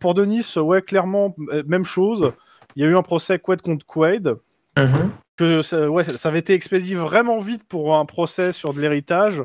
Pour 0.00 0.14
Denis, 0.14 0.46
ouais, 0.56 0.82
clairement, 0.82 1.34
même 1.66 1.84
chose. 1.84 2.32
Il 2.76 2.82
y 2.82 2.86
a 2.86 2.88
eu 2.88 2.96
un 2.96 3.02
procès 3.02 3.38
Quaid 3.38 3.62
contre 3.62 3.86
Quaid. 3.86 4.34
Mhm. 4.76 5.10
Que 5.36 5.62
ça, 5.62 5.90
ouais, 5.90 6.04
ça 6.04 6.28
avait 6.28 6.38
été 6.38 6.52
expédié 6.52 6.94
vraiment 6.94 7.40
vite 7.40 7.64
pour 7.64 7.96
un 7.96 8.04
procès 8.04 8.52
sur 8.52 8.74
de 8.74 8.80
l'héritage. 8.80 9.42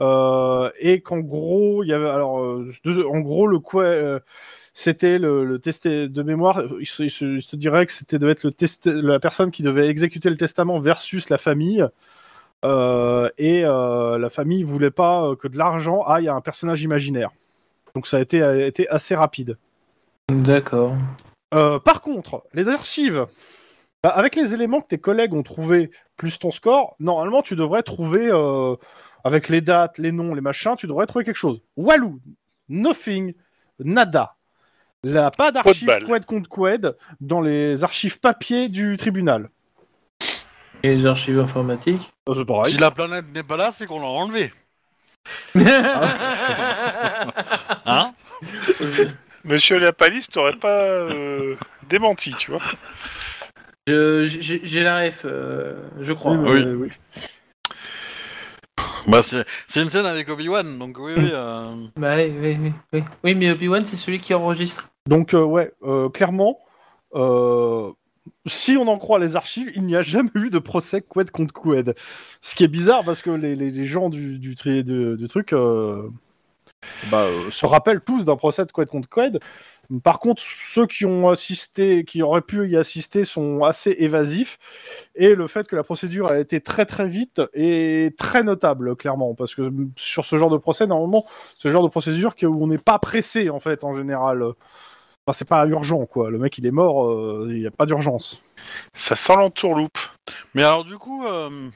Euh, 0.00 0.70
et 0.80 1.00
qu'en 1.02 1.18
gros, 1.18 1.84
il 1.84 1.88
y 1.88 1.92
avait 1.92 2.08
alors, 2.08 2.40
euh, 2.40 2.72
en 3.08 3.20
gros, 3.20 3.46
le 3.46 3.58
Quaid, 3.60 3.86
euh, 3.86 4.20
c'était 4.74 5.20
le, 5.20 5.44
le 5.44 5.58
testé 5.60 6.08
de 6.08 6.22
mémoire. 6.22 6.60
Il 6.80 6.86
se 6.86 7.56
dirait 7.56 7.86
que 7.86 7.92
c'était 7.92 8.18
devait 8.18 8.32
être 8.32 8.42
le 8.42 8.50
test, 8.50 8.86
la 8.86 9.20
personne 9.20 9.52
qui 9.52 9.62
devait 9.62 9.88
exécuter 9.88 10.28
le 10.28 10.36
testament 10.36 10.80
versus 10.80 11.30
la 11.30 11.38
famille. 11.38 11.86
Euh, 12.64 13.28
et 13.38 13.64
euh, 13.64 14.18
la 14.18 14.30
famille 14.30 14.64
voulait 14.64 14.90
pas 14.90 15.22
euh, 15.22 15.36
que 15.36 15.48
de 15.48 15.56
l'argent 15.56 16.02
aille 16.02 16.28
à 16.28 16.34
un 16.34 16.40
personnage 16.40 16.82
imaginaire. 16.82 17.30
Donc 17.94 18.06
ça 18.06 18.16
a 18.16 18.20
été, 18.20 18.42
a 18.42 18.66
été 18.66 18.88
assez 18.88 19.14
rapide. 19.14 19.58
D'accord. 20.28 20.96
Euh, 21.54 21.78
par 21.78 22.00
contre, 22.00 22.42
les 22.52 22.66
archives, 22.66 23.26
bah, 24.02 24.10
avec 24.10 24.34
les 24.34 24.54
éléments 24.54 24.80
que 24.80 24.88
tes 24.88 24.98
collègues 24.98 25.34
ont 25.34 25.42
trouvés 25.44 25.90
plus 26.16 26.38
ton 26.38 26.50
score, 26.50 26.96
normalement 26.98 27.42
tu 27.42 27.54
devrais 27.54 27.82
trouver, 27.82 28.30
avec 29.22 29.48
les 29.48 29.60
dates, 29.60 29.98
les 29.98 30.10
noms, 30.10 30.34
les 30.34 30.40
machins, 30.40 30.74
tu 30.76 30.86
devrais 30.86 31.06
trouver 31.06 31.24
quelque 31.24 31.36
chose. 31.36 31.60
Walou, 31.76 32.20
nothing, 32.68 33.34
nada. 33.78 34.36
Là, 35.04 35.30
pas 35.30 35.52
d'archives. 35.52 35.86
Qued 35.86 36.24
contre 36.24 36.48
Qued 36.48 36.96
dans 37.20 37.40
les 37.40 37.84
archives 37.84 38.18
papier 38.18 38.68
du 38.68 38.96
tribunal. 38.96 39.50
Et 40.82 40.94
les 40.96 41.06
archives 41.06 41.38
informatiques 41.38 42.12
Euh, 42.28 42.34
c'est 42.38 42.44
pareil. 42.44 42.72
Si 42.72 42.78
la 42.78 42.90
planète 42.90 43.26
n'est 43.34 43.42
pas 43.42 43.56
là, 43.56 43.70
c'est 43.72 43.86
qu'on 43.86 44.00
l'a 44.00 44.06
enlevé. 44.06 44.52
Hein 47.86 48.12
Monsieur 49.44 49.78
Lapalis 49.78 50.26
t'aurait 50.32 50.56
pas 50.56 50.82
euh, 50.84 51.54
démenti, 51.88 52.34
tu 52.34 52.50
vois. 52.50 52.62
J'ai 53.86 54.82
la 54.82 55.00
ref, 55.00 55.22
euh, 55.26 55.74
je 56.00 56.12
crois. 56.12 56.32
Oui, 56.34 56.64
Oui. 56.64 56.88
Bah 59.06 59.22
c'est 59.22 59.44
c'est 59.68 59.82
une 59.82 59.90
scène 59.90 60.06
avec 60.06 60.30
Obi-Wan, 60.30 60.78
donc 60.78 60.96
oui, 60.98 61.12
oui. 61.16 61.28
euh, 61.32 61.74
Bah 61.96 62.16
oui, 62.16 62.32
oui, 62.40 62.56
oui, 62.58 62.72
oui. 62.94 63.04
Oui, 63.22 63.34
mais 63.34 63.50
Obi-Wan, 63.50 63.84
c'est 63.84 63.96
celui 63.96 64.18
qui 64.18 64.32
enregistre. 64.32 64.88
Donc, 65.06 65.34
euh, 65.34 65.44
ouais, 65.44 65.70
euh, 65.82 66.08
clairement, 66.08 66.60
euh, 67.14 67.92
si 68.46 68.76
on 68.78 68.88
en 68.88 68.98
croit 68.98 69.18
les 69.18 69.36
archives, 69.36 69.70
il 69.74 69.84
n'y 69.84 69.96
a 69.96 70.02
jamais 70.02 70.30
eu 70.34 70.48
de 70.48 70.58
procès 70.58 71.02
Qued 71.02 71.30
contre 71.30 71.52
Qued. 71.52 71.94
Ce 72.40 72.54
qui 72.54 72.64
est 72.64 72.68
bizarre 72.68 73.04
parce 73.04 73.20
que 73.20 73.30
les, 73.30 73.84
gens 73.84 74.08
du, 74.08 74.54
truc 74.54 75.54
bah, 77.10 77.28
se 77.50 77.66
rappellent 77.66 78.00
tous 78.00 78.24
d'un 78.24 78.36
procès 78.36 78.64
de 78.64 78.72
Qued 78.72 78.88
contre 78.88 79.08
Qued. 79.10 79.40
Par 80.02 80.18
contre, 80.18 80.42
ceux 80.42 80.86
qui 80.86 81.04
ont 81.04 81.28
assisté, 81.28 82.04
qui 82.04 82.22
auraient 82.22 82.40
pu 82.40 82.66
y 82.66 82.76
assister, 82.76 83.26
sont 83.26 83.62
assez 83.62 83.94
évasifs. 83.98 84.58
Et 85.14 85.34
le 85.34 85.46
fait 85.46 85.68
que 85.68 85.76
la 85.76 85.84
procédure 85.84 86.28
a 86.30 86.38
été 86.38 86.62
très 86.62 86.86
très 86.86 87.06
vite 87.06 87.42
est 87.52 88.16
très 88.18 88.42
notable, 88.42 88.96
clairement, 88.96 89.34
parce 89.34 89.54
que 89.54 89.70
sur 89.96 90.24
ce 90.24 90.36
genre 90.38 90.50
de 90.50 90.56
procès, 90.56 90.86
normalement, 90.86 91.26
ce 91.58 91.70
genre 91.70 91.82
de 91.82 91.88
procédure 91.88 92.34
où 92.42 92.64
on 92.64 92.68
n'est 92.68 92.78
pas 92.78 92.98
pressé 92.98 93.50
en 93.50 93.60
fait 93.60 93.84
en 93.84 93.94
général. 93.94 94.54
Enfin, 95.26 95.36
c'est 95.38 95.48
pas 95.48 95.66
urgent, 95.66 96.04
quoi. 96.04 96.30
Le 96.30 96.38
mec, 96.38 96.58
il 96.58 96.66
est 96.66 96.70
mort, 96.70 97.10
euh, 97.10 97.46
il 97.50 97.60
n'y 97.60 97.66
a 97.66 97.70
pas 97.70 97.86
d'urgence. 97.86 98.42
Ça 98.94 99.16
sent 99.16 99.36
l'entourloupe. 99.36 99.98
Mais 100.54 100.62
alors 100.62 100.84
du 100.84 100.98
coup, 100.98 101.26
euh, 101.26 101.68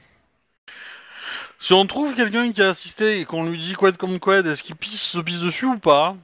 si 1.59 1.73
on 1.73 1.85
trouve 1.87 2.15
quelqu'un 2.15 2.51
qui 2.51 2.61
a 2.61 2.69
assisté 2.69 3.19
et 3.19 3.25
qu'on 3.25 3.49
lui 3.49 3.57
dit 3.57 3.73
quad 3.73 3.97
comme 3.97 4.19
quad, 4.19 4.45
est-ce 4.45 4.63
qu'il 4.63 4.75
pisse, 4.75 5.01
se 5.01 5.19
pisse 5.19 5.39
dessus 5.39 5.65
ou 5.65 5.77
pas? 5.77 6.15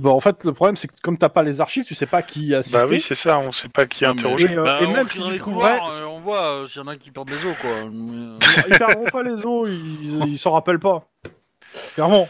Bah, 0.00 0.10
en 0.10 0.20
fait, 0.20 0.44
le 0.44 0.52
problème, 0.52 0.76
c'est 0.76 0.88
que 0.88 0.94
comme 1.02 1.16
t'as 1.16 1.28
pas 1.28 1.42
les 1.42 1.60
archives, 1.60 1.84
tu 1.84 1.94
sais 1.94 2.06
pas 2.06 2.22
qui 2.22 2.54
a 2.54 2.58
assisté. 2.58 2.78
Bah 2.78 2.86
oui, 2.88 3.00
c'est 3.00 3.14
ça, 3.14 3.38
on 3.38 3.52
sait 3.52 3.68
pas 3.68 3.86
qui 3.86 4.04
interroger. 4.04 4.50
Et, 4.52 4.56
euh, 4.56 4.64
Bah, 4.64 4.78
et 4.80 4.86
on 4.86 4.92
même 4.92 5.08
si 5.08 5.18
dans 5.18 5.26
tu 5.26 5.32
les 5.32 5.40
euh, 5.40 6.06
on 6.08 6.18
voit 6.18 6.52
euh, 6.52 6.66
s'il 6.66 6.82
y 6.82 6.84
en 6.84 6.88
a 6.88 6.96
qui 6.96 7.10
perdent 7.10 7.28
des 7.28 7.44
os, 7.44 7.56
quoi. 7.60 7.70
Mais, 7.90 8.16
euh, 8.16 8.62
Ils 8.68 8.78
perdront 8.78 9.04
pas 9.04 9.22
les 9.22 9.44
os, 9.44 9.68
ils 9.68 10.26
ils 10.28 10.38
s'en 10.38 10.52
rappellent 10.52 10.80
pas. 10.80 11.04
Clairement. 11.94 12.28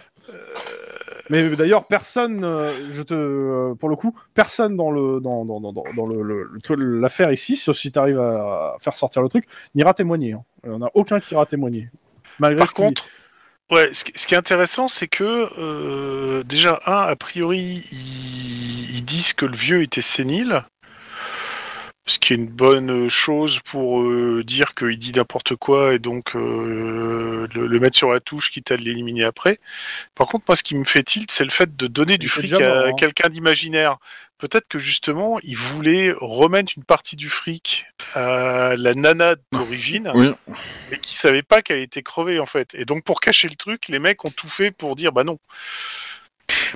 Mais 1.30 1.48
d'ailleurs, 1.50 1.84
personne, 1.86 2.42
euh, 2.44 2.72
je 2.90 3.02
te, 3.02 3.14
euh, 3.14 3.74
pour 3.74 3.88
le 3.88 3.96
coup, 3.96 4.14
personne 4.34 4.76
dans 4.76 4.90
le, 4.90 5.20
dans, 5.20 5.44
dans, 5.44 5.60
dans, 5.60 5.72
dans 5.72 6.06
le, 6.06 6.48
l'affaire 7.00 7.32
ici, 7.32 7.56
sauf 7.56 7.76
si 7.76 7.92
t'arrives 7.92 8.18
à 8.20 8.76
faire 8.80 8.94
sortir 8.94 9.22
le 9.22 9.28
truc, 9.28 9.46
n'ira 9.74 9.94
témoigner. 9.94 10.32
hein. 10.32 10.42
Il 10.64 10.70
y 10.70 10.74
en 10.74 10.82
a 10.82 10.90
aucun 10.94 11.20
qui 11.20 11.34
ira 11.34 11.46
témoigner. 11.46 11.90
Malgré 12.38 12.60
Par 12.60 12.68
ce 12.68 12.74
contre, 12.74 13.06
ouais, 13.70 13.88
ce, 13.92 14.04
qui- 14.04 14.12
ce 14.14 14.26
qui 14.26 14.34
est 14.34 14.38
intéressant, 14.38 14.88
c'est 14.88 15.08
que 15.08 15.48
euh, 15.58 16.42
déjà, 16.44 16.80
un, 16.86 17.02
a 17.02 17.16
priori, 17.16 17.86
ils, 17.92 18.96
ils 18.96 19.04
disent 19.04 19.32
que 19.34 19.46
le 19.46 19.56
vieux 19.56 19.82
était 19.82 20.00
sénile. 20.00 20.64
Ce 22.08 22.18
qui 22.18 22.32
est 22.32 22.36
une 22.36 22.46
bonne 22.46 23.10
chose 23.10 23.60
pour 23.66 24.00
euh, 24.00 24.42
dire 24.42 24.74
qu'il 24.74 24.96
dit 24.96 25.12
n'importe 25.12 25.56
quoi 25.56 25.92
et 25.92 25.98
donc 25.98 26.34
euh, 26.34 27.46
le, 27.54 27.66
le 27.66 27.80
mettre 27.80 27.98
sur 27.98 28.10
la 28.10 28.18
touche 28.18 28.50
quitte 28.50 28.72
à 28.72 28.76
l'éliminer 28.76 29.24
après. 29.24 29.60
Par 30.14 30.26
contre, 30.26 30.46
moi, 30.48 30.56
ce 30.56 30.62
qui 30.62 30.74
me 30.74 30.84
fait 30.84 31.02
tilt, 31.02 31.30
c'est 31.30 31.44
le 31.44 31.50
fait 31.50 31.76
de 31.76 31.86
donner 31.86 32.16
du 32.16 32.26
Il 32.26 32.30
fric 32.30 32.54
à 32.54 32.86
hein. 32.86 32.92
quelqu'un 32.94 33.28
d'imaginaire. 33.28 33.98
Peut-être 34.38 34.68
que 34.68 34.78
justement, 34.78 35.38
ils 35.42 35.56
voulaient 35.56 36.14
remettre 36.18 36.72
une 36.76 36.84
partie 36.84 37.16
du 37.16 37.28
fric 37.28 37.86
à 38.14 38.74
la 38.78 38.94
nana 38.94 39.34
d'origine 39.52 40.10
Oui. 40.14 40.28
mais 40.90 40.98
qui 40.98 41.14
savaient 41.14 41.42
pas 41.42 41.60
qu'elle 41.60 41.80
était 41.80 42.02
crevée 42.02 42.38
en 42.38 42.46
fait. 42.46 42.74
Et 42.74 42.86
donc 42.86 43.04
pour 43.04 43.20
cacher 43.20 43.48
le 43.48 43.56
truc, 43.56 43.88
les 43.88 43.98
mecs 43.98 44.24
ont 44.24 44.30
tout 44.30 44.48
fait 44.48 44.70
pour 44.70 44.96
dire 44.96 45.12
bah 45.12 45.24
non. 45.24 45.38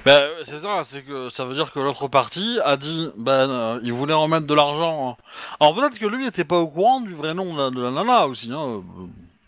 Bah, 0.05 0.21
c'est 0.45 0.59
ça, 0.59 0.81
c'est 0.85 1.03
que 1.03 1.29
ça 1.29 1.45
veut 1.45 1.55
dire 1.55 1.73
que 1.73 1.81
l'autre 1.81 2.09
partie 2.09 2.59
a 2.65 2.77
dit, 2.77 3.11
euh, 3.27 3.81
il 3.83 3.93
voulait 3.93 4.15
remettre 4.15 4.47
de 4.47 4.55
l'argent. 4.55 5.17
Alors 5.61 5.75
peut-être 5.75 5.99
que 5.99 6.07
lui 6.07 6.25
n'était 6.25 6.45
pas 6.45 6.59
au 6.59 6.67
courant 6.67 7.01
du 7.01 7.15
vrai 7.15 7.35
nom 7.35 7.71
de 7.71 7.81
la, 7.81 7.91
nana 7.91 8.27
aussi, 8.27 8.51
hein. 8.53 8.83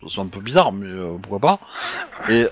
euh, 0.02 0.08
C'est 0.08 0.20
un 0.20 0.26
peu 0.26 0.40
bizarre, 0.40 0.72
mais 0.72 0.86
euh, 0.86 1.16
pourquoi 1.20 1.40
pas. 1.40 1.60
Et. 2.28 2.46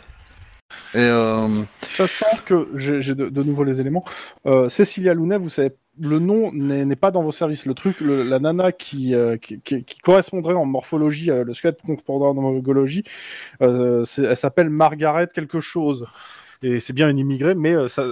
Et. 0.95 0.99
Euh, 0.99 1.49
Sachant 1.95 2.27
que 2.47 2.69
j'ai 2.75 3.15
de, 3.15 3.43
nouveau 3.43 3.65
les 3.65 3.81
éléments, 3.81 4.05
Cécilia 4.69 5.13
Lounet, 5.13 5.37
vous 5.37 5.51
savez, 5.51 5.73
le 6.01 6.19
nom 6.19 6.51
n'est 6.53 6.97
pas 6.97 7.11
dans 7.11 7.23
vos 7.23 7.33
services. 7.33 7.67
Le 7.67 7.75
truc, 7.75 7.97
la 8.01 8.39
nana 8.39 8.73
qui, 8.73 9.15
correspondrait 10.03 10.55
en 10.55 10.65
morphologie, 10.65 11.27
le 11.27 11.53
squelette 11.53 11.83
correspondant 11.83 12.31
en 12.31 12.35
morphologie, 12.35 13.05
elle 13.61 14.07
s'appelle 14.07 14.71
Margaret 14.71 15.29
quelque 15.35 15.61
chose. 15.61 16.07
Et 16.63 16.81
c'est 16.81 16.93
bien 16.93 17.09
une 17.09 17.19
immigrée, 17.19 17.55
mais 17.55 17.73
euh, 17.73 17.89
ça, 17.89 18.05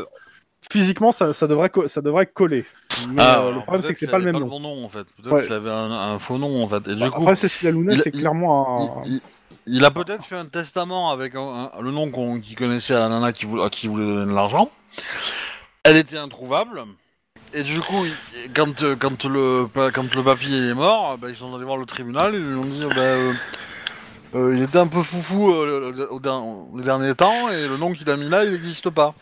physiquement, 0.70 1.12
ça, 1.12 1.32
ça, 1.32 1.46
devrait, 1.46 1.70
ça 1.86 2.00
devrait 2.02 2.26
coller. 2.26 2.64
Mais 3.10 3.22
ah, 3.22 3.40
euh, 3.42 3.52
le 3.54 3.60
problème, 3.60 3.82
c'est 3.82 3.92
que 3.92 3.98
c'est 3.98 4.06
pas 4.08 4.18
le 4.18 4.24
même 4.24 4.38
nom. 4.38 4.46
bon 4.48 4.60
nom 4.60 4.84
en 4.84 4.88
fait. 4.88 5.04
Peut-être 5.22 5.32
Ouais. 5.32 5.44
qu'il 5.44 5.52
avait 5.52 5.70
un, 5.70 5.90
un 5.90 6.18
faux 6.18 6.38
nom 6.38 6.62
en 6.62 6.68
fait. 6.68 6.88
Et 6.88 6.94
du 6.94 7.00
Bah, 7.00 7.10
coup, 7.10 7.22
Après, 7.22 7.34
Cécilia 7.36 7.70
Lounet, 7.72 7.94
il- 7.94 8.02
c'est 8.02 8.10
il- 8.14 8.20
clairement 8.20 9.00
un. 9.00 9.02
il, 9.06 9.12
il- 9.14 9.20
il 9.66 9.84
a 9.84 9.90
peut-être 9.90 10.24
fait 10.24 10.36
un 10.36 10.46
testament 10.46 11.10
avec 11.10 11.34
un- 11.36 11.70
un- 11.76 11.80
le 11.80 11.90
nom 11.92 12.10
qu'on 12.10 12.40
qu'il 12.40 12.56
connaissait 12.56 12.94
à 12.94 13.00
la 13.00 13.08
nana 13.08 13.32
qui 13.32 13.46
voulait, 13.46 13.62
à 13.64 13.70
qui 13.70 13.88
voulait 13.88 14.04
donner 14.06 14.26
de 14.30 14.34
l'argent. 14.34 14.70
Elle 15.84 15.96
était 15.96 16.18
introuvable. 16.18 16.82
Et 17.54 17.62
du 17.62 17.80
coup, 17.80 18.04
il- 18.04 18.52
quand, 18.52 18.84
quand, 18.98 19.24
le, 19.24 19.66
quand 19.92 20.14
le 20.14 20.22
papy 20.22 20.54
est 20.54 20.74
mort, 20.74 21.18
bah, 21.18 21.28
ils 21.30 21.36
sont 21.36 21.54
allés 21.54 21.64
voir 21.64 21.78
le 21.78 21.86
tribunal 21.86 22.34
et 22.34 22.38
ils 22.38 22.44
lui 22.44 22.54
ont 22.56 22.64
dit 22.64 22.84
bah, 22.94 23.00
euh, 23.00 23.32
euh, 24.34 24.54
il 24.56 24.62
était 24.62 24.78
un 24.78 24.86
peu 24.86 25.02
foufou 25.02 25.52
euh, 25.52 25.92
le- 25.96 26.12
au, 26.12 26.20
der- 26.20 26.42
les 26.76 26.84
derniers 26.84 27.14
temps 27.14 27.50
et 27.50 27.66
le 27.66 27.76
nom 27.76 27.92
qu'il 27.92 28.08
a 28.10 28.16
mis 28.16 28.28
là, 28.28 28.44
il 28.44 28.52
n'existe 28.52 28.90
pas. 28.90 29.14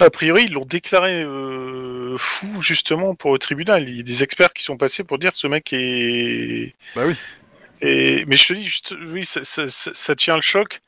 A 0.00 0.08
priori, 0.10 0.44
ils 0.44 0.52
l'ont 0.52 0.64
déclaré 0.64 1.22
euh, 1.22 2.16
fou 2.18 2.62
justement 2.62 3.14
pour 3.14 3.32
le 3.32 3.38
tribunal. 3.38 3.88
Il 3.88 3.96
y 3.96 4.00
a 4.00 4.02
des 4.02 4.22
experts 4.22 4.52
qui 4.52 4.62
sont 4.62 4.76
passés 4.76 5.04
pour 5.04 5.18
dire 5.18 5.32
que 5.32 5.38
ce 5.38 5.46
mec 5.46 5.72
est. 5.72 6.74
Bah 6.94 7.02
oui. 7.06 7.14
Et... 7.82 8.24
Mais 8.26 8.36
je 8.36 8.46
te 8.48 8.52
dis, 8.54 8.64
juste, 8.66 8.94
oui, 9.08 9.24
ça, 9.24 9.44
ça- 9.44 9.68
ça- 9.68 9.90
ça 9.92 10.14
tient 10.14 10.36
le 10.36 10.42
choc. 10.42 10.80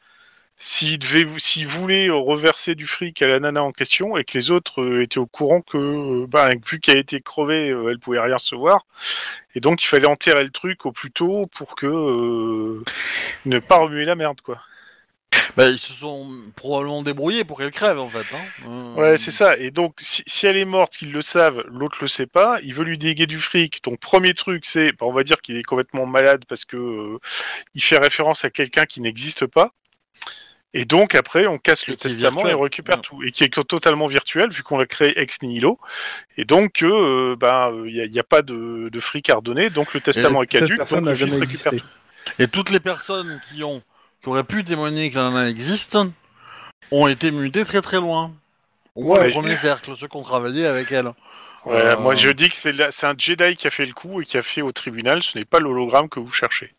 S'il 0.60 0.98
devait, 0.98 1.26
s'il 1.38 1.68
voulait 1.68 2.10
reverser 2.10 2.74
du 2.74 2.86
fric 2.86 3.22
à 3.22 3.28
la 3.28 3.38
nana 3.38 3.62
en 3.62 3.70
question 3.72 4.16
et 4.16 4.24
que 4.24 4.36
les 4.36 4.50
autres 4.50 4.82
euh, 4.82 5.02
étaient 5.02 5.18
au 5.18 5.26
courant 5.26 5.60
que, 5.62 5.78
euh, 5.78 6.26
bah, 6.26 6.50
vu 6.66 6.80
qu'elle 6.80 6.98
était 6.98 7.20
crevée, 7.20 7.70
euh, 7.70 7.90
elle 7.90 8.00
pouvait 8.00 8.20
rien 8.20 8.34
recevoir, 8.34 8.84
et 9.54 9.60
donc 9.60 9.82
il 9.84 9.86
fallait 9.86 10.06
enterrer 10.08 10.42
le 10.42 10.50
truc 10.50 10.84
au 10.86 10.92
plus 10.92 11.12
tôt 11.12 11.46
pour 11.46 11.76
que 11.76 11.86
euh, 11.86 12.82
ne 13.46 13.58
pas 13.60 13.76
remuer 13.78 14.04
la 14.04 14.16
merde, 14.16 14.40
quoi. 14.40 14.60
Bah, 15.56 15.68
ils 15.68 15.78
se 15.78 15.92
sont 15.92 16.28
probablement 16.56 17.02
débrouillés 17.02 17.44
pour 17.44 17.58
qu'elle 17.58 17.70
crève 17.70 17.98
en 17.98 18.08
fait. 18.08 18.26
Hein. 18.34 18.44
Euh, 18.68 18.94
Ouais, 18.94 19.16
c'est 19.16 19.30
ça. 19.30 19.56
Et 19.58 19.70
donc, 19.70 19.94
si, 19.98 20.22
si 20.26 20.46
elle 20.46 20.56
est 20.56 20.64
morte, 20.64 20.96
qu'ils 20.96 21.12
le 21.12 21.22
savent, 21.22 21.64
l'autre 21.68 21.98
le 22.00 22.06
sait 22.08 22.26
pas, 22.26 22.58
il 22.62 22.74
veut 22.74 22.84
lui 22.84 22.98
déguer 22.98 23.26
du 23.26 23.38
fric. 23.38 23.82
Donc, 23.84 23.98
premier 24.00 24.34
truc, 24.34 24.64
c'est, 24.64 24.92
bah, 24.92 25.06
on 25.06 25.12
va 25.12 25.24
dire 25.24 25.40
qu'il 25.40 25.56
est 25.56 25.62
complètement 25.62 26.06
malade 26.06 26.44
parce 26.48 26.64
que 26.64 26.76
euh, 26.76 27.18
il 27.74 27.82
fait 27.82 27.98
référence 27.98 28.44
à 28.44 28.50
quelqu'un 28.50 28.84
qui 28.86 29.00
n'existe 29.00 29.46
pas. 29.46 29.72
Et 30.74 30.84
donc, 30.84 31.14
après, 31.14 31.46
on 31.46 31.58
casse 31.58 31.84
Et 31.88 31.92
le 31.92 31.96
testament 31.96 32.46
et 32.46 32.54
on 32.54 32.60
récupère 32.60 32.96
Ouais. 32.96 33.02
tout. 33.02 33.22
Et 33.22 33.32
qui 33.32 33.42
est 33.44 33.48
totalement 33.66 34.06
virtuel, 34.06 34.50
vu 34.50 34.62
qu'on 34.62 34.76
l'a 34.78 34.84
créé 34.86 35.18
ex 35.18 35.40
nihilo. 35.42 35.78
Et 36.36 36.44
donc, 36.44 36.82
euh, 36.82 37.36
bah, 37.36 37.70
il 37.86 37.92
n'y 37.94 38.00
a, 38.00 38.04
y 38.04 38.18
a 38.18 38.24
pas 38.24 38.42
de, 38.42 38.90
de 38.92 39.00
fric 39.00 39.30
à 39.30 39.36
redonner. 39.36 39.70
Donc, 39.70 39.94
le 39.94 40.00
testament 40.00 40.42
est 40.42 40.46
caduque. 40.46 40.78
Donc, 40.78 40.90
le 40.90 41.14
fils 41.14 41.18
jamais 41.26 41.46
récupère 41.46 41.72
existé. 41.72 41.78
tout. 41.78 41.86
Et 42.42 42.48
toutes 42.48 42.70
les 42.70 42.80
personnes 42.80 43.40
qui 43.50 43.64
ont 43.64 43.82
qui 44.22 44.28
auraient 44.28 44.44
pu 44.44 44.64
témoigner 44.64 45.10
que 45.10 45.16
la 45.16 45.30
nana 45.30 45.48
existe 45.48 45.96
ont 46.90 47.06
été 47.06 47.30
mutées 47.30 47.64
très 47.64 47.80
très 47.80 47.98
loin. 47.98 48.32
Au 48.96 49.04
moins 49.04 49.18
Ouais. 49.20 49.26
le 49.28 49.32
premier 49.32 49.54
cercle, 49.56 49.94
ceux 49.96 50.08
qui 50.08 50.16
ont 50.16 50.22
travaillé 50.24 50.66
avec 50.66 50.90
elle. 50.92 51.06
Ouais, 51.64 51.78
Euh, 51.78 51.96
Moi, 51.98 52.14
je 52.16 52.28
dis 52.30 52.48
que 52.50 52.56
c'est 52.56 52.72
la- 52.72 52.90
c'est 52.90 53.06
un 53.06 53.14
Jedi 53.16 53.54
qui 53.56 53.66
a 53.68 53.70
fait 53.70 53.86
le 53.86 53.92
coup 53.92 54.20
et 54.20 54.24
qui 54.24 54.36
a 54.36 54.42
fait 54.42 54.60
au 54.62 54.72
tribunal. 54.72 55.22
Ce 55.22 55.38
n'est 55.38 55.44
pas 55.44 55.60
l'hologramme 55.60 56.08
que 56.08 56.18
vous 56.20 56.32
cherchez. 56.32 56.74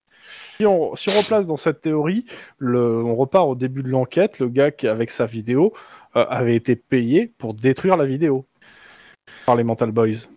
Si 0.60 0.66
on, 0.66 0.94
si 0.94 1.08
on 1.08 1.18
replace 1.18 1.46
dans 1.48 1.56
cette 1.56 1.80
théorie, 1.80 2.26
le, 2.58 3.02
on 3.02 3.16
repart 3.16 3.48
au 3.48 3.56
début 3.56 3.82
de 3.82 3.88
l'enquête, 3.88 4.40
le 4.40 4.50
gars 4.50 4.72
qui, 4.72 4.90
avec 4.90 5.10
sa 5.10 5.26
vidéo 5.26 5.72
euh, 6.18 6.26
avait 6.30 6.56
été 6.56 6.76
payé 6.76 7.32
pour 7.38 7.54
détruire 7.54 7.96
la 7.96 8.06
vidéo 8.06 8.46
par 9.46 9.56
les 9.56 9.64
Mental 9.64 9.92
Boys. 9.92 10.28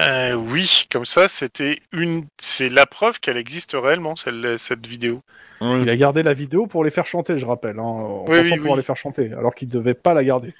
Euh, 0.00 0.34
oui, 0.34 0.86
comme 0.90 1.04
ça, 1.04 1.28
c'était 1.28 1.78
une, 1.92 2.26
c'est 2.36 2.68
la 2.68 2.84
preuve 2.84 3.20
qu'elle 3.20 3.36
existe 3.36 3.76
réellement, 3.80 4.16
celle, 4.16 4.58
cette 4.58 4.88
vidéo. 4.88 5.20
Il 5.60 5.88
a 5.88 5.96
gardé 5.96 6.24
la 6.24 6.34
vidéo 6.34 6.66
pour 6.66 6.82
les 6.82 6.90
faire 6.90 7.06
chanter, 7.06 7.38
je 7.38 7.46
rappelle, 7.46 7.78
hein, 7.78 7.82
en 7.82 8.24
Oui, 8.26 8.38
pensant 8.38 8.42
oui, 8.42 8.56
pouvoir 8.56 8.74
oui. 8.74 8.80
les 8.80 8.84
faire 8.84 8.96
chanter, 8.96 9.32
alors 9.34 9.54
qu'il 9.54 9.68
devait 9.68 9.94
pas 9.94 10.14
la 10.14 10.24
garder. 10.24 10.52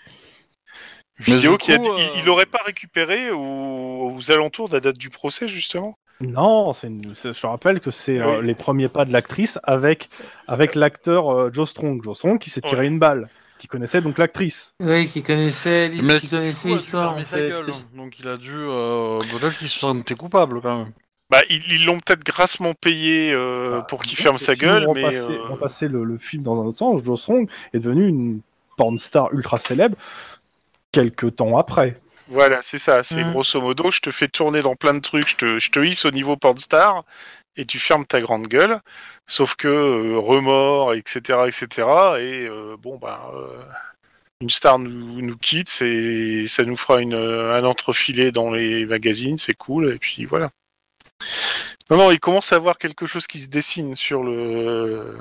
Vidéo 1.18 1.52
du 1.52 1.58
qui 1.58 1.72
a, 1.72 1.76
il- 1.76 1.88
euh, 1.88 2.40
il 2.40 2.46
pas 2.46 2.62
récupéré 2.64 3.32
aux, 3.32 4.12
aux 4.14 4.30
alentours 4.30 4.68
de 4.68 4.74
la 4.74 4.80
date 4.80 4.98
du 4.98 5.10
procès 5.10 5.48
justement. 5.48 5.98
Non, 6.20 6.72
c'est 6.72 6.86
une- 6.86 7.14
je 7.14 7.46
rappelle 7.46 7.80
que 7.80 7.90
c'est 7.90 8.20
euh, 8.20 8.40
les 8.40 8.54
premiers 8.54 8.88
pas 8.88 9.04
de 9.04 9.12
l'actrice 9.12 9.58
avec, 9.64 10.08
avec 10.46 10.74
l'acteur 10.74 11.28
euh, 11.30 11.50
Joe 11.52 11.68
Strong. 11.68 12.02
Joe 12.02 12.16
Strong 12.16 12.38
qui 12.38 12.50
s'est 12.50 12.60
tiré 12.60 12.82
Ouais. 12.82 12.86
une 12.86 12.98
balle, 12.98 13.28
qui 13.58 13.66
connaissait 13.66 14.00
donc 14.00 14.18
l'actrice. 14.18 14.74
Oui, 14.80 15.08
qui 15.08 15.22
connaissait, 15.22 15.90
Mais 16.02 16.20
qui 16.20 16.28
connaissait 16.28 16.68
l'histoire. 16.68 17.16
en 17.16 17.20
fait. 17.20 17.48
gueule, 17.48 17.66
Donc 17.96 18.18
il 18.20 18.28
a 18.28 18.36
dû 18.36 18.52
euh, 18.54 19.18
peut-être 19.18 19.58
qu'il 19.58 19.68
se 19.68 19.78
sentait 19.78 20.14
coupable 20.14 20.60
quand 20.60 20.78
même. 20.84 20.92
Bah, 21.30 21.38
ils 21.50 21.84
l'ont 21.84 21.98
peut-être 21.98 22.22
grassement 22.24 22.74
payé 22.74 23.32
euh, 23.32 23.78
Bah, 23.78 23.86
pour 23.88 24.02
qu'il 24.02 24.16
ferme 24.16 24.38
sa 24.38 24.54
gueule, 24.54 24.86
mais 24.94 25.02
repassait, 25.04 25.32
euh, 25.32 25.42
repasser 25.48 25.88
le, 25.88 26.04
le 26.04 26.16
film 26.18 26.42
dans 26.44 26.60
un 26.62 26.66
autre 26.66 26.78
sens, 26.78 27.02
Joe 27.02 27.20
Strong 27.20 27.48
est 27.72 27.80
devenu 27.80 28.06
une 28.06 28.40
porn 28.76 28.98
star 28.98 29.32
ultra 29.34 29.58
célèbre 29.58 29.96
quelques 30.92 31.36
temps 31.36 31.56
après. 31.58 32.00
Voilà, 32.28 32.62
c'est 32.62 32.78
ça. 32.78 33.02
C'est 33.02 33.24
Mm. 33.24 33.32
grosso 33.32 33.60
modo, 33.60 33.90
je 33.90 34.00
te 34.00 34.10
fais 34.10 34.28
tourner 34.28 34.60
dans 34.62 34.76
plein 34.76 34.94
de 34.94 35.00
trucs, 35.00 35.28
je 35.28 35.36
te, 35.36 35.58
je 35.58 35.70
te 35.70 35.80
hisse 35.80 36.04
au 36.04 36.10
niveau 36.10 36.36
pornstar 36.36 37.04
et 37.56 37.64
tu 37.64 37.78
fermes 37.78 38.06
ta 38.06 38.20
grande 38.20 38.48
gueule. 38.48 38.80
Sauf 39.26 39.54
que 39.56 39.68
euh, 39.68 40.18
remords, 40.18 40.94
etc., 40.94 41.40
etc. 41.46 41.88
Et 42.18 42.46
euh, 42.48 42.76
bon, 42.78 42.96
bah. 42.98 43.30
euh, 43.34 43.62
une 44.40 44.50
star 44.50 44.78
nous, 44.78 45.22
nous 45.22 45.36
quitte, 45.36 45.68
c'est 45.70 46.46
ça 46.48 46.64
nous 46.64 46.76
fera 46.76 47.00
une, 47.00 47.14
un 47.14 47.64
entrefilet 47.64 48.32
dans 48.32 48.50
les 48.50 48.84
magazines, 48.84 49.36
c'est 49.36 49.54
cool, 49.54 49.92
et 49.94 49.98
puis 49.98 50.24
voilà. 50.26 50.50
Non, 51.90 51.96
non, 51.96 52.10
il 52.10 52.20
commence 52.20 52.52
à 52.52 52.56
avoir 52.56 52.76
quelque 52.76 53.06
chose 53.06 53.26
qui 53.26 53.38
se 53.38 53.48
dessine 53.48 53.94
sur 53.94 54.22
le. 54.22 55.16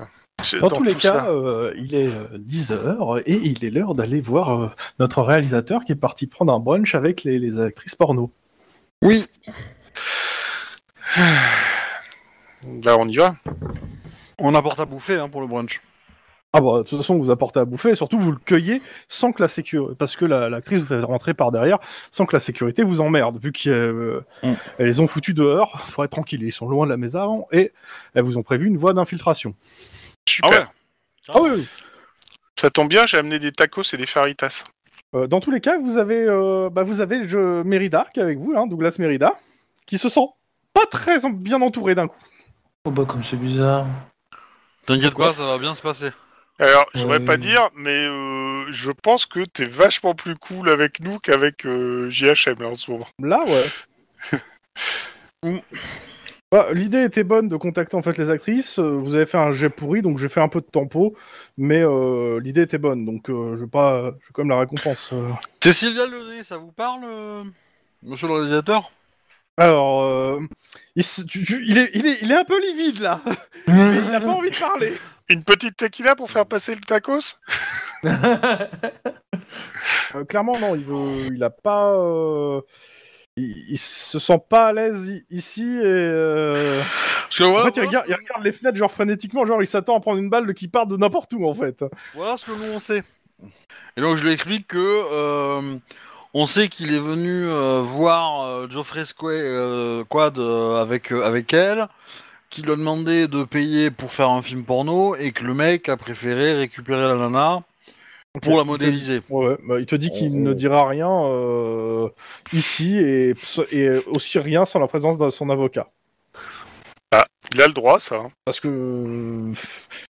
Dans, 0.60 0.68
tous 0.68 0.84
les 0.84 0.94
tout 0.94 1.00
cas, 1.00 1.28
euh, 1.30 1.74
il 1.78 1.94
est 1.96 2.10
10h 2.38 3.22
et 3.26 3.34
il 3.44 3.64
est 3.64 3.70
l'heure 3.70 3.94
d'aller 3.96 4.20
voir 4.20 4.50
euh, 4.64 4.70
notre 5.00 5.22
réalisateur 5.22 5.86
qui 5.86 5.92
est 5.94 5.96
parti 5.96 6.28
prendre 6.28 6.52
un 6.52 6.60
brunch 6.60 6.96
avec 6.96 7.24
les, 7.24 7.40
les 7.40 7.60
actrices 7.60 7.96
porno. 7.96 8.32
Oui. 9.04 9.26
Là, 12.84 12.98
on 12.98 13.08
y 13.08 13.16
va. 13.16 13.36
On 14.40 14.56
apporte 14.56 14.80
à 14.80 14.86
bouffer 14.86 15.18
hein, 15.18 15.30
pour 15.30 15.40
le 15.40 15.48
brunch. 15.48 15.82
Ah 16.52 16.62
bah, 16.62 16.80
de 16.80 16.84
toute 16.84 16.98
façon, 17.00 17.18
vous 17.18 17.32
apportez 17.32 17.60
à 17.60 17.66
bouffer 17.66 17.92
et 17.92 17.96
surtout 17.96 18.20
vous 18.20 18.32
le 18.32 18.38
cueillez 18.38 18.82
sans 19.08 19.32
que 19.32 19.42
la 19.42 19.48
sécurité, 19.48 19.96
parce 19.98 20.16
que 20.16 20.26
la- 20.26 20.50
l'actrice 20.50 20.80
vous 20.80 20.86
fait 20.86 21.00
rentrer 21.00 21.34
par 21.34 21.52
derrière 21.52 21.80
sans 22.12 22.26
que 22.26 22.36
la 22.36 22.40
sécurité 22.40 22.84
vous 22.84 23.02
emmerde, 23.02 23.40
vu 23.42 23.52
qu'elles 23.52 23.74
euh, 23.74 24.26
Mm. 24.44 24.54
les 24.80 25.00
ont 25.00 25.08
foutus 25.08 25.34
dehors, 25.36 25.80
faut 25.90 26.04
être 26.04 26.12
tranquille, 26.12 26.44
ils 26.44 26.52
sont 26.52 26.68
loin 26.68 26.86
de 26.86 26.92
la 26.92 26.98
maison 26.98 27.46
et 27.52 27.72
elles 28.14 28.24
vous 28.24 28.38
ont 28.38 28.44
prévu 28.44 28.68
une 28.68 28.78
voie 28.78 28.94
d'infiltration. 28.94 29.56
Super. 30.28 30.52
Ah 30.54 30.60
ouais. 30.60 30.68
Ah 31.30 31.42
oui, 31.42 31.50
oui. 31.56 31.68
Ça 32.60 32.70
tombe 32.70 32.90
bien, 32.90 33.06
j'ai 33.06 33.18
amené 33.18 33.40
des 33.40 33.52
tacos 33.52 33.84
et 33.94 33.98
des 33.98 34.06
faritas. 34.06 34.64
Euh, 35.16 35.28
dans 35.28 35.40
tous 35.40 35.52
les 35.52 35.62
cas, 35.62 35.78
vous 35.80 35.98
avez, 35.98 36.26
euh, 36.28 36.70
bah, 36.72 36.84
vous 36.84 37.02
avez 37.02 37.20
le 37.20 37.28
jeu 37.28 37.64
Merida 37.64 38.06
qui 38.14 38.20
est 38.20 38.24
avec 38.24 38.38
vous, 38.40 38.54
hein, 38.56 38.68
Douglas 38.68 38.96
Merida, 39.00 39.34
qui 39.86 39.98
se 39.98 40.10
sent 40.10 40.28
pas 40.74 40.86
très 40.88 41.24
en- 41.26 41.30
bien 41.30 41.62
entouré 41.62 41.94
d'un 41.96 42.08
coup. 42.08 42.18
Oh 42.86 42.92
bah 42.92 43.06
comme 43.08 43.24
c'est 43.24 43.38
bizarre. 43.38 43.86
T'inquiète 44.86 45.12
Pourquoi 45.12 45.28
pas, 45.28 45.34
ça 45.34 45.46
va 45.46 45.58
bien 45.58 45.74
se 45.76 45.82
passer. 45.82 46.10
Alors, 46.60 46.86
je 46.94 47.02
voudrais 47.02 47.20
pas 47.24 47.38
dire, 47.38 47.70
mais 47.76 48.06
euh, 48.08 48.66
je 48.72 48.92
pense 48.92 49.26
que 49.26 49.40
t'es 49.46 49.66
vachement 49.66 50.14
plus 50.16 50.36
cool 50.36 50.70
avec 50.70 51.00
nous 51.00 51.18
qu'avec 51.20 51.66
euh, 51.66 52.10
JHM 52.10 52.60
là, 52.62 52.68
en 52.68 52.76
ce 52.76 52.92
moment. 52.92 53.08
Là, 53.20 53.44
ouais. 53.46 54.40
Bah, 56.54 56.68
L'idée 56.72 57.04
était 57.04 57.24
bonne 57.24 57.48
de 57.48 57.56
contacter 57.58 57.98
en 57.98 58.04
fait 58.04 58.16
les 58.20 58.30
actrices. 58.30 58.78
euh, 58.78 58.92
vous 58.92 59.16
avez 59.16 59.26
fait 59.26 59.40
un 59.40 59.52
jet 59.52 59.70
pourri, 59.70 60.04
donc 60.04 60.20
j'ai 60.20 60.30
fait 60.30 60.40
un 60.40 60.48
peu 60.50 60.62
de 60.62 60.68
tempo, 60.68 61.16
mais 61.58 61.82
euh, 61.82 62.40
l'idée 62.40 62.62
était 62.62 62.78
bonne, 62.78 63.06
donc 63.06 63.28
euh, 63.32 63.56
je 63.58 63.62
vais 63.64 63.70
pas, 63.72 64.04
je 64.04 64.28
vais 64.28 64.32
quand 64.34 64.44
même 64.44 64.52
la 64.52 64.60
récompense. 64.60 65.14
euh. 65.14 65.30
Cécilia 65.64 66.04
ça 66.44 66.58
vous 66.58 66.72
parle, 66.72 67.06
euh, 67.06 67.44
monsieur 68.04 68.28
le 68.28 68.36
réalisateur? 68.36 68.92
Alors, 69.58 70.04
euh, 70.04 70.42
il, 70.96 71.04
se- 71.04 71.24
tu- 71.24 71.44
tu- 71.44 71.66
il 71.66 71.80
est, 71.80 71.90
il, 71.96 72.06
est, 72.06 72.20
il 72.22 72.32
est 72.32 72.36
un 72.38 72.46
peu 72.46 72.62
livide 72.62 73.00
là, 73.00 73.20
mais 73.66 73.98
il 74.08 74.14
a 74.14 74.22
pas 74.22 74.34
envie 74.34 74.52
de 74.52 74.60
parler. 74.60 74.94
Une 75.30 75.44
petite 75.44 75.76
tequila 75.76 76.16
pour 76.16 76.30
faire 76.30 76.46
passer 76.46 76.76
le 76.76 76.82
tacos? 76.82 77.40
Euh, 80.16 80.26
clairement, 80.26 80.60
non, 80.60 80.76
il 80.76 80.84
veut, 80.84 81.34
il 81.34 81.44
a 81.44 81.50
pas, 81.50 81.96
euh, 81.96 82.62
il, 83.38 83.78
se 83.78 84.20
sent 84.20 84.40
pas 84.48 84.68
à 84.68 84.74
l'aise 84.74 85.24
ici 85.32 85.64
et. 85.64 85.82
euh, 85.84 86.82
Parce 86.84 87.40
que 87.40 87.44
En 87.44 87.64
fait, 87.64 87.78
il 87.78 87.86
regarde, 87.88 88.44
les 88.44 88.52
fenêtres 88.52 88.78
genre 88.78 88.92
frénétiquement, 88.92 89.46
genre 89.46 89.62
il 89.62 89.68
s'attend 89.68 89.98
à 89.98 90.00
prendre 90.00 90.20
une 90.20 90.30
balle 90.30 90.46
de 90.46 90.52
qui 90.52 90.68
part 90.68 90.86
de 90.88 90.98
n'importe 90.98 91.34
où 91.34 91.48
en 91.48 91.54
fait. 91.54 91.84
voilà 92.14 92.38
ce 92.38 92.46
que 92.46 92.52
nous 92.52 92.72
on 92.74 92.80
sait. 92.80 93.04
Et 93.98 94.02
donc 94.02 94.18
je 94.18 94.24
lui 94.26 94.32
explique 94.34 94.68
que 94.68 94.78
euh, 94.80 95.76
on 96.34 96.46
sait 96.46 96.68
qu'il 96.68 96.94
est 96.94 97.00
venu 97.00 97.46
euh, 97.48 97.82
voir 97.82 98.44
euh, 98.44 98.68
Geoffrey 98.70 99.04
Squa- 99.04 99.32
euh, 99.32 100.04
Quad 100.04 100.38
avec 100.40 101.12
avec 101.12 101.54
elle, 101.54 101.88
qu'il 102.50 102.66
lui 102.66 102.74
a 102.74 102.76
demandé 102.76 103.28
de 103.28 103.44
payer 103.44 103.90
pour 103.92 104.14
faire 104.14 104.30
un 104.30 104.42
film 104.44 104.64
porno 104.64 105.16
et 105.16 105.32
que 105.32 105.44
le 105.44 105.54
mec 105.56 105.90
a 105.90 105.98
préféré 105.98 106.56
récupérer 106.56 107.08
la 107.08 107.16
nana 107.16 107.62
pour 108.42 108.58
la 108.58 108.64
modéliser. 108.64 109.22
Ouais, 109.30 109.46
ouais, 109.48 109.58
bah, 109.68 109.80
il 109.80 109.86
te 109.86 109.96
dit 109.96 110.10
qu'il 110.12 110.32
Oh. 110.34 110.38
ne 110.40 110.54
dira 110.54 110.88
rien 110.88 111.10
euh, 111.10 112.10
ici 112.52 112.98
et, 112.98 113.36
et 113.72 113.90
aussi 114.08 114.40
rien 114.40 114.66
sans 114.66 114.80
la 114.80 114.88
présence 114.88 115.18
de 115.20 115.30
son 115.30 115.50
avocat. 115.50 115.88
Il 117.54 117.62
a 117.62 117.68
le 117.68 117.74
droit, 117.74 118.00
ça. 118.00 118.16
hein. 118.16 118.32
Parce 118.46 118.60
que 118.60 118.68
euh, 118.68 119.54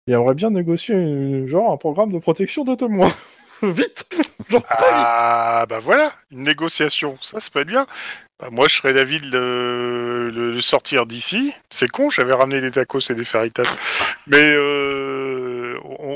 il 0.06 0.14
aimerait 0.14 0.34
bien 0.34 0.50
négocier 0.50 0.94
euh, 0.94 1.48
genre 1.48 1.72
un 1.72 1.76
programme 1.76 2.12
de 2.12 2.18
protection 2.20 2.62
de 2.62 2.74
témoins. 2.76 3.12
vite 3.62 4.06
Genre 4.48 4.62
très 4.62 4.86
vite 4.86 4.92
Ah, 4.94 5.66
bah 5.68 5.80
voilà, 5.80 6.12
une 6.30 6.42
négociation, 6.42 7.16
ça, 7.20 7.40
ça 7.40 7.48
peut 7.52 7.60
être 7.60 7.66
bien. 7.68 7.86
Bah, 8.38 8.48
moi, 8.52 8.66
je 8.68 8.76
serais 8.76 8.92
d'avis 8.92 9.20
de 9.20 9.26
le, 9.36 10.30
le- 10.30 10.52
le 10.52 10.60
sortir 10.60 11.06
d'ici. 11.06 11.52
C'est 11.70 11.88
con, 11.88 12.10
j'avais 12.10 12.34
ramené 12.34 12.60
des 12.60 12.70
tacos 12.70 13.00
et 13.10 13.14
des 13.14 13.24
faritas. 13.24 13.62
Mais, 14.28 14.52
euh, 14.54 15.11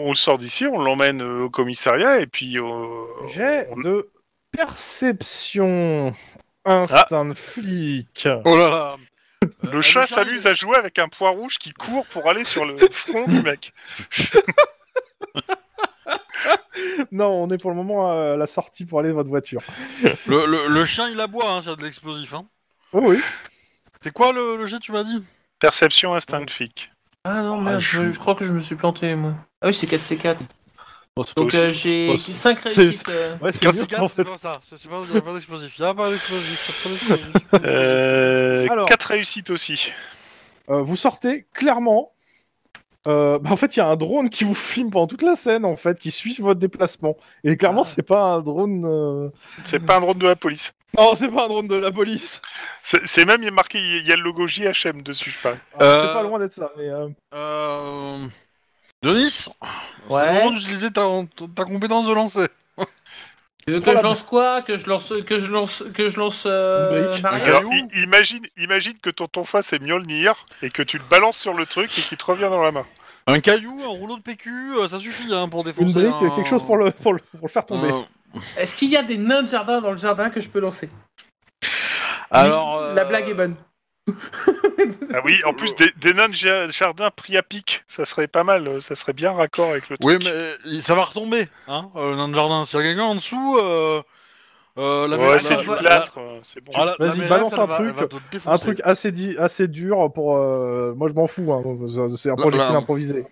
on 0.05 0.09
le 0.11 0.15
sort 0.17 0.39
d'ici, 0.39 0.67
on 0.67 0.81
l'emmène 0.81 1.23
euh, 1.23 1.45
au 1.45 1.51
commissariat 1.51 2.21
et 2.21 2.27
puis. 2.27 2.59
euh, 2.59 3.05
J'ai 3.29 3.65
on- 3.71 3.81
de 3.81 4.09
perception 4.53 6.15
instinct 6.65 7.27
de 7.27 7.35
flic. 7.35 8.29
Oh 8.45 8.57
là 8.57 8.69
là 8.69 8.97
Le 9.63 9.81
chat 9.83 10.07
s'amuse 10.07 10.47
à 10.47 10.55
jouer 10.55 10.77
avec 10.77 10.99
un 10.99 11.09
poids 11.09 11.31
rouge 11.31 11.59
qui 11.59 11.73
court 11.73 12.07
pour 12.07 12.29
aller 12.29 12.45
sur 12.45 12.65
le 12.65 12.77
front 12.91 13.27
du 13.27 13.43
mec. 13.43 13.73
Non, 17.11 17.43
on 17.43 17.51
est 17.51 17.59
pour 17.59 17.71
le 17.71 17.77
moment 17.77 18.11
à 18.11 18.37
la 18.37 18.47
sortie 18.47 18.85
pour 18.85 19.01
aller 19.01 19.09
de 19.09 19.15
votre 19.15 19.29
voiture. 19.29 19.61
le, 20.27 20.47
le, 20.47 20.69
le 20.69 20.85
chien 20.87 21.09
il 21.09 21.21
aboie, 21.21 21.51
hein, 21.51 21.63
c'est 21.65 21.75
de 21.77 21.83
l'explosif. 21.83 22.35
Hein. 22.35 22.47
Oh 22.93 23.01
oui. 23.03 23.19
C'est 24.03 24.13
quoi 24.13 24.33
le, 24.33 24.57
le 24.57 24.67
jet, 24.67 24.79
tu 24.79 24.93
m'as 24.93 25.03
dit? 25.05 25.25
Perception 25.59 26.15
instinct 26.15 26.43
de 26.43 26.51
flic. 26.51 26.91
Ah 27.29 27.43
non, 27.43 27.59
Ah, 27.59 27.63
merde, 27.71 27.81
je- 27.81 28.03
je, 28.05 28.13
je 28.13 28.19
crois 28.21 28.35
que 28.37 28.47
je 28.47 28.53
me 28.53 28.61
suis 28.61 28.77
planté, 28.77 29.15
moi. 29.17 29.35
Ah 29.61 29.67
oui, 29.69 29.75
c'est 29.75 29.87
4C4. 29.89 30.39
Donc 31.37 31.55
euh, 31.55 31.73
j'ai 31.73 32.11
Oh, 32.13 32.19
c'est- 32.19 32.35
5 32.35 32.59
c'est- 32.65 32.79
réussites. 32.81 33.09
euh. 33.09 33.37
Ouais, 33.41 33.51
c'est 33.51 33.67
mieux 33.67 33.73
c'est 33.75 33.83
en 33.83 33.87
quatre, 33.87 34.11
c'est 34.15 34.25
fait. 34.25 34.31
pas 34.31 34.39
ça. 34.39 34.53
C'est 34.69 34.77
c'est 34.79 34.89
pas, 34.89 35.01
pas 35.23 35.33
d'explosif. 35.33 35.79
Y 35.79 35.83
a 35.85 35.95
pas 35.95 36.11
d'explosif. 36.11 36.69
y 36.69 36.71
a 36.71 36.75
pas 36.83 36.89
d'explosif. 36.91 37.65
Euh, 37.65 38.67
Alors. 38.71 38.87
4 38.87 39.03
réussites 39.05 39.49
aussi. 39.51 39.93
Euh, 40.69 40.83
vous 40.83 40.97
sortez 40.97 41.47
clairement. 41.55 42.13
Euh, 43.07 43.39
bah, 43.39 43.51
en 43.53 43.57
fait, 43.57 43.77
il 43.77 43.79
y 43.79 43.83
a 43.83 43.87
un 43.87 43.97
drone 43.97 44.31
qui 44.31 44.45
vous 44.45 44.55
filme 44.55 44.91
pendant 44.91 45.07
toute 45.07 45.23
la 45.23 45.37
scène, 45.37 45.65
en 45.65 45.77
fait, 45.77 45.99
qui 45.99 46.11
suit 46.11 46.37
votre 46.41 46.61
déplacement. 46.61 47.17
Et 47.45 47.57
clairement, 47.57 47.83
Ah. 47.83 47.85
c'est 47.85 48.03
pas 48.03 48.23
un 48.23 48.43
drone. 48.43 48.85
euh, 48.85 49.29
C'est 49.65 49.79
pas 49.85 49.97
un 49.99 50.01
drone 50.01 50.19
de 50.19 50.27
la 50.27 50.37
police. 50.37 50.73
Non, 50.99 51.15
c'est 51.15 51.29
pas 51.29 51.45
un 51.45 51.49
drone 51.49 51.69
de 51.69 51.77
la 51.77 51.93
police. 51.93 52.41
C'est 52.83 53.07
c'est 53.07 53.25
même 53.27 53.43
il 53.43 53.47
y 53.47 53.49
a 53.49 53.53
marqué, 53.53 53.79
il 53.79 54.07
y 54.07 54.13
a 54.13 54.17
le 54.17 54.23
logo 54.23 54.47
JHM 54.47 55.03
dessus, 55.03 55.31
je 55.31 55.43
parie. 55.43 55.59
Euh, 55.83 56.07
C'est 56.09 56.15
pas 56.15 56.23
loin 56.23 56.39
d'être 56.39 56.53
ça. 56.53 56.71
Mais, 56.79 56.89
euh, 56.89 57.09
Euh... 57.35 58.27
Denis? 59.03 59.47
Ouais. 60.09 60.21
C'est 60.23 60.27
le 60.27 60.39
moment 60.45 60.51
d'utiliser 60.53 60.91
ta, 60.91 61.07
ta 61.55 61.65
compétence 61.65 62.07
de 62.07 62.13
lancer? 62.15 62.49
Tu 63.67 63.73
veux 63.73 63.81
que 63.81 63.85
Voilà. 63.87 64.01
je 64.01 64.05
lance 64.07 64.23
quoi? 64.23 64.63
Que 64.63 64.79
je 64.79 64.87
lance 64.87 65.13
que 65.27 65.41
je 65.41 65.51
lance 65.51 65.83
que 65.93 66.09
je 66.09 66.19
lance 66.21 66.45
euh, 66.47 67.17
Alors, 67.25 67.65
i- 67.73 68.01
imagine, 68.01 68.47
imagine 68.57 68.95
que 69.03 69.11
ton 69.11 69.27
ton 69.27 69.43
face 69.43 69.73
est 69.73 69.81
Mjolnir 69.81 70.47
et 70.63 70.71
que 70.71 70.83
tu 70.85 70.99
le 70.99 71.05
balances 71.11 71.39
sur 71.39 71.53
le 71.53 71.67
truc 71.67 71.91
et 71.99 72.01
qu'il 72.03 72.17
te 72.17 72.25
revient 72.25 72.43
dans 72.49 72.63
la 72.63 72.71
main. 72.71 72.87
Un 73.27 73.41
caillou, 73.41 73.77
un 73.83 73.89
rouleau 73.89 74.19
de 74.19 74.23
PQ, 74.23 74.51
euh, 74.79 74.87
ça 74.87 75.01
suffit 75.01 75.35
hein, 75.35 75.49
pour 75.49 75.65
défoncer 75.65 75.87
une 75.87 75.93
brique, 75.95 76.15
un- 76.23 76.31
quelque 76.37 76.49
chose 76.49 76.63
pour 76.63 76.77
le, 76.77 76.93
pour 76.93 77.13
le, 77.13 77.19
pour 77.19 77.49
le 77.49 77.49
faire 77.49 77.67
tomber. 77.67 77.89
Euh, 77.91 78.39
Est-ce 78.57 78.77
qu'il 78.77 78.89
y 78.89 78.97
a 78.97 79.03
des 79.03 79.19
nains 79.19 79.43
de 79.43 79.49
jardin 79.49 79.81
dans 79.81 79.91
le 79.91 79.99
jardin 79.99 80.31
que 80.31 80.41
je 80.41 80.49
peux 80.49 80.61
lancer? 80.61 80.89
Alors, 82.31 82.81
La 82.95 83.03
euh, 83.03 83.05
blague 83.05 83.29
est 83.29 83.35
bonne. 83.35 83.57
Ah 85.15 85.21
oui, 85.25 85.35
en 85.45 85.53
plus 85.53 85.75
des, 85.75 85.91
des 85.97 86.15
nains 86.15 86.29
de 86.29 86.35
ja- 86.35 86.69
jardin 86.71 87.11
pris 87.11 87.37
à 87.37 87.43
pic, 87.43 87.83
ça 87.87 88.05
serait 88.05 88.29
pas 88.29 88.45
mal, 88.45 88.67
euh, 88.69 88.81
ça 88.81 88.95
serait 88.95 89.13
bien 89.13 89.33
raccord 89.33 89.71
avec 89.71 89.89
le 89.89 89.99
truc. 89.99 90.07
Oui, 90.09 90.19
mais 90.25 90.81
ça 90.81 90.95
va 90.95 91.05
retomber, 91.05 91.49
hein, 91.69 91.89
euh, 91.97 92.15
dans 92.17 92.27
le 92.29 92.35
jardin. 92.35 92.67
S'il 92.67 92.79
y 92.79 92.83
a 92.83 92.85
quelqu'un 92.85 93.03
en 93.05 93.15
dessous, 93.17 93.59
euh, 93.61 94.03
euh, 94.79 95.09
la 95.09 95.17
Ouais, 95.17 95.39
c'est 95.39 95.57
du 95.57 95.67
plâtre, 95.67 96.19
euh, 96.19 96.39
c'est 96.43 96.63
bon. 96.63 96.73
Ah, 96.75 96.95
Vas-y, 96.99 97.27
balance 97.29 97.55
un 97.59 97.67
va- 97.67 97.77
truc. 97.77 97.95
Un 98.47 98.59
truc 98.59 98.81
assez, 98.85 99.11
di- 99.11 99.37
assez 99.39 99.67
dur 99.69 100.11
pour. 100.15 100.37
euh, 100.37 100.95
Moi, 100.95 101.09
je 101.09 101.15
m'en 101.15 101.27
fous. 101.27 101.53
Hein. 101.53 101.63
C'est 102.17 102.31
un 102.31 102.37
projectile 102.37 102.73
là. 102.73 102.79
improvisé. 102.79 103.25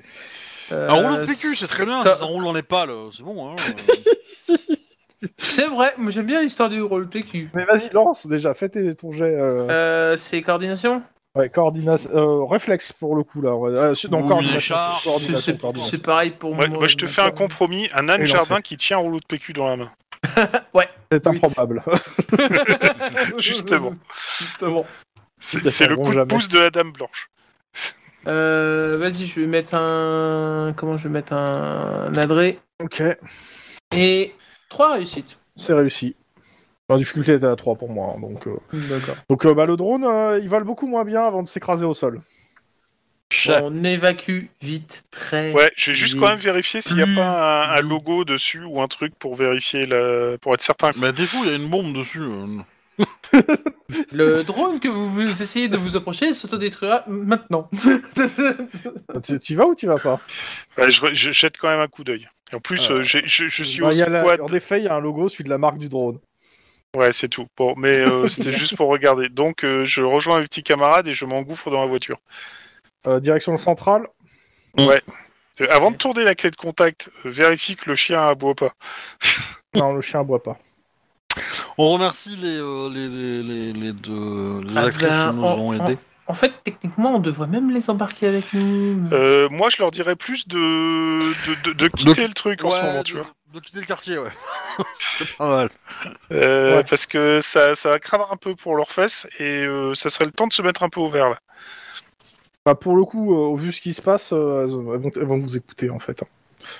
Euh, 0.73 0.89
Un 0.89 0.95
rouleau 0.95 1.17
de 1.19 1.27
PQ, 1.27 1.55
c'est 1.57 1.67
très 1.69 1.85
bien, 1.85 2.03
ça 2.03 2.17
s'enroule 2.17 2.43
dans 2.45 2.53
les 2.55 2.63
pales, 2.63 2.91
c'est 3.17 3.23
bon. 3.23 3.51
Hein, 3.51 3.55
euh. 4.51 4.55
C'est 5.39 5.67
vrai, 5.67 5.95
moi 5.99 6.11
j'aime 6.11 6.27
bien 6.27 6.41
l'histoire 6.43 6.69
du 6.69 6.83
rôle 6.83 7.09
PQ. 7.09 7.51
Mais 7.55 7.65
vas-y, 7.65 7.91
lance 7.93 8.27
déjà. 8.27 8.55
Fais 8.55 8.69
tes- 8.69 8.95
ton 8.95 9.13
jet. 9.13 9.35
euh, 9.37 9.67
Euh, 9.71 10.17
c'est 10.17 10.43
coordination 10.43 11.03
Ouais, 11.37 11.49
coordination. 11.49 12.11
euh, 12.15 12.45
réflexe 12.45 12.93
pour 12.93 13.17
le 13.17 13.25
coup 13.25 13.41
là. 13.43 13.55
ouais. 13.57 13.71
Euh, 13.77 13.95
non, 14.11 14.23
Oui, 14.23 14.29
coordination. 14.29 14.75
C'est- 14.77 15.05
coordination, 15.09 15.39
C'est 15.55 15.61
coordination. 15.61 15.91
c'est 15.91 16.03
pareil 16.03 16.31
pour 16.31 16.55
Moi, 16.55 16.67
moi. 16.69 16.79
moi, 16.79 16.89
je 16.89 16.97
te 16.97 17.07
fais 17.07 17.23
un 17.23 17.31
compromis, 17.31 17.89
un 17.95 18.07
Et 18.21 18.27
jardin 18.27 18.61
qui 18.61 18.77
tient 18.77 18.99
un 18.99 19.01
rouleau 19.01 19.19
de 19.19 19.25
PQ 19.27 19.53
dans 19.53 19.67
la 19.69 19.77
main. 19.77 19.91
C'est 21.13 21.27
Oui. 21.29 21.37
improbable. 21.37 21.83
Justement. 23.39 23.95
Justement. 24.39 24.85
C'est 25.39 25.69
c'est 25.69 25.87
le 25.87 25.97
coup 25.97 26.15
de 26.15 26.25
pouce 26.25 26.49
de 26.49 26.59
la 26.59 26.71
dame 26.71 26.93
blanche. 26.93 27.29
Euh, 28.27 28.97
Vas-y, 28.99 29.27
je 29.27 29.41
vais 29.41 29.47
mettre 29.47 29.75
un. 29.75 30.73
Comment 30.77 30.97
je 30.97 31.09
vais 31.09 31.13
mettre 31.13 31.35
un, 31.35 32.07
un 32.09 32.15
adré 32.17 32.59
ok, 32.83 33.03
Et 33.95 34.35
trois 34.75 34.95
réussites. 34.95 35.39
c'est 35.57 35.73
réussi. 35.73 36.17
La 36.89 36.99
difficulté 36.99 37.35
était 37.35 37.47
à 37.47 37.55
3 37.57 37.77
pour 37.77 37.89
moi. 37.91 38.15
hein, 38.15 38.21
donc, 38.21 38.47
euh, 38.49 38.59
D'accord. 38.91 39.15
donc 39.31 39.47
euh, 39.47 39.55
bah, 39.55 39.67
le 39.67 39.77
drone, 39.77 40.05
euh, 40.05 40.39
il 40.43 40.49
vole 40.49 40.65
beaucoup 40.65 40.87
moins 40.89 41.05
bien 41.05 41.23
avant 41.23 41.43
de 41.45 41.49
s'écraser 41.49 41.87
au 41.87 41.95
sol. 41.95 42.21
On 43.49 43.85
évacue 43.85 44.47
vite, 44.61 45.05
très. 45.11 45.53
Ouais, 45.53 45.71
je 45.77 45.91
vais 45.91 45.97
juste 45.97 46.19
quand 46.19 46.29
même 46.29 46.39
vérifier 46.39 46.81
s'il 46.81 46.97
n'y 46.97 47.03
a 47.03 47.07
pas 47.07 47.77
un, 47.77 47.81
logo 47.83 48.25
dessus 48.25 48.65
ou 48.65 48.83
un 48.83 48.87
truc 48.87 49.15
pour 49.17 49.35
vérifier 49.35 49.87
la... 49.87 50.39
pour 50.39 50.55
être 50.55 50.61
certain. 50.61 50.93
que- 50.93 50.99
Mais 50.99 51.13
t'es 51.13 51.25
fou, 51.27 51.39
il 51.45 51.51
y 51.51 51.53
a 51.53 51.57
une 51.57 51.69
bombe 51.69 51.95
dessus. 51.97 52.21
euh. 52.21 52.47
Le 54.13 54.43
drone 54.45 54.81
que 54.81 54.89
vous, 54.89 55.11
vous 55.13 55.43
essayez 55.43 55.69
de 55.69 55.77
vous 55.77 55.97
approcher 55.97 56.33
s'autodétruira 56.35 57.05
maintenant. 57.09 57.69
Tu, 59.43 59.55
vas 59.57 59.67
ou 59.67 59.75
tu 59.75 59.87
vas 59.87 59.99
pas 59.99 60.21
Ouais, 60.79 60.91
je, 60.91 61.01
je 61.13 61.31
jette 61.33 61.57
quand 61.59 61.69
même 61.69 61.81
un 61.81 61.87
coup 61.89 62.05
d'œil. 62.05 62.29
En 62.55 62.61
plus, 62.61 62.91
Euh, 62.91 62.99
euh, 62.99 63.03
je, 63.03 63.19
je 63.25 63.63
suis 63.63 63.81
Bah, 63.81 63.89
au 63.89 63.91
il 63.93 63.97
y 63.99 64.03
a 64.03 64.09
la- 64.09 64.21
squad. 64.23 64.41
En 64.41 64.47
effet, 64.49 64.79
il 64.81 64.85
y 64.85 64.89
a 64.89 64.95
un 64.95 65.01
logo, 65.01 65.29
celui 65.29 65.45
de 65.45 65.51
la 65.51 65.59
marque 65.59 65.79
du 65.79 65.89
drone. 65.89 66.19
Ouais, 66.97 67.11
c'est 67.13 67.29
tout. 67.29 67.47
Bon, 67.57 67.75
mais 67.77 67.97
euh, 68.09 68.29
c'était 68.29 68.53
juste 68.53 68.77
pour 68.77 68.89
regarder. 68.89 69.29
Donc, 69.29 69.65
euh, 69.65 69.85
je 69.85 70.03
rejoins 70.03 70.39
mes 70.41 70.45
petits 70.47 70.63
camarades 70.63 71.09
et 71.09 71.13
je 71.13 71.25
m'engouffre 71.25 71.71
dans 71.71 71.81
la 71.81 71.87
voiture. 71.89 72.19
Euh, 73.07 73.21
direction 73.21 73.57
centrale. 73.59 74.07
Euh, 74.79 74.99
avant 75.71 75.91
de 75.93 75.97
tourner 75.97 76.25
la 76.25 76.35
clé 76.35 76.51
de 76.51 76.57
contact, 76.57 77.11
vérifie 77.25 77.77
que 77.77 77.89
le 77.91 77.97
chien 77.97 78.27
aboie 78.27 78.55
pas. 78.55 78.73
Non, 79.75 79.93
le 79.93 80.01
chien 80.03 80.21
aboie 80.21 80.43
pas. 80.43 80.59
On 81.79 81.91
remercie 81.91 82.37
les, 82.37 82.59
euh, 82.59 82.89
les, 82.91 83.09
les, 83.09 83.43
les, 83.43 83.73
les 83.73 83.93
deux 83.93 84.61
les 84.69 84.75
Ah 84.77 84.83
actrices 84.85 85.09
ben, 85.09 85.31
qui 85.31 85.37
nous 85.37 85.43
on- 85.43 85.69
ont 85.69 85.73
aidés. 85.73 85.99
En 86.27 86.33
fait, 86.35 86.53
techniquement, 86.65 87.17
on 87.17 87.19
devrait 87.19 87.47
même 87.49 87.71
les 87.71 87.91
embarquer 87.91 88.27
avec 88.27 88.53
nous. 88.55 89.09
Euh, 89.13 89.47
moi, 89.51 89.69
je 89.69 89.77
leur 89.83 89.91
dirais 89.91 90.17
plus 90.17 90.49
de, 90.49 90.57
de, 90.57 91.63
de, 91.65 91.73
de 91.75 91.89
quitter 91.89 92.27
le 92.27 92.33
truc 92.33 92.65
en 92.65 92.71
ce 92.71 92.81
moment, 92.81 92.99
de, 93.01 93.03
tu 93.05 93.15
vois. 93.17 93.27
de 93.53 93.61
quitter 93.61 93.81
le 93.81 93.85
quartier, 93.87 94.17
ouais. 94.17 94.31
c'est 95.19 95.37
pas 95.37 95.49
mal. 95.51 95.71
Euh, 96.33 96.77
Ouais. 96.77 96.85
Parce 96.89 97.05
que 97.05 97.41
ça, 97.43 97.75
ça 97.75 97.91
va 97.91 97.99
craindre 97.99 98.29
un 98.33 98.37
peu 98.37 98.55
pour 98.55 98.75
leurs 98.75 98.91
fesses 98.91 99.27
et 99.39 99.67
euh, 99.67 99.95
ça 99.95 100.09
serait 100.09 100.25
le 100.25 100.31
temps 100.31 100.47
de 100.47 100.53
se 100.55 100.63
mettre 100.63 100.83
un 100.83 100.89
peu 100.89 101.01
au 101.01 101.09
vert 101.11 101.29
là. 101.29 101.39
Bah, 102.65 102.75
pour 102.75 102.97
le 102.97 103.05
coup, 103.05 103.35
euh, 103.35 103.37
au 103.49 103.57
vu 103.57 103.71
ce 103.73 103.83
qui 103.83 103.93
se 103.93 104.01
passe, 104.01 104.33
euh, 104.33 104.65
elles, 104.65 104.71
elles 104.95 105.01
vont, 105.01 105.11
elles 105.17 105.27
vont 105.27 105.37
vous 105.39 105.59
écouter 105.59 105.91
en 105.91 105.99
fait. 105.99 106.25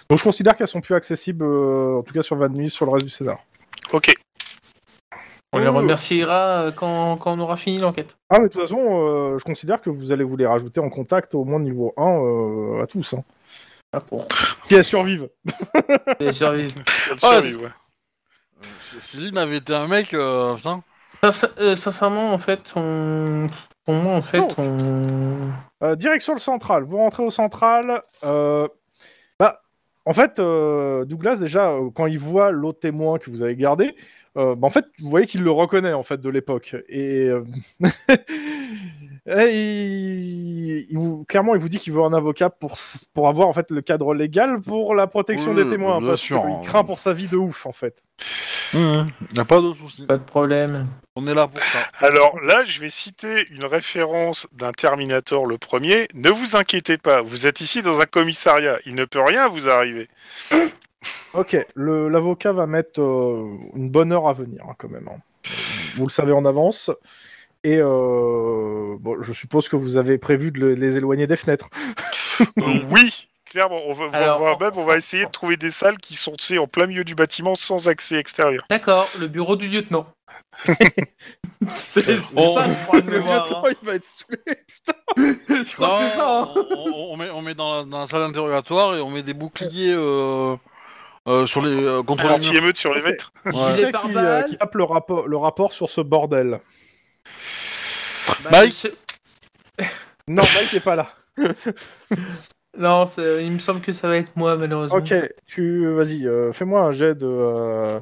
Donc 0.09 0.19
je 0.19 0.25
considère 0.25 0.57
qu'elles 0.57 0.69
sont 0.69 0.81
plus 0.81 0.95
accessibles, 0.95 1.45
euh, 1.45 1.99
en 1.99 2.03
tout 2.03 2.15
cas 2.15 2.23
sur 2.23 2.37
Van 2.37 2.49
Nuys, 2.49 2.71
sur 2.71 2.87
le 2.87 2.93
reste 2.93 3.05
du 3.05 3.13
scénar. 3.13 3.37
Ok. 3.93 4.15
On 5.55 5.59
les 5.59 5.69
Oh. 5.69 5.73
remerciera 5.73 6.65
euh, 6.65 6.73
quand, 6.73 7.17
quand 7.19 7.33
on 7.33 7.41
aura 7.41 7.57
fini 7.57 7.79
l'enquête. 7.79 8.17
Ah, 8.31 8.39
mais 8.39 8.49
de 8.49 8.53
toute 8.53 8.61
façon, 8.63 8.79
euh, 8.81 9.39
je 9.39 9.45
considère 9.45 9.81
que 9.81 9.91
vous 9.91 10.13
allez 10.13 10.25
vous 10.25 10.37
les 10.37 10.47
rajouter 10.47 10.81
en 10.81 10.91
contact 10.91 11.35
au 11.35 11.45
moins 11.45 11.61
niveau 11.61 11.93
1 11.97 12.03
euh, 12.03 12.83
à 12.83 12.87
tous. 12.87 13.15
Hein. 13.15 13.25
Ah, 13.93 14.01
pour 14.01 14.27
Qui 14.69 14.83
survivent. 14.85 15.29
les 16.21 16.33
survivre. 16.33 16.75
Elle 17.09 17.13
Ouais, 17.13 17.19
survit, 17.19 17.55
ouais. 17.57 17.69
Si 19.01 19.01
Céline 19.01 19.39
avait 19.39 19.59
été 19.59 19.75
un 19.75 19.87
mec, 19.87 20.15
euh, 20.15 20.55
putain. 20.57 20.83
Sin- 21.31 21.49
euh, 21.59 21.75
sincèrement, 21.75 22.33
en 22.33 22.39
fait, 22.39 22.73
on... 22.77 23.47
pour 23.85 23.95
moi, 23.95 24.15
en 24.15 24.23
fait, 24.23 24.39
Donc. 24.39 24.59
on... 24.59 25.51
Euh, 25.83 25.97
direction 25.97 26.35
le 26.35 26.39
central. 26.41 26.85
Vous 26.85 26.97
rentrez 26.99 27.23
au 27.23 27.31
central. 27.31 28.03
euh, 28.25 28.67
Bah, 29.39 29.61
en 30.07 30.13
fait, 30.13 30.39
euh, 30.39 31.05
Douglas, 31.05 31.37
déjà, 31.37 31.77
quand 31.95 32.07
il 32.07 32.19
voit 32.19 32.51
l'autre 32.51 32.81
témoin 32.81 33.19
que 33.19 33.31
vous 33.31 33.43
avez 33.43 33.57
gardé, 33.57 33.95
bah, 34.35 34.57
en 34.63 34.71
fait, 34.71 34.85
vous 35.01 35.09
voyez 35.11 35.27
qu'il 35.27 35.43
le 35.43 35.51
reconnaît, 35.51 35.93
en 35.93 36.03
fait, 36.03 36.21
de 36.21 36.29
l'époque. 36.29 36.77
Et, 36.89 37.29
euh, 37.29 37.45
et 39.27 39.51
il- 39.51 40.87
il 40.91 40.99
vous- 40.99 41.25
clairement, 41.25 41.55
il 41.55 41.61
vous 41.61 41.69
dit 41.69 41.79
qu'il 41.79 41.93
veut 41.93 42.03
un 42.03 42.13
avocat 42.13 42.51
pour, 42.51 42.75
pour 43.15 43.29
avoir, 43.29 43.49
en 43.49 43.53
fait, 43.53 43.71
le 43.71 43.81
cadre 43.81 44.15
légal 44.15 44.61
pour 44.61 44.95
la 44.95 45.07
protection 45.07 45.53
Oui, 45.53 45.63
des 45.65 45.69
témoins. 45.71 45.99
bien 46.01 46.09
parce 46.11 46.21
sûr, 46.21 46.41
qu'il 46.43 46.51
hein. 46.51 46.61
craint 46.65 46.85
pour 46.85 46.99
sa 46.99 47.13
vie 47.13 47.29
de 47.29 47.37
ouf, 47.37 47.67
en 47.67 47.73
fait. 47.73 48.03
Y 48.75 49.39
a 49.39 49.45
pas 49.45 49.61
de 49.61 49.73
souci. 49.75 50.05
pas 50.07 50.17
de 50.19 50.25
problème. 50.25 50.89
On 51.15 51.29
est 51.29 51.35
là 51.35 51.47
pour 51.47 51.63
ça. 51.63 51.79
Alors 52.01 52.41
là, 52.41 52.65
je 52.65 52.81
vais 52.81 52.91
citer 52.91 53.45
une 53.53 53.65
référence 53.65 54.49
d'un 54.53 54.73
Terminator 54.73 55.47
le 55.47 55.59
premier. 55.59 56.09
Ne 56.13 56.29
vous 56.31 56.57
inquiétez 56.57 56.99
pas, 56.99 57.23
vous 57.23 57.47
êtes 57.47 57.61
ici 57.61 57.83
dans 57.83 58.01
un 58.01 58.05
commissariat. 58.07 58.79
Il 58.85 58.97
ne 58.97 59.05
peut 59.05 59.21
rien 59.23 59.47
vous 59.47 59.69
arriver. 59.69 60.09
Ok, 61.35 61.57
le- 61.75 62.09
l'avocat 62.09 62.53
va 62.53 62.67
mettre 62.67 63.01
euh, 63.01 63.49
une 63.75 63.91
bonne 63.91 64.13
heure 64.13 64.29
à 64.29 64.33
venir, 64.33 64.63
hein, 64.69 64.75
quand 64.79 64.89
même. 64.89 65.09
hein. 65.09 65.19
Vous 65.97 66.05
le 66.07 66.11
savez 66.11 66.33
en 66.33 66.45
avance. 66.45 66.91
Et 67.65 67.79
euh, 67.81 68.97
bon, 69.01 69.21
je 69.23 69.33
suppose 69.33 69.69
que 69.69 69.77
vous 69.77 69.97
avez 69.97 70.19
prévu 70.19 70.51
de 70.51 70.61
le- 70.61 70.75
les 70.75 70.97
éloigner 70.97 71.27
des 71.27 71.37
fenêtres. 71.37 71.69
Euh, 72.59 72.81
oui, 72.91 73.29
clairement. 73.49 73.81
On 73.87 73.93
va, 73.93 74.07
on 74.07 74.11
va 74.11 74.17
Alors, 74.19 74.61
même, 74.61 74.73
on 74.75 74.85
va 74.85 74.97
essayer 74.97 75.25
de 75.25 75.31
trouver 75.31 75.57
des 75.57 75.71
salles 75.71 75.99
qui 75.99 76.17
sont 76.17 76.33
tu 76.33 76.45
sais, 76.45 76.59
en 76.59 76.67
plein 76.67 76.87
milieu 76.87 77.05
du 77.05 77.15
bâtiment 77.15 77.55
sans 77.55 77.87
accès 77.89 78.17
extérieur. 78.17 78.65
D'accord, 78.69 79.09
le 79.21 79.29
bureau 79.29 79.55
du 79.55 79.69
lieutenant. 79.69 80.07
C'est 81.69 82.03
c'est 82.05 82.19
Oh. 82.37 82.55
ça, 82.57 82.65
je 82.67 82.87
crois, 82.87 83.01
de 83.01 83.11
Le 83.11 83.19
mémoire, 83.21 83.45
lieutenant, 83.47 83.65
il 83.81 83.87
va 83.87 83.95
être 83.95 84.05
saoulé. 84.05 84.39
hein. 84.49 85.35
Je 85.49 85.75
crois 85.77 85.89
que 86.01 86.05
c'est 86.11 86.17
ça. 86.17 86.41
hein. 86.41 86.55
on, 86.57 86.89
on- 86.89 87.13
on 87.13 87.17
met, 87.17 87.31
on 87.31 87.41
met 87.43 87.55
dans, 87.55 87.79
la, 87.79 87.85
dans 87.85 88.01
la 88.01 88.07
salle 88.09 88.21
d'interrogatoire 88.27 88.97
et 88.97 89.01
on 89.01 89.11
met 89.11 89.23
des 89.23 89.33
boucliers 89.35 89.95
euh, 89.97 90.57
euh, 91.29 91.47
sur 91.47 91.63
les, 91.63 91.71
euh, 91.75 92.03
contre. 92.03 92.25
Anti-émeute 92.27 92.77
sur 92.77 92.95
les 92.95 93.01
vitres. 93.03 93.33
Ouais. 93.47 93.53
Qui 93.53 93.59
c'est 93.81 93.93
qui, 93.93 94.17
euh, 94.17 94.43
qui 94.43 94.57
tape 94.59 94.75
le 94.75 94.85
rapport, 94.85 95.27
le 95.29 95.37
rapport 95.37 95.73
sur 95.73 95.89
ce 95.89 96.01
bordel 96.01 96.61
Bah, 98.45 98.51
Mike. 98.53 98.73
je 98.73 98.77
sais- 98.77 98.95
Non, 100.29 100.43
Mike 100.55 100.75
est 100.75 100.81
pas 100.81 100.97
là. 100.97 101.09
Non, 102.77 103.07
c'est- 103.07 103.45
il 103.45 103.53
me 103.53 103.61
semble 103.61 103.81
que 103.81 103.93
ça 103.93 104.09
va 104.09 104.17
être 104.17 104.33
moi, 104.35 104.57
malheureusement. 104.57 104.99
Ok, 104.99 105.15
tu 105.47 105.87
vas-y, 105.95 106.27
euh, 106.27 106.53
fais-moi 106.53 106.81
un 106.81 106.91
jet 106.91 107.15
de. 107.15 107.25
euh, 107.27 108.01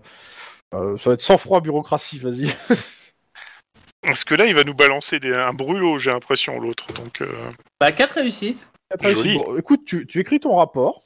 euh, 0.74 0.96
ça 0.96 1.10
va 1.10 1.14
être 1.14 1.20
sans-froid 1.20 1.60
bureaucratie, 1.60 2.18
vas-y. 2.18 2.46
Parce 4.02 4.24
que 4.24 4.34
là, 4.34 4.46
il 4.46 4.54
va 4.54 4.64
nous 4.64 4.72
balancer 4.74 5.20
des, 5.20 5.32
un 5.34 5.52
brûlot, 5.52 5.98
j'ai 5.98 6.10
l'impression, 6.10 6.58
l'autre. 6.58 6.86
Donc, 6.94 7.20
euh, 7.20 7.50
Bah, 7.80 7.92
4 7.92 8.12
réussites. 8.14 8.66
Quatre 8.90 9.02
réussites. 9.04 9.22
Joli. 9.24 9.38
Bon, 9.38 9.58
écoute, 9.58 9.82
tu, 9.84 10.06
tu 10.06 10.20
écris 10.20 10.40
ton 10.40 10.56
rapport. 10.56 11.02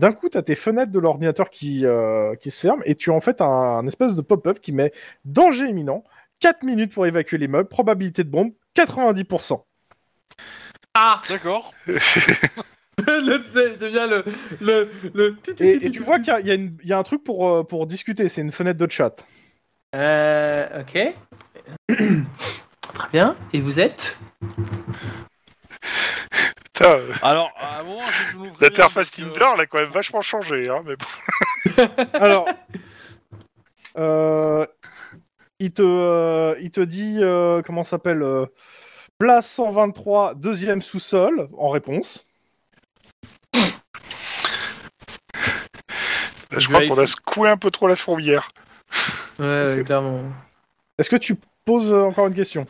D'un 0.00 0.12
coup, 0.12 0.28
tu 0.30 0.38
as 0.38 0.42
tes 0.42 0.54
fenêtres 0.54 0.90
de 0.90 0.98
l'ordinateur 0.98 1.50
qui, 1.50 1.84
euh, 1.84 2.34
qui 2.36 2.50
se 2.50 2.60
ferment 2.60 2.82
et 2.86 2.94
tu 2.94 3.10
as 3.10 3.14
en 3.14 3.20
fait 3.20 3.40
un, 3.40 3.46
un 3.46 3.86
espèce 3.86 4.14
de 4.14 4.22
pop-up 4.22 4.58
qui 4.60 4.72
met 4.72 4.92
danger 5.24 5.68
imminent, 5.68 6.04
4 6.40 6.62
minutes 6.62 6.94
pour 6.94 7.06
évacuer 7.06 7.38
l'immeuble, 7.38 7.68
probabilité 7.68 8.24
de 8.24 8.30
bombe 8.30 8.52
90%. 8.74 9.62
Ah 10.94 11.20
D'accord. 11.28 11.72
c'est- 11.86 12.40
bien 13.90 14.06
le. 14.06 14.24
le, 14.60 14.90
le... 15.14 15.36
Et, 15.60 15.86
et 15.86 15.90
tu 15.90 16.02
vois 16.02 16.18
qu'il 16.18 16.28
y 16.28 16.36
a- 16.36 16.40
il 16.40 16.46
y, 16.46 16.50
a 16.50 16.54
une- 16.54 16.76
il 16.82 16.88
y 16.88 16.92
a 16.92 16.98
un 16.98 17.02
truc 17.02 17.24
pour, 17.24 17.48
euh, 17.48 17.62
pour 17.62 17.86
discuter, 17.86 18.28
c'est 18.28 18.42
une 18.42 18.52
fenêtre 18.52 18.78
de 18.78 18.90
chat. 18.90 19.24
Euh. 19.94 20.80
Ok. 20.80 20.98
Très 22.94 23.08
bien. 23.12 23.36
Et 23.52 23.60
vous 23.60 23.80
êtes? 23.80 24.18
Putain, 26.82 26.94
euh, 26.98 27.12
Alors, 27.22 27.52
à 27.56 27.80
un 27.80 27.82
moment, 27.84 28.00
nous 28.34 28.50
préviens, 28.50 28.56
l'interface 28.60 29.10
Tinder, 29.10 29.46
elle 29.54 29.60
a 29.60 29.66
quand 29.66 29.78
même 29.78 29.90
vachement 29.90 30.22
changé. 30.22 30.68
Hein, 30.68 30.82
mais 30.84 30.96
bon. 30.96 31.06
Alors, 32.14 32.48
euh, 33.98 34.66
il, 35.58 35.72
te, 35.72 35.82
euh, 35.82 36.54
il 36.60 36.70
te 36.70 36.80
dit, 36.80 37.18
euh, 37.20 37.62
comment 37.62 37.84
ça 37.84 37.90
s'appelle 37.90 38.22
euh, 38.22 38.46
Place 39.18 39.48
123, 39.50 40.34
deuxième 40.34 40.82
sous-sol, 40.82 41.48
en 41.56 41.68
réponse. 41.68 42.26
je 46.50 46.60
Je 46.60 46.68
crois 46.68 46.86
qu'on 46.86 46.98
a 46.98 47.06
secoué 47.06 47.48
un 47.48 47.56
peu 47.56 47.70
trop 47.70 47.86
la 47.86 47.96
fourmilière. 47.96 48.48
Ouais, 49.38 49.62
Parce 49.62 49.70
ouais, 49.72 49.76
que- 49.78 49.82
clairement. 49.86 50.22
Est-ce 50.98 51.08
que 51.08 51.16
tu 51.16 51.36
poses 51.64 51.90
euh, 51.90 52.02
encore 52.02 52.26
une 52.26 52.34
question? 52.34 52.66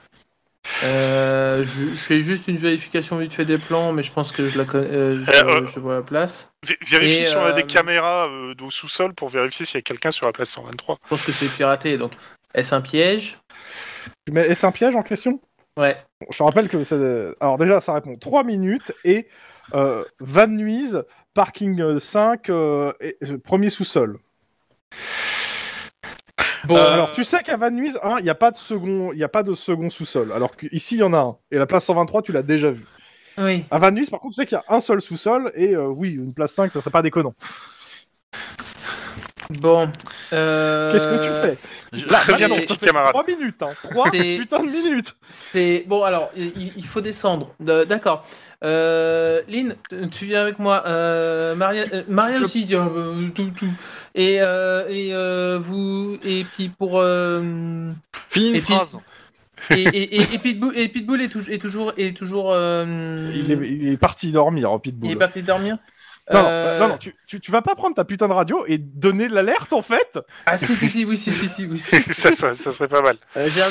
Euh, 0.84 1.62
je, 1.64 1.90
je 1.90 1.96
fais 1.96 2.20
juste 2.20 2.48
une 2.48 2.56
vérification 2.56 3.16
vite 3.18 3.32
fait 3.32 3.44
des 3.44 3.58
plans, 3.58 3.92
mais 3.92 4.02
je 4.02 4.10
pense 4.12 4.32
que 4.32 4.48
je 4.48 4.58
la 4.58 4.64
connais. 4.64 4.88
euh, 4.88 5.24
je, 5.24 5.30
Euh, 5.30 5.60
euh. 5.62 5.66
je 5.66 5.78
vois 5.80 5.94
la 5.94 6.02
place. 6.02 6.52
Vé- 6.66 6.76
Vérifie 6.90 7.20
Et, 7.20 7.24
si 7.24 7.36
on 7.36 7.44
a 7.44 7.52
des 7.52 7.62
caméras 7.62 8.28
euh, 8.28 8.54
au 8.60 8.70
sous-sol 8.70 9.14
pour 9.14 9.28
vérifier 9.28 9.64
s'il 9.64 9.76
y 9.76 9.78
a 9.78 9.82
quelqu'un 9.82 10.10
sur 10.10 10.26
la 10.26 10.32
place 10.32 10.50
123. 10.50 10.98
Je 11.04 11.08
pense 11.08 11.22
que 11.22 11.32
c'est 11.32 11.46
piraté, 11.48 11.98
donc 11.98 12.12
est-ce 12.54 12.74
un 12.74 12.80
piège? 12.80 13.38
Tu 14.26 14.32
mets 14.32 14.46
Est-ce 14.48 14.66
un 14.66 14.72
piège 14.72 14.96
en 14.96 15.02
question? 15.02 15.40
Ouais. 15.76 15.96
Je 16.30 16.36
te 16.36 16.42
rappelle 16.42 16.68
que 16.68 16.82
c'est. 16.84 17.34
Alors, 17.40 17.58
déjà, 17.58 17.80
ça 17.80 17.94
répond 17.94 18.16
3 18.16 18.42
minutes 18.44 18.92
et 19.04 19.28
euh, 19.74 20.04
Van 20.20 20.48
Nuys, 20.48 20.94
parking 21.34 21.80
euh, 21.80 21.98
5, 22.00 22.50
euh, 22.50 22.92
et- 23.00 23.16
euh, 23.24 23.38
premier 23.38 23.70
sous-sol. 23.70 24.18
Bon, 26.64 26.76
Euh, 26.76 26.92
alors, 26.92 27.12
tu 27.12 27.24
sais 27.24 27.42
qu'à 27.42 27.56
Van 27.56 27.70
Nuys, 27.70 27.94
hein, 28.02 28.16
il 28.18 28.24
n'y 28.24 28.30
a 28.30 28.34
pas 28.34 28.50
de 28.50 28.56
second, 28.56 29.12
il 29.12 29.18
y 29.18 29.24
a 29.24 29.28
pas 29.28 29.42
de 29.42 29.52
second 29.54 29.90
sous-sol. 29.90 30.32
Alors 30.32 30.56
qu'ici, 30.56 30.94
il 30.96 30.98
y 31.00 31.02
en 31.02 31.12
a 31.12 31.18
un. 31.18 31.36
Et 31.50 31.58
la 31.58 31.66
place 31.66 31.84
123, 31.84 32.22
tu 32.22 32.32
l'as 32.32 32.42
déjà 32.42 32.70
vu. 32.70 32.84
oui. 33.38 33.64
À 33.70 33.78
Van 33.78 33.90
Nuys, 33.90 34.06
par 34.10 34.20
contre, 34.20 34.34
tu 34.36 34.40
sais 34.42 34.46
qu'il 34.46 34.56
y 34.58 34.72
a 34.72 34.74
un 34.74 34.80
seul 34.80 35.00
sous-sol 35.00 35.50
et 35.54 35.74
euh, 35.74 35.86
oui, 35.86 36.10
une 36.10 36.34
place 36.34 36.52
5, 36.52 36.70
ça 36.70 36.80
serait 36.80 36.90
pas 36.90 37.02
déconnant. 37.02 37.34
Bon. 39.60 39.90
Euh... 40.32 40.90
Qu'est-ce 40.92 41.06
que 41.06 41.16
tu 41.22 41.28
fais 41.46 41.58
J'ai- 41.92 42.06
Là, 42.06 42.18
maintenant, 42.28 42.48
ton 42.54 42.60
petit 42.60 42.76
camarade. 42.78 43.12
3 43.12 43.24
minutes, 43.26 43.62
hein. 43.62 43.68
3 43.90 44.10
C'est- 44.12 44.36
putain 44.40 44.60
de 44.62 44.70
minutes. 44.70 45.14
C'est 45.28 45.84
bon. 45.86 46.02
Alors, 46.04 46.30
il, 46.36 46.72
il 46.76 46.86
faut 46.86 47.00
descendre. 47.00 47.54
De- 47.60 47.84
D'accord. 47.84 48.24
Euh, 48.64 49.42
Lynn, 49.48 49.74
tu- 50.12 50.26
viens 50.26 50.40
avec 50.42 50.58
moi. 50.60 50.84
Euh, 50.86 51.54
Maria, 51.56 51.84
euh, 51.92 52.02
Maria 52.08 52.36
Je- 52.38 52.44
aussi. 52.44 52.66
tiens, 52.66 52.88
euh, 52.94 53.28
tout, 53.34 53.50
tout. 53.56 53.66
Et 54.14 54.38
euh, 54.40 54.84
et 54.88 55.10
euh, 55.12 55.58
vous 55.60 56.16
et 56.24 56.44
puis 56.44 56.68
pour 56.68 57.00
euh, 57.00 57.88
Finis 58.30 58.50
une 58.50 58.56
Et 58.56 58.60
puis- 58.60 58.74
phrase. 58.74 58.96
et, 59.70 59.82
et, 59.82 60.16
et, 60.16 60.34
et 60.34 60.38
Pitbull 60.38 60.76
et 60.78 60.88
Pitbull 60.88 61.22
est, 61.22 61.28
tou- 61.28 61.50
est 61.50 61.58
toujours 61.58 61.92
est 61.96 62.16
toujours. 62.16 62.52
euh, 62.52 63.30
Il 63.34 63.50
est, 63.50 63.68
il 63.68 63.88
est 63.92 63.96
parti 63.96 64.30
dormir, 64.32 64.70
il 64.74 64.80
Pitbull. 64.80 65.10
est 65.10 65.16
parti 65.16 65.42
dormir. 65.42 65.76
Non, 66.32 66.44
Euh, 66.46 66.78
non, 66.78 66.88
non, 66.88 66.96
tu, 66.98 67.14
tu, 67.26 67.40
tu 67.40 67.50
vas 67.50 67.62
pas 67.62 67.74
prendre 67.74 67.96
ta 67.96 68.04
putain 68.04 68.28
de 68.28 68.32
radio 68.32 68.64
et 68.68 68.78
donner 68.78 69.28
l'alerte 69.28 69.72
en 69.72 69.82
fait 69.82 70.18
Ah 70.46 70.56
si 70.56 70.74
si 70.76 70.88
si 70.88 71.04
oui 71.04 71.16
si 71.16 71.30
si 71.32 71.48
si 71.48 71.66
oui. 71.66 71.82
ça, 72.10 72.30
ça, 72.32 72.54
ça 72.54 72.70
serait 72.70 72.88
pas 72.88 73.02
mal. 73.02 73.16
Euh, 73.36 73.48
j'ai 73.52 73.60
un, 73.62 73.70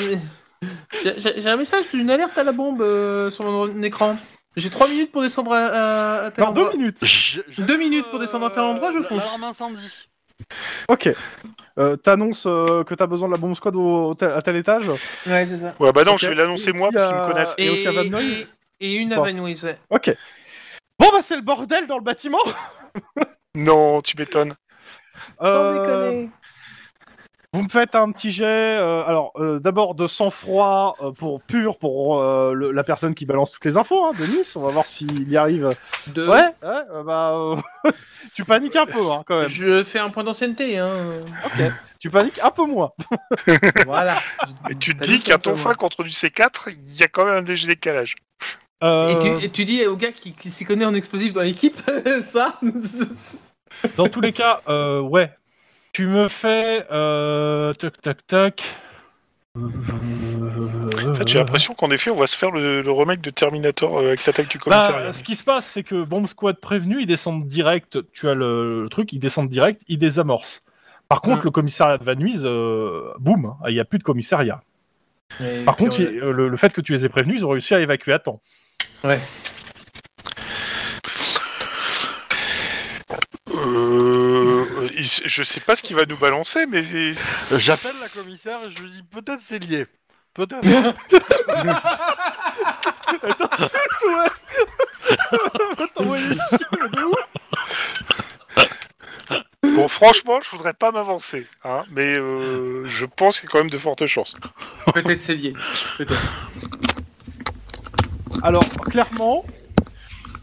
j'ai- 1.02 1.18
j'ai- 1.18 1.40
j'ai 1.40 1.48
un 1.48 1.56
message 1.56 1.84
d'une 1.92 2.10
alerte 2.10 2.36
à 2.36 2.44
la 2.44 2.52
bombe 2.52 2.82
euh, 2.82 3.30
sur 3.30 3.44
mon 3.44 3.82
écran. 3.82 4.16
J'ai 4.54 4.68
3 4.68 4.86
minutes 4.86 5.10
pour 5.12 5.22
descendre 5.22 5.52
à, 5.54 5.58
à, 5.66 6.24
à 6.26 6.30
tel 6.30 6.44
deux 6.44 6.50
endroit. 6.50 6.72
minutes. 6.76 6.98
J'ai- 7.02 7.42
j'ai- 7.48 7.62
Deux 7.62 7.78
minutes 7.78 8.04
pour 8.10 8.18
descendre 8.18 8.46
à 8.46 8.50
tel 8.50 8.62
endroit, 8.64 8.90
je 8.90 8.98
euh, 8.98 9.02
fonce. 9.02 9.22
L'alarme 9.24 9.44
incendie. 9.44 10.08
Ok. 10.88 11.08
Euh, 11.78 11.96
T'annonces 11.96 12.44
euh, 12.46 12.84
que 12.84 12.94
t'as 12.94 13.06
besoin 13.06 13.28
de 13.28 13.32
la 13.32 13.38
bombe 13.38 13.54
squad 13.54 13.74
au, 13.76 14.08
au 14.10 14.14
tel- 14.14 14.32
à 14.32 14.42
tel 14.42 14.56
étage 14.56 14.88
Ouais 15.26 15.46
c'est 15.46 15.56
ça. 15.58 15.74
Ouais, 15.80 15.90
bah 15.92 16.04
non, 16.04 16.18
je 16.18 16.28
vais 16.28 16.34
l'annoncer 16.34 16.72
moi 16.72 16.90
parce 16.92 17.06
qu'ils 17.06 17.16
me 17.16 17.26
connaissent. 17.26 17.54
Et 17.56 17.70
aussi 17.70 17.88
à 17.88 17.92
Van 17.92 18.18
et, 18.20 18.46
et 18.80 18.94
une 18.96 19.12
à. 19.14 19.16
Van 19.16 19.24
ouais. 19.38 19.78
Ok. 19.88 20.14
Bon 21.02 21.08
bah 21.10 21.18
c'est 21.20 21.34
le 21.34 21.42
bordel 21.42 21.88
dans 21.88 21.96
le 21.98 22.04
bâtiment 22.04 22.38
Non, 23.56 24.00
tu 24.00 24.16
m'étonnes. 24.16 24.54
Euh, 25.42 26.26
Vous 27.52 27.62
me 27.62 27.68
faites 27.68 27.94
un 27.96 28.10
petit 28.12 28.30
jet, 28.30 28.44
euh, 28.78 29.02
alors 29.04 29.32
euh, 29.36 29.58
d'abord 29.58 29.94
de 29.96 30.06
sang-froid 30.06 30.96
euh, 31.02 31.10
pour 31.10 31.42
pur 31.42 31.76
pour 31.78 32.20
euh, 32.20 32.54
le- 32.54 32.70
la 32.70 32.84
personne 32.84 33.14
qui 33.14 33.26
balance 33.26 33.50
toutes 33.50 33.64
les 33.64 33.76
infos, 33.76 34.04
hein, 34.04 34.12
Denis. 34.18 34.50
On 34.56 34.60
va 34.60 34.70
voir 34.70 34.86
s'il 34.86 35.28
y 35.28 35.36
arrive. 35.36 35.68
Ouais, 36.16 36.22
ouais, 36.22 36.50
euh, 36.62 37.02
bah 37.02 37.32
euh, 37.34 37.90
tu 38.34 38.44
paniques 38.44 38.76
un 38.76 38.86
peu 38.86 39.00
hein, 39.10 39.22
quand 39.26 39.40
même. 39.40 39.48
Je 39.48 39.82
fais 39.82 39.98
un 39.98 40.08
point 40.08 40.22
d'ancienneté, 40.24 40.78
hein. 40.78 40.94
Ok. 41.44 41.72
Tu 41.98 42.10
paniques 42.10 42.40
un 42.42 42.50
peu 42.52 42.64
moins. 42.64 42.92
voilà. 43.86 44.18
Et 44.70 44.76
tu 44.76 44.96
te 44.96 45.02
dis 45.04 45.20
qu'à 45.20 45.36
ton 45.38 45.56
fin 45.56 45.74
contre 45.74 46.04
du 46.04 46.10
C4, 46.10 46.68
il 46.74 46.94
y 46.96 47.02
a 47.02 47.08
quand 47.08 47.24
même 47.24 47.44
un 47.44 47.46
léger 47.46 47.66
décalage. 47.66 48.14
Euh, 48.82 49.08
Et, 49.08 49.18
tu, 49.38 49.44
et 49.44 49.48
tu 49.50 49.64
dis 49.64 49.86
au 49.86 49.96
gars 49.96 50.12
qui, 50.12 50.32
qui 50.32 50.50
s'y 50.50 50.64
connaît 50.64 50.84
en 50.84 50.94
explosif 50.94 51.32
dans 51.32 51.42
l'équipe, 51.42 51.80
ça 52.24 52.58
Dans 53.96 54.08
tous 54.08 54.20
les 54.20 54.32
cas, 54.32 54.60
euh, 54.68 55.00
ouais. 55.00 55.32
Tu 55.92 56.06
me 56.06 56.28
fais 56.28 56.86
euh, 56.90 57.72
tac 57.74 58.00
tac 58.00 58.26
tac. 58.26 58.62
En 59.56 61.14
fait, 61.14 61.28
j'ai 61.28 61.38
l'impression 61.38 61.74
qu'en 61.74 61.90
effet, 61.90 62.10
on 62.10 62.16
va 62.16 62.26
se 62.26 62.36
faire 62.36 62.50
le, 62.50 62.80
le 62.82 62.92
remake 62.92 63.20
de 63.20 63.30
Terminator 63.30 63.98
avec 63.98 64.24
l'attaque 64.24 64.48
du 64.48 64.58
commissariat. 64.58 65.06
Bah, 65.08 65.12
ce 65.12 65.22
qui 65.22 65.34
se 65.34 65.44
passe, 65.44 65.66
c'est 65.66 65.82
que 65.82 66.04
Bomb 66.04 66.26
Squad 66.26 66.56
prévenu, 66.58 67.00
ils 67.00 67.06
descendent 67.06 67.46
direct. 67.46 67.98
Tu 68.12 68.28
as 68.28 68.34
le, 68.34 68.82
le 68.84 68.88
truc, 68.88 69.12
ils 69.12 69.18
descendent 69.18 69.50
direct, 69.50 69.82
ils 69.88 69.98
désamorcent. 69.98 70.62
Par 71.08 71.20
contre, 71.20 71.42
Mm. 71.42 71.44
le 71.44 71.50
commissariat 71.50 71.98
de 71.98 72.04
Van 72.04 72.14
Nuys, 72.14 72.40
euh, 72.44 73.12
boum, 73.18 73.54
il 73.68 73.74
n'y 73.74 73.80
a 73.80 73.84
plus 73.84 73.98
de 73.98 74.04
commissariat. 74.04 74.62
Par 75.66 75.76
contre, 75.76 76.00
il- 76.00 76.06
euh, 76.22 76.32
le, 76.32 76.48
le 76.48 76.56
fait 76.56 76.72
que 76.72 76.80
tu 76.80 76.92
les 76.92 77.04
aies 77.04 77.08
prévenus, 77.10 77.40
ils 77.40 77.44
ont 77.44 77.50
réussi 77.50 77.74
à 77.74 77.80
évacuer 77.80 78.12
à 78.14 78.18
temps. 78.18 78.40
Ouais. 79.04 79.20
Euh, 83.54 84.88
il- 84.96 85.04
je 85.04 85.42
sais 85.42 85.60
pas 85.60 85.76
ce 85.76 85.82
qu'il 85.82 85.96
va 85.96 86.06
nous 86.06 86.16
balancer, 86.16 86.66
mais 86.66 86.82
c'est- 86.82 87.58
J'appelle 87.58 87.92
la 88.00 88.08
commissaire 88.08 88.60
et 88.64 88.70
je 88.74 88.82
lui 88.82 88.90
dis 88.90 89.02
peut-être 89.02 89.40
c'est 89.42 89.58
lié. 89.58 89.86
Peut-être. 90.34 90.66
Bon, 99.62 99.88
franchement, 99.88 100.40
je 100.42 100.50
voudrais 100.50 100.74
pas 100.74 100.90
m'avancer, 100.90 101.46
hein, 101.64 101.84
mais 101.90 102.16
euh, 102.18 102.84
je 102.86 103.06
pense 103.06 103.40
qu'il 103.40 103.48
y 103.48 103.50
a 103.50 103.52
quand 103.52 103.58
même 103.58 103.70
de 103.70 103.78
fortes 103.78 104.06
chances. 104.06 104.36
Peut-être 104.92 105.20
c'est 105.20 105.34
lié. 105.34 105.52
Peut-être. 105.98 106.50
Alors, 108.42 108.64
clairement, 108.68 109.44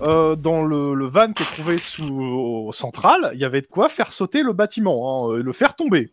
euh, 0.02 0.36
dans 0.36 0.64
le, 0.64 0.94
le 0.94 1.06
van 1.08 1.34
qui 1.34 1.44
est 1.44 1.46
trouvé 1.46 1.78
sous 1.78 2.08
au 2.22 2.72
central, 2.72 3.32
il 3.34 3.40
y 3.40 3.46
avait 3.46 3.62
de 3.62 3.68
quoi 3.68 3.90
faire 3.90 4.14
sauter 4.14 4.42
le 4.42 4.54
bâtiment, 4.54 5.32
hein, 5.32 5.40
et 5.40 5.44
le 5.44 5.54
faire 5.54 5.76
tomber. 5.76 6.10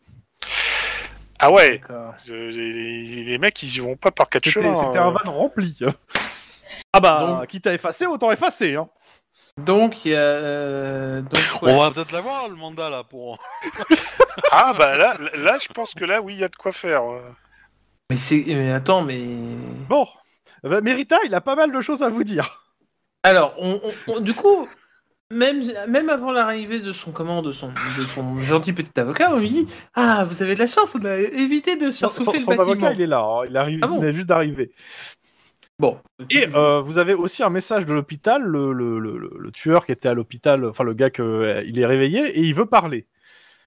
Ah 1.38 1.52
ouais, 1.52 1.80
euh, 1.90 2.50
les, 2.50 3.38
mecs, 3.38 3.62
ils 3.62 3.76
y 3.76 3.78
vont 3.78 3.96
pas 3.96 4.10
par 4.10 4.28
quatre 4.28 4.44
C'était 4.46 4.62
chemins. 4.62 4.74
c'était 4.74 4.98
un 4.98 5.10
van 5.10 5.32
rempli. 5.32 5.78
Ah 6.92 7.00
bah, 7.00 7.26
Donc- 7.40 7.48
quitte 7.48 7.66
à 7.66 7.74
effacer, 7.74 8.06
autant 8.06 8.32
effacer. 8.32 8.74
Hein. 8.74 8.88
Donc, 9.58 10.04
il 10.06 10.12
y 10.12 10.14
a. 10.14 10.18
euh, 10.18 11.20
donc, 11.20 11.62
ouais, 11.62 11.72
On 11.72 11.78
va 11.78 11.90
peut-être 11.90 12.12
l'avoir 12.12 12.48
le 12.48 12.54
mandat 12.56 12.88
là 12.90 13.02
pour. 13.04 13.38
Ah 14.52 14.74
bah 14.78 14.96
là, 14.96 15.16
là, 15.36 15.58
je 15.60 15.68
pense 15.72 15.94
que 15.94 16.04
là, 16.04 16.20
oui, 16.22 16.34
il 16.34 16.40
y 16.40 16.44
a 16.44 16.48
de 16.48 16.56
quoi 16.56 16.72
faire. 16.72 17.02
Mais 18.10 18.16
c'est. 18.16 18.44
Mais 18.48 18.72
attends, 18.72 19.02
mais. 19.02 19.20
Bon, 19.88 20.06
Ben, 20.62 20.80
Merita, 20.82 21.18
il 21.24 21.34
a 21.34 21.40
pas 21.40 21.54
mal 21.56 21.72
de 21.72 21.80
choses 21.80 22.02
à 22.02 22.08
vous 22.08 22.24
dire. 22.24 22.62
Alors, 23.22 23.54
on, 23.58 23.80
on- 24.08 24.14
on- 24.14 24.20
du 24.20 24.34
coup, 24.34 24.68
même, 25.32 25.62
même 25.88 26.08
avant 26.08 26.30
l'arrivée 26.32 26.78
de 26.80 26.92
son 26.92 27.10
comment, 27.12 27.42
de 27.42 27.52
son, 27.52 27.70
de 27.98 28.04
son 28.04 28.38
gentil 28.40 28.72
petit 28.72 28.98
avocat, 29.00 29.32
on 29.34 29.38
lui 29.38 29.48
dit 29.48 29.68
Ah, 29.94 30.24
vous 30.28 30.42
avez 30.42 30.54
de 30.54 30.60
la 30.60 30.66
chance, 30.66 30.94
on 30.94 31.04
a 31.04 31.16
évité 31.16 31.76
de 31.76 31.90
se 31.90 32.08
Son, 32.08 32.08
son 32.10 32.32
le 32.32 32.38
bâtiment. 32.38 32.52
avocat, 32.62 32.92
il 32.92 33.00
est 33.00 33.06
là, 33.06 33.20
hein, 33.20 33.46
il, 33.48 33.56
arrive, 33.56 33.80
Ah 33.82 33.88
bon 33.88 33.96
il 33.96 34.00
venait 34.02 34.14
juste 34.14 34.28
d'arriver. 34.28 34.70
Bon. 35.78 35.98
Et 36.30 36.46
euh, 36.54 36.80
vous 36.80 36.96
avez 36.98 37.12
aussi 37.12 37.42
un 37.42 37.50
message 37.50 37.84
de 37.84 37.92
l'hôpital, 37.92 38.42
le, 38.42 38.72
le- 38.72 38.98
le- 38.98 39.50
tueur 39.52 39.84
qui 39.84 39.92
était 39.92 40.08
à 40.08 40.14
l'hôpital, 40.14 40.64
enfin 40.64 40.84
le 40.84 40.94
gars 40.94 41.10
que 41.10 41.22
euh, 41.22 41.62
il 41.66 41.78
est 41.78 41.84
réveillé 41.86 42.20
et 42.38 42.40
il 42.40 42.54
veut 42.54 42.64
parler. 42.66 43.06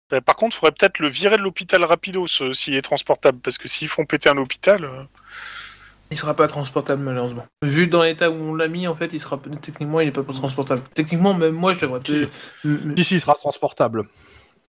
Bah, 0.09 0.19
par 0.21 0.35
contre, 0.35 0.55
il 0.55 0.59
faudrait 0.59 0.71
peut-être 0.71 0.97
le 0.99 1.07
virer 1.07 1.37
de 1.37 1.41
l'hôpital 1.43 1.83
rapidos 1.83 2.25
euh, 2.41 2.51
s'il 2.53 2.73
est 2.75 2.81
transportable, 2.81 3.39
parce 3.43 3.57
que 3.59 3.67
s'ils 3.67 3.87
font 3.89 4.05
péter 4.05 4.27
un 4.29 4.37
hôpital. 4.37 4.85
euh, 4.85 5.03
Il 6.11 6.17
sera 6.17 6.33
pas 6.33 6.47
transportable 6.47 7.03
malheureusement. 7.03 7.45
Vu 7.61 7.87
dans 7.87 8.03
l'état 8.03 8.31
où 8.31 8.33
on 8.33 8.55
l'a 8.55 8.67
mis, 8.67 8.87
en 8.87 8.95
fait, 8.95 9.13
il 9.13 9.19
sera 9.19 9.39
techniquement 9.61 9.99
il 9.99 10.07
est 10.07 10.11
pas 10.11 10.23
transportable. 10.23 10.81
Techniquement, 10.93 11.33
même 11.33 11.53
moi, 11.53 11.73
je 11.73 11.81
devrais. 11.81 12.01
Si. 12.05 12.27
Si, 13.03 13.15
il 13.15 13.21
sera 13.21 13.35
transportable. 13.35 14.03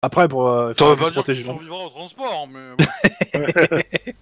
Après, 0.04 0.28
pour 0.28 0.48
euh, 0.50 0.72
Ça 0.78 0.84
veut 0.90 0.96
pas 0.96 1.04
se 1.06 1.12
dire 1.12 1.24
qu'ils 1.24 1.42
protéger. 1.42 1.44
sont 1.44 1.56
vivants 1.56 1.86
au 1.86 1.90
transport, 1.90 2.48
mais. 2.52 2.60
bon. 2.76 3.44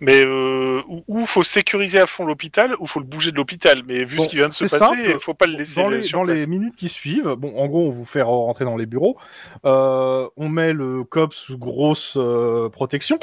Mais 0.00 0.24
euh, 0.26 0.82
ou, 0.88 1.04
ou 1.06 1.24
faut 1.24 1.44
sécuriser 1.44 2.00
à 2.00 2.06
fond 2.06 2.26
l'hôpital, 2.26 2.74
ou 2.80 2.86
faut 2.86 2.98
le 2.98 3.06
bouger 3.06 3.30
de 3.30 3.36
l'hôpital. 3.36 3.82
Mais 3.86 4.04
vu 4.04 4.16
Bon, 4.18 4.24
ce 4.24 4.28
qui 4.28 4.36
vient 4.36 4.48
de 4.48 4.52
se 4.52 4.64
passer, 4.66 4.94
il 5.14 5.18
faut 5.20 5.34
pas 5.34 5.46
le 5.46 5.52
laisser 5.54 5.82
dans 5.82 5.88
les, 5.88 6.02
sur 6.02 6.18
dans 6.18 6.24
place. 6.26 6.40
les 6.40 6.46
minutes 6.46 6.74
qui 6.76 6.88
suivent, 6.88 7.34
bon, 7.38 7.56
en 7.56 7.66
gros, 7.68 7.86
on 7.86 7.90
vous 7.90 8.04
fait 8.04 8.20
rentrer 8.22 8.64
dans 8.64 8.76
les 8.76 8.86
bureaux, 8.86 9.16
euh, 9.64 10.28
on 10.36 10.48
met 10.48 10.72
le 10.72 11.04
cop 11.04 11.32
sous 11.32 11.56
grosse 11.58 12.14
euh, 12.16 12.68
protection 12.68 13.18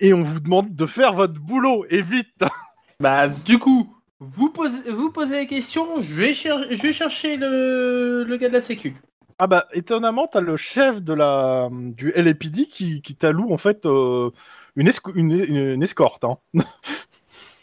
et 0.00 0.12
on 0.12 0.22
vous 0.22 0.40
demande 0.40 0.74
de 0.74 0.86
faire 0.86 1.12
votre 1.12 1.34
boulot 1.34 1.84
et 1.90 2.02
vite. 2.02 2.28
Bah, 3.00 3.28
du 3.28 3.58
coup, 3.58 3.94
vous 4.20 4.48
posez, 4.48 4.90
vous 4.90 5.10
posez 5.10 5.34
la 5.36 5.44
question, 5.44 6.00
je 6.00 6.14
vais, 6.14 6.32
cher- 6.32 6.64
je 6.70 6.80
vais 6.80 6.94
chercher 6.94 7.36
le, 7.36 8.24
le 8.26 8.36
gars 8.38 8.48
de 8.48 8.54
la 8.54 8.62
sécu. 8.62 8.96
Ah 9.38 9.46
bah 9.46 9.66
étonnamment, 9.72 10.26
t'as 10.26 10.40
le 10.40 10.56
chef 10.56 11.02
de 11.02 11.12
la 11.12 11.68
du 11.70 12.10
LAPD 12.14 12.66
qui, 12.68 13.02
qui 13.02 13.14
t'alloue 13.14 13.52
en 13.52 13.58
fait 13.58 13.84
euh, 13.84 14.30
une, 14.76 14.88
esco- 14.88 15.12
une, 15.14 15.30
une- 15.32 15.72
une 15.74 15.82
escorte. 15.82 16.24
Hein. 16.24 16.38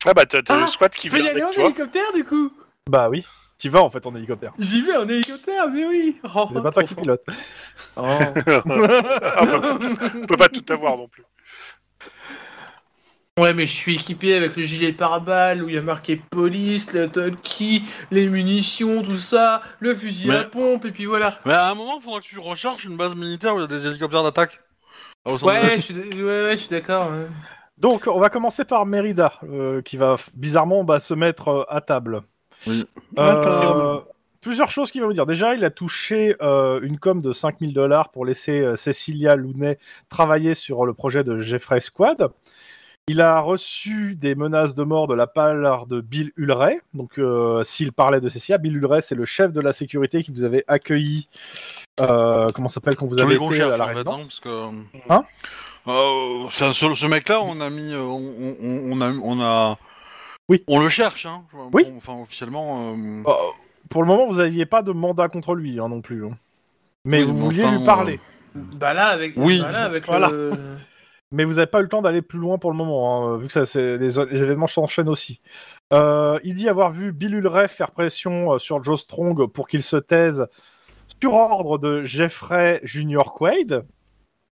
Ah 0.05 0.13
bah 0.13 0.25
t'as 0.27 0.39
le 0.39 0.43
Ah, 0.49 0.67
squat 0.67 0.93
qui 0.93 1.07
Tu 1.07 1.09
peux 1.09 1.17
y 1.17 1.21
vient 1.21 1.31
aller 1.31 1.43
en 1.43 1.51
hélicoptère, 1.51 2.11
du 2.13 2.23
coup? 2.25 2.51
Bah 2.89 3.09
oui, 3.09 3.25
t'y 3.57 3.69
vas 3.69 3.81
en 3.81 3.89
fait 3.89 4.05
en 4.05 4.13
hélicoptère. 4.15 4.53
J'y 4.59 4.81
vais 4.81 4.95
en 4.97 5.07
hélicoptère, 5.09 5.69
mais 5.71 5.85
oui 5.85 6.17
oh, 6.35 6.47
C'est 6.53 6.61
pas 6.61 6.71
toi 6.71 6.83
qui 6.83 6.93
fort. 6.93 7.01
pilote. 7.03 7.23
Oh. 7.95 8.01
Ah, 8.03 9.45
bah, 9.45 9.77
on 10.15 10.25
peut 10.27 10.37
pas 10.37 10.49
tout 10.49 10.65
avoir 10.71 10.97
non 10.97 11.07
plus. 11.07 11.23
Ouais, 13.39 13.55
mais 13.55 13.65
je 13.65 13.71
suis 13.71 13.95
équipé 13.95 14.35
avec 14.35 14.55
le 14.55 14.61
gilet 14.61 14.91
pare-balles 14.93 15.63
où 15.63 15.69
il 15.69 15.73
y 15.73 15.77
a 15.79 15.81
marqué 15.81 16.17
police, 16.29 16.93
le 16.93 17.09
talkie, 17.09 17.83
les 18.11 18.27
munitions, 18.27 19.01
tout 19.01 19.17
ça, 19.17 19.63
le 19.79 19.95
fusil 19.95 20.27
Mais- 20.27 20.35
à 20.35 20.43
pompe, 20.43 20.85
et 20.85 20.91
puis 20.91 21.05
voilà. 21.05 21.39
Mais 21.43 21.53
à 21.53 21.71
un 21.71 21.73
moment, 21.73 21.95
il 21.99 22.03
faudra 22.03 22.19
que 22.19 22.25
tu 22.25 22.37
recherches 22.37 22.85
une 22.85 22.95
base 22.95 23.15
militaire 23.15 23.55
où 23.55 23.57
il 23.57 23.61
y 23.61 23.63
a 23.63 23.67
des 23.67 23.87
hélicoptères 23.87 24.21
d'attaque. 24.21 24.59
Angeles. 25.25 25.47
Ouais, 25.47 25.75
je 25.77 25.81
suis, 25.81 25.93
d- 25.95 26.21
ouais, 26.23 26.43
ouais, 26.43 26.51
je 26.51 26.57
suis 26.57 26.69
d'accord. 26.69 27.09
ouais. 27.09 27.25
Donc 27.79 28.05
on 28.05 28.19
va 28.19 28.29
commencer 28.29 28.65
par 28.65 28.85
Merida 28.85 29.33
euh, 29.49 29.81
qui 29.81 29.97
va 29.97 30.15
f- 30.15 30.27
bizarrement 30.35 30.83
bah, 30.83 30.99
se 30.99 31.15
mettre 31.15 31.47
euh, 31.47 31.63
à 31.69 31.81
table. 31.81 32.21
Oui. 32.67 32.85
Euh, 33.17 33.99
plusieurs 34.41 34.69
choses 34.69 34.91
qu'il 34.91 35.01
va 35.01 35.07
vous 35.07 35.13
dire. 35.13 35.25
Déjà, 35.25 35.55
il 35.55 35.65
a 35.65 35.71
touché 35.71 36.35
euh, 36.41 36.79
une 36.83 36.99
com 36.99 37.19
de 37.19 37.33
5000 37.33 37.73
dollars 37.73 38.09
pour 38.09 38.25
laisser 38.25 38.61
euh, 38.61 38.75
Cecilia 38.75 39.35
Lounet 39.35 39.79
travailler 40.09 40.53
sur 40.53 40.85
le 40.85 40.93
projet 40.93 41.23
de 41.23 41.39
Jeffrey 41.39 41.79
Squad. 41.81 42.29
Il 43.09 43.19
a 43.19 43.41
reçu 43.41 44.15
des 44.15 44.33
menaces 44.33 44.75
de 44.75 44.83
mort 44.83 45.07
de 45.07 45.13
la 45.13 45.27
part 45.27 45.87
de 45.87 45.99
Bill 45.99 46.31
Ulray. 46.37 46.79
Donc, 46.93 47.17
euh, 47.19 47.61
s'il 47.65 47.91
parlait 47.91 48.21
de 48.21 48.29
Cecilia, 48.29 48.57
Bill 48.57 48.77
Ulray, 48.77 49.01
c'est 49.01 49.15
le 49.15 49.25
chef 49.25 49.51
de 49.51 49.59
la 49.59 49.73
sécurité 49.73 50.23
qui 50.23 50.31
vous 50.31 50.43
avait 50.45 50.63
accueilli. 50.69 51.27
Euh, 51.99 52.47
comment 52.53 52.69
ça 52.69 52.75
s'appelle 52.75 52.95
quand 52.95 53.05
vous 53.07 53.19
avez 53.19 53.35
été 53.35 53.61
à 53.61 53.75
la 53.75 53.75
en 53.75 53.77
fait, 53.77 53.81
hein, 53.81 53.85
résidence 53.87 54.21
parce 54.27 54.39
que. 54.39 54.69
Hein 55.09 55.25
euh, 55.89 56.47
c'est 56.49 56.63
un- 56.63 56.71
ce, 56.71 56.93
ce 56.93 57.05
mec-là, 57.05 57.41
on 57.41 57.59
a 57.59 57.69
mis, 57.69 57.91
euh, 57.93 58.03
on, 58.03 58.21
on- 58.61 58.91
on 58.93 59.01
a, 59.01 59.11
on 59.21 59.41
a, 59.41 59.77
Oui. 60.47 60.63
on 60.69 60.79
le 60.79 60.87
cherche, 60.87 61.25
hein. 61.25 61.43
Oui. 61.73 61.85
Enfin, 61.97 62.13
officiellement. 62.21 62.93
euh, 62.93 63.23
Euh, 63.27 63.31
Pour 63.89 64.01
le 64.03 64.07
moment, 64.07 64.27
vous 64.27 64.37
n'aviez 64.37 64.65
pas 64.65 64.81
de 64.81 64.93
mandat 64.93 65.27
contre 65.27 65.55
lui 65.55 65.77
hein, 65.77 65.89
non 65.89 65.99
plus. 65.99 66.25
hein. 66.25 66.37
Mais 67.03 67.19
Oui, 67.19 67.25
vous 67.25 67.37
vouliez 67.37 67.65
enfin, 67.65 67.77
lui 67.77 67.85
parler. 67.85 68.19
Bah 68.55 68.93
là, 68.93 69.07
avec, 69.07 69.33
Oui. 69.35 69.59
bah 69.61 69.71
là, 69.73 69.83
avec 69.83 70.05
Voilà. 70.05 70.29
le... 70.29 70.51
Mais 71.33 71.43
vous 71.45 71.55
n'avez 71.55 71.67
pas 71.67 71.79
eu 71.79 71.83
le 71.83 71.89
temps 71.89 72.01
d'aller 72.03 72.21
plus 72.21 72.37
loin 72.39 72.57
pour 72.59 72.69
le 72.71 72.77
moment, 72.77 73.25
hein, 73.33 73.37
vu 73.37 73.47
que 73.47 73.53
ça, 73.53 73.65
c'est- 73.65 73.97
les, 73.97 74.11
les 74.31 74.41
événements 74.41 74.67
s'enchaînent 74.67 75.09
aussi. 75.09 75.41
Euh, 75.91 76.39
il 76.43 76.53
dit 76.53 76.69
avoir 76.69 76.91
vu 76.91 77.11
Bill 77.11 77.33
Ulray 77.35 77.67
faire 77.67 77.91
pression 77.91 78.53
euh, 78.53 78.59
sur 78.59 78.83
Joe 78.83 79.01
Strong 79.01 79.47
pour 79.47 79.67
qu'il 79.67 79.81
se 79.83 79.97
taise 79.97 80.47
sur 81.21 81.33
ordre 81.33 81.79
de 81.79 82.03
Jeffrey 82.03 82.79
Junior 82.83 83.33
Quaid. 83.33 83.83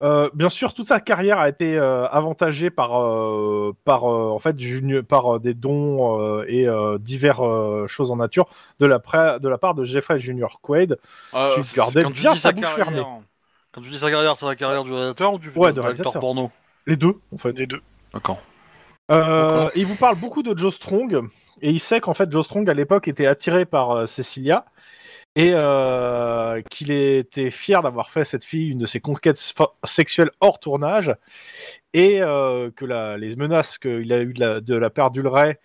Euh, 0.03 0.29
bien 0.35 0.49
sûr, 0.49 0.75
toute 0.75 0.89
sa 0.89 0.99
carrière 0.99 1.39
a 1.39 1.49
été 1.49 1.79
euh, 1.79 2.07
avantagée 2.09 2.71
par, 2.71 3.01
euh, 3.01 3.73
par, 3.85 4.05
en 4.05 4.39
fait, 4.41 4.59
junior- 4.59 5.05
par 5.05 5.39
des 5.39 5.55
dons 5.55 6.43
et 6.49 6.67
divers 6.99 7.41
choses 7.87 8.11
en 8.11 8.17
nature 8.17 8.49
de 8.81 8.87
la, 8.87 8.99
pré- 8.99 9.39
de 9.41 9.49
la 9.49 9.59
part 9.59 9.75
de 9.75 9.85
Jeffrey 9.85 10.19
Junior 10.19 10.61
Quaid. 10.61 10.99
tu 11.33 11.61
gardais 11.77 12.03
quand 12.03 12.11
tu 12.11 12.21
bien 12.21 12.33
dis 12.33 12.39
sa 12.41 12.51
bouche 12.53 12.63
carrière- 12.63 12.87
fermée. 12.89 13.03
Quand 13.73 13.81
tu 13.81 13.91
dis 13.91 13.99
sa 13.99 14.11
carrière, 14.11 14.37
c'est 14.37 14.47
la 14.47 14.57
carrière 14.57 14.85
du 14.85 14.93
réalisateur 14.93 15.35
ou 15.35 15.39
du 15.39 15.51
Ouais, 15.57 15.73
de 15.73 15.81
réalisateur. 15.81 16.21
porno? 16.21 16.51
Les 16.87 16.97
deux, 16.97 17.19
en 17.33 17.37
fait. 17.37 17.53
Les 17.59 17.67
deux. 17.67 17.81
D'accord. 18.13 18.41
Euh, 19.11 19.21
D'accord. 19.21 19.71
il 19.77 19.87
vous 19.87 19.97
parle 19.97 20.17
beaucoup 20.19 20.43
de 20.43 20.57
Joe 20.57 20.75
Strong 20.75 21.29
et 21.61 21.71
il 21.71 21.79
sait 21.81 22.01
qu'en 22.01 22.15
fait 22.15 22.31
Joe 22.33 22.45
Strong 22.45 22.69
à 22.71 22.75
l'époque 22.75 23.07
était 23.07 23.27
attiré 23.27 23.67
par 23.67 23.91
euh, 23.91 24.07
Cecilia 24.07 24.65
et 25.37 25.51
euh, 25.53 26.63
qu'il 26.71 26.91
était 26.91 27.51
fier 27.51 27.83
d'avoir 27.83 28.09
fait 28.11 28.25
cette 28.25 28.45
fille 28.45 28.71
une 28.71 28.79
de 28.79 28.87
ses 28.87 29.01
conquêtes 29.01 29.39
sexuelles 29.85 30.31
hors 30.41 30.59
tournage 30.59 31.15
et 31.93 32.23
euh, 32.23 32.71
que 32.71 32.87
la- 32.87 33.19
les 33.19 33.37
menaces 33.37 33.77
qu'il 33.77 34.11
a 34.13 34.23
eues 34.23 34.33
de 34.33 34.41
la, 34.41 34.61
de 34.63 34.75
la 34.75 34.89
part 34.89 35.11
d'Ulray 35.11 35.59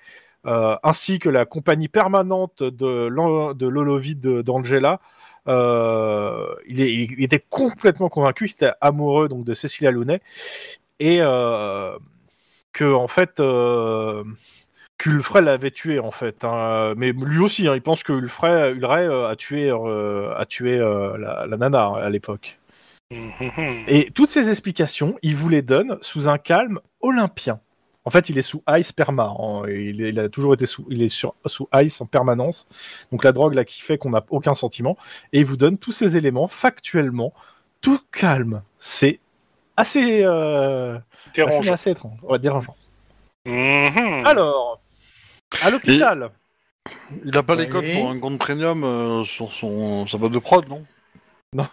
euh, 0.45 0.75
ainsi 0.83 1.19
que 1.19 1.29
la 1.29 1.45
compagnie 1.45 1.87
permanente 1.87 2.61
de, 2.61 3.07
l'en- 3.07 3.53
de 3.53 3.67
Lolovid 3.67 4.19
de- 4.19 4.41
d'Angela 4.41 4.99
euh, 5.47 6.53
il, 6.67 6.81
est- 6.81 6.93
il 6.93 7.23
était 7.23 7.43
complètement 7.49 8.09
convaincu 8.09 8.47
qu'il 8.47 8.55
était 8.55 8.73
amoureux 8.81 9.29
donc 9.29 9.45
de 9.45 9.53
Cecilia 9.53 9.91
Lounet 9.91 10.19
et 10.99 11.19
euh, 11.21 11.97
que 12.73 12.93
en 12.93 13.07
fait 13.07 13.39
euh, 13.39 14.23
qu'Ulfray 14.97 15.43
l'avait 15.43 15.71
tué 15.71 15.99
en 15.99 16.11
fait. 16.11 16.43
hein. 16.43 16.93
Mais 16.97 17.11
lui 17.13 17.39
aussi, 17.39 17.67
hein, 17.67 17.75
il 17.75 17.81
pense 17.81 18.03
que 18.03 18.13
Ulfray, 18.13 18.73
Ulray 18.73 19.07
euh, 19.07 19.27
a 19.27 19.35
tué, 19.35 19.71
euh, 19.71 20.33
a 20.35 20.45
tué 20.45 20.77
euh, 20.79 21.17
la, 21.17 21.45
la 21.45 21.57
nana 21.57 21.85
hein, 21.85 21.93
à 21.95 22.09
l'époque. 22.09 22.59
Mhm. 23.11 23.85
Et 23.87 24.11
toutes 24.11 24.29
ces 24.29 24.49
explications, 24.49 25.17
il 25.23 25.35
vous 25.35 25.49
les 25.49 25.61
donne 25.63 25.97
sous 26.01 26.27
un 26.29 26.37
calme 26.37 26.79
olympien. 27.01 27.59
En 28.05 28.11
fait, 28.11 28.29
il 28.29 28.37
est 28.37 28.43
sous 28.43 28.63
ice 28.69 28.91
perma. 28.91 29.33
hein. 29.37 29.63
Il, 29.67 30.19
a 30.19 30.29
toujours 30.29 30.53
été 30.53 30.65
sous, 30.65 30.85
il 30.89 31.03
est 31.03 31.09
sur, 31.09 31.35
sous 31.45 31.67
ice 31.75 32.01
en 32.01 32.05
permanence. 32.05 32.67
Donc 33.11 33.23
la 33.23 33.31
drogue 33.31 33.53
là 33.55 33.65
qui 33.65 33.81
fait 33.81 33.97
qu'on 33.97 34.11
n'a 34.11 34.23
aucun 34.29 34.53
sentiment. 34.53 34.97
Et 35.33 35.39
il 35.39 35.45
vous 35.45 35.57
donne 35.57 35.77
tous 35.77 35.91
ces 35.91 36.17
éléments 36.17 36.47
factuellement, 36.47 37.33
tout 37.81 37.99
calme. 38.11 38.61
C'est 38.79 39.19
assez, 39.79 40.21
euh, 40.23 40.97
Dérangeant. 41.33 41.73
assez 41.73 41.91
étrange, 41.91 42.17
ouais, 42.23 42.39
dérangeant. 42.39 42.75
Mhm. 43.45 44.25
Alors, 44.25 44.81
à 45.61 45.69
l'hôpital. 45.69 46.31
Il 47.25 47.35
a 47.37 47.43
pas 47.43 47.55
les 47.55 47.67
codes 47.69 47.91
pour 47.93 48.09
un 48.09 48.19
compte 48.19 48.37
premium 48.37 48.83
euh, 48.83 49.23
sur 49.23 49.51
son 49.53 50.05
sa 50.05 50.17
boîte 50.17 50.31
de 50.31 50.39
prod, 50.39 50.65
non? 50.67 50.85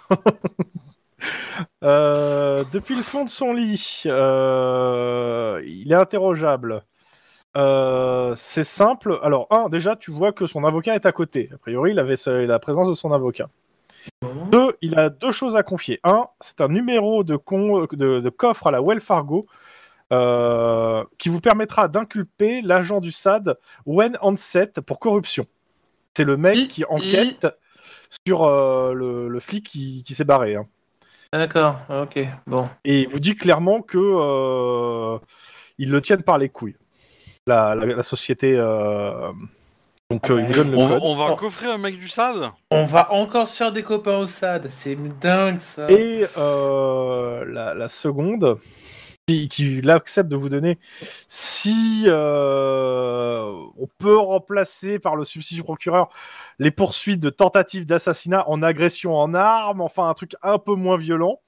Euh, 1.83 2.65
depuis 2.73 2.95
le 2.95 3.03
fond 3.03 3.25
de 3.25 3.31
son 3.31 3.53
lit, 3.53 4.03
euh, 4.07 5.63
il 5.67 5.91
est 5.91 5.95
interrogeable. 5.97 6.85
Euh, 7.57 8.35
c'est 8.37 8.65
simple. 8.65 9.19
Alors, 9.23 9.47
un, 9.51 9.69
déjà, 9.71 9.97
tu 9.97 10.11
vois 10.11 10.33
que 10.33 10.47
son 10.47 10.65
avocat 10.65 10.95
est 10.95 11.07
à 11.07 11.13
côté. 11.13 11.49
A 11.55 11.59
priori, 11.59 11.93
il 11.93 11.99
avait 11.99 12.17
sa- 12.17 12.43
la 12.43 12.59
présence 12.59 12.89
de 12.89 12.95
son 12.95 13.13
avocat. 13.13 13.49
Il 14.83 14.99
a 14.99 15.09
deux 15.11 15.33
choses 15.33 15.57
à 15.57 15.63
confier. 15.63 16.01
Un, 16.05 16.27
c'est 16.41 16.61
un 16.61 16.69
numéro 16.69 17.25
de, 17.25 17.37
con- 17.37 17.87
de, 17.91 18.21
de 18.21 18.31
coffre 18.31 18.67
à 18.67 18.71
la 18.71 18.81
Wells 18.83 19.01
Fargo 19.01 19.47
euh, 20.13 21.05
qui 21.19 21.29
vous 21.29 21.41
permettra 21.41 21.89
d'inculper 21.89 22.61
l'agent 22.63 23.01
du 23.01 23.11
SAD 23.13 23.57
Wen 23.87 24.17
Hanset 24.21 24.73
pour 24.87 24.99
corruption. 25.01 25.47
C'est 26.17 26.25
le 26.25 26.37
mec 26.37 26.57
qui 26.69 26.85
enquête 26.85 27.47
sur 28.27 28.45
euh, 28.45 28.93
le, 28.95 29.29
le 29.29 29.41
flic 29.41 29.67
qui, 29.67 30.03
qui 30.05 30.15
s'est 30.15 30.25
barré. 30.25 30.57
hein. 30.57 30.67
Ah, 31.33 31.39
D'accord, 31.39 31.77
ok, 31.91 32.21
bon. 32.47 32.65
Et 32.85 33.01
il 33.03 33.09
vous 33.09 33.19
dit 33.19 33.35
clairement 33.35 33.83
que 33.83 33.99
euh, 33.99 35.19
ils 35.79 35.91
le 35.91 36.01
tiennent 36.01 36.23
par 36.23 36.39
les 36.39 36.49
couilles. 36.49 36.77
La, 37.49 37.75
la, 37.75 37.87
la 37.87 38.03
société. 38.03 38.57
Donc 40.11 40.31
euh, 40.31 40.41
il 40.41 40.55
donne 40.55 40.71
le 40.71 40.79
on, 40.79 40.89
code. 40.89 41.01
on 41.03 41.17
va 41.17 41.33
Oh. 41.33 41.37
coffrer 41.37 41.67
un 41.67 41.79
mec 41.79 41.99
du 41.99 42.09
SAD 42.09 42.51
On 42.71 42.85
va 42.85 43.13
encore 43.13 43.49
se 43.49 43.57
faire 43.57 43.73
des 43.73 43.83
copains 43.83 44.19
au 44.19 44.27
SAD, 44.27 44.69
c'est 44.71 44.97
dingue 45.21 45.59
ça. 45.59 45.91
Et 45.91 46.25
euh, 46.39 47.45
la, 47.47 47.75
la 47.75 47.89
seconde, 47.89 48.59
qui, 49.27 49.49
qui 49.49 49.81
l'accepte 49.83 50.29
de 50.29 50.37
vous 50.37 50.49
donner 50.49 50.79
si 51.29 52.05
euh, 52.07 53.43
on 53.79 53.89
peut 53.99 54.17
remplacer 54.17 55.01
par 55.01 55.17
le 55.17 55.25
substitut 55.25 55.65
procureur 55.65 56.09
les 56.61 56.71
poursuites 56.71 57.19
de 57.21 57.31
tentative 57.31 57.87
d'assassinat 57.87 58.49
en 58.49 58.63
agression 58.63 59.17
en 59.17 59.35
armes, 59.35 59.81
enfin 59.81 60.09
un 60.09 60.15
truc 60.15 60.37
un 60.43 60.59
peu 60.59 60.75
moins 60.77 60.97
violent. 60.99 61.41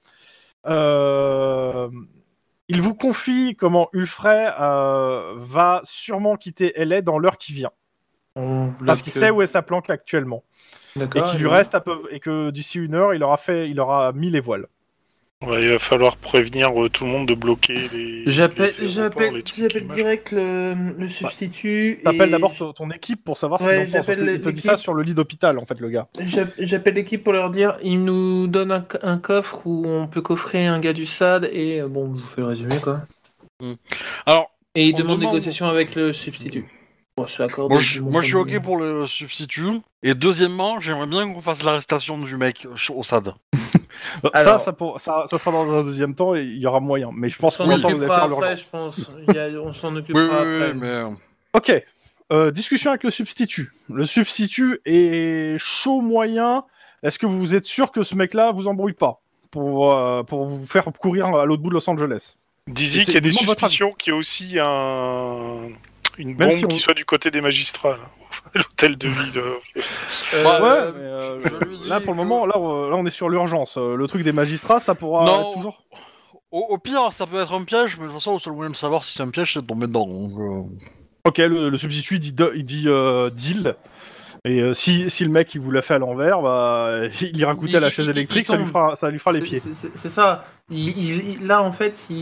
Euh, 0.67 1.89
il 2.67 2.81
vous 2.81 2.93
confie 2.95 3.55
comment 3.55 3.87
Ulfray 3.93 4.51
euh, 4.59 5.33
va 5.37 5.79
sûrement 5.85 6.35
quitter 6.35 6.73
LA 6.75 7.01
dans 7.01 7.17
l'heure 7.17 7.37
qui 7.37 7.53
vient, 7.53 7.71
On 8.35 8.69
parce 8.85 9.01
qu'il 9.01 9.11
sait 9.13 9.29
où 9.31 9.41
est 9.41 9.47
sa 9.47 9.61
planque 9.61 9.89
actuellement, 9.89 10.43
et 10.95 11.21
qu'il 11.21 11.39
lui 11.39 11.47
reste 11.47 11.75
à 11.75 11.79
peu, 11.81 11.97
et 12.11 12.19
que 12.19 12.51
d'ici 12.51 12.77
une 12.79 12.95
heure, 12.95 13.13
il 13.13 13.23
aura 13.23 13.37
fait, 13.37 13.69
il 13.69 13.79
aura 13.79 14.11
mis 14.13 14.29
les 14.29 14.39
voiles. 14.39 14.67
Ouais, 15.45 15.61
il 15.61 15.69
va 15.69 15.79
falloir 15.79 16.17
prévenir 16.17 16.69
euh, 16.83 16.89
tout 16.89 17.05
le 17.05 17.11
monde 17.11 17.25
de 17.25 17.33
bloquer 17.33 17.87
les. 17.93 18.23
J'appelle, 18.27 18.69
direct 19.95 20.31
le, 20.33 20.73
le 20.97 21.07
substitut. 21.07 22.01
T'appelles 22.03 22.27
et 22.27 22.31
d'abord 22.31 22.53
ton, 22.53 22.73
ton 22.73 22.91
équipe 22.91 23.23
pour 23.23 23.37
savoir 23.37 23.61
ce 23.61 23.65
Ouais, 23.65 23.85
qu'ils 23.85 23.97
en 23.97 24.01
te 24.03 24.49
dit 24.49 24.59
ça 24.61 24.75
sur 24.75 24.93
le 24.93 25.01
lit 25.01 25.13
d'hôpital, 25.13 25.57
en 25.57 25.65
fait, 25.65 25.79
le 25.79 25.89
gars. 25.89 26.07
J'app- 26.19 26.53
J'appelle 26.59 26.95
l'équipe 26.95 27.23
pour 27.23 27.31
leur 27.31 27.51
dire, 27.51 27.77
ils 27.81 28.03
nous 28.03 28.47
donnent 28.47 28.73
un, 28.73 28.85
un 29.01 29.17
coffre 29.17 29.65
où 29.65 29.85
on 29.87 30.07
peut 30.07 30.21
coffrer 30.21 30.67
un 30.67 30.79
gars 30.81 30.91
du 30.91 31.05
SAD 31.05 31.49
et 31.53 31.79
euh, 31.79 31.87
bon, 31.87 32.13
je 32.17 32.21
vous 32.21 32.27
fais 32.27 32.41
le 32.41 32.47
résumé 32.47 32.75
quoi. 32.83 33.03
Alors, 34.25 34.51
Et 34.75 34.91
demandent 34.91 35.19
demande- 35.19 35.33
négociation 35.33 35.67
avec 35.69 35.95
le 35.95 36.11
substitut. 36.11 36.65
Bon, 37.19 37.25
je 37.27 37.33
suis 37.33 37.43
accordé. 37.43 37.73
moi, 37.75 37.81
je, 37.81 37.99
moi, 38.01 38.23
suis 38.23 38.35
ok 38.35 38.59
pour 38.61 38.77
le 38.77 39.05
substitut. 39.05 39.67
Et 40.03 40.13
deuxièmement, 40.13 40.79
j'aimerais 40.81 41.07
bien 41.07 41.31
qu'on 41.33 41.41
fasse 41.41 41.63
l'arrestation 41.63 42.17
du 42.17 42.37
mec 42.37 42.67
au 42.89 43.03
SAD. 43.03 43.33
Ça, 44.23 44.29
Alors- 44.33 44.59
ça, 44.61 44.73
pour- 44.73 44.99
ça, 44.99 45.25
ça 45.27 45.37
sera 45.37 45.51
dans 45.51 45.71
un 45.73 45.83
deuxième 45.83 46.15
temps 46.15 46.33
et 46.35 46.43
il 46.43 46.57
y 46.57 46.65
aura 46.65 46.79
moyen. 46.79 47.09
Mais 47.13 47.29
je 47.29 47.37
On 47.39 47.41
pense 47.41 47.57
s'en 47.57 47.65
qu'on 47.65 47.75
vous 47.77 47.85
allez 47.85 47.95
occupera 47.95 48.15
faire 48.15 48.23
après, 48.33 48.49
l'urgence. 48.55 48.65
je 48.65 48.69
pense. 48.71 49.11
Il 49.27 49.35
y 49.35 49.39
a- 49.39 49.61
on 49.61 49.73
s'en 49.73 49.95
occupera 49.95 50.21
oui, 50.23 50.29
après. 50.31 50.71
oui, 50.71 50.77
mais... 50.81 50.87
euh, 50.87 51.09
Ok. 51.53 51.83
Euh, 52.31 52.51
discussion 52.51 52.91
avec 52.91 53.03
le 53.03 53.09
substitut. 53.09 53.71
Le 53.91 54.05
substitut 54.05 54.79
est 54.85 55.57
chaud 55.57 56.01
moyen. 56.01 56.63
Est-ce 57.03 57.17
que 57.19 57.25
vous 57.25 57.55
êtes 57.55 57.65
sûr 57.65 57.91
que 57.91 58.03
ce 58.03 58.13
mec-là 58.15 58.51
vous 58.51 58.67
embrouille 58.67 58.93
pas 58.93 59.19
pour, 59.51 59.93
euh, 59.95 60.21
pour 60.23 60.45
vous 60.45 60.65
faire 60.65 60.85
courir 60.99 61.27
à 61.27 61.45
l'autre 61.45 61.63
bout 61.63 61.69
de 61.69 61.73
Los 61.75 61.89
Angeles? 61.89 62.35
Dizzy 62.67 63.01
y 63.11 63.17
a 63.17 63.19
des 63.19 63.31
suspicions 63.31 63.91
qu'il 63.93 64.13
y 64.13 64.15
a 64.15 64.19
aussi 64.19 64.57
un... 64.59 65.69
une 66.19 66.35
bombe 66.35 66.51
si 66.51 66.65
on- 66.65 66.67
qui 66.67 66.79
soit 66.79 66.93
du 66.93 67.05
côté 67.05 67.31
des 67.31 67.41
magistrats. 67.41 67.97
là. 67.97 68.09
L'hôtel 68.55 68.97
de 68.97 69.07
vie 69.07 69.31
de. 69.31 69.39
Euh, 69.39 69.53
Ouais, 70.43 70.91
mais, 70.93 71.05
euh, 71.05 71.39
je 71.83 71.87
là 71.89 71.99
pour 71.99 72.13
le 72.13 72.17
moment, 72.17 72.45
là, 72.45 72.55
euh, 72.57 72.89
là 72.89 72.95
on 72.95 73.05
est 73.05 73.09
sur 73.11 73.29
l'urgence. 73.29 73.77
Euh, 73.77 73.95
Le 73.95 74.07
truc 74.07 74.23
des 74.23 74.31
magistrats, 74.33 74.79
ça 74.79 74.93
pourra 74.95 75.25
Non. 75.25 75.39
être 75.41 75.53
toujours. 75.55 75.83
Au, 76.51 76.65
au 76.69 76.77
pire, 76.77 77.09
ça 77.13 77.25
peut 77.27 77.39
être 77.41 77.53
un 77.53 77.63
piège, 77.63 77.97
mais 77.97 78.03
de 78.03 78.07
toute 78.09 78.19
façon, 78.19 78.33
le 78.33 78.39
seul 78.39 78.53
moyen 78.53 78.69
de 78.71 78.75
savoir 78.75 79.03
si 79.03 79.15
c'est 79.15 79.23
un 79.23 79.29
piège, 79.29 79.53
c'est 79.53 79.61
de 79.61 79.67
tomber 79.67 79.87
dedans. 79.87 80.07
donc, 80.07 80.31
euh, 80.39 80.61
Ok, 81.25 81.37
le, 81.39 81.69
le 81.69 81.77
substitut 81.77 82.15
il 82.15 82.19
dit, 82.19 82.31
de- 82.33 82.53
il 82.55 82.63
dit 82.65 82.85
euh, 82.87 83.29
deal. 83.29 83.75
Et 84.45 84.61
euh, 84.61 84.73
si, 84.73 85.09
si 85.09 85.25
le 85.25 85.29
mec 85.31 85.53
il 85.53 85.59
vous 85.61 85.69
l'a 85.71 85.81
fait 85.81 85.95
à 85.95 85.97
l'envers, 85.97 86.41
bah, 86.41 87.01
il 87.21 87.37
ira 87.37 87.53
goûter 87.55 87.77
à 87.77 87.79
la 87.81 87.89
chaise 87.89 88.07
électrique, 88.07 88.45
ça 88.45 88.55
lui 88.55 88.65
fera, 88.65 88.95
ça 88.95 89.09
lui 89.09 89.19
fera 89.19 89.31
les 89.33 89.41
pieds. 89.41 89.59
c'est- 89.59 90.09
ça. 90.09 90.43
Il, 90.71 90.87
il- 90.97 91.29
il- 91.41 91.47
là, 91.47 91.61
en 91.63 91.71
fait, 91.71 92.07
il, 92.09 92.15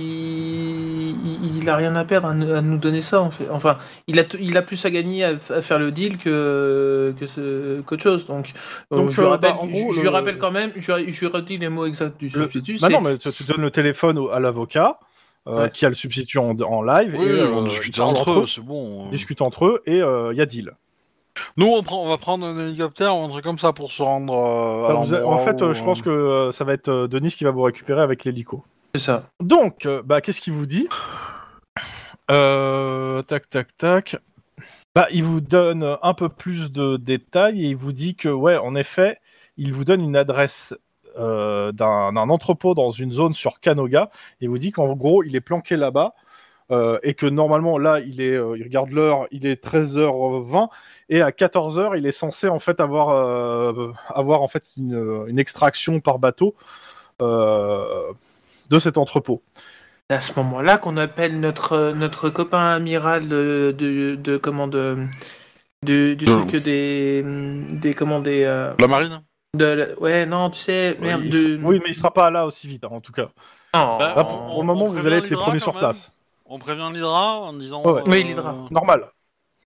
il, 1.11 1.57
il 1.61 1.69
a 1.69 1.75
rien 1.75 1.95
à 1.95 2.05
perdre 2.05 2.27
à, 2.29 2.33
nous- 2.33 2.51
à 2.53 2.61
nous 2.61 2.77
donner 2.77 3.01
ça. 3.01 3.21
En 3.21 3.29
fait. 3.29 3.47
Enfin, 3.51 3.77
il 4.07 4.19
a, 4.19 4.23
il 4.39 4.55
a 4.57 4.61
plus 4.61 4.83
à 4.85 4.89
gagner 4.89 5.23
à, 5.25 5.33
à 5.53 5.61
faire 5.61 5.79
le 5.79 5.91
deal 5.91 6.17
que 6.17 7.13
que 7.19 7.25
ce- 7.25 7.81
qu'autre 7.81 8.03
chose. 8.03 8.25
Donc, 8.25 8.51
euh, 8.93 8.97
Donc, 8.97 9.09
je, 9.11 9.21
lui 9.21 9.27
euh, 9.27 9.31
rappelle, 9.31 9.51
bah, 9.51 9.67
je- 10.01 10.07
rappelle 10.07 10.37
quand 10.37 10.51
même. 10.51 10.71
Je, 10.75 10.91
je 11.07 11.19
lui 11.19 11.27
redis 11.27 11.57
les 11.57 11.69
mots 11.69 11.85
exacts 11.85 12.17
du 12.19 12.25
Le- 12.25 12.31
substitut. 12.43 12.77
Bah 12.81 12.89
non, 12.89 13.01
mais 13.01 13.17
tu, 13.17 13.29
tu 13.29 13.43
donnes 13.43 13.61
le 13.61 13.71
téléphone 13.71 14.17
au- 14.17 14.29
à 14.29 14.39
l'avocat, 14.39 14.99
euh, 15.47 15.63
Ouais. 15.63 15.69
qui 15.71 15.85
a 15.85 15.89
le 15.89 15.95
substitut 15.95 16.37
en, 16.39 16.55
en 16.61 16.81
live, 16.83 17.15
Oui, 17.19 17.25
et 17.25 17.29
euh, 17.31 18.01
entre 18.01 18.31
eux, 18.31 18.45
bon. 18.63 19.05
ils 19.05 19.11
discutent 19.11 19.41
entre 19.41 19.65
eux, 19.65 19.83
et 19.85 19.97
il 19.97 20.37
y 20.37 20.41
a 20.41 20.45
deal. 20.45 20.73
Nous, 21.57 21.67
on, 21.67 21.83
prend, 21.83 22.03
on 22.03 22.09
va 22.09 22.17
prendre 22.17 22.45
un 22.45 22.67
hélicoptère 22.67 23.15
ou 23.15 23.23
un 23.23 23.29
truc 23.29 23.43
comme 23.43 23.59
ça 23.59 23.73
pour 23.73 23.91
se 23.91 24.03
rendre 24.03 24.33
euh, 24.33 24.85
à 24.85 24.93
Bah, 24.93 24.99
vous 25.01 25.13
en 25.13 25.37
fait, 25.39 25.61
où, 25.61 25.65
euh, 25.65 25.73
je 25.73 25.83
pense 25.83 26.01
que 26.01 26.09
euh, 26.09 26.51
ça 26.51 26.63
va 26.63 26.73
être 26.73 26.89
euh, 26.89 27.07
Denis 27.07 27.31
qui 27.31 27.43
va 27.43 27.51
vous 27.51 27.63
récupérer 27.63 28.01
avec 28.01 28.23
l'hélico. 28.25 28.63
C'est 28.95 29.01
ça. 29.01 29.23
Donc, 29.41 29.85
euh, 29.85 30.01
bah, 30.03 30.21
qu'est-ce 30.21 30.41
qu'il 30.41 30.53
vous 30.53 30.65
dit 30.65 30.87
Euh, 32.31 33.21
Tac, 33.23 33.49
tac, 33.49 33.75
tac. 33.77 34.17
Bah, 34.95 35.07
il 35.11 35.23
vous 35.23 35.41
donne 35.41 35.97
un 36.01 36.13
peu 36.13 36.29
plus 36.29 36.71
de 36.71 36.97
détails 36.97 37.63
et 37.65 37.69
il 37.69 37.75
vous 37.75 37.93
dit 37.93 38.15
que, 38.15 38.29
ouais, 38.29 38.57
en 38.57 38.75
effet, 38.75 39.17
il 39.57 39.73
vous 39.73 39.85
donne 39.85 40.01
une 40.01 40.15
adresse 40.15 40.73
euh, 41.19 41.71
d'un 41.71 42.13
d'un 42.13 42.29
entrepôt 42.29 42.73
dans 42.73 42.91
une 42.91 43.11
zone 43.11 43.33
sur 43.33 43.59
Canoga. 43.59 44.09
Il 44.41 44.49
vous 44.49 44.57
dit 44.57 44.71
qu'en 44.71 44.93
gros, 44.93 45.23
il 45.23 45.35
est 45.35 45.41
planqué 45.41 45.75
là-bas 45.75 46.13
euh, 46.71 46.99
et 47.03 47.13
que 47.13 47.25
normalement, 47.25 47.77
là, 47.77 47.99
il 47.99 48.19
est, 48.21 48.33
euh, 48.35 48.57
il 48.57 48.63
regarde 48.63 48.91
l'heure, 48.91 49.25
il 49.31 49.45
est 49.45 49.63
13h20 49.63 50.69
et 51.09 51.21
à 51.21 51.31
14h, 51.31 51.97
il 51.97 52.05
est 52.05 52.11
censé 52.11 52.49
en 52.49 52.59
fait 52.59 52.79
avoir, 52.79 53.09
euh, 53.09 53.91
avoir 54.09 54.41
en 54.41 54.47
fait 54.47 54.63
une, 54.77 55.25
une 55.27 55.39
extraction 55.39 55.99
par 56.01 56.19
bateau 56.19 56.55
euh, 57.21 58.11
de 58.69 58.79
cet 58.79 58.97
entrepôt. 58.97 59.41
C'est 60.09 60.15
à 60.15 60.21
ce 60.21 60.39
moment-là 60.39 60.77
qu'on 60.77 60.97
appelle 60.97 61.39
notre 61.39 61.91
notre 61.91 62.29
copain 62.29 62.65
amiral 62.67 63.27
de 63.27 63.75
de, 63.77 64.15
de 64.15 64.37
comment 64.37 64.67
de 64.67 64.97
du, 65.83 66.15
du 66.15 66.25
De- 66.25 66.31
truc 66.31 66.55
des 66.63 67.23
des 67.71 67.93
comment 67.93 68.19
des 68.19 68.43
euh, 68.43 68.73
La 68.79 68.87
marine 68.87 69.21
de 69.55 69.65
la- 69.65 69.99
ouais 69.99 70.25
non 70.25 70.49
tu 70.49 70.59
sais 70.59 70.97
merde 71.01 71.21
oui, 71.23 71.29
de 71.29 71.59
oui, 71.63 71.79
mais 71.83 71.89
il 71.89 71.95
sera 71.95 72.13
pas 72.13 72.29
là 72.31 72.45
aussi 72.45 72.67
vite, 72.67 72.83
hein, 72.85 72.89
en 72.91 73.01
tout 73.01 73.11
cas. 73.11 73.29
Oh. 73.73 73.97
Bah, 73.99 74.13
Là, 74.15 74.23
pour, 74.23 74.41
on- 74.43 74.49
pour 74.49 74.59
le 74.61 74.65
moment, 74.67 74.85
vous 74.87 75.05
allez 75.05 75.17
être 75.17 75.23
les 75.23 75.29
l'Hydra, 75.31 75.43
premiers 75.45 75.59
sur 75.59 75.73
même 75.73 75.79
place. 75.79 76.11
On 76.49 76.59
prévient 76.59 76.89
l'Hydra 76.93 77.39
en 77.39 77.53
disant. 77.53 77.83
Ouais, 77.83 77.91
ouais. 77.91 78.03
Oui, 78.07 78.23
l'Hydra. 78.23 78.55
Normal. 78.71 79.11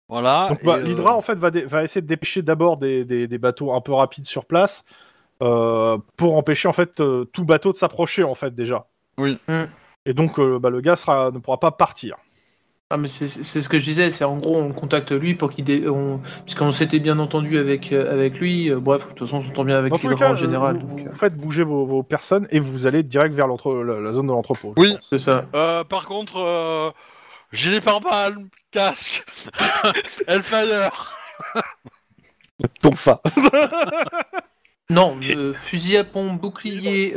Voilà. 0.09 0.47
Donc, 0.49 0.63
bah, 0.65 0.75
euh, 0.77 0.81
l'Hydra, 0.83 1.15
en 1.15 1.21
fait, 1.21 1.35
va, 1.35 1.51
dé- 1.51 1.65
va 1.65 1.83
essayer 1.83 2.01
de 2.01 2.07
dépêcher 2.07 2.41
d'abord 2.41 2.77
des, 2.77 3.05
des- 3.05 3.27
des 3.27 3.37
bateaux 3.37 3.73
un 3.73 3.81
peu 3.81 3.93
rapides 3.93 4.25
sur 4.25 4.45
place 4.45 4.83
euh, 5.41 5.97
pour 6.17 6.35
empêcher, 6.35 6.67
en 6.67 6.73
fait, 6.73 6.99
euh, 6.99 7.25
tout 7.25 7.45
bateau 7.45 7.71
de 7.71 7.77
s'approcher, 7.77 8.23
en 8.23 8.35
fait, 8.35 8.53
déjà. 8.53 8.87
Oui. 9.17 9.37
Mm. 9.47 9.63
Et 10.05 10.13
donc, 10.13 10.39
euh, 10.39 10.59
bah, 10.59 10.69
le 10.69 10.81
gars 10.81 10.95
sera, 10.95 11.31
ne 11.31 11.39
pourra 11.39 11.59
pas 11.59 11.71
partir. 11.71 12.17
Ah, 12.91 12.97
mais 12.97 13.07
c'est 13.07 13.27
c'est 13.27 13.61
ce 13.61 13.69
que 13.69 13.77
je 13.77 13.83
disais, 13.85 14.09
c'est 14.11 14.23
en 14.25 14.37
gros 14.37 14.57
on 14.57 14.73
contacte 14.73 15.11
lui 15.11 15.33
pour 15.35 15.49
qu'il 15.51 15.63
dé... 15.63 15.87
on... 15.87 16.19
puisqu'on 16.45 16.71
s'était 16.71 16.99
bien 16.99 17.17
entendu 17.19 17.57
avec 17.57 17.91
euh, 17.93 18.11
avec 18.11 18.37
lui. 18.39 18.69
euh, 18.69 18.79
bref, 18.79 19.03
de 19.03 19.07
toute 19.13 19.19
façon 19.19 19.37
on 19.37 19.41
s'entend 19.41 19.63
bien 19.63 19.77
avec 19.77 19.91
cas, 20.17 20.31
en 20.31 20.35
général. 20.35 20.75
euh, 20.75 20.79
donc, 20.79 20.89
vous, 20.89 20.97
vous 21.05 21.15
faites 21.15 21.35
bouger 21.37 21.63
vos, 21.63 21.85
vos 21.85 22.03
personnes 22.03 22.47
et 22.51 22.59
vous 22.59 22.85
allez 22.87 23.03
direct 23.03 23.33
vers 23.33 23.47
l'entre- 23.47 23.83
la, 23.83 23.99
la 23.99 24.11
zone 24.11 24.27
de 24.27 24.31
l'entrepôt. 24.31 24.73
Oui. 24.77 24.93
pense. 24.95 25.07
C'est 25.09 25.17
ça. 25.17 25.45
euh, 25.55 25.83
par 25.83 26.05
contre, 26.05 26.37
euh, 26.37 26.91
gilet 27.53 27.81
pare-balles, 27.81 28.35
casque, 28.71 29.23
Hellfire. 30.27 31.15
Ton 32.81 32.95
fa. 32.95 33.21
Non, 34.89 35.17
euh, 35.35 35.53
fusil 35.53 35.97
à 35.97 36.03
pompe, 36.03 36.39
bouclier. 36.41 37.13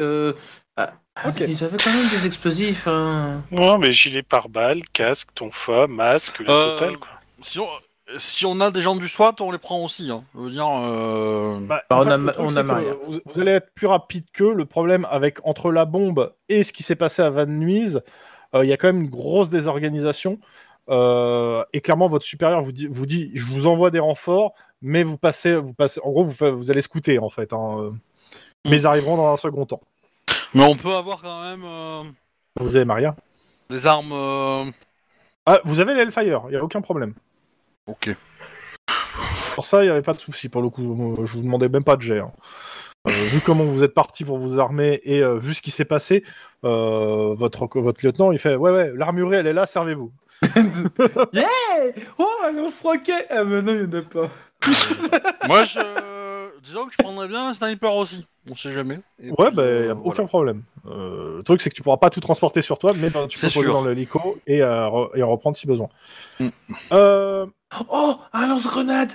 Ils 1.41 1.65
avaient 1.65 1.77
quand 1.77 1.93
même 1.93 2.09
des 2.11 2.27
explosifs. 2.27 2.89
Hein. 2.89 3.43
Non, 3.51 3.79
mais 3.79 3.93
gilet 3.93 4.23
pare-balles, 4.23 4.83
casque, 4.93 5.29
tonfa, 5.35 5.87
masque, 5.87 6.41
la 6.41 6.53
Euh, 6.53 6.77
totale, 6.77 6.97
quoi. 6.99 7.09
Si 7.43 7.61
on, 7.61 7.69
si 8.19 8.45
on 8.47 8.61
a 8.61 8.71
des 8.71 8.81
gens 8.81 8.97
du 8.97 9.09
SWAT, 9.09 9.37
on 9.41 9.53
les 9.53 9.59
prend 9.59 9.83
aussi. 9.85 10.11
Hein. 10.11 10.25
Je 10.35 10.41
veux 10.41 10.51
dire. 10.51 10.67
Euh... 10.69 11.59
Bah, 11.61 11.83
Bah, 11.89 11.99
on 12.01 12.05
fait, 12.05 12.11
a 12.11 12.17
le 12.17 12.27
truc, 12.27 12.37
on 12.39 12.49
que. 12.49 13.05
Vous, 13.05 13.21
vous 13.25 13.41
allez 13.41 13.53
être 13.53 13.73
plus 13.75 13.87
rapide 13.87 14.25
qu'eux. 14.33 14.53
Le 14.53 14.65
problème 14.65 15.07
avec 15.11 15.39
entre 15.47 15.71
la 15.71 15.85
bombe 15.85 16.33
et 16.49 16.65
ce 16.65 16.73
qui 16.73 16.83
s'est 16.83 16.97
passé 16.97 17.23
à 17.23 17.31
Van 17.31 17.47
Nuys, 17.47 17.97
euh, 18.55 18.65
il 18.65 18.69
y 18.69 18.73
a 18.73 18.77
quand 18.77 18.89
même 18.89 19.03
une 19.03 19.11
grosse 19.11 19.51
désorganisation. 19.51 20.39
Euh, 20.91 21.65
et 21.73 21.81
clairement, 21.81 22.09
votre 22.09 22.27
supérieur 22.27 22.61
vous 22.63 22.73
dit, 22.73 22.89
vous 22.89 23.07
dit, 23.07 23.31
je 23.35 23.47
vous 23.47 23.67
envoie 23.67 23.91
des 23.91 24.01
renforts, 24.01 24.53
mais 24.83 25.03
vous 25.03 25.17
passez, 25.17 25.55
vous 25.55 25.73
passez, 25.73 25.99
en 26.05 26.11
gros, 26.11 26.25
vous, 26.25 26.71
allez 26.71 26.83
scouter 26.83 27.19
en 27.19 27.31
fait. 27.31 27.55
hein, 27.55 27.93
mais 28.67 28.77
ils 28.77 28.87
arriveront 28.87 29.17
dans 29.17 29.33
un 29.33 29.37
second 29.39 29.65
temps. 29.65 29.81
Mais 30.55 30.63
on 30.65 30.77
peut 30.77 30.95
avoir 30.95 31.21
quand 31.21 31.43
même 31.43 31.63
euh, 31.65 32.03
Vous 32.61 32.77
avez 32.77 32.85
Maria. 32.85 33.17
des 33.71 33.87
armes. 33.87 34.13
euh, 34.13 34.65
Ah, 35.47 35.59
vous 35.65 35.81
avez 35.81 35.95
les 35.95 36.01
Hellfire, 36.03 36.43
il 36.49 36.53
y 36.55 36.57
a 36.57 36.63
aucun 36.65 36.81
problème. 36.81 37.15
Ok. 37.87 38.11
Pour 39.55 39.67
ça, 39.67 39.83
il 39.83 39.87
n'y 39.87 39.91
avait 39.93 40.03
pas 40.03 40.13
de 40.15 40.21
souci 40.21 40.49
pour 40.49 40.63
le 40.63 40.71
coup. 40.71 40.83
Moi, 40.83 41.27
Je 41.27 41.33
vous 41.35 41.43
demandais 41.43 41.69
même 41.69 41.85
pas 41.85 41.97
de 41.97 42.03
jet. 42.03 42.21
hein. 42.21 42.33
Euh, 43.07 43.11
vu 43.11 43.41
comment 43.41 43.65
vous 43.65 43.83
êtes 43.85 43.93
parti 43.93 44.25
pour 44.25 44.39
vous 44.39 44.59
armer 44.61 45.01
et 45.05 45.23
euh, 45.23 45.39
vu 45.39 45.53
ce 45.53 45.61
qui 45.61 45.71
s'est 45.71 45.85
passé, 45.85 46.25
euh, 46.65 47.35
votre, 47.35 47.69
votre 47.81 48.03
lieutenant 48.05 48.33
il 48.33 48.39
fait 48.39 48.55
Ouais, 48.57 48.71
ouais, 48.71 48.93
l'armurerie 48.95 49.37
elle 49.37 49.47
est 49.47 49.53
là, 49.53 49.67
servez-vous. 49.67 50.11
yeah 51.35 51.47
Oh, 52.19 52.27
un 52.47 52.53
lance-roquet 52.53 53.27
Ah, 53.29 53.45
mais 53.45 53.61
non, 53.61 53.75
il 53.75 53.89
n'y 53.89 53.97
en 53.97 53.99
a 53.99 54.03
pas. 54.03 54.31
Moi, 55.47 55.65
je. 55.65 55.81
Disons 56.63 56.87
que 56.87 56.93
je 56.93 57.03
prendrais 57.03 57.29
bien 57.29 57.49
un 57.49 57.55
sniper 57.55 57.95
aussi. 57.95 58.27
On 58.51 58.55
sait 58.55 58.73
jamais. 58.73 58.99
Et 59.23 59.31
Ouais, 59.31 59.47
puis, 59.47 59.57
bah, 59.57 59.63
euh, 59.63 59.95
voilà. 59.95 60.01
aucun 60.05 60.27
problème. 60.27 60.63
Euh, 60.87 61.39
le 61.39 61.43
truc, 61.43 61.63
c'est 61.63 61.71
que 61.71 61.75
tu 61.75 61.83
pourras 61.83 61.97
pas 61.97 62.11
tout 62.11 62.21
transporter 62.21 62.61
sur 62.61 62.79
toi, 62.79 62.93
mais 62.97 63.09
bah, 63.11 63.27
tu 63.29 63.39
peux 63.39 63.47
poser 63.47 63.65
sûr. 63.65 63.73
dans 63.73 63.85
l'hélico 63.85 64.37
et, 64.47 64.63
euh, 64.63 64.83
re- 64.87 65.11
et 65.17 65.23
en 65.23 65.31
reprendre 65.31 65.57
si 65.57 65.67
besoin. 65.67 65.89
Mm. 66.41 66.49
Euh, 66.93 67.47
Oh, 67.91 68.17
un 68.33 68.47
lance-grenade 68.47 69.11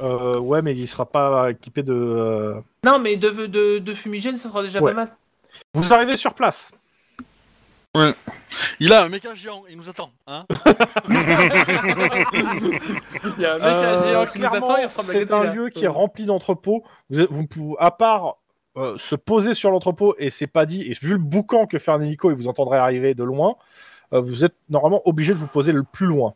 euh, 0.00 0.38
ouais, 0.38 0.60
mais 0.62 0.74
il 0.74 0.88
sera 0.88 1.04
pas 1.06 1.50
équipé 1.52 1.82
de. 1.84 2.54
Non, 2.84 2.98
mais 2.98 3.16
de, 3.16 3.30
de, 3.46 3.78
de 3.78 3.94
fumigène, 3.94 4.38
ça 4.38 4.48
sera 4.48 4.62
déjà 4.62 4.80
Ouais. 4.80 4.90
pas 4.92 5.04
mal. 5.04 5.16
Vous 5.74 5.92
arrivez 5.92 6.16
sur 6.16 6.34
place. 6.34 6.72
Il 8.80 8.92
a 8.92 9.04
un 9.04 9.08
méca 9.08 9.34
géant, 9.34 9.62
il 9.70 9.76
nous 9.76 9.88
attend. 9.88 10.10
Hein 10.26 10.46
Il 13.36 13.42
y 13.42 13.44
a 13.44 13.54
un 13.54 13.58
mec 13.58 13.62
Euh, 13.62 14.08
géant 14.08 14.26
qui 14.26 14.40
nous 14.40 14.48
clairement, 14.48 14.66
attend, 14.70 14.76
il 14.80 14.84
ressemble 14.86 15.10
à 15.10 15.12
C'est 15.12 15.32
un 15.32 15.44
lieu 15.52 15.68
qui 15.68 15.84
est 15.84 15.88
rempli 15.88 16.26
d'entrepôts. 16.26 16.82
Vous, 17.10 17.20
êtes- 17.20 17.30
vous 17.30 17.46
pouvez, 17.46 17.76
à 17.78 17.90
part 17.90 18.36
euh, 18.76 18.98
se 18.98 19.14
poser 19.14 19.54
sur 19.54 19.70
l'entrepôt, 19.70 20.14
et 20.18 20.30
c'est 20.30 20.46
pas 20.46 20.66
dit, 20.66 20.82
et 20.82 20.94
vu 21.00 21.12
le 21.12 21.18
boucan 21.18 21.66
que 21.66 21.78
fait 21.78 21.92
un 21.92 22.00
hélico 22.00 22.30
et 22.30 22.34
vous 22.34 22.48
entendrez 22.48 22.78
arriver 22.78 23.14
de 23.14 23.24
loin, 23.24 23.56
euh, 24.12 24.20
vous 24.20 24.44
êtes 24.44 24.54
normalement 24.68 25.02
obligé 25.04 25.32
de 25.32 25.38
vous 25.38 25.46
poser 25.46 25.72
le 25.72 25.82
plus 25.82 26.06
loin. 26.06 26.34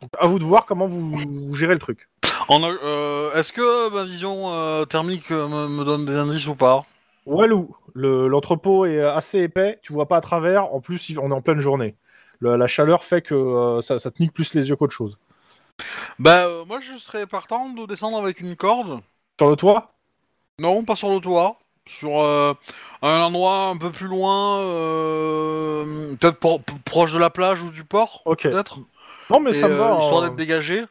Donc, 0.00 0.10
à 0.18 0.26
vous 0.26 0.38
de 0.38 0.44
voir 0.44 0.66
comment 0.66 0.86
vous, 0.86 1.10
vous 1.10 1.54
gérez 1.54 1.72
le 1.72 1.80
truc. 1.80 2.08
Euh, 2.50 3.34
Est-ce 3.34 3.52
que 3.52 3.90
ma 3.90 4.04
vision 4.04 4.84
thermique 4.86 5.30
me, 5.30 5.68
me 5.68 5.84
donne 5.84 6.06
des 6.06 6.14
indices 6.14 6.46
ou 6.46 6.54
pas? 6.54 6.84
Walou, 7.26 7.74
le- 7.94 8.28
l'entrepôt 8.28 8.86
est 8.86 9.00
assez 9.00 9.40
épais, 9.40 9.78
tu 9.82 9.92
vois 9.92 10.06
pas 10.06 10.16
à 10.16 10.20
travers, 10.20 10.72
en 10.72 10.80
plus 10.80 11.12
on 11.20 11.30
est 11.30 11.34
en 11.34 11.42
pleine 11.42 11.60
journée. 11.60 11.94
Le- 12.40 12.56
la 12.56 12.66
chaleur 12.68 13.04
fait 13.04 13.22
que 13.22 13.80
ça, 13.82 13.98
ça 13.98 14.10
te 14.10 14.22
nique 14.22 14.32
plus 14.32 14.54
les 14.54 14.68
yeux 14.68 14.76
qu'autre 14.76 14.94
chose. 14.94 15.18
Bah, 16.18 16.48
moi 16.66 16.80
je 16.80 16.96
serais 16.96 17.26
partant 17.26 17.70
de 17.70 17.84
descendre 17.86 18.18
avec 18.18 18.40
une 18.40 18.56
corde. 18.56 19.00
Sur 19.38 19.50
le 19.50 19.56
toit? 19.56 19.92
Non, 20.58 20.84
pas 20.84 20.96
sur 20.96 21.10
le 21.10 21.20
toit. 21.20 21.58
Sur 21.88 22.20
euh, 22.22 22.52
un 23.02 23.20
endroit 23.22 23.66
un 23.68 23.76
peu 23.78 23.90
plus 23.90 24.06
loin, 24.06 24.60
euh, 24.60 26.14
peut-être 26.20 26.38
pro- 26.38 26.60
proche 26.84 27.12
de 27.14 27.18
la 27.18 27.30
plage 27.30 27.62
ou 27.62 27.70
du 27.70 27.82
port, 27.84 28.22
Ok. 28.26 28.42
peut-être. 28.42 28.78
Non 29.30 29.40
mais 29.40 29.50
Et, 29.50 29.54
ça 29.54 29.68
me 29.68 29.74
euh, 29.74 29.78
va. 29.78 29.98
Histoire 30.00 30.22
hein. 30.22 30.26
d'être 30.28 30.36
dégagé. 30.36 30.82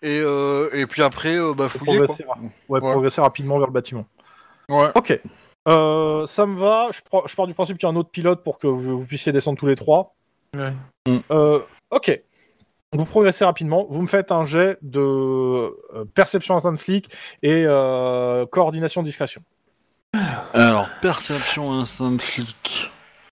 Et, 0.00 0.20
euh, 0.20 0.68
et 0.72 0.86
puis 0.86 1.02
après, 1.02 1.36
euh, 1.36 1.54
bah, 1.54 1.68
Faut 1.68 1.80
fouiller 1.80 1.96
quoi. 1.98 2.06
progresser, 2.06 2.24
ra- 2.28 2.38
ouais, 2.40 2.50
Ouais. 2.68 2.80
progresser 2.92 3.20
rapidement 3.20 3.58
vers 3.58 3.66
le 3.66 3.72
bâtiment. 3.72 4.06
Ouais. 4.68 4.90
Ok. 4.94 5.20
Euh, 5.68 6.24
ça 6.26 6.46
me 6.46 6.56
va. 6.58 6.88
Je, 6.92 7.00
je 7.26 7.34
pars 7.36 7.46
du 7.46 7.54
principe 7.54 7.78
qu'il 7.78 7.86
y 7.86 7.90
a 7.90 7.92
un 7.92 7.96
autre 7.96 8.10
pilote 8.10 8.42
pour 8.42 8.58
que 8.58 8.66
vous, 8.66 9.00
vous 9.00 9.06
puissiez 9.06 9.32
descendre 9.32 9.58
tous 9.58 9.66
les 9.66 9.76
trois. 9.76 10.14
Ouais. 10.56 10.72
Euh, 11.30 11.60
ok. 11.90 12.20
Vous 12.94 13.04
progressez 13.04 13.44
rapidement. 13.44 13.86
Vous 13.90 14.00
me 14.00 14.06
faites 14.06 14.32
un 14.32 14.44
jet 14.46 14.78
de 14.80 15.00
euh, 15.00 16.04
perception 16.14 16.54
instinct 16.56 16.72
de 16.72 16.78
flic 16.78 17.10
et 17.42 17.64
euh, 17.66 18.46
coordination 18.46 19.02
discrétion. 19.02 19.42
Alors, 20.54 20.88
perception 21.00 21.72
instant 21.72 22.16
flic. 22.18 22.90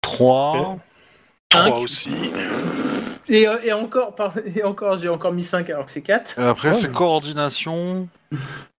3. 0.02 0.78
Trois 1.48 1.64
Cinq. 1.64 1.74
aussi. 1.76 2.12
Et, 3.28 3.46
euh, 3.48 3.58
et 3.62 3.72
encore, 3.72 4.14
par- 4.14 4.34
et 4.44 4.62
encore 4.64 4.98
j'ai 4.98 5.08
encore 5.08 5.32
mis 5.32 5.42
5 5.42 5.68
alors 5.70 5.84
que 5.86 5.90
c'est 5.90 6.02
4. 6.02 6.38
Et 6.38 6.42
après, 6.42 6.68
Ouais, 6.70 6.74
c'est 6.74 6.88
mais- 6.88 6.94
coordination. 6.94 8.08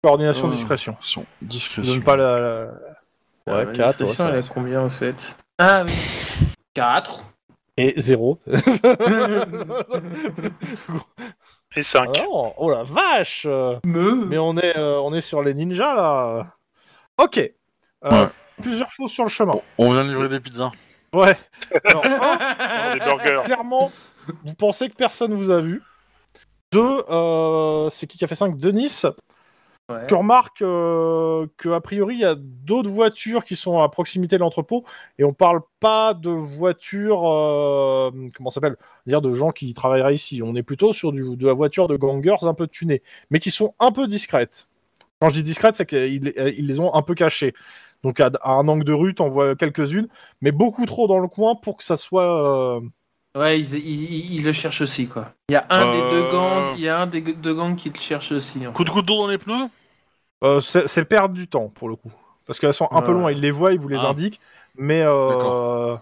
Coordination 0.02 0.48
Euh, 0.48 0.50
discrétion. 0.52 0.92
Discrétion. 1.00 1.26
Je 1.42 1.46
discrétion. 1.46 1.92
donne 1.94 2.02
pas 2.02 2.16
la. 2.16 2.40
la- 2.40 2.68
Ouais, 3.66 3.72
4. 3.72 4.20
elle 4.20 4.38
a 4.38 4.42
combien 4.42 4.80
en 4.80 4.88
fait? 4.88 5.36
Ah 5.58 5.84
oui. 5.84 5.92
4. 6.74 7.24
Et 7.76 7.94
0. 7.98 8.38
Et 11.76 11.82
5. 11.82 12.22
oh 12.28 12.70
la 12.70 12.82
vache 12.84 13.44
euh, 13.46 13.78
Me. 13.84 14.26
Mais 14.26 14.38
on 14.38 14.56
est, 14.58 14.76
euh, 14.76 15.00
on 15.00 15.12
est 15.14 15.20
sur 15.22 15.42
les 15.42 15.54
ninjas 15.54 15.94
là. 15.94 16.46
Ok. 17.18 17.50
Euh, 18.04 18.10
Ouais. 18.10 18.28
Plusieurs 18.60 18.90
choses 18.90 19.10
sur 19.10 19.24
le 19.24 19.30
chemin. 19.30 19.54
On 19.78 19.92
vient 19.92 20.04
de 20.04 20.08
livrer 20.10 20.28
des 20.28 20.38
pizzas. 20.40 20.70
Ouais. 21.12 21.36
Alors, 21.84 22.04
un, 22.04 22.94
des 22.94 23.00
burgers. 23.00 23.40
clairement, 23.44 23.90
vous 24.44 24.54
pensez 24.54 24.88
que 24.88 24.94
personne 24.94 25.34
vous 25.34 25.50
a 25.50 25.60
vu. 25.60 25.82
Deux, 26.70 27.02
euh, 27.10 27.88
c'est 27.90 28.06
qui 28.06 28.18
qui 28.18 28.24
a 28.24 28.28
fait 28.28 28.34
5 28.34 28.56
Denis. 28.56 29.02
Ouais. 29.88 30.06
Tu 30.06 30.14
remarques 30.14 30.62
euh, 30.62 31.46
que 31.56 31.70
a 31.70 31.80
priori 31.80 32.14
il 32.14 32.20
y 32.20 32.24
a 32.24 32.36
d'autres 32.38 32.88
voitures 32.88 33.44
qui 33.44 33.56
sont 33.56 33.80
à 33.80 33.88
proximité 33.88 34.36
de 34.36 34.40
l'entrepôt 34.40 34.84
et 35.18 35.24
on 35.24 35.32
parle 35.34 35.60
pas 35.80 36.14
de 36.14 36.30
voitures 36.30 37.28
euh, 37.28 38.10
comment 38.36 38.50
ça 38.50 38.54
s'appelle? 38.54 38.76
Dire 39.06 39.20
de 39.20 39.34
gens 39.34 39.50
qui 39.50 39.74
travailleraient 39.74 40.14
ici. 40.14 40.40
On 40.42 40.54
est 40.54 40.62
plutôt 40.62 40.92
sur 40.92 41.12
du, 41.12 41.36
de 41.36 41.46
la 41.46 41.52
voiture 41.52 41.88
de 41.88 41.96
gangers 41.96 42.36
un 42.42 42.54
peu 42.54 42.68
tunée, 42.68 43.02
mais 43.30 43.38
qui 43.40 43.50
sont 43.50 43.74
un 43.80 43.90
peu 43.90 44.06
discrètes. 44.06 44.66
Quand 45.20 45.28
je 45.28 45.34
dis 45.34 45.42
discrètes, 45.42 45.76
c'est 45.76 45.86
qu'ils 45.86 46.32
ils 46.36 46.66
les 46.66 46.80
ont 46.80 46.94
un 46.94 47.02
peu 47.02 47.14
cachées. 47.14 47.52
Donc 48.04 48.20
à, 48.20 48.30
à 48.42 48.52
un 48.54 48.66
angle 48.68 48.84
de 48.84 48.92
rue, 48.92 49.14
t'en 49.14 49.28
vois 49.28 49.54
quelques-unes, 49.54 50.08
mais 50.40 50.52
beaucoup 50.52 50.86
trop 50.86 51.06
dans 51.06 51.18
le 51.20 51.28
coin 51.28 51.54
pour 51.54 51.76
que 51.76 51.84
ça 51.84 51.96
soit. 51.96 52.76
euh, 52.76 52.80
Ouais, 53.34 53.58
ils, 53.60 53.74
ils- 53.76 54.12
ils- 54.12 54.34
ils 54.36 54.44
le 54.44 54.52
cherchent 54.52 54.82
aussi 54.82 55.06
quoi. 55.08 55.32
Il 55.48 55.52
y 55.52 55.56
a 55.56 55.64
un 55.70 55.90
des 55.92 55.98
Euh. 56.00 56.10
deux 56.10 56.30
gangs, 56.30 56.74
il 56.76 56.82
y 56.82 56.88
a 56.88 57.00
un 57.00 57.06
des 57.06 57.20
deux 57.20 57.54
gangs 57.54 57.76
qui 57.76 57.88
le 57.90 57.98
cherche 57.98 58.32
aussi. 58.32 58.66
en 58.66 58.72
Coup 58.72 58.84
de 58.84 58.90
couteau 58.90 59.16
dans 59.18 59.28
les 59.28 59.38
pneus? 59.38 59.68
Euh, 60.44 60.60
c'est 60.60 61.04
perdre 61.04 61.34
du 61.34 61.46
temps 61.48 61.68
pour 61.68 61.88
le 61.88 61.96
coup, 61.96 62.10
parce 62.46 62.58
qu'elles 62.58 62.74
sont 62.74 62.88
un 62.90 63.02
peu 63.02 63.12
loin. 63.12 63.30
Ils 63.30 63.40
les 63.40 63.52
voient, 63.52 63.72
ils 63.72 63.78
vous 63.80 63.88
les 63.88 63.98
Ah. 63.98 64.08
indiquent, 64.10 64.40
mais 64.76 65.02
euh, 65.02 65.28
D'accord. 65.28 66.00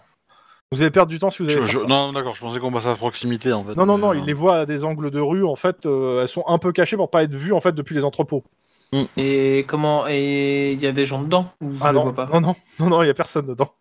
vous 0.72 0.80
allez 0.80 0.90
perdre 0.90 1.10
du 1.10 1.18
temps 1.18 1.30
si 1.30 1.42
vous 1.42 1.50
avez. 1.50 1.66
je- 1.68 1.78
Non, 1.80 2.12
d'accord, 2.12 2.34
je 2.34 2.40
pensais 2.40 2.58
qu'on 2.58 2.72
passait 2.72 2.88
à 2.88 2.96
proximité 2.96 3.52
en 3.52 3.62
fait. 3.64 3.74
Non, 3.76 3.84
non, 3.86 3.98
non, 3.98 4.12
euh, 4.12 4.16
ils 4.16 4.24
les 4.24 4.32
voient 4.32 4.60
à 4.60 4.66
des 4.66 4.84
angles 4.84 5.10
de 5.10 5.20
rue, 5.20 5.44
en 5.44 5.56
fait, 5.56 5.84
euh, 5.84 6.22
elles 6.22 6.28
sont 6.28 6.44
un 6.46 6.58
peu 6.58 6.72
cachées 6.72 6.96
pour 6.96 7.10
pas 7.10 7.22
être 7.22 7.34
vues, 7.34 7.52
en 7.52 7.60
fait, 7.60 7.72
depuis 7.72 7.94
les 7.94 8.04
entrepôts. 8.04 8.44
Et 9.16 9.64
comment 9.68 10.06
Et 10.08 10.72
il 10.72 10.80
y 10.80 10.86
a 10.86 10.92
des 10.92 11.04
gens 11.04 11.22
dedans 11.22 11.52
ou 11.60 11.70
Ah 11.80 11.92
non, 11.92 12.02
vois 12.04 12.14
pas 12.14 12.26
non, 12.26 12.40
non, 12.40 12.56
non, 12.80 12.88
non, 12.90 13.02
il 13.02 13.06
y 13.06 13.10
a 13.10 13.14
personne 13.14 13.46
dedans. 13.46 13.72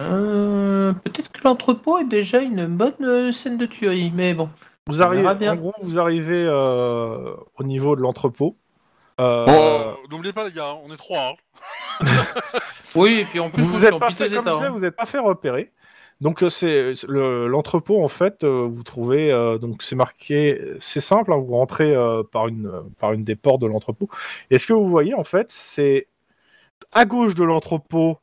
Euh, 0.00 0.92
Peut-être 1.04 1.30
que 1.32 1.40
l'entrepôt 1.44 1.98
est 1.98 2.04
déjà 2.04 2.40
une 2.40 2.66
bonne 2.66 2.94
euh, 3.02 3.32
scène 3.32 3.56
de 3.58 3.66
tuerie, 3.66 4.12
mais 4.14 4.34
bon. 4.34 4.48
Vous 4.86 5.02
arrivez, 5.02 5.34
bien. 5.34 5.52
en 5.52 5.56
gros, 5.56 5.74
vous 5.82 5.98
arrivez 5.98 6.44
euh, 6.46 7.34
au 7.58 7.64
niveau 7.64 7.96
de 7.96 8.00
l'entrepôt. 8.02 8.56
Euh, 9.20 9.44
Bon, 9.46 9.52
euh, 9.52 9.92
n'oubliez 10.10 10.32
pas 10.32 10.44
les 10.44 10.52
gars, 10.52 10.74
on 10.86 10.92
est 10.92 10.96
trois. 10.96 11.32
hein. 12.00 12.06
Oui, 12.94 13.20
et 13.20 13.24
puis 13.24 13.40
en 13.40 13.50
plus, 13.50 13.62
vous 13.62 13.74
vous 13.74 13.84
êtes 13.84 13.92
en 13.92 13.98
pas 13.98 14.08
piteux 14.08 14.28
fait, 14.28 14.36
état. 14.36 14.52
hein. 14.54 14.70
vous 14.70 14.84
êtes 14.84 14.96
pas 14.96 15.04
fait 15.06 15.18
repérer. 15.18 15.72
Donc 16.20 16.42
euh, 16.42 16.50
c'est 16.50 16.94
c'est 16.96 17.06
le- 17.08 17.46
l'entrepôt 17.46 18.02
en 18.02 18.08
fait, 18.08 18.42
euh, 18.44 18.66
vous 18.70 18.82
trouvez 18.82 19.30
euh, 19.32 19.58
donc 19.58 19.82
c'est 19.82 19.96
marqué, 19.96 20.60
c'est 20.80 21.00
simple, 21.00 21.32
hein, 21.32 21.36
vous 21.36 21.52
rentrez 21.52 21.94
par 22.32 22.48
une 22.48 22.70
par 22.98 23.12
une 23.12 23.24
des 23.24 23.36
portes 23.36 23.60
de 23.60 23.66
l'entrepôt. 23.66 24.08
Et 24.50 24.58
ce 24.58 24.66
que 24.66 24.72
vous 24.72 24.86
voyez 24.86 25.14
en 25.14 25.24
fait, 25.24 25.50
c'est 25.50 26.08
à 26.92 27.04
gauche 27.06 27.34
de 27.34 27.44
l'entrepôt 27.44 28.18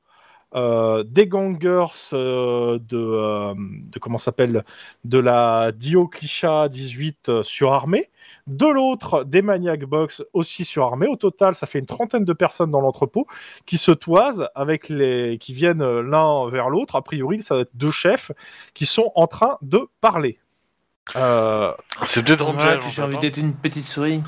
euh, 0.55 1.03
des 1.03 1.27
gangers 1.27 1.85
euh, 2.13 2.79
de, 2.79 2.97
euh, 2.97 3.53
de 3.57 3.99
comment 3.99 4.17
s'appelle 4.17 4.63
de 5.03 5.17
la 5.17 5.71
Dioclicha 5.71 6.69
18 6.69 7.29
euh, 7.29 7.43
surarmés. 7.43 8.09
De 8.47 8.67
l'autre, 8.67 9.23
des 9.23 9.41
Maniac 9.41 9.85
Box 9.85 10.23
aussi 10.33 10.65
surarmés. 10.65 11.07
Au 11.07 11.15
total, 11.15 11.55
ça 11.55 11.67
fait 11.67 11.79
une 11.79 11.85
trentaine 11.85 12.25
de 12.25 12.33
personnes 12.33 12.71
dans 12.71 12.81
l'entrepôt 12.81 13.27
qui 13.65 13.77
se 13.77 13.91
toisent 13.91 14.47
avec 14.55 14.89
les 14.89 15.37
qui 15.39 15.53
viennent 15.53 15.99
l'un 16.01 16.49
vers 16.49 16.69
l'autre. 16.69 16.95
A 16.95 17.01
priori, 17.01 17.41
ça 17.41 17.55
va 17.55 17.61
être 17.61 17.75
deux 17.75 17.91
chefs 17.91 18.31
qui 18.73 18.85
sont 18.85 19.11
en 19.15 19.27
train 19.27 19.57
de 19.61 19.87
parler. 20.01 20.39
Euh, 21.15 21.73
C'est 22.05 22.23
peut-être 22.23 22.51
j'ai 22.89 23.01
envie 23.01 23.15
hein. 23.15 23.19
d'être 23.19 23.37
une 23.37 23.53
petite 23.53 23.85
souris. 23.85 24.21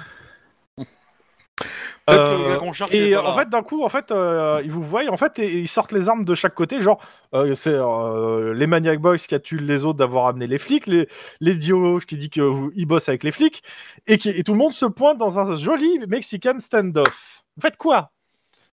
Euh, 2.09 2.59
et 2.91 3.15
euh, 3.15 3.23
en 3.23 3.35
fait, 3.35 3.49
d'un 3.49 3.63
coup, 3.63 3.83
en 3.83 3.89
fait, 3.89 4.11
euh, 4.11 4.61
ils 4.63 4.71
vous 4.71 4.83
voient, 4.83 5.03
en 5.09 5.17
fait, 5.17 5.39
et, 5.39 5.45
et 5.45 5.59
ils 5.59 5.67
sortent 5.67 5.93
les 5.93 6.09
armes 6.09 6.25
de 6.25 6.35
chaque 6.35 6.53
côté, 6.53 6.81
genre, 6.81 7.01
euh, 7.33 7.55
c'est 7.55 7.73
euh, 7.73 8.53
les 8.53 8.67
Maniac 8.67 8.99
Boys 8.99 9.17
qui 9.17 9.33
accusent 9.33 9.61
les 9.61 9.85
autres 9.85 9.97
d'avoir 9.97 10.27
amené 10.27 10.47
les 10.47 10.57
flics, 10.57 10.85
les, 10.85 11.07
les 11.39 11.55
Dio 11.55 11.99
qui 11.99 12.17
dit 12.17 12.29
qu'ils 12.29 12.85
bossent 12.85 13.09
avec 13.09 13.23
les 13.23 13.31
flics, 13.31 13.63
et, 14.05 14.17
qui, 14.17 14.29
et 14.29 14.43
tout 14.43 14.51
le 14.51 14.59
monde 14.59 14.73
se 14.73 14.85
pointe 14.85 15.17
dans 15.17 15.39
un 15.39 15.57
joli 15.57 15.99
Mexican 16.07 16.59
standoff. 16.59 17.43
Vous 17.55 17.61
faites 17.61 17.77
quoi? 17.77 18.11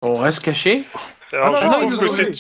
On 0.03 0.17
reste 0.17 0.41
caché? 0.41 0.85
Alors, 1.33 1.57
Ah 1.57 1.79
je, 1.81 1.87
non, 1.87 1.97
trouve 1.97 2.31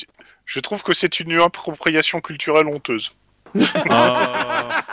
je 0.45 0.61
trouve 0.61 0.83
que 0.83 0.93
c'est 0.93 1.19
une 1.19 1.41
appropriation 1.41 2.21
culturelle 2.21 2.69
honteuse. 2.69 3.13
Ah. 3.91 4.85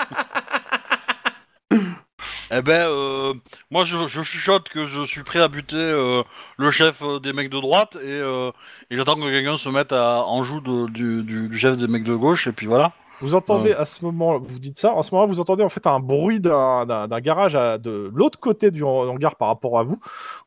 Eh 2.55 2.61
ben, 2.61 2.81
euh, 2.87 3.33
moi 3.71 3.83
je, 3.83 4.05
chuchote 4.07 4.69
que 4.69 4.85
je 4.85 5.03
suis 5.05 5.23
prêt 5.23 5.39
à 5.39 5.47
buter 5.47 5.75
euh, 5.75 6.21
le 6.57 6.69
chef 6.69 7.01
euh, 7.01 7.19
des 7.19 7.33
mecs 7.33 7.49
de 7.49 7.59
droite 7.59 7.95
et, 7.95 8.21
j'attends 8.91 9.15
que 9.15 9.21
quelqu'un 9.21 9.57
se 9.57 9.69
mette 9.69 9.91
à, 9.91 10.23
en 10.25 10.43
joue 10.43 10.61
du 10.61 11.49
chef 11.53 11.77
des 11.77 11.87
mecs 11.87 12.03
de 12.03 12.15
gauche 12.15 12.45
et 12.47 12.51
puis 12.51 12.67
voilà. 12.67 12.93
Vous 13.21 13.35
entendez 13.35 13.71
à 13.81 13.85
ce 13.85 14.03
moment, 14.03 14.37
vous 14.39 14.59
dites 14.59 14.77
ça, 14.77 14.93
en 14.93 15.01
ce 15.03 15.13
moment, 15.15 15.27
vous 15.27 15.39
entendez 15.39 15.63
en 15.63 15.69
fait 15.69 15.87
un 15.87 15.99
bruit 15.99 16.39
d'un 16.41 17.07
garage 17.21 17.55
à, 17.55 17.77
de 17.77 18.11
l'autre 18.13 18.37
côté 18.39 18.69
du 18.71 18.83
hang- 18.83 19.07
hangar 19.09 19.35
par 19.37 19.47
rapport 19.47 19.79
à 19.79 19.83
vous, 19.83 19.97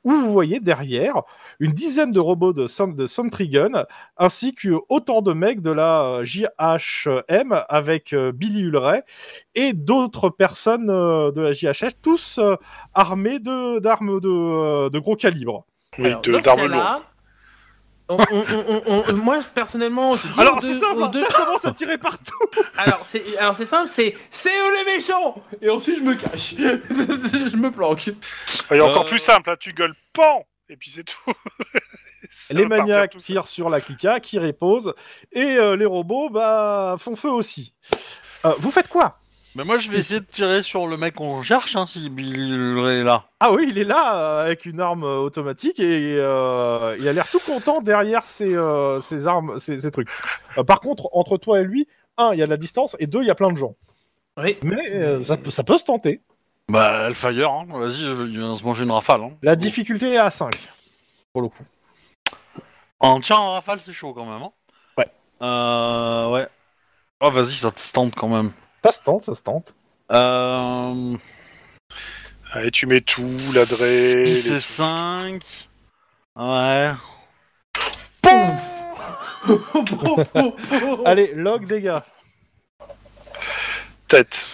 où 0.05 0.11
vous 0.11 0.31
voyez 0.31 0.61
derrière 0.61 1.23
une 1.59 1.73
dizaine 1.73 2.13
de 2.13 2.21
robots 2.21 2.53
de, 2.53 2.67
Som- 2.67 2.95
de 2.95 3.07
Somtrigun, 3.07 3.85
ainsi 4.19 4.55
que 4.55 4.79
autant 4.89 5.23
de 5.23 5.33
mecs 5.33 5.63
de 5.63 5.71
la 5.71 6.03
euh, 6.21 6.25
JHM 6.25 7.65
avec 7.69 8.13
euh, 8.13 8.33
Billy 8.33 8.61
Ulray 8.61 9.03
et 9.55 9.73
d'autres 9.73 10.29
personnes 10.29 10.91
euh, 10.91 11.31
de 11.33 11.41
la 11.41 11.53
JHS, 11.53 11.93
tous 12.03 12.39
euh, 12.39 12.57
armés 12.95 13.39
de- 13.39 13.79
d'armes 13.79 14.21
de, 14.21 14.29
euh, 14.29 14.91
de 14.91 14.99
gros 14.99 15.17
calibre. 15.17 15.65
Oui, 15.99 16.11
de, 16.23 16.33
d'armes 16.43 16.61
lourdes. 16.69 17.03
On- 18.09 18.17
on- 18.17 18.45
on- 18.69 18.83
on- 18.87 19.05
on- 19.09 19.13
moi 19.15 19.41
personnellement, 19.55 20.17
je 20.17 20.27
dis 20.29 20.35
Alors 20.39 20.61
c'est 20.61 20.69
deux- 20.73 20.81
ça, 20.81 20.93
aux 20.95 21.09
deux- 21.09 21.25
ça 21.25 21.33
commence 21.45 21.65
à 21.65 21.73
tirer 21.73 21.99
partout. 21.99 22.39
alors 22.77 23.03
c'est 23.05 23.37
alors 23.39 23.55
c'est 23.57 23.65
simple, 23.67 23.89
c'est 23.89 24.17
c'est 24.31 24.51
eux 24.51 24.77
les 24.85 24.95
méchants 24.95 25.43
et 25.61 25.69
ensuite 25.71 25.97
je 25.99 26.03
me 26.03 26.15
cache, 26.15 26.55
je 26.57 27.57
me 27.57 27.71
planque. 27.71 28.09
Et 28.71 28.81
encore 28.81 29.03
Euh, 29.03 29.09
plus 29.09 29.19
simple, 29.19 29.51
hein, 29.51 29.57
tu 29.59 29.73
gueules 29.73 29.95
PAN 30.13 30.45
et 30.69 30.77
puis 30.77 30.91
c'est 30.91 31.05
tout. 31.05 31.19
Les 32.51 32.67
maniaques 32.67 33.13
tout 33.13 33.19
tirent 33.19 33.47
sur 33.47 33.71
la 33.71 33.81
clica, 33.81 34.19
qui 34.19 34.39
repose, 34.41 34.95
et 35.33 35.57
euh, 35.59 35.77
les 35.77 35.87
robots 35.87 36.29
bah, 36.29 36.97
font 36.99 37.15
feu 37.15 37.31
aussi. 37.31 37.73
Euh, 38.45 38.53
vous 38.59 38.71
faites 38.73 38.89
quoi? 38.89 39.19
Mais 39.57 39.65
moi, 39.65 39.79
je 39.79 39.91
vais 39.91 39.97
essayer 39.99 40.21
de 40.21 40.27
tirer 40.27 40.63
sur 40.63 40.87
le 40.87 40.99
mec 40.99 41.15
qu'on 41.15 41.41
cherche, 41.41 41.77
hein, 41.77 41.87
si 41.87 42.11
Bill 42.11 42.37
est 42.87 43.03
là. 43.03 43.25
Ah 43.41 43.53
oui, 43.53 43.67
il 43.71 43.79
est 43.79 43.85
là 43.85 44.17
euh, 44.19 44.45
avec 44.45 44.67
une 44.67 44.81
arme 44.83 45.05
euh, 45.05 45.17
automatique 45.17 45.81
et 45.81 46.19
euh, 46.21 46.95
il 47.01 47.09
a 47.09 47.15
l'air 47.15 47.27
tout 47.31 47.41
content 47.41 47.81
derrière 47.81 48.23
ses, 48.23 48.55
euh, 48.55 49.01
ses 49.01 49.27
armes, 49.27 49.59
ses, 49.59 49.79
ses 49.79 49.91
trucs. 49.91 50.09
Euh, 50.59 50.63
par 50.63 50.81
contre, 50.81 51.09
entre 51.13 51.39
toi 51.39 51.61
et 51.61 51.65
lui, 51.65 51.89
un, 52.19 52.35
il 52.35 52.39
y 52.39 52.43
a 52.43 52.47
de 52.47 52.51
la 52.51 52.59
distance 52.59 52.97
et 52.99 53.07
deux, 53.07 53.23
il 53.23 53.27
y 53.27 53.31
a 53.31 53.35
plein 53.35 53.51
de 53.51 53.57
gens. 53.57 53.75
Oui. 54.37 54.59
Mais 54.63 54.91
euh, 54.95 55.23
ça, 55.23 55.39
peut, 55.39 55.51
ça 55.51 55.63
peut 55.65 55.79
se 55.79 55.87
tenter. 55.87 56.21
Bah, 56.69 57.07
Hellfire, 57.09 57.51
hein. 57.51 57.67
vas-y, 57.71 57.93
je- 58.01 58.27
il 58.29 58.39
va 58.39 58.59
se 58.59 58.63
manger 58.65 58.85
une 58.85 58.91
rafale. 58.91 59.23
Hein. 59.23 59.31
La 59.41 59.57
difficulté 59.57 60.11
est 60.13 60.19
à 60.19 60.31
5 60.31 60.53
pour 61.33 61.41
le 61.41 61.49
coup. 61.49 61.65
En 63.01 63.21
tir 63.21 63.41
en 63.41 63.53
rafale, 63.53 63.81
c'est 63.83 63.95
chaud 63.95 64.13
quand 64.13 64.27
même. 64.27 64.43
Hein. 64.43 64.53
Ouais. 64.99 65.07
Euh, 65.41 66.29
ouais. 66.31 66.47
Oh, 67.21 67.31
vas-y, 67.31 67.53
ça 67.53 67.71
te 67.73 67.81
tente 67.93 68.15
quand 68.15 68.29
même. 68.29 68.53
Ça 68.87 68.93
se 68.93 69.03
tente, 69.03 69.23
ça 69.23 69.35
se 69.35 69.43
tente. 69.43 69.75
Euh... 70.13 71.17
Allez, 72.53 72.71
tu 72.71 72.87
mets 72.87 73.01
tout, 73.01 73.37
l'adresse. 73.53 74.45
10 74.45 74.53
et 74.53 74.61
5. 74.61 75.43
Ouais. 76.37 76.93
Allez, 81.05 81.33
log 81.35 81.67
dégâts. 81.67 81.99
Tête. 84.07 84.47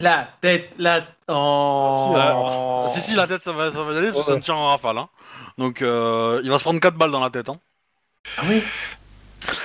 La 0.00 0.30
tête, 0.40 0.72
la. 0.78 1.02
Oh. 1.28 2.86
Si, 2.88 3.00
si, 3.00 3.16
la 3.16 3.26
tête, 3.26 3.42
ça 3.42 3.52
va, 3.52 3.70
ça 3.70 3.82
va 3.82 3.92
y 3.92 3.98
aller, 3.98 4.12
parce 4.12 4.24
que 4.24 4.30
ça 4.30 4.36
me 4.38 4.42
tire 4.42 4.56
en 4.56 4.68
rafale. 4.68 4.96
Hein. 4.96 5.10
Donc, 5.58 5.82
euh, 5.82 6.40
il 6.42 6.50
va 6.50 6.56
se 6.56 6.64
prendre 6.64 6.80
4 6.80 6.96
balles 6.96 7.10
dans 7.10 7.20
la 7.20 7.28
tête. 7.28 7.50
Hein. 7.50 7.60
Ah 8.38 8.44
oui. 8.48 8.62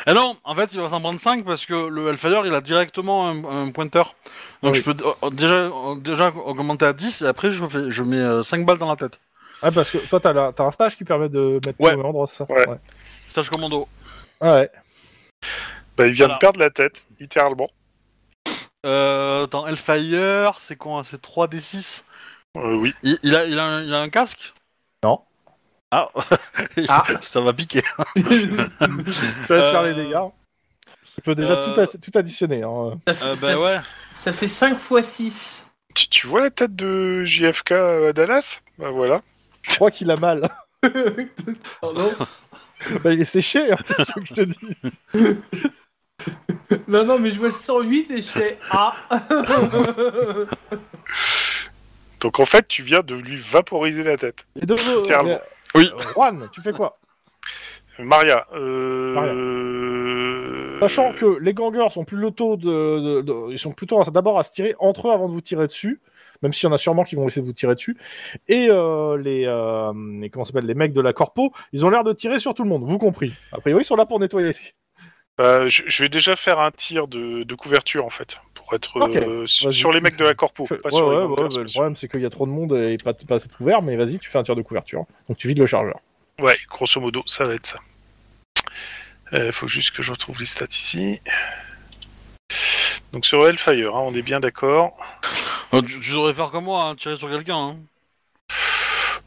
Et 0.05 0.13
non, 0.13 0.37
en 0.43 0.55
fait, 0.55 0.73
il 0.73 0.79
va 0.81 0.89
s'en 0.89 0.99
prendre 0.99 1.19
5 1.19 1.45
parce 1.45 1.65
que 1.65 1.73
le 1.87 2.09
Hellfire, 2.09 2.45
il 2.45 2.53
a 2.53 2.61
directement 2.61 3.27
un, 3.29 3.43
un 3.67 3.71
pointeur. 3.71 4.15
Donc, 4.61 4.73
Oui. 4.73 4.81
je 4.85 4.91
peux 4.91 4.95
euh, 5.23 5.29
déjà, 5.29 5.53
euh, 5.53 5.95
déjà 5.95 6.29
augmenter 6.29 6.85
à 6.85 6.93
10 6.93 7.21
et 7.21 7.25
après, 7.27 7.51
je, 7.51 7.65
fais, 7.67 7.89
je 7.91 8.03
mets 8.03 8.43
5 8.43 8.65
balles 8.65 8.77
dans 8.79 8.89
la 8.89 8.97
tête. 8.97 9.19
Ah, 9.61 9.71
parce 9.71 9.91
que 9.91 9.97
toi, 9.97 10.19
t'as, 10.19 10.33
la- 10.33 10.51
t'as 10.51 10.65
un 10.65 10.71
stage 10.71 10.97
qui 10.97 11.05
permet 11.05 11.29
de 11.29 11.61
mettre 11.65 11.79
Ouais. 11.79 11.95
même 11.95 12.05
endroit, 12.05 12.27
c'est 12.27 12.37
ça 12.45 12.45
Ouais. 12.49 12.65
Stage 13.29 13.49
commando. 13.49 13.87
Ah 14.41 14.55
ouais. 14.55 14.71
Bah, 15.95 16.05
il 16.07 16.11
vient 16.13 16.25
Voilà. 16.25 16.35
de 16.35 16.39
perdre 16.39 16.59
la 16.59 16.69
tête, 16.69 17.05
littéralement. 17.19 17.69
Euh, 18.85 19.45
attends, 19.45 19.65
Hellfire, 19.67 20.57
c'est 20.59 20.75
quoi 20.75 21.03
C'est 21.05 21.21
3d6 21.21 22.03
Euh, 22.57 22.75
oui. 22.75 22.93
il, 23.03 23.17
il 23.23 23.35
a, 23.37 23.45
il, 23.45 23.57
a 23.57 23.63
un, 23.65 23.83
il 23.83 23.93
a 23.93 24.01
un 24.01 24.09
casque? 24.09 24.53
Ah, 25.95 26.09
Ah. 26.87 27.03
ça 27.21 27.41
va 27.41 27.53
piquer. 27.53 27.83
Je 28.15 28.21
te 28.23 29.53
laisse 29.53 29.71
faire 29.71 29.83
les 29.83 29.93
dégâts. 29.93 30.17
Tu 31.15 31.21
peux 31.21 31.35
déjà 31.35 31.53
Euh, 31.53 31.85
tout, 31.85 32.17
additionner. 32.17 32.63
Hein. 32.63 32.99
Ça 33.07 33.13
fait, 33.13 33.25
Euh, 33.25 33.35
ça- 33.35 33.47
bah 33.55 33.59
ouais. 33.61 33.77
ça 34.11 34.33
fait 34.33 34.47
5 34.47 34.77
x 34.91 35.07
6. 35.07 35.71
Tu, 35.93 36.07
tu 36.07 36.25
vois 36.27 36.41
la 36.41 36.49
tête 36.49 36.75
de 36.75 37.23
JFK 37.23 37.71
à 37.73 38.13
Dallas? 38.13 38.61
Bah 38.79 38.89
voilà. 38.89 39.21
Je 39.61 39.75
crois 39.75 39.91
qu'il 39.91 40.09
a 40.09 40.15
mal. 40.17 40.49
Pardon? 41.81 42.11
Bah, 43.03 43.13
il 43.13 43.21
est 43.21 43.25
séché, 43.25 43.71
hein, 43.71 43.77
c'est 43.87 44.03
ce 44.05 44.11
que 44.13 44.25
je 44.25 44.33
te 44.33 44.41
dis. 44.41 44.75
Non, 46.87 47.05
non, 47.05 47.19
mais 47.19 47.31
je 47.31 47.37
vois 47.37 47.47
le 47.49 47.53
108 47.53 48.09
et 48.11 48.21
je 48.21 48.27
fais 48.27 48.57
Ah 48.71 48.93
Donc 52.21 52.39
en 52.39 52.45
fait, 52.45 52.67
tu 52.67 52.81
viens 52.83 53.01
de 53.01 53.15
lui 53.15 53.35
vaporiser 53.37 54.03
la 54.03 54.17
tête. 54.17 54.47
Et 54.61 54.65
de 54.65 54.73
Littéralement. 54.75 55.39
Oui. 55.75 55.89
Euh, 55.93 56.01
Juan, 56.13 56.47
tu 56.51 56.61
fais 56.61 56.71
quoi? 56.71 56.97
Maria. 57.99 58.47
Euh... 58.53 60.79
Sachant 60.81 61.13
que 61.13 61.37
les 61.39 61.53
gangers 61.53 61.87
sont 61.91 62.03
plus 62.03 62.17
loto 62.17 62.57
de, 62.57 62.65
de- 62.65 63.21
de- 63.21 63.51
ils 63.51 63.59
sont 63.59 63.71
plutôt 63.71 64.03
d'abord 64.03 64.39
à 64.39 64.43
se 64.43 64.51
tirer 64.51 64.75
entre 64.79 65.07
eux 65.07 65.11
avant 65.11 65.27
de 65.27 65.33
vous 65.33 65.41
tirer 65.41 65.67
dessus, 65.67 66.01
même 66.41 66.51
s'il 66.51 66.67
y 66.67 66.71
en 66.71 66.75
a 66.75 66.77
sûrement 66.77 67.03
qui 67.03 67.15
vont 67.15 67.27
essayer 67.27 67.41
de 67.41 67.47
vous 67.47 67.53
tirer 67.53 67.75
dessus. 67.75 67.95
Et 68.47 68.67
euh, 68.69 69.17
les, 69.17 69.45
euh, 69.45 69.93
comment 70.31 70.45
les 70.61 70.73
mecs 70.73 70.93
de 70.93 71.01
la 71.01 71.13
corpo, 71.13 71.51
ils 71.71 71.85
ont 71.85 71.89
l'air 71.89 72.03
de 72.03 72.13
tirer 72.13 72.39
sur 72.39 72.53
tout 72.53 72.63
le 72.63 72.69
monde, 72.69 72.83
vous 72.83 72.97
compris. 72.97 73.33
A 73.53 73.61
priori, 73.61 73.83
ils 73.83 73.85
sont 73.85 73.95
là 73.95 74.05
pour 74.05 74.19
nettoyer. 74.19 74.51
Bah, 75.37 75.67
je, 75.67 75.83
je 75.87 76.03
vais 76.03 76.09
déjà 76.09 76.35
faire 76.35 76.59
un 76.59 76.71
tir 76.71 77.07
de, 77.07 77.43
de 77.43 77.55
couverture 77.55 78.05
en 78.05 78.09
fait, 78.09 78.39
pour 78.53 78.73
être 78.73 78.99
euh, 78.99 79.47
sur, 79.47 79.91
les 79.91 79.99
mecs 79.99 80.17
de 80.17 80.23
la 80.23 80.35
corpo, 80.35 80.67
pas 80.67 80.75
ouais, 80.75 80.91
sur 80.91 81.09
les 81.09 81.17
ouais, 81.17 81.35
bah, 81.35 81.57
le 81.57 81.71
problème 81.71 81.95
c'est 81.95 82.07
qu'il 82.07 82.21
y 82.21 82.25
a 82.25 82.29
trop 82.29 82.45
de 82.45 82.51
monde 82.51 82.73
et 82.73 82.97
pas, 82.97 83.13
pas 83.13 83.35
assez 83.35 83.47
de 83.47 83.53
couvert, 83.53 83.81
mais 83.81 83.95
vas-y, 83.95 84.19
tu 84.19 84.29
fais 84.29 84.37
un 84.37 84.43
tir 84.43 84.55
de 84.55 84.61
couverture. 84.61 85.05
Donc 85.27 85.37
tu 85.37 85.47
vides 85.47 85.59
le 85.59 85.65
chargeur. 85.65 85.99
Ouais, 86.39 86.57
grosso 86.69 87.01
modo, 87.01 87.23
ça 87.25 87.45
va 87.45 87.55
être 87.55 87.65
ça. 87.65 87.79
Il 89.31 89.51
faut 89.51 89.67
juste 89.67 89.95
que 89.95 90.03
je 90.03 90.11
retrouve 90.11 90.39
les 90.39 90.45
stats 90.45 90.67
ici. 90.69 91.19
Donc 93.11 93.25
sur 93.25 93.47
Hellfire, 93.47 93.95
hein, 93.95 94.03
on 94.05 94.13
est 94.13 94.21
bien 94.21 94.39
d'accord. 94.39 94.95
Euh, 95.73 95.81
Tu, 95.81 95.99
tu 95.99 96.11
devrais 96.11 96.33
faire 96.33 96.51
comme 96.51 96.65
moi, 96.65 96.83
hein, 96.83 96.95
tirer 96.95 97.15
sur 97.15 97.27
quelqu'un. 97.27 97.57
Hein. 97.57 97.77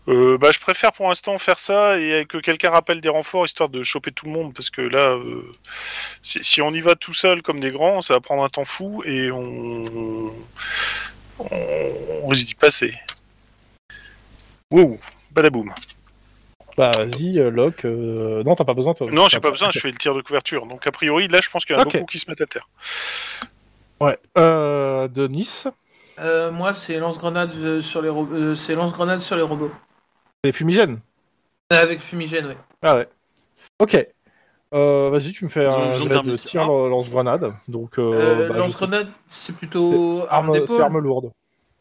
Euh, 0.08 0.38
bah, 0.38 0.52
je 0.52 0.60
préfère 0.60 0.92
pour 0.92 1.08
l'instant 1.08 1.36
faire 1.38 1.58
ça 1.58 1.98
et 1.98 2.24
que 2.28 2.38
quelqu'un 2.38 2.70
rappelle 2.70 3.00
des 3.00 3.08
renforts 3.08 3.44
histoire 3.44 3.68
de 3.68 3.82
choper 3.82 4.12
tout 4.12 4.26
le 4.26 4.32
monde 4.32 4.54
parce 4.54 4.70
que 4.70 4.80
là, 4.80 5.10
euh, 5.14 5.42
si, 6.22 6.38
si 6.44 6.62
on 6.62 6.70
y 6.72 6.80
va 6.80 6.94
tout 6.94 7.12
seul 7.14 7.42
comme 7.42 7.58
des 7.58 7.72
grands, 7.72 8.00
ça 8.02 8.14
va 8.14 8.20
prendre 8.20 8.44
un 8.44 8.48
temps 8.48 8.64
fou 8.64 9.02
et 9.04 9.32
on, 9.32 10.32
on, 11.40 11.48
on 12.22 12.28
risque 12.28 12.46
d'y 12.46 12.54
passer. 12.54 12.94
Wow, 14.70 14.98
badaboum. 15.32 15.72
Bah 16.76 16.90
vas-y, 16.96 17.38
euh, 17.38 17.50
Locke. 17.50 17.84
euh, 17.84 18.42
Non, 18.44 18.54
t'as 18.54 18.64
pas 18.64 18.74
besoin 18.74 18.94
toi. 18.94 19.08
Non, 19.10 19.28
j'ai 19.28 19.40
pas 19.40 19.50
besoin, 19.50 19.70
je 19.72 19.80
fais 19.80 19.90
le 19.90 19.96
tir 19.96 20.14
de 20.14 20.20
couverture. 20.20 20.66
Donc 20.66 20.86
a 20.86 20.92
priori, 20.92 21.26
là, 21.26 21.40
je 21.42 21.48
pense 21.50 21.64
qu'il 21.64 21.74
y 21.74 21.78
en 21.78 21.82
a 21.82 21.84
beaucoup 21.84 22.04
qui 22.06 22.18
se 22.18 22.28
mettent 22.30 22.42
à 22.42 22.46
terre. 22.46 22.68
Ouais. 24.00 24.18
Euh, 24.38 25.08
de 25.08 25.26
Nice, 25.26 25.66
Euh, 26.18 26.50
Moi, 26.50 26.74
c'est 26.74 26.98
lance-grenade 26.98 27.80
sur 27.80 28.02
les 28.02 28.08
ro- 28.10 28.28
euh, 28.30 28.54
c'est 28.54 28.74
lance-grenade 28.74 29.20
sur 29.20 29.36
les 29.36 29.42
robots. 29.42 29.72
C'est 30.46 30.52
fumigène. 30.52 31.00
Euh, 31.72 31.82
Avec 31.82 32.00
fumigène, 32.00 32.46
oui. 32.46 32.54
Ah 32.82 32.94
ouais. 32.94 33.08
Ok. 33.80 33.96
Euh, 34.74 35.10
Vas-y, 35.10 35.32
tu 35.32 35.44
me 35.44 35.50
fais 35.50 35.66
un 35.66 35.92
jet 35.94 36.08
de 36.08 36.36
tir 36.36 36.64
lance-grenade. 36.64 37.52
Donc, 37.68 37.98
euh, 37.98 38.44
Euh, 38.44 38.48
bah, 38.48 38.58
lance-grenade, 38.58 39.08
c'est 39.28 39.54
plutôt 39.56 40.24
arme 40.30 40.50
arme, 40.50 40.80
arme 40.80 40.98
lourde. 41.00 41.32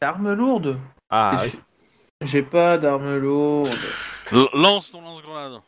Arme 0.02 0.34
lourde. 0.34 0.80
Ah, 1.10 1.44
J'ai 2.22 2.42
pas 2.42 2.78
d'arme 2.78 3.18
lourde. 3.18 3.70
L- 4.32 4.48
Lance 4.54 4.92
ton 4.92 5.02
lance-grenade. 5.02 5.62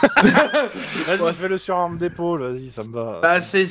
Vas-y, 1.06 1.20
Ouais, 1.20 1.32
fais-le 1.32 1.58
sur 1.58 1.76
arme 1.76 1.96
d'épaule, 1.98 2.42
vas-y, 2.42 2.70
ça 2.70 2.82
me 2.84 2.92
va. 2.92 3.20
Bah, 3.22 3.40
c'est 3.40 3.64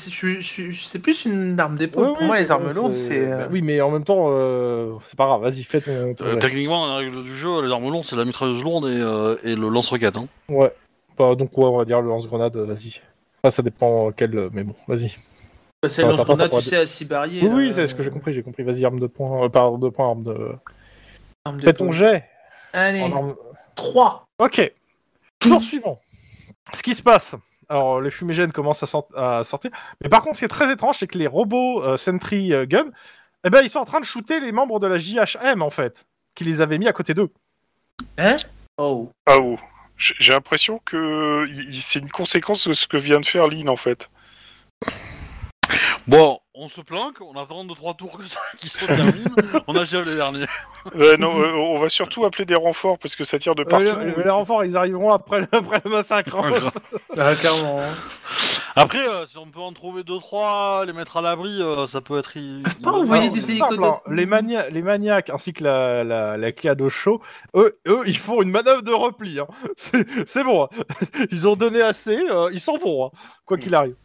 plus 1.01 1.25
une 1.25 1.59
arme 1.59 1.75
d'épaule. 1.77 2.07
Ouais, 2.09 2.13
Pour 2.13 2.23
moi, 2.23 2.39
les 2.39 2.51
armes 2.51 2.71
lourdes, 2.71 2.93
c'est. 2.95 3.25
bah 3.25 3.35
euh, 3.35 3.47
oui, 3.51 3.61
mais 3.61 3.81
en 3.81 3.91
même 3.91 4.03
temps, 4.03 4.27
euh, 4.29 4.93
c'est 5.03 5.17
pas 5.17 5.25
grave, 5.25 5.41
vas-y, 5.41 5.63
fais 5.63 5.81
ton. 5.81 6.13
ton- 6.13 6.25
Euh. 6.25 6.35
Techniquement, 6.37 6.85
dans 6.87 6.93
la 6.93 6.97
règle 6.99 7.23
du 7.23 7.35
jeu, 7.35 7.61
les 7.65 7.71
armes 7.71 7.89
lourdes, 7.89 8.05
c'est 8.07 8.15
la 8.15 8.25
mitrailleuse 8.25 8.63
lourde 8.63 8.85
et, 8.87 8.99
euh, 8.99 9.37
et 9.43 9.55
le 9.55 9.69
lance-roquette. 9.69 10.17
Hein. 10.17 10.27
Ouais. 10.49 10.71
Bah, 11.17 11.35
donc, 11.35 11.57
ouais, 11.57 11.65
on 11.65 11.77
va 11.77 11.85
dire 11.85 12.01
le 12.01 12.07
lance-grenade, 12.09 12.55
vas-y. 12.57 13.01
Enfin, 13.43 13.51
ça 13.51 13.61
dépend 13.63 14.11
quel, 14.11 14.37
euh, 14.37 14.49
mais 14.53 14.63
bon, 14.63 14.73
vas-y. 14.87 15.15
bah, 15.81 15.89
c'est 15.89 16.03
le 16.03 16.09
lance-grenade, 16.09 16.51
tu 16.51 16.61
sais, 16.61 16.77
à 16.77 16.85
6 16.85 17.05
barrières. 17.05 17.51
Oui, 17.51 17.71
c'est 17.73 17.87
ce 17.87 17.95
que 17.95 18.03
j'ai 18.03 18.09
compris, 18.09 18.33
j'ai 18.33 18.43
compris. 18.43 18.63
Vas-y, 18.63 18.85
arme 18.85 18.99
de 18.99 19.07
poing, 19.07 19.45
euh, 19.45 19.49
pas 19.49 19.61
arme 19.61 19.79
de 19.79 19.89
poing, 19.89 20.09
arme 20.09 20.23
de. 20.23 20.37
arme 21.45 21.59
Fais 21.61 21.73
ton 21.73 21.91
jet. 21.91 22.25
Allez, 22.73 23.01
en 23.01 23.11
arme- 23.15 23.35
3. 23.75 24.25
Ok. 24.39 24.71
Tour 25.39 25.61
suivant. 25.63 25.99
Ce 26.73 26.83
qui 26.83 26.95
se 26.95 27.01
passe. 27.01 27.35
Alors, 27.67 28.01
les 28.01 28.09
fumigènes 28.09 28.51
commencent 28.51 28.81
à, 28.83 28.87
sort- 28.87 29.07
à 29.15 29.43
sortir. 29.43 29.71
Mais 30.01 30.09
par 30.09 30.21
contre, 30.21 30.35
ce 30.35 30.39
qui 30.41 30.45
est 30.45 30.49
très 30.49 30.71
étrange, 30.71 30.97
c'est 30.97 31.07
que 31.07 31.17
les 31.17 31.27
robots 31.27 31.83
euh, 31.83 31.97
Sentry 31.97 32.53
euh, 32.53 32.65
Gun, 32.65 32.85
eh 33.43 33.49
ben, 33.49 33.61
ils 33.63 33.69
sont 33.69 33.79
en 33.79 33.85
train 33.85 33.99
de 33.99 34.05
shooter 34.05 34.39
les 34.39 34.51
membres 34.51 34.79
de 34.79 34.87
la 34.87 34.97
JHM, 34.97 35.61
en 35.61 35.69
fait, 35.69 36.05
qui 36.35 36.43
les 36.43 36.61
avaient 36.61 36.79
mis 36.79 36.87
à 36.87 36.93
côté 36.93 37.13
d'eux. 37.13 37.29
Hein? 38.17 38.37
Oh. 38.77 39.11
Ah 39.25 39.37
oh. 39.39 39.57
J'ai 39.97 40.31
l'impression 40.31 40.79
que 40.85 41.45
c'est 41.73 41.99
une 41.99 42.09
conséquence 42.09 42.67
de 42.69 42.73
ce 42.73 42.87
que 42.87 42.95
vient 42.95 43.19
de 43.19 43.25
faire 43.25 43.47
Lynn 43.49 43.67
en 43.67 43.75
fait. 43.75 44.09
Bon, 46.09 46.39
on 46.55 46.69
se 46.69 46.81
planque, 46.81 47.17
on 47.21 47.39
attend 47.39 47.63
2-3 47.65 47.95
tours 47.95 48.17
que 48.17 48.25
ça, 48.25 48.39
qui 48.59 48.67
se 48.67 48.83
terminent, 48.83 49.35
on 49.67 49.75
achève 49.75 50.07
les 50.09 50.15
derniers. 50.15 50.45
Euh, 50.95 51.17
non, 51.17 51.39
euh, 51.39 51.51
on 51.53 51.77
va 51.77 51.89
surtout 51.89 52.25
appeler 52.25 52.45
des 52.45 52.55
renforts 52.55 52.97
parce 52.97 53.15
que 53.15 53.23
ça 53.23 53.37
tire 53.37 53.53
de 53.53 53.61
Euh, 53.61 53.65
partout. 53.65 53.99
les, 53.99 54.23
les 54.23 54.29
renforts, 54.29 54.65
ils 54.65 54.75
arriveront 54.75 55.11
après, 55.13 55.41
le- 55.41 55.47
après 55.51 55.81
le 55.85 55.91
massacre. 55.91 56.35
Ah, 57.17 57.35
clairement. 57.39 57.81
hein. 57.81 57.93
Après, 58.75 59.07
euh, 59.07 59.25
si 59.27 59.37
on 59.37 59.45
peut 59.47 59.59
en 59.59 59.71
trouver 59.73 60.01
2-3, 60.03 60.85
les 60.87 60.93
mettre 60.93 61.17
à 61.17 61.21
l'abri, 61.21 61.61
euh, 61.61 61.85
ça 61.85 62.01
peut 62.01 62.17
être... 62.17 62.33
pas 62.81 62.91
envoyer 62.91 63.29
des 63.29 63.41
simple, 63.41 63.83
hein. 63.83 63.99
les, 64.09 64.25
mania- 64.25 64.69
les 64.69 64.81
maniaques 64.81 65.29
ainsi 65.29 65.53
que 65.53 65.63
la, 65.63 66.03
la, 66.03 66.37
la 66.37 66.51
Cliado 66.51 66.89
Show, 66.89 67.21
eux, 67.55 67.77
eux, 67.87 68.01
ils 68.07 68.17
font 68.17 68.41
une 68.41 68.49
manœuvre 68.51 68.81
de 68.81 68.93
repli. 68.93 69.39
hein. 69.39 69.47
C'est 70.25 70.43
bon. 70.43 70.63
hein. 70.63 70.85
Ils 71.31 71.47
ont 71.47 71.55
donné 71.55 71.81
assez, 71.81 72.17
euh, 72.31 72.49
ils 72.51 72.61
s'en 72.61 72.77
vont, 72.77 73.05
hein, 73.07 73.11
quoi 73.45 73.57
qu'il 73.57 73.75
arrive. 73.75 73.95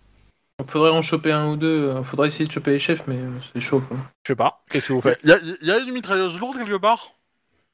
Faudrait 0.67 0.91
en 0.91 1.03
choper 1.03 1.33
un 1.33 1.49
ou 1.51 1.57
deux. 1.57 1.89
euh, 1.89 2.03
Faudrait 2.05 2.29
essayer 2.29 2.47
de 2.47 2.53
choper 2.53 2.71
les 2.73 2.79
chefs, 2.79 3.03
mais 3.09 3.17
euh, 3.17 3.31
c'est 3.53 3.61
chaud. 3.61 3.81
Quoi. 3.81 3.97
Je 4.23 4.33
sais 4.33 4.37
pas. 4.37 4.63
Qu'est-ce 4.71 4.89
que 4.89 4.93
vous 4.93 5.01
faites 5.01 5.19
Y 5.25 5.33
a, 5.33 5.39
y 5.63 5.71
a 5.73 5.79
une 5.79 5.93
mitrailleuse 5.93 6.39
lourde 6.39 6.57
quelque 6.59 6.77
part 6.77 7.11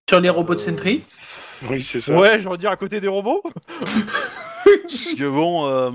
Sur 0.08 0.20
les 0.20 0.30
robots 0.30 0.54
de 0.54 0.60
Sentry 0.60 1.04
Oui, 1.68 1.82
c'est 1.82 2.00
ça. 2.00 2.16
Ouais, 2.16 2.40
j'aurais 2.40 2.56
dire 2.58 2.70
à 2.70 2.76
côté 2.76 3.00
des 3.00 3.08
robots. 3.08 3.42
Parce 4.64 5.14
que 5.14 5.28
bon, 5.28 5.66
euh, 5.68 5.90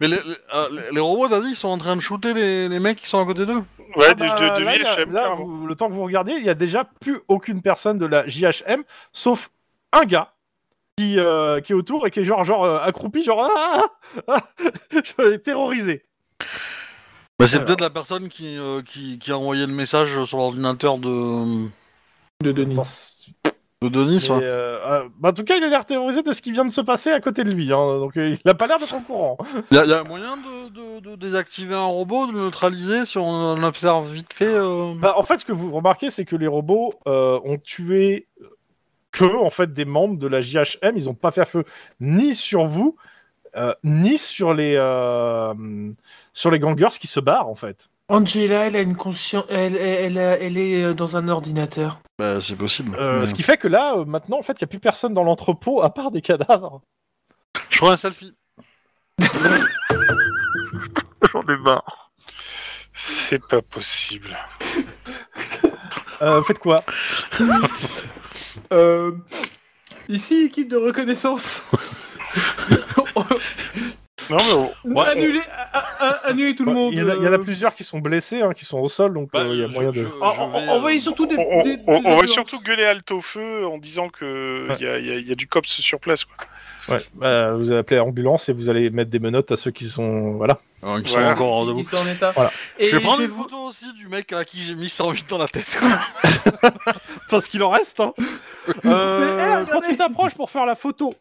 mais 0.00 0.08
les, 0.08 0.16
les, 0.16 0.36
euh, 0.54 0.68
les- 0.70 0.90
les 0.94 1.00
robots, 1.00 1.28
t'as 1.28 1.40
dit, 1.40 1.48
ils 1.50 1.56
sont 1.56 1.68
en 1.68 1.78
train 1.78 1.96
de 1.96 2.00
shooter 2.00 2.32
les, 2.32 2.68
les 2.68 2.78
mecs 2.80 2.98
qui 3.00 3.06
sont 3.08 3.20
à 3.20 3.24
côté 3.26 3.44
d'eux. 3.44 3.62
Ouais, 3.96 4.06
Ah 4.08 4.14
de, 4.14 4.20
bah, 4.26 4.34
de, 4.54 4.60
de 4.60 4.64
là, 4.64 4.76
il 4.76 4.82
y 4.82 4.86
a- 4.86 4.94
VHM, 4.96 5.12
là, 5.12 5.28
vous- 5.34 5.66
le 5.66 5.74
temps 5.74 5.88
que 5.88 5.94
vous 5.94 6.04
regardez, 6.04 6.32
il 6.32 6.44
y 6.44 6.50
a 6.50 6.54
déjà 6.54 6.84
plus 6.84 7.20
aucune 7.28 7.60
personne 7.60 7.98
de 7.98 8.06
la 8.06 8.26
JHM, 8.28 8.82
sauf 9.12 9.50
un 9.92 10.04
gars 10.04 10.32
qui, 10.96 11.18
euh, 11.18 11.60
qui 11.60 11.72
est 11.72 11.74
autour 11.74 12.06
et 12.06 12.10
qui 12.10 12.20
est 12.20 12.24
genre, 12.24 12.44
genre 12.44 12.64
euh, 12.64 12.78
accroupi, 12.80 13.24
genre 13.24 13.48
ah, 13.50 13.84
ah, 14.28 14.36
ah, 15.18 15.38
terrorisé. 15.44 16.04
Bah, 17.38 17.46
c'est 17.46 17.56
Alors. 17.56 17.66
peut-être 17.66 17.80
la 17.80 17.90
personne 17.90 18.28
qui, 18.28 18.58
euh, 18.58 18.82
qui, 18.82 19.18
qui 19.18 19.32
a 19.32 19.38
envoyé 19.38 19.66
le 19.66 19.72
message 19.72 20.24
sur 20.24 20.38
l'ordinateur 20.38 20.98
de, 20.98 21.68
De 22.42 22.52
Denis. 22.52 22.76
De 23.82 23.88
Denis. 23.88 24.28
ouais. 24.28 24.40
euh, 24.42 24.78
euh, 24.86 25.08
bah, 25.18 25.30
en 25.30 25.32
tout 25.32 25.44
cas, 25.44 25.56
il 25.56 25.64
a 25.64 25.68
l'air 25.68 25.86
terrorisé 25.86 26.22
de 26.22 26.34
ce 26.34 26.42
qui 26.42 26.52
vient 26.52 26.66
de 26.66 26.70
se 26.70 26.82
passer 26.82 27.10
à 27.10 27.20
côté 27.20 27.44
de 27.44 27.50
lui, 27.50 27.72
hein, 27.72 27.98
donc 27.98 28.14
euh, 28.18 28.34
il 28.44 28.50
a 28.50 28.52
pas 28.52 28.66
l'air 28.66 28.78
d'être 28.78 28.94
au 28.94 29.00
courant. 29.00 29.38
Il 29.70 29.76
y, 29.78 29.80
a- 29.80 29.86
y 29.86 29.92
a 29.94 30.04
moyen 30.04 30.36
de, 30.36 30.68
de, 30.68 31.00
de 31.00 31.16
désactiver 31.16 31.74
un 31.74 31.86
robot, 31.86 32.26
de 32.26 32.32
le 32.32 32.40
neutraliser 32.40 33.06
si 33.06 33.16
on 33.16 33.26
en 33.26 33.62
observe 33.62 34.12
vite 34.12 34.34
fait 34.34 34.44
euh... 34.54 34.92
Bah, 34.96 35.14
en 35.16 35.22
fait, 35.22 35.38
ce 35.38 35.46
que 35.46 35.52
vous 35.52 35.72
remarquez, 35.72 36.10
c'est 36.10 36.26
que 36.26 36.36
les 36.36 36.46
robots 36.46 36.92
euh, 37.08 37.40
ont 37.44 37.56
tué 37.56 38.26
que 39.12 39.24
en 39.24 39.48
fait 39.50 39.72
des 39.72 39.86
membres 39.86 40.18
de 40.18 40.28
la 40.28 40.42
JHM. 40.42 40.92
Ils 40.94 41.08
ont 41.08 41.14
pas 41.14 41.30
fait 41.30 41.46
feu 41.46 41.64
ni 42.00 42.34
sur 42.34 42.66
vous, 42.66 42.96
ni 43.84 44.18
sur 44.18 44.54
les 44.54 44.74
euh, 44.78 45.54
sur 46.32 46.50
les 46.50 46.58
gangers 46.58 46.98
qui 47.00 47.06
se 47.06 47.20
barrent 47.20 47.48
en 47.48 47.54
fait. 47.54 47.88
Angela, 48.08 48.66
elle 48.66 48.74
a 48.76 48.80
une 48.80 48.96
conscience. 48.96 49.44
Elle, 49.48 49.76
elle, 49.76 50.16
elle, 50.16 50.18
a- 50.18 50.38
elle 50.40 50.58
est 50.58 50.82
euh, 50.82 50.94
dans 50.94 51.16
un 51.16 51.28
ordinateur. 51.28 52.00
Bah, 52.18 52.40
c'est 52.40 52.56
possible. 52.56 52.96
Euh, 52.98 53.20
Mais- 53.20 53.26
Ce 53.26 53.34
qui 53.34 53.44
fait 53.44 53.56
que 53.56 53.68
là, 53.68 53.94
euh, 53.98 54.04
maintenant, 54.04 54.38
en 54.38 54.42
fait, 54.42 54.54
il 54.58 54.62
y 54.62 54.64
a 54.64 54.66
plus 54.66 54.80
personne 54.80 55.14
dans 55.14 55.22
l'entrepôt 55.22 55.80
à 55.82 55.94
part 55.94 56.10
des 56.10 56.20
cadavres. 56.20 56.82
Je 57.70 57.78
prends 57.78 57.90
un 57.90 57.96
selfie. 57.96 58.34
J'en 61.32 61.42
ai 61.42 61.56
marre. 61.58 62.10
C'est 62.92 63.46
pas 63.46 63.62
possible. 63.62 64.36
Euh, 66.22 66.42
faites 66.42 66.58
quoi? 66.58 66.84
Euh, 68.72 69.12
Ici, 70.08 70.42
équipe 70.46 70.68
de 70.68 70.76
reconnaissance. 70.76 71.64
Non, 74.28 74.36
mais 74.46 74.52
on- 74.52 74.70
Ouais, 74.96 75.06
Annulez, 75.08 75.40
a- 75.50 75.78
a- 75.78 76.06
a- 76.08 76.26
annulez 76.28 76.54
tout 76.54 76.64
le 76.64 76.72
monde. 76.72 76.92
il, 76.92 76.98
y 76.98 77.02
en 77.02 77.08
a, 77.08 77.14
il 77.16 77.22
y 77.22 77.26
en 77.26 77.32
a 77.32 77.36
euh. 77.36 77.38
plusieurs 77.38 77.74
qui 77.74 77.84
sont 77.84 77.98
blessés, 78.00 78.42
hein, 78.42 78.52
qui 78.54 78.64
sont 78.64 78.78
au 78.78 78.88
sol, 78.88 79.14
donc 79.14 79.30
Bah, 79.32 79.40
euh, 79.40 79.54
il 79.54 79.60
y 79.60 79.64
a 79.64 79.68
je- 79.68 79.72
moyen 79.72 79.92
je- 79.92 80.02
de. 80.02 80.08
En- 80.20 80.32
je 80.32 80.40
en- 80.40 80.50
vais, 80.50 80.68
Envoyez 80.68 80.98
euh, 80.98 81.02
surtout 81.02 81.26
des. 81.26 81.36
on, 81.36 81.62
des- 81.62 81.78
on- 81.86 82.00
des 82.00 82.06
on 82.08 82.16
va 82.16 82.26
surtout 82.26 82.60
gueuler 82.60 82.84
halte 82.84 83.10
au 83.12 83.20
feu 83.22 83.66
en 83.66 83.78
disant 83.78 84.08
que 84.10 84.68
Ouais. 84.68 84.76
il 84.78 84.86
y, 84.86 84.88
a, 84.88 84.98
y 84.98 85.10
a- 85.10 85.18
y 85.20 85.32
a 85.32 85.34
du 85.34 85.46
cops 85.48 85.68
sur 85.68 85.98
place. 86.00 86.24
Quoi. 86.24 86.36
Ouais, 86.88 86.96
bah, 87.14 87.52
vous 87.54 87.70
allez 87.70 87.78
appeler 87.80 87.96
l'ambulance 87.98 88.48
et 88.48 88.52
vous 88.52 88.68
allez 88.68 88.90
mettre 88.90 89.10
des 89.10 89.18
menottes 89.18 89.52
à 89.52 89.56
ceux 89.56 89.70
qui 89.70 89.86
sont. 89.86 90.32
Voilà. 90.32 90.54
qui 90.54 90.60
Voilà. 90.86 91.04
sont 91.06 91.32
encore 91.32 91.60
Qui- 91.62 91.68
debout. 91.68 91.78
qui 91.80 91.84
sont 91.86 91.96
en 91.96 92.06
état. 92.06 92.32
Voilà. 92.32 92.52
Et 92.78 92.88
Je 92.88 92.96
vais 92.96 93.02
prendre 93.02 93.20
une 93.22 93.28
vous- 93.28 93.42
photo 93.44 93.56
aussi 93.64 93.92
du 93.94 94.06
mec 94.08 94.32
à 94.32 94.44
qui 94.44 94.62
j'ai 94.62 94.74
mis 94.74 94.88
108 94.88 95.28
dans 95.28 95.38
la 95.38 95.48
tête. 95.48 95.78
Parce 97.30 97.46
qu'il 97.48 97.62
en 97.62 97.70
reste, 97.70 98.00
hein. 98.00 98.12
Euh, 98.84 99.64
quand 99.70 99.80
tu 99.80 99.96
t'approches 99.96 100.34
pour 100.34 100.50
faire 100.50 100.66
la 100.66 100.74
photo, 100.76 101.12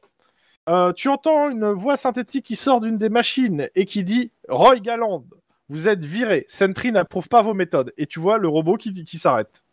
euh, 0.69 0.93
tu 0.93 1.09
entends 1.09 1.49
une 1.49 1.71
voix 1.71 1.97
synthétique 1.97 2.45
qui 2.45 2.55
sort 2.55 2.79
d'une 2.79 2.97
des 2.97 3.09
machines 3.09 3.69
et 3.75 3.85
qui 3.85 4.03
dit 4.03 4.31
Roy 4.47 4.79
Galland, 4.79 5.25
vous 5.69 5.87
êtes 5.87 6.03
viré. 6.05 6.45
Sentry 6.47 6.91
n'approuve 6.91 7.27
pas 7.27 7.41
vos 7.41 7.53
méthodes. 7.53 7.91
Et 7.97 8.05
tu 8.05 8.19
vois 8.19 8.37
le 8.37 8.47
robot 8.47 8.77
qui, 8.77 9.03
qui 9.03 9.19
s'arrête. 9.19 9.63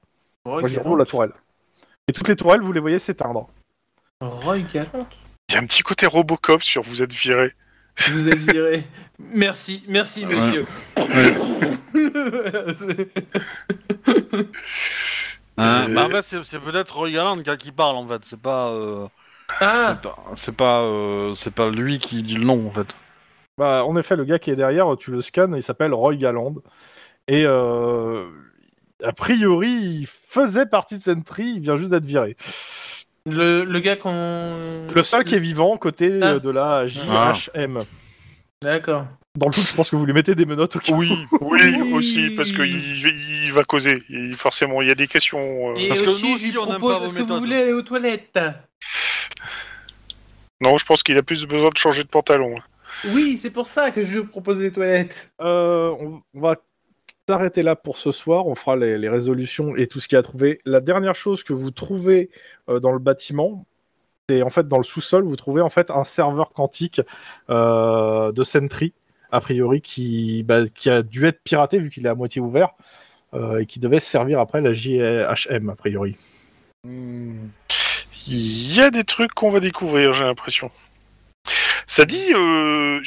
Roy 0.44 0.60
Moi, 0.60 0.68
je 0.68 0.76
Gallant. 0.76 0.90
roule 0.90 0.98
la 0.98 1.04
tourelle. 1.04 1.32
Et 2.08 2.12
toutes 2.12 2.28
les 2.28 2.36
tourelles, 2.36 2.60
vous 2.60 2.72
les 2.72 2.80
voyez 2.80 2.98
s'éteindre. 2.98 3.48
Roy 4.20 4.58
Gallant. 4.72 5.06
Il 5.48 5.54
y 5.54 5.58
a 5.58 5.60
un 5.60 5.66
petit 5.66 5.82
côté 5.82 6.06
Robocop 6.06 6.62
sur 6.62 6.82
vous 6.82 7.02
êtes 7.02 7.12
viré. 7.12 7.52
Vous 8.10 8.28
êtes 8.28 8.50
viré. 8.50 8.84
Merci, 9.18 9.84
merci, 9.88 10.26
monsieur. 10.26 10.66
Hein, 15.58 15.86
Euh, 15.88 15.94
bah, 15.94 16.04
en 16.04 16.10
fait, 16.10 16.22
c'est, 16.22 16.44
c'est 16.44 16.58
peut-être 16.60 16.94
Roy 16.96 17.10
Galland 17.12 17.38
qui, 17.42 17.56
qui 17.56 17.72
parle 17.72 17.96
en 17.96 18.06
fait. 18.06 18.20
C'est 18.24 18.38
pas, 18.40 18.68
euh, 18.72 19.06
ah, 19.60 19.96
c'est 19.96 20.02
pas, 20.02 20.16
c'est 20.36 20.56
pas, 20.56 20.80
euh, 20.82 21.34
c'est 21.34 21.54
pas 21.54 21.70
lui 21.70 21.98
qui 21.98 22.22
dit 22.22 22.36
le 22.36 22.44
nom 22.44 22.66
en 22.66 22.70
fait. 22.70 22.86
Bah, 23.58 23.84
en 23.84 23.96
effet, 23.96 24.16
le 24.16 24.24
gars 24.24 24.38
qui 24.38 24.50
est 24.50 24.56
derrière, 24.56 24.94
tu 24.98 25.10
le 25.10 25.20
scannes, 25.22 25.54
il 25.56 25.62
s'appelle 25.62 25.94
Roy 25.94 26.16
Galland. 26.16 26.56
Et 27.28 27.44
euh, 27.46 28.26
a 29.02 29.12
priori, 29.12 29.68
il 29.70 30.06
faisait 30.06 30.66
partie 30.66 30.98
de 30.98 31.02
Sentry, 31.02 31.54
il 31.56 31.60
vient 31.60 31.76
juste 31.76 31.90
d'être 31.90 32.04
viré. 32.04 32.36
le, 33.24 33.64
le 33.64 33.80
gars 33.80 33.96
qu'on. 33.96 34.86
Le 34.94 35.02
seul 35.02 35.24
qui 35.24 35.34
est 35.34 35.40
vivant 35.40 35.76
côté 35.78 36.20
Ah. 36.22 36.32
euh, 36.32 36.38
de 36.40 36.50
la 36.50 36.86
JHM. 36.86 37.84
D'accord. 38.62 39.06
Dans 39.36 39.48
le 39.48 39.52
tout, 39.52 39.60
je 39.60 39.74
pense 39.74 39.90
que 39.90 39.96
vous 39.96 40.06
lui 40.06 40.14
mettez 40.14 40.34
des 40.34 40.46
menottes 40.46 40.76
au 40.76 40.78
cas 40.78 40.92
où. 40.92 40.98
Oui, 40.98 41.10
oui, 41.42 41.60
Oui. 41.80 41.92
aussi, 41.92 42.30
parce 42.30 42.52
qu'il 42.52 42.66
il 43.44 43.52
va 43.52 43.64
causer. 43.64 44.02
Il- 44.08 44.34
forcément, 44.34 44.80
il 44.82 44.88
y 44.88 44.90
a 44.90 44.94
des 44.94 45.06
questions. 45.08 45.70
euh, 45.72 45.76
Et 45.76 45.88
Parce 45.88 46.00
que 46.02 46.08
aussi, 46.08 46.30
nous 46.32 46.38
je 46.38 46.44
lui 46.44 46.52
propose 46.52 47.02
est-ce 47.04 47.14
que 47.14 47.22
vous 47.22 47.38
voulez 47.38 47.56
aller 47.56 47.72
aux 47.72 47.82
toilettes? 47.82 48.38
Non, 50.60 50.78
je 50.78 50.86
pense 50.86 51.02
qu'il 51.02 51.16
a 51.18 51.22
plus 51.22 51.46
besoin 51.46 51.70
de 51.70 51.76
changer 51.76 52.02
de 52.02 52.08
pantalon. 52.08 52.54
Oui, 53.12 53.38
c'est 53.40 53.50
pour 53.50 53.66
ça 53.66 53.90
que 53.90 54.04
je 54.04 54.18
lui 54.18 54.26
propose 54.26 54.60
les 54.60 54.72
toilettes. 54.72 55.30
Euh, 55.40 55.94
on, 56.00 56.22
on 56.34 56.40
va 56.40 56.56
s'arrêter 57.28 57.62
là 57.62 57.76
pour 57.76 57.96
ce 57.96 58.12
soir. 58.12 58.46
On 58.46 58.54
fera 58.54 58.76
les, 58.76 58.98
les 58.98 59.08
résolutions 59.08 59.76
et 59.76 59.86
tout 59.86 60.00
ce 60.00 60.08
qu'il 60.08 60.16
y 60.16 60.18
a 60.18 60.20
à 60.20 60.22
trouver. 60.22 60.60
La 60.64 60.80
dernière 60.80 61.14
chose 61.14 61.42
que 61.42 61.52
vous 61.52 61.70
trouvez 61.70 62.30
euh, 62.68 62.80
dans 62.80 62.92
le 62.92 62.98
bâtiment, 62.98 63.66
c'est 64.28 64.42
en 64.42 64.50
fait 64.50 64.66
dans 64.66 64.78
le 64.78 64.84
sous-sol, 64.84 65.24
vous 65.24 65.36
trouvez 65.36 65.62
en 65.62 65.70
fait 65.70 65.90
un 65.90 66.04
serveur 66.04 66.52
quantique 66.52 67.00
euh, 67.50 68.32
de 68.32 68.42
Sentry, 68.42 68.92
a 69.30 69.40
priori, 69.40 69.80
qui, 69.80 70.42
bah, 70.42 70.66
qui 70.66 70.90
a 70.90 71.02
dû 71.02 71.26
être 71.26 71.40
piraté 71.42 71.78
vu 71.78 71.90
qu'il 71.90 72.06
est 72.06 72.08
à 72.08 72.14
moitié 72.14 72.40
ouvert 72.40 72.74
euh, 73.34 73.58
et 73.58 73.66
qui 73.66 73.78
devait 73.78 74.00
servir 74.00 74.40
après 74.40 74.60
la 74.60 74.72
JHM, 74.72 75.70
a 75.70 75.76
priori. 75.76 76.16
Il 78.28 78.74
y 78.74 78.80
a 78.80 78.90
des 78.90 79.04
trucs 79.04 79.32
qu'on 79.34 79.50
va 79.50 79.60
découvrir, 79.60 80.12
j'ai 80.12 80.24
l'impression. 80.24 80.70
Ça 81.86 82.04
dit, 82.04 82.32
euh, 82.34 83.00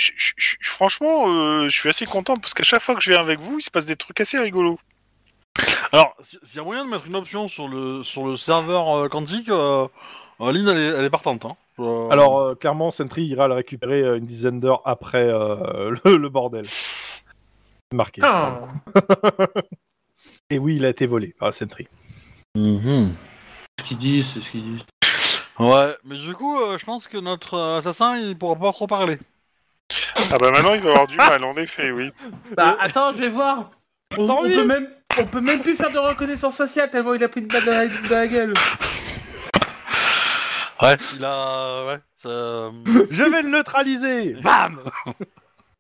franchement, 0.61 1.25
euh, 1.27 1.63
je 1.67 1.77
suis 1.77 1.89
assez 1.89 2.05
content 2.05 2.37
parce 2.37 2.53
qu'à 2.53 2.63
chaque 2.63 2.81
fois 2.81 2.95
que 2.95 3.01
je 3.01 3.11
viens 3.11 3.19
avec 3.19 3.39
vous, 3.39 3.59
il 3.59 3.61
se 3.61 3.69
passe 3.69 3.85
des 3.85 3.97
trucs 3.97 4.21
assez 4.21 4.37
rigolos. 4.39 4.79
Alors, 5.91 6.15
si- 6.21 6.39
s'il 6.43 6.57
y 6.57 6.59
a 6.59 6.63
moyen 6.63 6.85
de 6.85 6.89
mettre 6.89 7.05
une 7.07 7.17
option 7.17 7.49
sur 7.49 7.67
le 7.67 8.03
sur 8.03 8.25
le 8.25 8.37
serveur 8.37 8.89
euh, 8.97 9.09
quantique, 9.09 9.49
euh, 9.49 9.87
euh, 10.39 10.51
Lynn 10.53 10.69
elle 10.69 10.77
est, 10.77 10.97
elle 10.99 11.03
est 11.05 11.09
partante. 11.09 11.43
Hein. 11.43 11.57
Euh, 11.79 12.09
Alors, 12.09 12.39
euh, 12.39 12.55
clairement, 12.55 12.91
Sentry 12.91 13.25
ira 13.25 13.49
le 13.49 13.55
récupérer 13.55 14.01
euh, 14.01 14.17
une 14.17 14.25
dizaine 14.25 14.61
d'heures 14.61 14.83
après 14.85 15.23
euh, 15.27 15.93
le, 16.05 16.15
le 16.17 16.29
bordel. 16.29 16.65
Marqué. 17.93 18.21
Ah. 18.23 18.61
Et 20.49 20.59
oui, 20.59 20.75
il 20.77 20.85
a 20.85 20.89
été 20.89 21.05
volé 21.07 21.35
par 21.37 21.53
Sentry. 21.53 21.87
mhm. 22.55 23.13
Ce 23.81 23.83
qu'ils 23.85 23.97
disent, 23.97 24.27
c'est 24.27 24.41
ce 24.41 24.49
qu'ils 24.51 24.63
disent. 24.75 24.85
Ouais, 25.59 25.95
mais 26.05 26.15
du 26.17 26.33
coup, 26.33 26.57
euh, 26.61 26.77
je 26.77 26.85
pense 26.85 27.07
que 27.07 27.17
notre 27.17 27.55
euh, 27.55 27.77
assassin 27.79 28.17
il 28.17 28.37
pourra 28.37 28.55
pas 28.55 28.71
trop 28.71 28.87
parler. 28.87 29.17
Ah 30.31 30.37
bah 30.37 30.51
maintenant, 30.51 30.73
il 30.75 30.81
va 30.81 30.89
avoir 30.91 31.07
du 31.07 31.17
mal, 31.17 31.43
en 31.43 31.55
effet, 31.55 31.91
oui. 31.91 32.11
Bah 32.55 32.77
attends, 32.79 33.11
je 33.11 33.17
vais 33.17 33.29
voir. 33.29 33.71
On, 34.17 34.25
Attends, 34.25 34.39
on 34.39 34.43
peut 34.43 34.65
même, 34.65 34.87
on 35.17 35.25
peut 35.25 35.41
même 35.41 35.61
plus 35.61 35.75
faire 35.75 35.91
de 35.91 35.97
reconnaissance 35.99 36.57
faciale 36.57 36.89
tellement 36.89 37.13
il 37.13 37.23
a 37.23 37.29
pris 37.29 37.41
une 37.41 37.47
balle 37.47 37.65
dans 37.65 37.71
la, 37.71 37.87
dans 37.87 38.15
la 38.15 38.27
gueule. 38.27 38.53
Ouais, 40.81 40.95
il 41.17 41.25
a. 41.25 41.85
Ouais, 41.87 41.97
ça- 42.19 42.71
Je 43.11 43.23
vais 43.23 43.41
le 43.41 43.49
neutraliser 43.49 44.35
Bam 44.35 44.79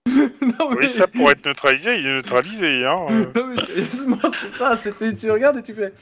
non, 0.07 0.69
mais... 0.71 0.75
Oui, 0.77 0.89
ça 0.89 1.07
pourrait 1.07 1.33
être 1.33 1.45
neutralisé, 1.45 1.99
il 1.99 2.07
est 2.07 2.11
neutralisé, 2.15 2.85
hein. 2.85 3.05
euh. 3.09 3.25
non 3.35 3.45
mais 3.47 3.61
sérieusement, 3.63 4.17
c'est 4.33 4.51
ça. 4.51 4.75
C'était, 4.75 5.15
tu 5.15 5.31
regardes 5.31 5.57
et 5.57 5.63
tu 5.63 5.73
fais. 5.73 5.93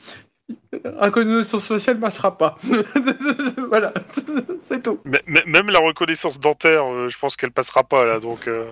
Reconnaissance 0.84 1.68
faciale 1.68 1.98
marchera 1.98 2.38
pas. 2.38 2.58
voilà, 3.70 3.94
c'est 4.68 4.82
tout. 4.84 5.00
Mais- 5.06 5.22
mais- 5.28 5.44
même 5.46 5.70
la 5.70 5.80
reconnaissance 5.80 6.40
dentaire, 6.40 6.86
euh, 6.86 7.10
je 7.10 7.18
pense 7.20 7.36
qu'elle 7.36 7.52
passera 7.52 7.84
pas, 7.84 8.06
là, 8.06 8.20
donc... 8.20 8.48
euh, 8.48 8.66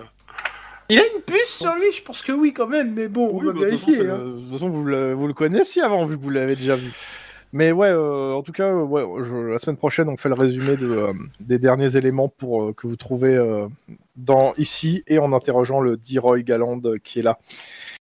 Il 0.88 0.98
a 0.98 1.02
une 1.14 1.20
puce 1.22 1.48
sur 1.58 1.74
lui, 1.74 1.92
je 1.94 2.02
pense 2.02 2.22
que 2.22 2.32
oui 2.32 2.52
quand 2.52 2.66
même, 2.66 2.94
mais 2.94 3.08
bon, 3.08 3.28
on 3.32 3.38
va 3.38 3.46
bah, 3.46 3.46
de 3.46 3.52
toute 3.52 3.64
vérifier. 3.64 3.96
façon, 3.96 4.08
hein. 4.08 4.18
c'est- 4.22 4.30
De 4.30 4.40
toute 4.44 4.52
façon, 4.52 4.68
vous 4.68 4.84
le, 4.84 5.12
vous 5.12 5.26
le 5.26 5.34
connaissiez 5.34 5.82
avant, 5.82 6.06
vu 6.06 6.16
que 6.16 6.22
vous 6.22 6.30
l'avez 6.30 6.56
déjà 6.56 6.76
vu. 6.76 6.92
Mais 7.52 7.72
ouais, 7.72 7.88
euh, 7.88 8.32
en 8.32 8.42
tout 8.42 8.52
cas, 8.52 8.68
euh, 8.68 8.82
ouais, 8.82 9.04
je- 9.24 9.34
la 9.34 9.58
semaine 9.58 9.76
prochaine, 9.76 10.08
on 10.08 10.16
fait 10.16 10.28
le 10.28 10.34
résumé 10.34 10.76
de, 10.76 10.88
euh, 10.90 11.12
des 11.40 11.58
derniers 11.58 11.96
éléments 11.96 12.28
pour 12.28 12.64
euh, 12.64 12.72
que 12.72 12.86
vous 12.86 12.96
trouvez 12.96 13.34
euh, 13.36 13.66
dans 14.16 14.52
ici 14.56 15.04
et 15.06 15.18
en 15.18 15.32
interrogeant 15.32 15.80
le 15.80 15.96
D-Roy 15.96 16.40
Galland 16.40 16.80
euh, 16.84 16.96
qui 17.02 17.20
est 17.20 17.22
là. 17.22 17.38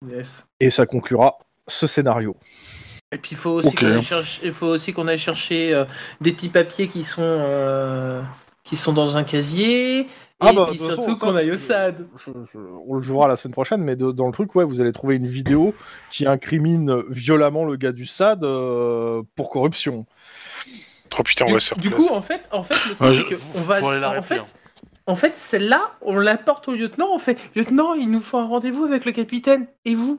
Yes. 0.09 0.47
Et 0.61 0.71
ça 0.71 0.87
conclura 0.87 1.39
ce 1.67 1.87
scénario. 1.87 2.37
Et 3.15 3.19
puis 3.19 3.31
il 3.33 3.37
faut 3.39 3.51
aussi 3.51 3.75
qu'on 3.77 3.87
aille 3.93 4.03
chercher, 4.03 4.41
il 4.45 4.53
faut 4.53 4.67
aussi 4.67 4.93
qu'on 4.93 5.07
aille 5.09 5.19
chercher 5.19 5.73
euh, 5.73 5.85
des 6.21 6.33
petits 6.33 6.49
papiers 6.49 6.89
qui 6.89 7.05
sont 7.05 7.23
euh, 7.23 8.21
qui 8.65 8.77
sont 8.77 8.93
dans 8.93 9.17
un 9.17 9.25
casier. 9.25 10.01
Et 10.01 10.07
Ah 10.41 10.53
bah, 10.53 10.67
puis 10.69 10.79
surtout 10.81 11.17
qu'on 11.17 11.37
aille 11.37 11.53
au 11.53 11.57
SAD. 11.57 12.07
Je- 12.17 12.33
je- 12.53 12.59
on 12.89 12.97
le 12.97 13.03
jouera 13.03 13.29
la 13.29 13.37
semaine 13.37 13.53
prochaine, 13.53 13.83
mais 13.83 13.95
de- 13.95 14.11
dans 14.11 14.27
le 14.27 14.33
truc, 14.33 14.55
ouais, 14.57 14.65
vous 14.65 14.81
allez 14.81 14.93
trouver 14.93 15.17
une 15.17 15.29
vidéo 15.29 15.75
qui 16.11 16.27
incrimine 16.27 17.03
violemment 17.09 17.65
le 17.65 17.77
gars 17.77 17.93
du 17.93 18.05
SAD 18.05 18.43
euh, 18.45 19.23
pour 19.37 19.49
corruption. 19.51 20.05
Oh 21.19 21.23
putain, 21.23 21.45
on 21.45 21.49
Du, 21.49 21.55
va 21.55 21.61
se 21.61 21.69
faire 21.69 21.79
du 21.79 21.91
coup, 21.91 22.09
en 22.11 22.21
fait, 22.21 22.43
en 22.51 22.65
fait, 22.65 22.75
le 22.89 22.95
truc, 22.97 23.01
Ouais, 23.01 23.25
c'est 23.31 23.37
je- 23.37 23.59
on 23.59 23.61
va, 23.63 24.19
en 24.19 24.23
fait, 24.23 24.39
hein. 24.39 24.45
en 25.07 25.15
fait, 25.15 25.37
celle-là, 25.37 25.93
on 26.03 26.19
l'apporte 26.19 26.67
au 26.69 26.73
lieutenant. 26.73 27.07
On 27.13 27.21
fait, 27.21 27.39
lieutenant, 27.55 27.95
il 27.95 28.11
nous 28.11 28.21
faut 28.21 28.39
un 28.39 28.47
rendez-vous 28.47 28.83
avec 28.85 29.05
le 29.05 29.13
capitaine. 29.13 29.69
Et 29.85 29.95
vous? 29.95 30.19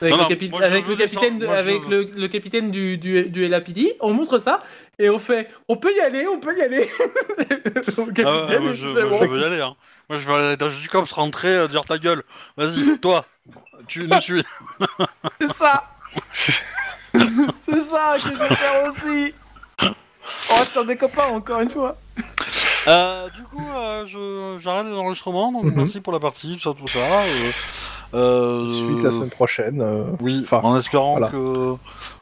Avec, 0.00 0.14
Non, 0.14 0.28
le, 0.28 0.34
capi- 0.34 0.50
moi, 0.50 0.62
avec 0.62 0.86
le 0.86 0.94
capitaine, 0.96 1.38
de- 1.38 1.46
Moi, 1.46 1.56
avec 1.56 1.88
le, 1.88 2.04
le 2.14 2.28
capitaine 2.28 2.70
du, 2.70 2.98
du, 2.98 3.24
du 3.24 3.48
LAPD, 3.48 3.96
on 4.00 4.12
montre 4.14 4.38
ça 4.38 4.60
et 4.98 5.10
on 5.10 5.18
fait, 5.18 5.48
on 5.68 5.76
peut 5.76 5.92
y 5.96 6.00
aller, 6.00 6.26
on 6.28 6.38
peut 6.38 6.56
y 6.56 6.62
aller. 6.62 6.88
Au 7.96 8.04
capitaine, 8.06 8.26
Ah 8.26 8.44
ouais, 8.46 8.58
moi, 8.60 8.70
et 8.70 8.74
je, 8.74 8.86
bon. 9.08 9.18
je 9.22 9.26
veux 9.26 9.40
y 9.40 9.44
aller. 9.44 9.60
Hein. 9.60 9.74
Moi, 10.08 10.18
je 10.18 10.26
vais 10.28 10.34
aller 10.34 10.48
l'étage 10.50 10.78
du 10.80 10.88
cops, 10.88 11.10
rentrer, 11.12 11.48
euh, 11.54 11.68
dire 11.68 11.84
ta 11.84 11.98
gueule. 11.98 12.22
Vas-y, 12.56 12.98
toi, 13.00 13.24
tu 13.88 14.06
nous 14.06 14.20
suis. 14.20 14.44
C'est 15.40 15.52
ça 15.52 15.84
C'est 16.32 17.80
ça 17.80 18.16
que 18.16 18.28
je 18.28 18.34
vais 18.34 18.54
faire 18.54 18.88
aussi 18.90 19.34
Oh, 20.50 20.62
c'est 20.72 20.86
des 20.86 20.96
copains, 20.96 21.28
encore 21.28 21.60
une 21.60 21.70
fois 21.70 21.96
Euh, 22.86 23.28
du 23.30 23.42
coup, 23.44 23.66
euh, 23.76 24.06
je- 24.06 24.62
j'arrête 24.62 24.86
l'enregistrement, 24.86 25.52
donc 25.52 25.64
Mhm. 25.64 25.74
merci 25.76 26.00
pour 26.00 26.12
la 26.12 26.20
partie, 26.20 26.54
tout 26.56 26.60
ça, 26.62 26.74
tout 26.78 26.86
ça. 26.88 26.98
Euh, 28.14 28.68
Suite 28.68 29.02
la 29.02 29.10
semaine 29.12 29.30
prochaine. 29.30 29.80
euh, 29.82 30.04
Oui, 30.20 30.40
Enfin, 30.44 30.60
en 30.62 30.78
espérant 30.78 31.12
voilà. 31.12 31.28
que 31.28 31.74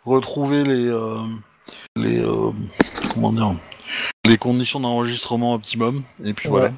retrouver 0.04 0.64
les 0.64 0.86
euh, 0.88 1.20
les 1.96 2.20
euh, 2.20 2.50
comment 3.14 3.32
dire 3.32 3.52
les 4.24 4.36
conditions 4.38 4.80
d'enregistrement 4.80 5.54
optimum 5.54 6.02
et 6.24 6.32
puis 6.32 6.48
voilà. 6.48 6.66
Ouais. 6.68 6.74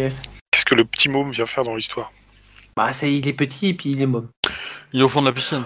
Yes. 0.00 0.22
Qu'est-ce 0.52 0.64
que 0.64 0.74
le 0.76 0.84
petit 0.84 1.08
môme 1.08 1.30
vient 1.32 1.46
faire 1.46 1.64
dans 1.64 1.74
l'histoire? 1.74 2.12
Bah, 2.76 2.92
c'est, 2.92 3.12
il 3.12 3.26
est 3.26 3.32
petit 3.32 3.68
et 3.68 3.74
puis 3.74 3.90
il 3.90 4.00
est 4.00 4.06
môme. 4.06 4.28
Il 4.92 5.00
est 5.00 5.02
au 5.02 5.08
fond 5.08 5.20
de 5.22 5.26
la 5.26 5.32
piscine. 5.32 5.64